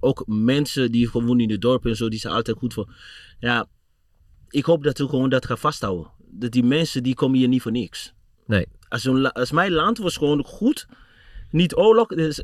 ook 0.00 0.22
mensen 0.26 0.92
die 0.92 1.06
gewoon 1.06 1.26
wonen 1.26 1.42
in 1.42 1.48
de 1.48 1.58
dorpen 1.58 1.90
en 1.90 1.96
zo, 1.96 2.08
die 2.08 2.18
zijn 2.18 2.34
altijd 2.34 2.56
goed 2.56 2.74
voor. 2.74 2.94
Ja, 3.38 3.68
ik 4.48 4.64
hoop 4.64 4.82
dat 4.82 4.98
we 4.98 5.08
gewoon 5.08 5.30
dat 5.30 5.46
gaan 5.46 5.58
vasthouden. 5.58 6.10
Dat 6.30 6.50
die 6.50 6.64
mensen, 6.64 7.02
die 7.02 7.14
komen 7.14 7.38
hier 7.38 7.48
niet 7.48 7.62
voor 7.62 7.72
niks. 7.72 8.12
Nee. 8.46 8.66
Als, 8.88 9.04
een, 9.04 9.32
als 9.32 9.50
mijn 9.50 9.72
land 9.72 9.98
was 9.98 10.16
gewoon 10.16 10.44
goed, 10.44 10.86
niet 11.50 11.76
oorlog, 11.76 12.06
dus 12.06 12.42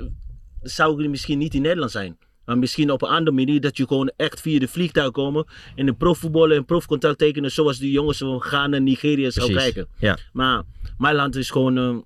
zou 0.62 1.02
ik 1.02 1.10
misschien 1.10 1.38
niet 1.38 1.54
in 1.54 1.62
Nederland 1.62 1.90
zijn. 1.90 2.18
Maar 2.44 2.58
misschien 2.58 2.90
op 2.90 3.02
een 3.02 3.08
andere 3.08 3.36
manier 3.36 3.60
dat 3.60 3.76
je 3.76 3.86
gewoon 3.86 4.12
echt 4.16 4.40
via 4.40 4.58
de 4.58 4.68
vliegtuig 4.68 5.10
komen 5.10 5.46
en 5.74 5.88
een 5.88 5.96
profvoetballen 5.96 6.56
en 6.56 6.64
profcontact 6.64 7.18
tekenen 7.18 7.50
zoals 7.50 7.78
die 7.78 7.90
jongens 7.90 8.18
van 8.18 8.40
Ghana 8.40 8.76
en 8.76 8.82
Nigeria 8.82 9.30
zou 9.30 9.52
kijken. 9.52 9.88
Ja. 9.98 10.18
Maar 10.32 10.62
mijn 10.98 11.14
land 11.14 11.36
is 11.36 11.50
gewoon 11.50 11.76
een 11.76 12.04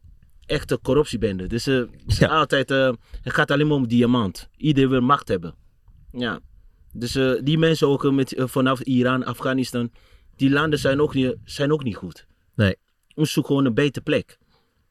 corruptiebende. 0.83 1.47
Dus 1.47 1.69
uh, 1.69 1.83
ja. 2.07 2.27
altijd, 2.27 2.71
uh, 2.71 2.93
het 3.23 3.35
gaat 3.35 3.51
alleen 3.51 3.67
maar 3.67 3.77
om 3.77 3.89
diamant. 3.89 4.49
Iedereen 4.57 4.91
wil 4.91 5.01
macht 5.01 5.29
hebben. 5.29 5.55
Ja. 6.13 6.41
Dus 6.93 7.17
uh, 7.17 7.41
die 7.43 7.59
mensen 7.59 7.89
ook 7.89 8.13
met, 8.13 8.35
vanaf 8.37 8.81
Iran, 8.81 9.25
Afghanistan, 9.25 9.91
die 10.39 10.51
landen 10.51 10.79
zijn 10.79 11.01
ook 11.01 11.15
niet, 11.15 11.37
zijn 11.45 11.73
ook 11.73 11.85
niet 11.85 11.97
goed. 11.97 12.27
Nee. 12.55 12.77
Ons 13.15 13.33
zoeken 13.33 13.53
gewoon 13.55 13.67
een 13.69 13.75
betere 13.75 14.05
plek. 14.05 14.39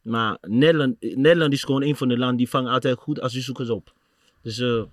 Maar 0.02 0.38
Nederland, 0.42 0.96
Nederland 1.16 1.54
is 1.54 1.64
gewoon 1.64 1.84
een 1.84 1.96
van 1.96 2.08
de 2.08 2.18
landen 2.18 2.38
die 2.38 2.50
vangen 2.50 2.72
altijd 2.72 2.98
goed 2.98 3.22
asielzoekers 3.22 3.70
op. 3.70 3.94
Dus 4.42 4.60
uh, 4.60 4.84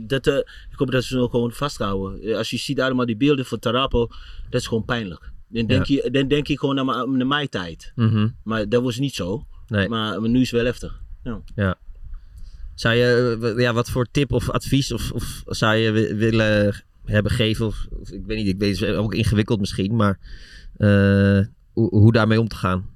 dat, 0.00 0.26
uh, 0.26 0.36
ik 0.36 0.68
hoop 0.78 0.90
dat 0.90 1.04
ze 1.04 1.20
het 1.20 1.30
gewoon 1.30 1.52
vasthouden. 1.52 2.36
Als 2.36 2.50
je 2.50 2.56
ziet 2.56 2.80
allemaal 2.80 3.06
die 3.06 3.16
beelden 3.16 3.46
van 3.46 3.58
Tarapel, 3.58 4.06
dat 4.50 4.60
is 4.60 4.66
gewoon 4.66 4.84
pijnlijk. 4.84 5.32
Dan 5.48 5.66
denk, 5.66 5.86
Ja. 5.86 6.00
je, 6.04 6.10
dan 6.10 6.28
denk 6.28 6.46
je 6.46 6.58
gewoon 6.58 6.74
naar, 6.74 6.84
mijn- 6.84 7.16
naar 7.16 7.26
mijn 7.26 7.48
tijd. 7.48 7.92
Mhm. 7.94 8.28
Maar 8.44 8.68
dat 8.68 8.82
was 8.82 8.98
niet 8.98 9.14
zo. 9.14 9.46
Nee. 9.66 9.88
Maar 9.88 10.28
nu 10.28 10.40
is 10.40 10.50
het 10.50 10.56
wel 10.60 10.64
heftig. 10.64 11.00
Ja. 11.22 11.40
Ja. 11.54 11.78
Zou 12.74 12.94
je, 12.94 13.38
eh, 13.42 13.58
ja, 13.62 13.72
wat 13.72 13.90
voor 13.90 14.06
tip 14.10 14.32
of 14.32 14.50
advies 14.50 14.92
of, 14.92 15.12
of 15.12 15.42
zou 15.46 15.74
je 15.76 15.90
wi- 15.92 16.14
willen 16.14 16.84
hebben 17.04 17.32
geven? 17.32 17.66
Of, 17.66 17.86
of 17.90 18.10
ik 18.10 18.22
weet 18.26 18.36
niet, 18.36 18.46
ik 18.46 18.58
weet 18.58 18.80
het 18.80 18.88
is 18.88 18.96
ook 18.96 19.14
ingewikkeld 19.14 19.60
misschien, 19.60 19.96
maar 19.96 20.18
eh, 20.76 21.40
hoe, 21.72 21.88
hoe 21.88 22.12
daarmee 22.12 22.40
om 22.40 22.48
te 22.48 22.56
gaan? 22.56 22.92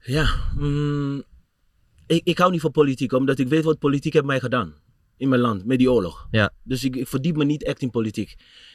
Ja, 0.00 0.28
mm, 0.56 1.22
ik, 2.06 2.20
ik 2.24 2.38
hou 2.38 2.50
niet 2.50 2.60
van 2.60 2.70
politiek, 2.70 3.12
omdat 3.12 3.38
ik 3.38 3.48
weet 3.48 3.64
wat 3.64 3.78
politiek 3.78 4.12
heeft 4.12 4.24
mij 4.24 4.40
gedaan. 4.40 4.74
In 5.16 5.28
mijn 5.28 5.40
land, 5.40 5.64
met 5.64 5.78
die 5.78 5.92
oorlog. 5.92 6.28
Ja. 6.30 6.52
Dus 6.62 6.84
ik, 6.84 6.96
ik 6.96 7.08
verdiep 7.08 7.36
me 7.36 7.44
niet 7.44 7.64
echt 7.64 7.82
in 7.82 7.90
politiek. 7.90 8.34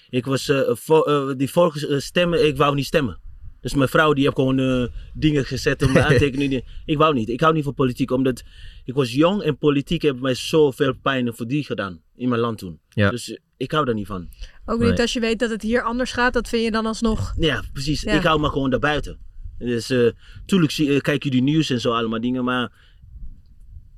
Ik 0.10 0.26
was, 0.26 0.52
voor, 0.68 1.06
eh, 1.06 1.38
die 1.38 1.50
vorige 1.50 2.00
stemmen, 2.00 2.48
ik 2.48 2.58
wou 2.58 2.76
niet 2.76 2.86
stemmen. 2.86 3.20
Dus 3.62 3.74
mijn 3.74 3.90
vrouw 3.90 4.14
die 4.14 4.24
heeft 4.24 4.36
gewoon 4.36 4.90
dingen 5.14 5.46
gezet 5.46 5.84
om 5.84 5.98
aantekeningen. 6.08 6.64
ik 6.86 6.98
wou 6.98 7.14
niet. 7.14 7.30
Ik 7.30 7.42
hou 7.42 7.54
niet 7.54 7.64
van 7.64 7.74
politiek, 7.74 8.12
omdat 8.12 8.44
ik 8.84 8.94
was 8.94 9.14
jong 9.14 9.42
en 9.42 9.58
politiek 9.58 10.02
heeft 10.02 10.20
mij 10.20 10.34
zoveel 10.34 10.94
pijn 11.02 11.28
en 11.28 11.36
verdriet 11.36 11.66
gedaan 11.66 12.02
in 12.16 12.30
mijn 12.30 12.42
land 12.42 12.58
toen. 12.58 12.80
Ja. 12.90 13.10
Dus 13.10 13.40
ik 13.58 13.72
hou 13.72 13.86
daar 13.86 13.94
niet 13.96 14.08
van. 14.08 14.30
Ook 14.66 14.80
Nee. 14.80 14.90
niet 14.90 15.00
als 15.00 15.14
je 15.14 15.20
weet 15.20 15.40
dat 15.40 15.50
het 15.50 15.62
hier 15.62 15.82
anders 15.84 16.12
gaat, 16.12 16.34
dat 16.34 16.50
vind 16.50 16.64
je 16.64 16.72
dan 16.72 16.86
alsnog. 16.86 17.34
Ja, 17.38 17.64
precies. 17.74 18.02
Ja. 18.02 18.14
Ik 18.14 18.24
hou 18.24 18.40
me 18.40 18.50
gewoon 18.50 18.70
daarbuiten. 18.70 19.20
Dus 19.58 19.90
eh 19.90 20.10
tuurlijk 20.46 20.72
zie, 20.72 20.94
eh, 20.94 21.00
kijk 21.02 21.24
je 21.24 21.30
die 21.30 21.42
nieuws 21.44 21.70
en 21.70 21.82
zo 21.82 21.92
allemaal 21.94 22.22
dingen, 22.22 22.44
maar 22.44 22.72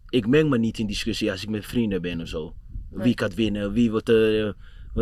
ik 0.09 0.27
meng 0.27 0.49
me 0.49 0.57
niet 0.57 0.79
in 0.79 0.87
discussie 0.87 1.31
als 1.31 1.43
ik 1.43 1.49
met 1.49 1.65
vrienden 1.65 2.01
ben 2.01 2.21
of 2.21 2.27
zo. 2.27 2.55
Wie 2.89 3.17
gaat 3.17 3.33
winnen, 3.33 3.71
wie 3.71 3.91
wordt, 3.91 4.09
eh, 4.09 4.49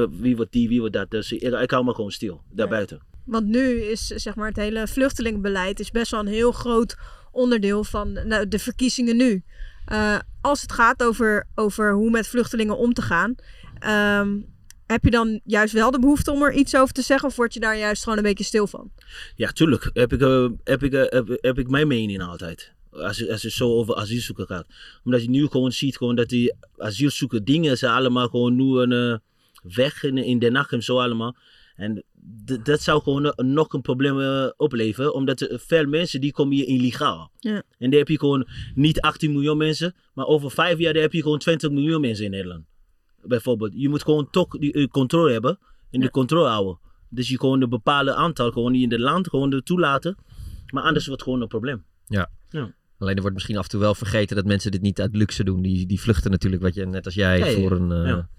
wie 0.09 0.35
wordt 0.35 0.51
die, 0.51 0.67
wie 0.67 0.79
wordt 0.79 0.93
dat. 0.93 1.11
Dus 1.11 1.31
ik, 1.31 1.41
ik 1.41 1.71
hou 1.71 1.85
me 1.85 1.93
gewoon 1.93 2.11
stil, 2.11 2.41
daarbuiten. 2.51 2.99
Want 3.25 3.45
nu 3.45 3.81
is 3.81 4.05
zeg 4.05 4.35
maar 4.35 4.47
het 4.47 4.55
hele 4.55 4.87
vluchtelingenbeleid 4.87 5.79
is 5.79 5.91
best 5.91 6.11
wel 6.11 6.19
een 6.19 6.27
heel 6.27 6.51
groot 6.51 6.97
onderdeel 7.31 7.83
van 7.83 8.13
nou, 8.13 8.47
de 8.47 8.59
verkiezingen 8.59 9.17
nu. 9.17 9.43
Eh, 9.85 10.19
als 10.41 10.61
het 10.61 10.71
gaat 10.71 11.03
over, 11.03 11.47
over 11.55 11.93
hoe 11.93 12.09
met 12.09 12.27
vluchtelingen 12.27 12.77
om 12.77 12.93
te 12.93 13.01
gaan, 13.01 13.35
ehm, 13.85 14.39
heb 14.85 15.03
je 15.03 15.09
dan 15.11 15.39
juist 15.43 15.73
wel 15.73 15.91
de 15.91 15.99
behoefte 15.99 16.31
om 16.31 16.41
er 16.43 16.53
iets 16.53 16.75
over 16.75 16.93
te 16.93 17.01
zeggen, 17.01 17.27
of 17.29 17.35
word 17.35 17.53
je 17.53 17.59
daar 17.59 17.77
juist 17.77 18.03
gewoon 18.03 18.17
een 18.17 18.23
beetje 18.23 18.43
stil 18.43 18.67
van? 18.67 18.91
Ja, 19.35 19.49
tuurlijk 19.51 19.89
heb 19.93 20.13
ik, 20.13 20.21
eh, 20.21 20.47
heb 20.63 20.83
ik, 20.83 20.93
eh, 20.93 21.01
heb, 21.09 21.37
heb 21.41 21.59
ik 21.59 21.67
mijn 21.69 21.87
mening 21.87 22.21
altijd. 22.23 22.73
Als, 22.91 23.17
het- 23.17 23.29
als 23.29 23.43
het 23.43 23.51
zo 23.51 23.69
over 23.73 23.95
asielzoeken 23.95 24.45
gaat. 24.45 24.67
Omdat 25.03 25.21
je 25.21 25.29
nu 25.29 25.47
gewoon 25.47 25.71
ziet 25.71 25.97
gewoon 25.97 26.15
dat 26.15 26.29
die 26.29 26.53
asielzoeker 26.77 27.43
dingen 27.43 27.77
zijn 27.77 27.93
allemaal 27.93 28.27
gewoon 28.27 28.55
nu 28.55 28.63
een 28.77 28.91
eh, 28.91 29.17
weg 29.75 30.03
in, 30.03 30.17
in 30.17 30.39
de 30.39 30.49
nacht 30.49 30.71
en 30.71 30.83
zo 30.83 30.99
allemaal. 30.99 31.35
En 31.75 32.03
dat 32.63 32.81
zou 32.81 33.01
gewoon 33.01 33.33
nog 33.35 33.73
een 33.73 33.81
probleem 33.81 34.51
opleveren. 34.57 35.13
Omdat 35.13 35.41
er 35.41 35.59
veel 35.59 35.85
mensen 35.85 36.21
die 36.21 36.31
komen 36.31 36.55
hier 36.55 36.67
illegaal. 36.67 37.31
Ja. 37.39 37.55
En 37.77 37.89
dan 37.89 37.99
heb 37.99 38.07
je 38.07 38.19
gewoon 38.19 38.47
niet 38.75 39.01
18 39.01 39.31
miljoen 39.31 39.57
mensen. 39.57 39.95
Maar 40.13 40.25
over 40.25 40.51
vijf 40.51 40.77
jaar 40.79 40.93
dan 40.93 41.01
heb 41.01 41.13
je 41.13 41.21
gewoon 41.21 41.39
20 41.39 41.69
miljoen 41.71 42.01
mensen 42.01 42.25
in 42.25 42.31
Nederland. 42.31 42.63
Bijvoorbeeld. 43.27 43.71
Je 43.75 43.89
moet 43.89 44.03
gewoon 44.03 44.29
toch 44.29 44.47
die 44.47 44.73
eh, 44.73 44.87
controle 44.87 45.31
hebben. 45.31 45.59
En 45.91 45.99
de 45.99 46.09
controle 46.09 46.47
houden. 46.47 46.79
Dus 47.09 47.29
je 47.29 47.39
gewoon 47.39 47.61
een 47.61 47.69
bepaalde 47.69 48.13
aantal 48.13 48.51
gewoon 48.51 48.75
in 48.75 48.91
het 48.91 48.99
land 48.99 49.29
gewoon 49.29 49.53
er 49.53 49.63
toelaten. 49.63 50.17
Maar 50.73 50.83
anders 50.83 51.05
wordt 51.05 51.21
het 51.21 51.29
gewoon 51.29 51.41
een 51.41 51.47
probleem. 51.47 51.83
Ja. 52.07 52.29
Ja. 52.49 52.73
Alleen 52.97 53.15
er 53.15 53.21
wordt 53.21 53.35
misschien 53.35 53.57
af 53.57 53.63
en 53.63 53.69
toe 53.69 53.79
wel 53.79 53.95
vergeten 53.95 54.35
dat 54.35 54.45
mensen 54.45 54.71
dit 54.71 54.81
niet 54.81 55.01
uit 55.01 55.15
luxe 55.15 55.43
doen. 55.43 55.61
Die, 55.61 55.85
die 55.85 56.01
vluchten 56.01 56.31
natuurlijk, 56.31 56.61
wat 56.61 56.73
je 56.73 56.85
net 56.85 57.05
als 57.05 57.13
jij, 57.13 57.37
Ja, 57.39 57.45
ja, 57.45 57.57
voor 57.57 57.71
een, 57.71 57.91
eh, 57.91 58.07
ja. 58.07 58.29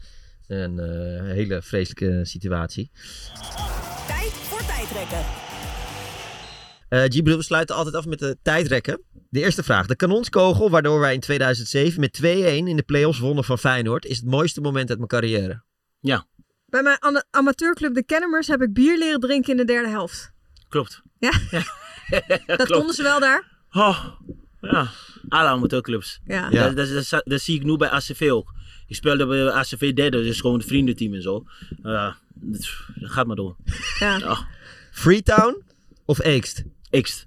een 0.47 0.79
eh, 0.79 1.33
hele 1.33 1.63
vreselijke 1.63 2.21
situatie. 2.25 2.91
Tijd 4.07 4.33
voor 4.33 4.67
tijdrekken. 4.67 5.46
Eh 6.89 7.03
Gibril, 7.03 7.37
we 7.37 7.43
sluiten 7.43 7.77
altijd 7.77 7.95
af 7.95 8.07
met 8.07 8.19
de 8.19 8.37
tijdrekken. 8.43 9.03
De 9.29 9.41
eerste 9.41 9.63
vraag. 9.63 9.87
De 9.87 9.97
kanonskogel, 9.97 10.71
waardoor 10.71 11.01
wij 11.01 11.15
in 11.15 11.21
2007 11.21 12.01
met 12.01 12.19
2-1 12.23 12.25
in 12.25 12.77
de 12.77 12.83
play-offs 12.83 13.19
wonnen 13.19 13.45
van 13.45 13.59
Feyenoord, 13.59 14.05
is 14.05 14.17
het 14.17 14.27
mooiste 14.27 14.61
moment 14.61 14.89
uit 14.89 14.99
mijn 14.99 15.11
carrière. 15.11 15.63
Ja, 16.01 16.27
Bij 16.67 16.83
mijn 16.83 17.25
amateurclub 17.31 17.95
De 17.95 18.05
Kennemers 18.05 18.47
heb 18.47 18.63
ik 18.63 18.73
bier 18.73 18.99
leren 18.99 19.21
drinken 19.21 19.51
in 19.51 19.57
de 19.57 19.65
derde 19.65 19.89
helft. 19.89 20.33
klopt. 20.69 21.03
Ja? 21.19 21.31
dat 22.47 22.57
klopt. 22.57 22.73
konden 22.73 22.95
ze 22.95 23.03
wel 23.03 23.21
daar? 23.21 23.45
Oh, 23.71 24.07
ja. 24.61 24.91
Alle 25.29 25.49
amateurclubs. 25.49 26.21
Ja. 26.25 26.49
Ja. 26.51 26.69
Dat, 26.71 26.89
dat, 26.89 27.09
dat, 27.11 27.23
dat 27.25 27.41
zie 27.41 27.57
ik 27.57 27.65
nu 27.65 27.77
bij 27.77 27.89
ACV 27.89 28.29
ook. 28.33 28.55
Ik 28.87 28.97
speelde 28.97 29.27
bij 29.27 29.51
ACV 29.51 29.93
derde, 29.93 30.23
dus 30.23 30.41
gewoon 30.41 30.61
een 30.61 30.67
vriendenteam 30.67 31.15
en 31.15 31.23
zo. 31.23 31.45
Uh, 31.83 32.15
dat 32.35 32.65
gaat 33.01 33.27
maar 33.27 33.37
door. 33.37 33.57
Ja. 33.99 34.17
Ja. 34.19 34.47
Freetown 34.91 35.63
of 36.05 36.21
Eekst? 36.23 36.63
Eekst. 36.97 37.27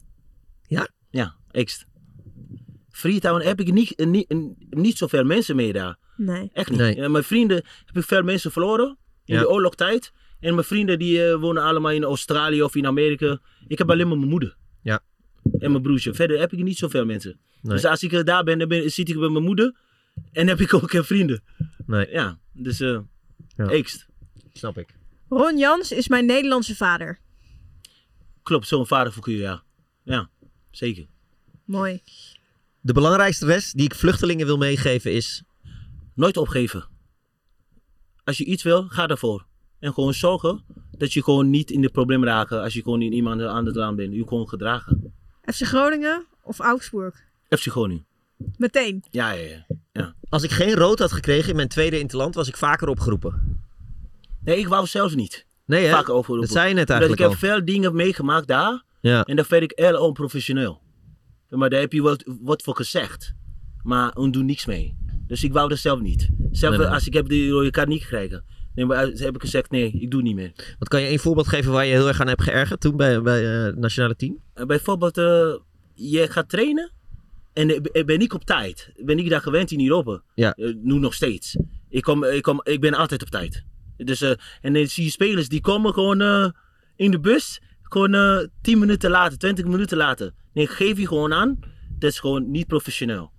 Ja? 0.67 0.87
Ja, 1.09 1.35
Eekst. 1.51 1.85
Freetown 2.89 3.41
heb 3.41 3.59
ik 3.59 3.71
niet, 3.73 3.97
niet, 4.05 4.35
niet 4.69 4.97
zoveel 4.97 5.23
mensen 5.23 5.55
mee 5.55 5.73
daar. 5.73 5.97
Nee. 6.17 6.49
Echt 6.53 6.69
niet. 6.69 6.79
Nee. 6.79 6.95
Ja, 6.95 7.07
mijn 7.07 7.23
vrienden 7.23 7.63
heb 7.85 7.97
ik 7.97 8.03
veel 8.03 8.23
mensen 8.23 8.51
verloren 8.51 8.97
in 9.25 9.35
Ja. 9.35 9.41
de 9.41 9.49
oorlogstijd. 9.49 10.11
En 10.39 10.53
mijn 10.53 10.65
vrienden 10.65 10.99
die 10.99 11.25
eh, 11.25 11.35
wonen 11.39 11.63
allemaal 11.63 11.91
in 11.91 12.03
Australië 12.03 12.61
of 12.63 12.75
in 12.75 12.85
Amerika. 12.87 13.39
Ik 13.67 13.77
heb 13.77 13.89
alleen 13.89 14.07
maar 14.07 14.17
mijn 14.17 14.29
moeder. 14.29 14.57
Ja. 14.81 14.99
En 15.59 15.71
mijn 15.71 15.81
broertje. 15.83 16.13
Verder 16.13 16.39
heb 16.39 16.53
ik 16.53 16.63
niet 16.63 16.77
zoveel 16.77 17.05
mensen. 17.05 17.39
Nee. 17.61 17.73
Dus 17.73 17.85
als 17.85 18.03
ik 18.03 18.11
eh, 18.13 18.23
daar 18.23 18.43
ben, 18.43 18.59
dan 18.59 18.67
ben, 18.67 18.91
zit 18.91 19.09
ik 19.09 19.19
bij 19.19 19.29
mijn 19.29 19.43
moeder. 19.43 19.75
En 20.31 20.47
heb 20.47 20.59
ik 20.59 20.73
ook 20.83 20.89
geen 20.91 21.03
vrienden. 21.03 21.43
Nee. 21.85 22.09
Ja, 22.11 22.39
dus... 22.53 22.79
eh, 22.79 22.99
Eekst. 23.57 24.07
Snap 24.53 24.77
ik. 24.77 24.95
Ron 25.29 25.57
Jans 25.57 25.91
is 25.91 26.07
mijn 26.07 26.25
Nederlandse 26.25 26.75
vader. 26.75 27.19
Klopt, 28.49 28.67
zo'n 28.67 28.87
vaderfiguur, 28.87 29.37
ja. 29.37 29.63
Ja, 30.03 30.29
zeker. 30.71 31.07
Mooi. 31.65 32.01
De 32.81 32.93
belangrijkste 32.93 33.45
les 33.45 33.71
die 33.71 33.85
ik 33.85 33.95
vluchtelingen 33.95 34.45
wil 34.45 34.57
meegeven 34.57 35.13
is... 35.13 35.43
Nooit 36.15 36.37
opgeven. 36.37 36.87
Als 38.23 38.37
je 38.37 38.45
iets 38.45 38.63
wil, 38.63 38.87
ga 38.87 39.07
daarvoor. 39.07 39.45
En 39.79 39.93
gewoon 39.93 40.13
zorgen 40.13 40.63
dat 40.91 41.13
je 41.13 41.23
gewoon 41.23 41.49
niet 41.49 41.71
in 41.71 41.81
de 41.81 41.89
problemen 41.89 42.27
raakt 42.27 42.51
als 42.51 42.73
je 42.73 42.81
gewoon 42.81 43.01
in 43.01 43.13
iemand 43.13 43.41
aan 43.41 43.65
het 43.65 43.77
aan 43.77 43.95
bent. 43.95 44.13
Je 44.13 44.27
gewoon 44.27 44.49
gedragen. 44.49 45.13
FC 45.41 45.61
Groningen 45.61 46.25
of 46.43 46.59
Augsburg? 46.59 47.23
FC 47.49 47.67
Groningen. 47.67 48.05
Meteen. 48.57 49.03
Ja, 49.09 49.31
ja, 49.31 49.47
ja. 49.47 49.65
ja. 49.91 50.15
Als 50.29 50.43
ik 50.43 50.51
geen 50.51 50.73
rood 50.73 50.99
had 50.99 51.11
gekregen 51.11 51.49
in 51.49 51.55
mijn 51.55 51.67
tweede 51.67 51.99
interland, 51.99 52.35
was 52.35 52.47
ik 52.47 52.57
vaker 52.57 52.87
opgeroepen. 52.87 53.59
Nee, 54.43 54.57
ik 54.57 54.67
wou 54.67 54.87
zelf 54.87 55.15
niet. 55.15 55.47
Nee, 55.69 55.85
hè? 55.85 55.91
Vaak 55.91 56.09
overroepen. 56.09 56.47
Dat 56.47 56.57
zei 56.57 56.67
je 56.69 56.73
net 56.73 56.89
Omdat 56.89 57.01
eigenlijk 57.01 57.33
Ik 57.33 57.39
heb 57.41 57.49
veel 57.51 57.65
dingen 57.65 57.95
meegemaakt 57.95 58.47
daar. 58.47 58.83
Ja. 59.01 59.23
En 59.23 59.35
dat 59.35 59.47
vind 59.47 59.63
ik 59.63 59.71
heel 59.75 60.01
onprofessioneel. 60.01 60.81
Maar 61.49 61.69
daar 61.69 61.79
heb 61.79 61.93
je 61.93 62.01
wat, 62.01 62.23
wat 62.41 62.61
voor 62.61 62.75
gezegd. 62.75 63.33
Maar 63.83 64.11
we 64.13 64.29
doen 64.29 64.45
niks 64.45 64.65
mee. 64.65 64.97
Dus 65.27 65.43
ik 65.43 65.53
wou 65.53 65.69
dat 65.69 65.77
zelf 65.77 65.99
niet. 65.99 66.29
Zelf, 66.51 66.75
Nee, 66.77 66.85
nee. 66.85 66.93
als 66.93 67.07
ik 67.07 67.13
heb 67.13 67.27
die 67.29 67.49
rode 67.49 67.71
kaart 67.71 67.87
niet 67.87 68.01
gekregen. 68.01 68.43
Nee, 68.75 68.85
maar 68.85 69.05
heb 69.07 69.35
ik 69.35 69.41
gezegd, 69.41 69.71
nee, 69.71 69.91
ik 69.91 70.11
doe 70.11 70.21
niet 70.21 70.35
meer. 70.35 70.75
Wat 70.79 70.87
kan 70.87 71.01
je 71.01 71.09
een 71.09 71.19
voorbeeld 71.19 71.47
geven 71.47 71.71
waar 71.71 71.85
je 71.85 71.91
heel 71.93 72.07
erg 72.07 72.21
aan 72.21 72.27
hebt 72.27 72.41
geërgerd 72.43 72.81
toen 72.81 72.97
bij, 72.97 73.21
bij 73.21 73.57
eh, 73.57 73.63
het 73.63 73.77
nationale 73.77 74.15
team? 74.15 74.37
Eh, 74.53 74.65
bijvoorbeeld, 74.65 75.17
eh, 75.17 75.55
je 75.93 76.27
gaat 76.29 76.49
trainen 76.49 76.91
en 77.53 77.75
ik 77.91 78.05
ben- 78.05 78.21
ik 78.21 78.33
op 78.33 78.45
tijd. 78.45 78.91
Ik 78.95 79.05
ben 79.05 79.15
niet 79.15 79.29
daar 79.29 79.41
gewend 79.41 79.71
in 79.71 79.81
Europa. 79.81 80.21
Ja. 80.35 80.53
Nu 80.57 80.99
nog 80.99 81.13
steeds. 81.13 81.57
Ik, 81.89 82.01
kom, 82.01 82.23
ik, 82.23 82.41
kom, 82.41 82.61
ik 82.63 82.79
ben 82.81 82.93
altijd 82.93 83.21
op 83.21 83.29
tijd. 83.29 83.63
Dus, 84.05 84.21
eh, 84.21 84.31
en 84.61 84.73
dan 84.73 84.87
zie 84.87 85.03
je 85.03 85.09
spelers 85.09 85.47
die 85.49 85.61
komen 85.61 85.93
gewoon 85.93 86.21
eh, 86.21 86.49
in 86.95 87.11
de 87.11 87.19
bus, 87.19 87.61
gewoon 87.81 88.13
eh 88.13 88.47
10 88.61 88.79
minuten 88.79 89.09
later, 89.09 89.37
20 89.37 89.65
minuten 89.65 89.97
later. 89.97 90.33
Nee, 90.53 90.63
ik 90.65 90.71
geef 90.71 90.97
je 90.97 91.07
gewoon 91.07 91.33
aan, 91.33 91.59
dat 91.89 92.11
is 92.11 92.19
gewoon 92.19 92.51
niet 92.51 92.67
professioneel. 92.67 93.31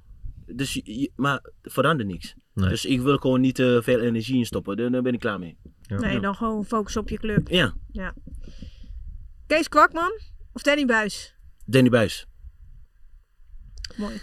Dus, 0.47 0.73
je- 0.73 1.13
maar 1.17 1.51
verandert 1.63 2.09
niks. 2.09 2.35
Nee. 2.55 2.69
Dus 2.69 2.85
ik 2.85 3.01
wil 3.01 3.17
gewoon 3.17 3.41
niet 3.41 3.55
te 3.55 3.81
veel 3.83 4.01
energie 4.01 4.37
in 4.37 4.47
stoppen. 4.47 4.77
Daar, 4.77 4.91
daar 4.91 5.03
ben 5.03 5.13
ik 5.15 5.21
klaar 5.21 5.39
mee. 5.39 5.57
Nee, 5.89 6.21
dan 6.21 6.35
gewoon 6.35 6.65
focus 6.65 6.97
op 6.97 7.09
je 7.09 7.19
club. 7.19 7.49
Ja, 7.49 7.75
Ja. 7.93 8.15
Kees 9.47 9.69
Kwakman 9.69 10.21
of 10.53 10.63
Danny 10.63 10.85
Buis? 10.85 11.35
Danny 11.67 11.89
Buis. 11.89 12.27
Mooi. 13.97 14.21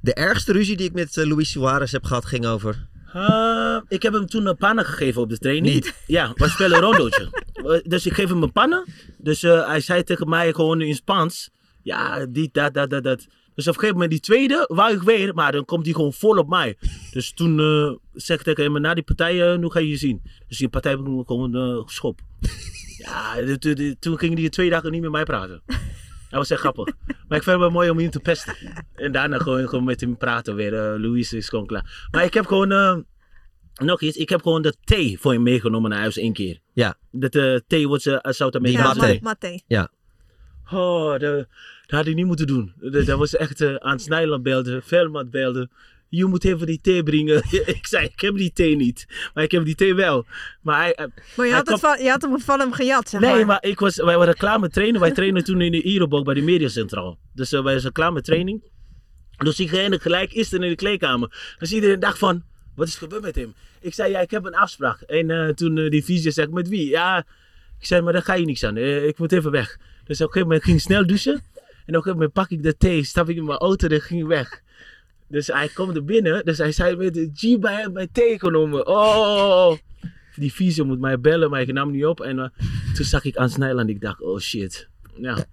De 0.00 0.14
ergste 0.14 0.52
ruzie 0.52 0.76
die 0.76 0.86
ik 0.86 0.92
met 0.92 1.16
Luis 1.16 1.50
Suarez 1.50 1.92
heb 1.92 2.04
gehad 2.04 2.24
ging 2.24 2.46
over... 2.46 2.87
Eh, 3.12 3.80
ik 3.88 4.02
heb 4.02 4.12
hem 4.12 4.26
toen 4.26 4.46
een 4.46 4.56
pannen 4.56 4.84
gegeven 4.84 5.22
op 5.22 5.28
de 5.28 5.38
training. 5.38 5.74
Niet? 5.74 5.94
Ja, 6.06 6.32
we 6.34 6.48
spelen 6.48 6.76
een 6.76 6.84
rondootje. 6.84 7.28
Eh, 7.52 7.80
dus 7.82 8.06
ik 8.06 8.12
geef 8.12 8.28
hem 8.28 8.42
een 8.42 8.52
pannen. 8.52 8.84
Dus 9.18 9.42
eh, 9.42 9.66
hij 9.66 9.80
zei 9.80 10.02
tegen 10.02 10.28
mij 10.28 10.52
gewoon 10.52 10.80
in 10.80 10.94
Spaans. 10.94 11.50
Ja, 11.82 12.26
die, 12.26 12.48
dat, 12.52 12.74
dat, 12.74 12.90
dat, 12.90 13.02
dat. 13.02 13.26
Dus 13.58 13.66
op 13.66 13.74
een 13.74 13.80
gegeven 13.80 14.00
moment 14.00 14.10
die 14.10 14.20
tweede 14.20 14.64
wou 14.68 14.92
ik 14.92 15.02
weer. 15.02 15.34
Maar 15.34 15.52
dan 15.52 15.64
komt 15.64 15.84
hij 15.84 15.94
gewoon 15.94 16.12
vol 16.12 16.36
op 16.36 16.48
mij. 16.48 16.76
Dus 17.12 17.32
toen 17.32 17.60
eh, 17.60 17.96
zeg 18.12 18.38
ik 18.38 18.44
tegen 18.44 18.62
hem, 18.62 18.80
na 18.80 18.94
die 18.94 19.02
partij, 19.02 19.52
eh, 19.52 19.58
nu 19.58 19.70
ga 19.70 19.78
je 19.78 19.88
je 19.88 19.96
zien. 19.96 20.22
Dus 20.48 20.58
die 20.58 20.68
partij 20.68 20.90
heb 20.90 21.00
ik 21.00 21.26
gewoon 21.26 21.54
eh 21.54 21.82
geschopt. 21.86 22.22
ja, 23.04 23.34
toen 23.98 24.18
ging 24.18 24.38
hij 24.38 24.48
twee 24.48 24.70
dagen 24.70 24.92
niet 24.92 25.00
met 25.00 25.10
mij 25.10 25.24
praten. 25.24 25.62
Dat 26.30 26.38
was 26.38 26.50
echt 26.50 26.60
grappig. 26.60 26.84
Maar 27.06 27.38
ik 27.38 27.44
vind 27.44 27.46
het 27.46 27.58
wel 27.58 27.70
mooi 27.70 27.90
om 27.90 27.98
hem 27.98 28.10
te 28.10 28.20
pesten. 28.20 28.54
En 28.94 29.12
daarna 29.12 29.38
gewoon, 29.38 29.68
gewoon 29.68 29.84
met 29.84 30.00
hem 30.00 30.16
praten 30.16 30.54
weer. 30.54 30.74
Eh 30.74 31.00
Louis 31.00 31.32
is 31.32 31.48
gewoon 31.48 31.66
klaar. 31.66 32.08
Maar 32.10 32.24
ik 32.24 32.34
heb 32.34 32.46
gewoon... 32.46 32.72
eh, 32.72 32.96
nog 33.74 34.00
iets, 34.00 34.16
ik 34.16 34.28
heb 34.28 34.42
gewoon 34.42 34.62
de 34.62 34.74
thee 34.84 35.18
voor 35.20 35.32
je 35.32 35.38
meegenomen 35.38 35.90
naar 35.90 35.98
huis 35.98 36.16
één 36.16 36.32
keer. 36.32 36.58
Ja. 36.72 36.94
Dat 37.10 37.34
eh 37.34 37.56
thee 37.66 37.88
wordt 37.88 38.02
ze 38.02 38.22
uit 38.22 38.36
Zuid-Amerika. 38.36 38.92
Die 38.92 39.00
matte. 39.00 39.18
Matte. 39.22 39.62
Ja. 39.66 39.90
Oh, 40.72 41.10
dat, 41.10 41.20
dat 41.20 41.46
had 41.86 42.06
ik 42.06 42.14
niet 42.14 42.26
moeten 42.26 42.46
doen. 42.46 42.72
Dat, 42.76 43.06
dat 43.06 43.18
was 43.18 43.36
echt 43.36 43.60
uh, 43.60 43.74
aan 43.74 43.98
Snijland 43.98 44.42
belden, 44.42 44.82
Velmat 44.82 45.30
belden. 45.30 45.70
Je 46.08 46.24
moet 46.24 46.44
even 46.44 46.66
die 46.66 46.80
thee 46.80 47.02
brengen. 47.02 47.42
ik 47.76 47.86
zei, 47.86 48.04
ik 48.06 48.20
heb 48.20 48.36
die 48.36 48.52
thee 48.52 48.76
niet. 48.76 49.06
Maar 49.34 49.44
ik 49.44 49.50
heb 49.50 49.64
die 49.64 49.74
thee 49.74 49.94
wel. 49.94 50.26
Maar 50.62 50.80
hij, 50.80 50.92
hij- 50.96 51.08
Maar 51.36 51.46
je 51.46 51.52
had, 51.52 51.64
kwam- 51.64 51.78
van, 51.78 52.02
je 52.02 52.10
had 52.10 52.22
hem 52.22 52.40
van 52.40 52.60
hem 52.60 52.72
gejat, 52.72 53.08
zeg 53.08 53.20
Nee, 53.20 53.44
maar. 53.44 53.58
ik 53.64 53.78
was, 53.78 53.96
wij 53.96 54.18
waren 54.18 54.34
klaar 54.36 54.60
met 54.60 54.72
trainen. 54.72 55.00
Wij 55.00 55.10
trainen 55.12 55.44
toen 55.44 55.60
in 55.60 55.72
de 55.72 55.82
Irobok 55.82 56.24
bij 56.24 56.34
de 56.34 56.40
Mediacentraal. 56.42 57.18
Dus 57.34 57.52
uh, 57.52 57.62
wij 57.62 57.78
zijn 57.78 57.92
klaar 57.92 58.12
met 58.12 58.24
training. 58.24 58.62
Dus 59.36 59.60
ik 59.60 59.68
ging 59.68 60.02
gelijk 60.02 60.32
eerst 60.32 60.52
in 60.52 60.60
de 60.60 60.74
kleedkamer. 60.74 61.54
Dus 61.58 61.72
iedereen 61.72 62.00
dacht 62.00 62.18
van, 62.18 62.42
wat 62.74 62.86
is 62.86 62.92
er 62.94 62.98
gebeurd 62.98 63.22
met 63.22 63.34
hem? 63.34 63.54
Ik 63.80 63.94
zei, 63.94 64.10
ja, 64.10 64.20
ik 64.20 64.30
heb 64.30 64.44
een 64.44 64.54
afspraak. 64.54 65.00
En 65.00 65.28
uh, 65.28 65.48
toen 65.48 65.76
uh, 65.76 65.90
die 65.90 66.04
visie 66.04 66.30
zei, 66.30 66.46
met 66.50 66.68
wie? 66.68 66.88
Ja, 66.88 67.18
ik 67.78 67.86
zei, 67.86 68.00
maar 68.02 68.12
daar 68.12 68.22
ga 68.22 68.34
je 68.34 68.44
niks 68.44 68.64
aan. 68.64 68.76
Ik 68.76 69.18
moet 69.18 69.32
even 69.32 69.50
weg. 69.50 69.76
Dus 70.04 70.20
op 70.20 70.26
een 70.26 70.32
gegeven 70.32 70.40
moment 70.42 70.62
ging 70.64 70.76
ik 70.76 70.82
snel 70.82 71.06
douchen. 71.06 71.32
En 71.32 71.40
op 71.40 71.42
een 71.86 71.94
gegeven 71.94 72.12
moment 72.12 72.32
pak 72.32 72.50
ik 72.50 72.62
de 72.62 72.76
thee, 72.76 73.04
stap 73.04 73.28
ik 73.28 73.36
in 73.36 73.44
mijn 73.44 73.58
auto 73.58 73.88
en 73.88 74.00
ging 74.00 74.20
ik 74.20 74.26
weg. 74.26 74.62
Dus 75.28 75.46
hij 75.46 75.68
komt 75.68 75.96
er 75.96 76.04
binnen. 76.04 76.44
Dus 76.44 76.58
hij 76.58 76.72
zei 76.72 76.96
met 76.96 77.14
de 77.14 77.30
G 77.34 77.58
bij 77.58 77.88
mijn 77.92 78.08
thee 78.12 78.38
genomen. 78.38 78.86
Oh, 78.86 79.72
die 80.34 80.52
visie 80.52 80.84
moet 80.84 81.00
mij 81.00 81.20
bellen, 81.20 81.50
maar 81.50 81.60
ik 81.60 81.72
nam 81.72 81.90
niet 81.90 82.06
op. 82.06 82.20
En 82.20 82.38
uh, 82.38 82.48
toen 82.94 83.04
zag 83.04 83.24
ik 83.24 83.36
aan 83.36 83.50
Snijland. 83.50 83.88
Ik 83.88 84.00
dacht, 84.00 84.20
oh 84.20 84.38
shit. 84.38 84.88
Ja. 85.20 85.44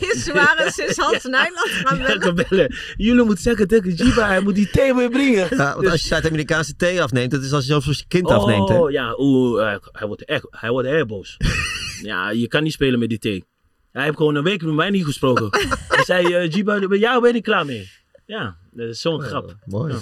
Is 0.00 0.24
Suarez 0.24 0.78
is 0.78 0.96
Hans 0.96 1.24
Nijland 1.24 1.68
gaan 1.68 1.98
bellen? 1.98 2.22
gaan 2.22 2.34
bellen. 2.48 2.74
Jullie 2.96 3.24
moeten 3.24 3.42
zeggen 3.42 3.68
tegen 3.68 3.94
Jiba, 3.94 4.26
hij 4.26 4.40
moet 4.40 4.54
die 4.54 4.70
thee 4.70 4.94
weer 4.94 5.10
brengen. 5.10 5.56
Ja, 5.56 5.74
want 5.74 5.88
als 5.88 6.00
je 6.00 6.06
Zuid-Amerikaanse 6.06 6.76
thee 6.76 7.02
afneemt, 7.02 7.30
dat 7.30 7.42
is 7.42 7.52
als 7.52 7.62
je 7.62 7.70
zelfs 7.70 7.86
als 7.86 7.98
je 7.98 8.04
kind 8.08 8.26
afneemt. 8.26 8.68
Hè? 8.68 8.78
Oh 8.78 8.90
ja, 8.90 9.14
oeh, 9.18 9.60
uh, 9.60 9.76
hij 9.92 10.06
wordt 10.06 10.24
echt, 10.24 10.46
hij 10.50 10.70
wordt 10.70 10.88
heel 10.88 11.06
boos. 11.06 11.36
ja, 12.02 12.30
je 12.30 12.48
kan 12.48 12.62
niet 12.62 12.72
spelen 12.72 12.98
met 12.98 13.08
die 13.08 13.18
thee. 13.18 13.44
Hij 13.92 14.04
heeft 14.04 14.16
gewoon 14.16 14.34
een 14.34 14.42
week 14.44 14.62
met 14.62 14.74
mij 14.74 14.90
niet 14.90 15.04
gesproken. 15.04 15.48
hij 15.88 16.04
zei, 16.04 16.26
uh, 16.26 16.50
Jiba, 16.50 16.86
bij 16.86 16.98
jou 16.98 17.22
ben 17.22 17.34
ik 17.34 17.42
klaar 17.42 17.64
mee. 17.64 17.90
Ja, 18.26 18.56
dat 18.74 18.88
is 18.88 19.00
zo'n 19.00 19.20
grap. 19.20 19.56
Mooi. 19.64 19.92
Ja. 19.92 19.98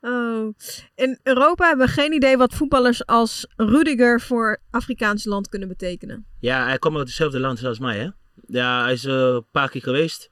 Oh. 0.00 0.54
In 0.94 1.18
Europa 1.22 1.66
hebben 1.66 1.86
we 1.86 1.92
geen 1.92 2.12
idee 2.12 2.36
wat 2.36 2.54
voetballers 2.54 3.06
als 3.06 3.46
Rudiger 3.56 4.20
voor 4.20 4.58
Afrikaans 4.70 5.24
land 5.24 5.48
kunnen 5.48 5.68
betekenen. 5.68 6.26
Ja, 6.40 6.64
hij 6.64 6.78
komt 6.78 6.96
uit 6.96 7.06
hetzelfde 7.06 7.40
land 7.40 7.64
als 7.64 7.78
mij, 7.78 7.98
hè? 7.98 8.08
Ja, 8.46 8.82
hij 8.82 8.92
is 8.92 9.04
uh, 9.04 9.14
een 9.14 9.46
paar 9.50 9.70
keer 9.70 9.82
geweest. 9.82 10.30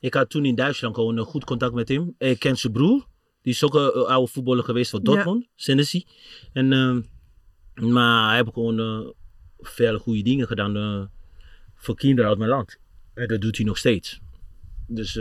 Ik 0.00 0.14
had 0.14 0.30
toen 0.30 0.44
in 0.44 0.54
Duitsland 0.54 0.94
gewoon 0.94 1.16
een 1.16 1.24
goed 1.24 1.44
contact 1.44 1.74
met 1.74 1.88
hem. 1.88 2.14
Ik 2.18 2.38
ken 2.38 2.56
zijn 2.56 2.72
broer. 2.72 3.06
Die 3.42 3.52
is 3.52 3.64
ook 3.64 3.74
een 3.74 4.06
oude 4.06 4.32
voetballer 4.32 4.64
geweest 4.64 4.90
van 4.90 5.02
Dortmund, 5.02 5.42
ja. 5.42 5.48
Senesi. 5.54 6.06
En, 6.52 6.72
uh, 6.72 6.96
maar 7.92 8.28
hij 8.28 8.36
heeft 8.36 8.52
gewoon 8.52 8.80
uh, 8.80 9.10
veel 9.58 9.98
goede 9.98 10.22
dingen 10.22 10.46
gedaan 10.46 10.76
uh, 10.76 11.04
voor 11.74 11.94
kinderen 11.94 12.30
uit 12.30 12.38
mijn 12.38 12.50
land. 12.50 12.78
En 13.14 13.28
dat 13.28 13.40
doet 13.40 13.56
hij 13.56 13.66
nog 13.66 13.78
steeds. 13.78 14.20
Dus 14.86 15.20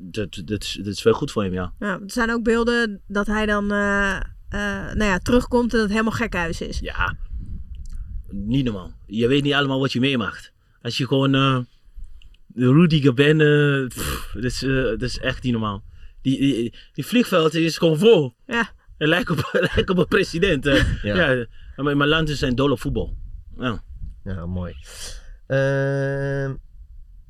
dat, 0.00 0.42
dat, 0.44 0.62
is, 0.62 0.78
dat 0.82 0.94
is 0.94 1.02
wel 1.02 1.12
goed 1.12 1.30
voor 1.30 1.42
hem, 1.42 1.52
ja. 1.52 1.72
ja 1.78 1.92
er 1.92 2.10
zijn 2.10 2.30
ook 2.30 2.42
beelden 2.42 3.00
dat 3.06 3.26
hij 3.26 3.46
dan 3.46 3.64
uh, 3.64 4.20
nou 4.48 5.04
ja, 5.04 5.18
terugkomt 5.18 5.72
en 5.72 5.78
dat 5.78 5.80
het 5.80 5.90
helemaal 5.90 6.12
gek 6.12 6.34
huis 6.34 6.60
is. 6.60 6.78
Ja, 6.78 7.16
niet 8.28 8.64
normaal. 8.64 8.92
Je 9.06 9.28
weet 9.28 9.42
niet 9.42 9.54
allemaal 9.54 9.80
wat 9.80 9.92
je 9.92 10.00
meemaakt. 10.00 10.52
Als 10.82 10.96
je 10.96 11.06
gewoon 11.06 11.34
uh, 11.34 11.58
Rudiger 12.54 13.14
bent, 13.14 13.40
uh, 13.40 13.86
pff, 13.88 14.30
dat, 14.34 14.44
is, 14.44 14.62
uh, 14.62 14.84
dat 14.84 15.02
is 15.02 15.18
echt 15.18 15.42
niet 15.42 15.52
normaal. 15.52 15.82
Die, 16.22 16.38
die, 16.38 16.74
die 16.92 17.06
vliegveld 17.06 17.54
is 17.54 17.78
gewoon 17.78 17.98
vol. 17.98 18.34
Ja. 18.46 18.70
Het 18.98 19.08
lijkt 19.08 19.30
op, 19.30 19.50
lijkt 19.74 19.90
op 19.90 19.98
een 19.98 20.08
president. 20.08 20.64
ja. 21.02 21.30
ja. 21.30 21.46
Maar 21.76 21.96
mijn 21.96 22.08
land 22.08 22.30
zijn 22.30 22.54
dol 22.54 22.70
op 22.70 22.80
voetbal. 22.80 23.16
Ja, 23.58 23.82
ja 24.24 24.46
mooi. 24.46 24.74
Uh, 25.48 26.50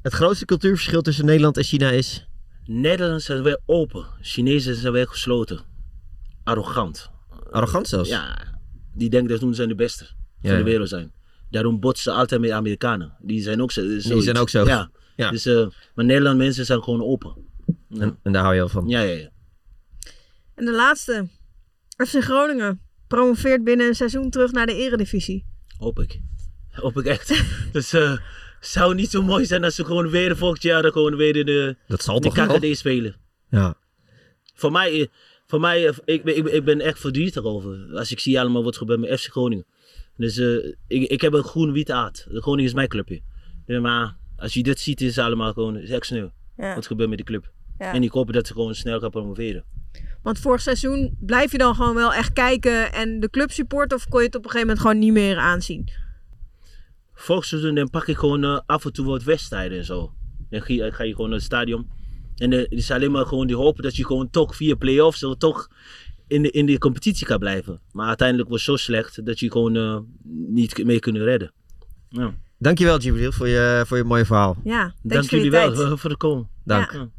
het 0.03 0.13
grootste 0.13 0.45
cultuurverschil 0.45 1.03
tussen 1.03 1.25
Nederland 1.25 1.57
en 1.57 1.65
China 1.65 1.91
is? 1.91 2.29
Nederlanders 2.67 3.25
zijn 3.25 3.43
weer 3.43 3.61
open. 3.67 4.07
Chinezen 4.21 4.75
zijn 4.75 4.93
weer 4.93 5.09
gesloten. 5.09 5.61
Arrogant. 6.45 7.11
Arrogant 7.51 7.89
zelfs? 7.89 8.09
Ja. 8.09 8.59
Die 8.95 9.11
denken 9.11 9.29
dat 9.29 9.41
hun 9.41 9.55
zijn 9.55 9.69
de 9.69 9.75
beste 9.75 10.05
ja, 10.41 10.49
van 10.49 10.59
de 10.59 10.65
wereld 10.65 10.89
zijn. 10.89 11.13
Daarom 11.51 11.81
botsen 11.81 12.13
ze 12.13 12.19
altijd 12.19 12.41
met 12.41 12.51
Amerikanen. 12.51 13.17
Die 13.21 13.43
zijn 13.43 13.63
ook 13.63 13.73
zo. 13.73 13.87
Die 13.87 14.23
zijn 14.23 14.37
ook 14.37 14.49
zo. 14.49 14.65
Ja. 14.65 14.91
ja. 15.17 15.31
Dus, 15.31 15.47
uh, 15.47 15.67
maar 15.95 16.05
Nederland 16.05 16.39
mensen 16.39 16.65
zijn 16.65 16.83
gewoon 16.83 17.03
open. 17.03 17.35
Ja. 17.89 18.01
En, 18.01 18.19
en, 18.23 18.33
daar 18.33 18.43
hou 18.43 18.55
je 18.55 18.63
al 18.63 18.69
van. 18.69 18.89
Ja, 18.89 19.01
ja, 19.01 19.19
ja. 19.19 19.31
En 20.55 20.65
de 20.65 20.73
laatste. 20.73 21.29
FC 21.97 22.23
Groningen 22.23 22.81
promoveert 23.07 23.65
binnen 23.65 23.87
een 23.87 23.95
seizoen 23.95 24.31
terug 24.31 24.53
naar 24.53 24.67
de 24.67 24.75
eredivisie. 24.75 25.47
Hoop 25.77 25.99
ik. 26.01 26.21
Hoop 26.71 26.99
ik 26.99 27.05
echt. 27.05 27.43
dus 27.73 27.95
uh, 27.95 28.19
zou 28.61 28.95
niet 28.95 29.11
zo 29.11 29.23
mooi 29.23 29.45
zijn 29.45 29.65
als 29.65 29.75
ze 29.75 29.85
gewoon 29.85 30.11
weer 30.11 30.37
volgend 30.37 30.63
jaar 30.63 30.85
gewoon 30.85 31.17
weer 31.17 31.37
in 31.37 31.47
de, 31.47 31.77
dat 31.87 32.03
zal 32.03 32.21
de 32.21 32.31
toch 32.31 32.47
KKD 32.47 32.77
spelen. 32.77 33.17
Ja. 33.51 33.75
Voor 34.55 34.73
mij, 34.73 35.09
voor 35.47 35.61
mij 35.61 35.95
ik, 36.05 36.25
ik, 36.25 36.47
ik 36.47 36.65
ben 36.65 36.81
echt 36.81 36.99
verdrietig 36.99 37.43
over. 37.43 37.89
Als 37.95 38.11
ik 38.11 38.21
zie 38.21 38.41
allemaal 38.41 38.65
wat 38.65 38.77
gebeurt 38.77 39.01
met 39.01 39.21
FC 39.21 39.31
Groningen. 39.31 39.67
Dus 40.17 40.37
uh, 40.37 40.75
ik, 40.87 41.11
ik 41.11 41.21
heb 41.21 41.33
een 41.33 41.43
groen-wit 41.43 41.91
aard. 41.91 42.27
De 42.31 42.41
Groningen 42.41 42.71
is 42.71 42.75
mijn 42.75 42.89
clubje. 42.89 43.21
Maar 43.67 44.17
als 44.37 44.55
je 44.55 44.63
dit 44.63 44.81
ziet, 44.81 45.01
is 45.01 45.17
het 45.17 45.25
allemaal 45.25 45.53
gewoon 45.53 45.77
is 45.77 45.91
echt 45.91 46.07
sneeuw. 46.07 46.31
Ja. 46.57 46.75
Wat 46.75 46.87
gebeurt 46.87 47.09
met 47.09 47.19
de 47.19 47.25
club. 47.25 47.51
Ja. 47.79 47.93
En 47.93 48.03
ik 48.03 48.11
hoop 48.11 48.33
dat 48.33 48.47
ze 48.47 48.53
gewoon 48.53 48.75
snel 48.75 49.01
gaan 49.01 49.11
promoveren. 49.11 49.65
Want 50.23 50.39
vorig 50.39 50.61
seizoen 50.61 51.17
blijf 51.21 51.53
je 51.53 51.59
dan 51.59 51.75
gewoon 51.75 51.95
wel 51.95 52.15
echt 52.15 52.33
kijken 52.33 52.93
en 52.93 53.21
de 53.21 53.31
club 53.31 53.51
support 53.51 53.93
of 53.93 54.09
kon 54.09 54.21
je 54.21 54.27
het 54.27 54.35
op 54.35 54.45
een 54.45 54.51
gegeven 54.51 54.69
moment 54.69 54.87
gewoon 54.87 55.05
niet 55.05 55.13
meer 55.13 55.37
aanzien? 55.37 55.89
Vorig 57.21 57.45
seizoen 57.45 57.75
dan 57.75 57.91
pak 57.91 58.07
ik 58.07 58.17
gewoon 58.17 58.45
eh, 58.45 58.59
af 58.67 58.85
en 58.85 58.93
toe 58.93 59.07
wat 59.07 59.23
wedstrijden 59.23 59.79
en 59.79 59.85
zo. 59.85 60.13
Dan 60.51 60.63
ga 60.63 60.73
je, 60.73 60.93
ga 60.93 61.05
je 61.05 61.15
gewoon 61.15 61.29
naar 61.29 61.39
het 61.39 61.47
stadion. 61.47 61.91
En 62.37 62.53
eh, 62.53 62.59
het 62.59 62.73
is 62.73 62.91
alleen 62.91 63.11
maar 63.11 63.27
gewoon 63.27 63.47
die 63.47 63.57
hopen 63.57 63.83
dat 63.83 63.97
je 63.97 64.07
gewoon 64.07 64.31
toch 64.31 64.57
via 64.57 64.75
play-offs 64.75 65.25
of 65.25 65.37
toch 65.37 65.69
in 66.27 66.43
de, 66.43 66.51
in 66.51 66.67
de 66.67 66.79
competitie 66.79 67.27
kan 67.27 67.39
blijven. 67.39 67.81
Maar 67.93 68.09
uiteindelijk 68.09 68.49
was 68.49 68.67
het 68.67 68.79
zo 68.79 68.85
slecht 68.85 69.27
dat 69.27 69.39
je 69.39 69.51
gewoon 69.51 69.77
eh, 69.77 69.99
niet 70.49 70.85
mee 70.85 70.99
kunnen 70.99 71.25
redden. 71.25 71.53
Ja. 72.09 72.35
Dankjewel, 72.59 72.99
Jibril, 72.99 73.33
voor 73.33 73.49
je, 73.49 73.83
voor 73.87 73.97
je 73.97 74.05
mooie 74.05 74.25
verhaal. 74.25 74.57
Ja, 74.65 74.95
Dank 75.03 75.31
jullie 75.31 75.51
wel 75.51 75.97
voor, 75.99 76.11
de 76.11 76.17
komen. 76.17 76.49
Dank. 76.65 76.93
Ja. 76.93 77.11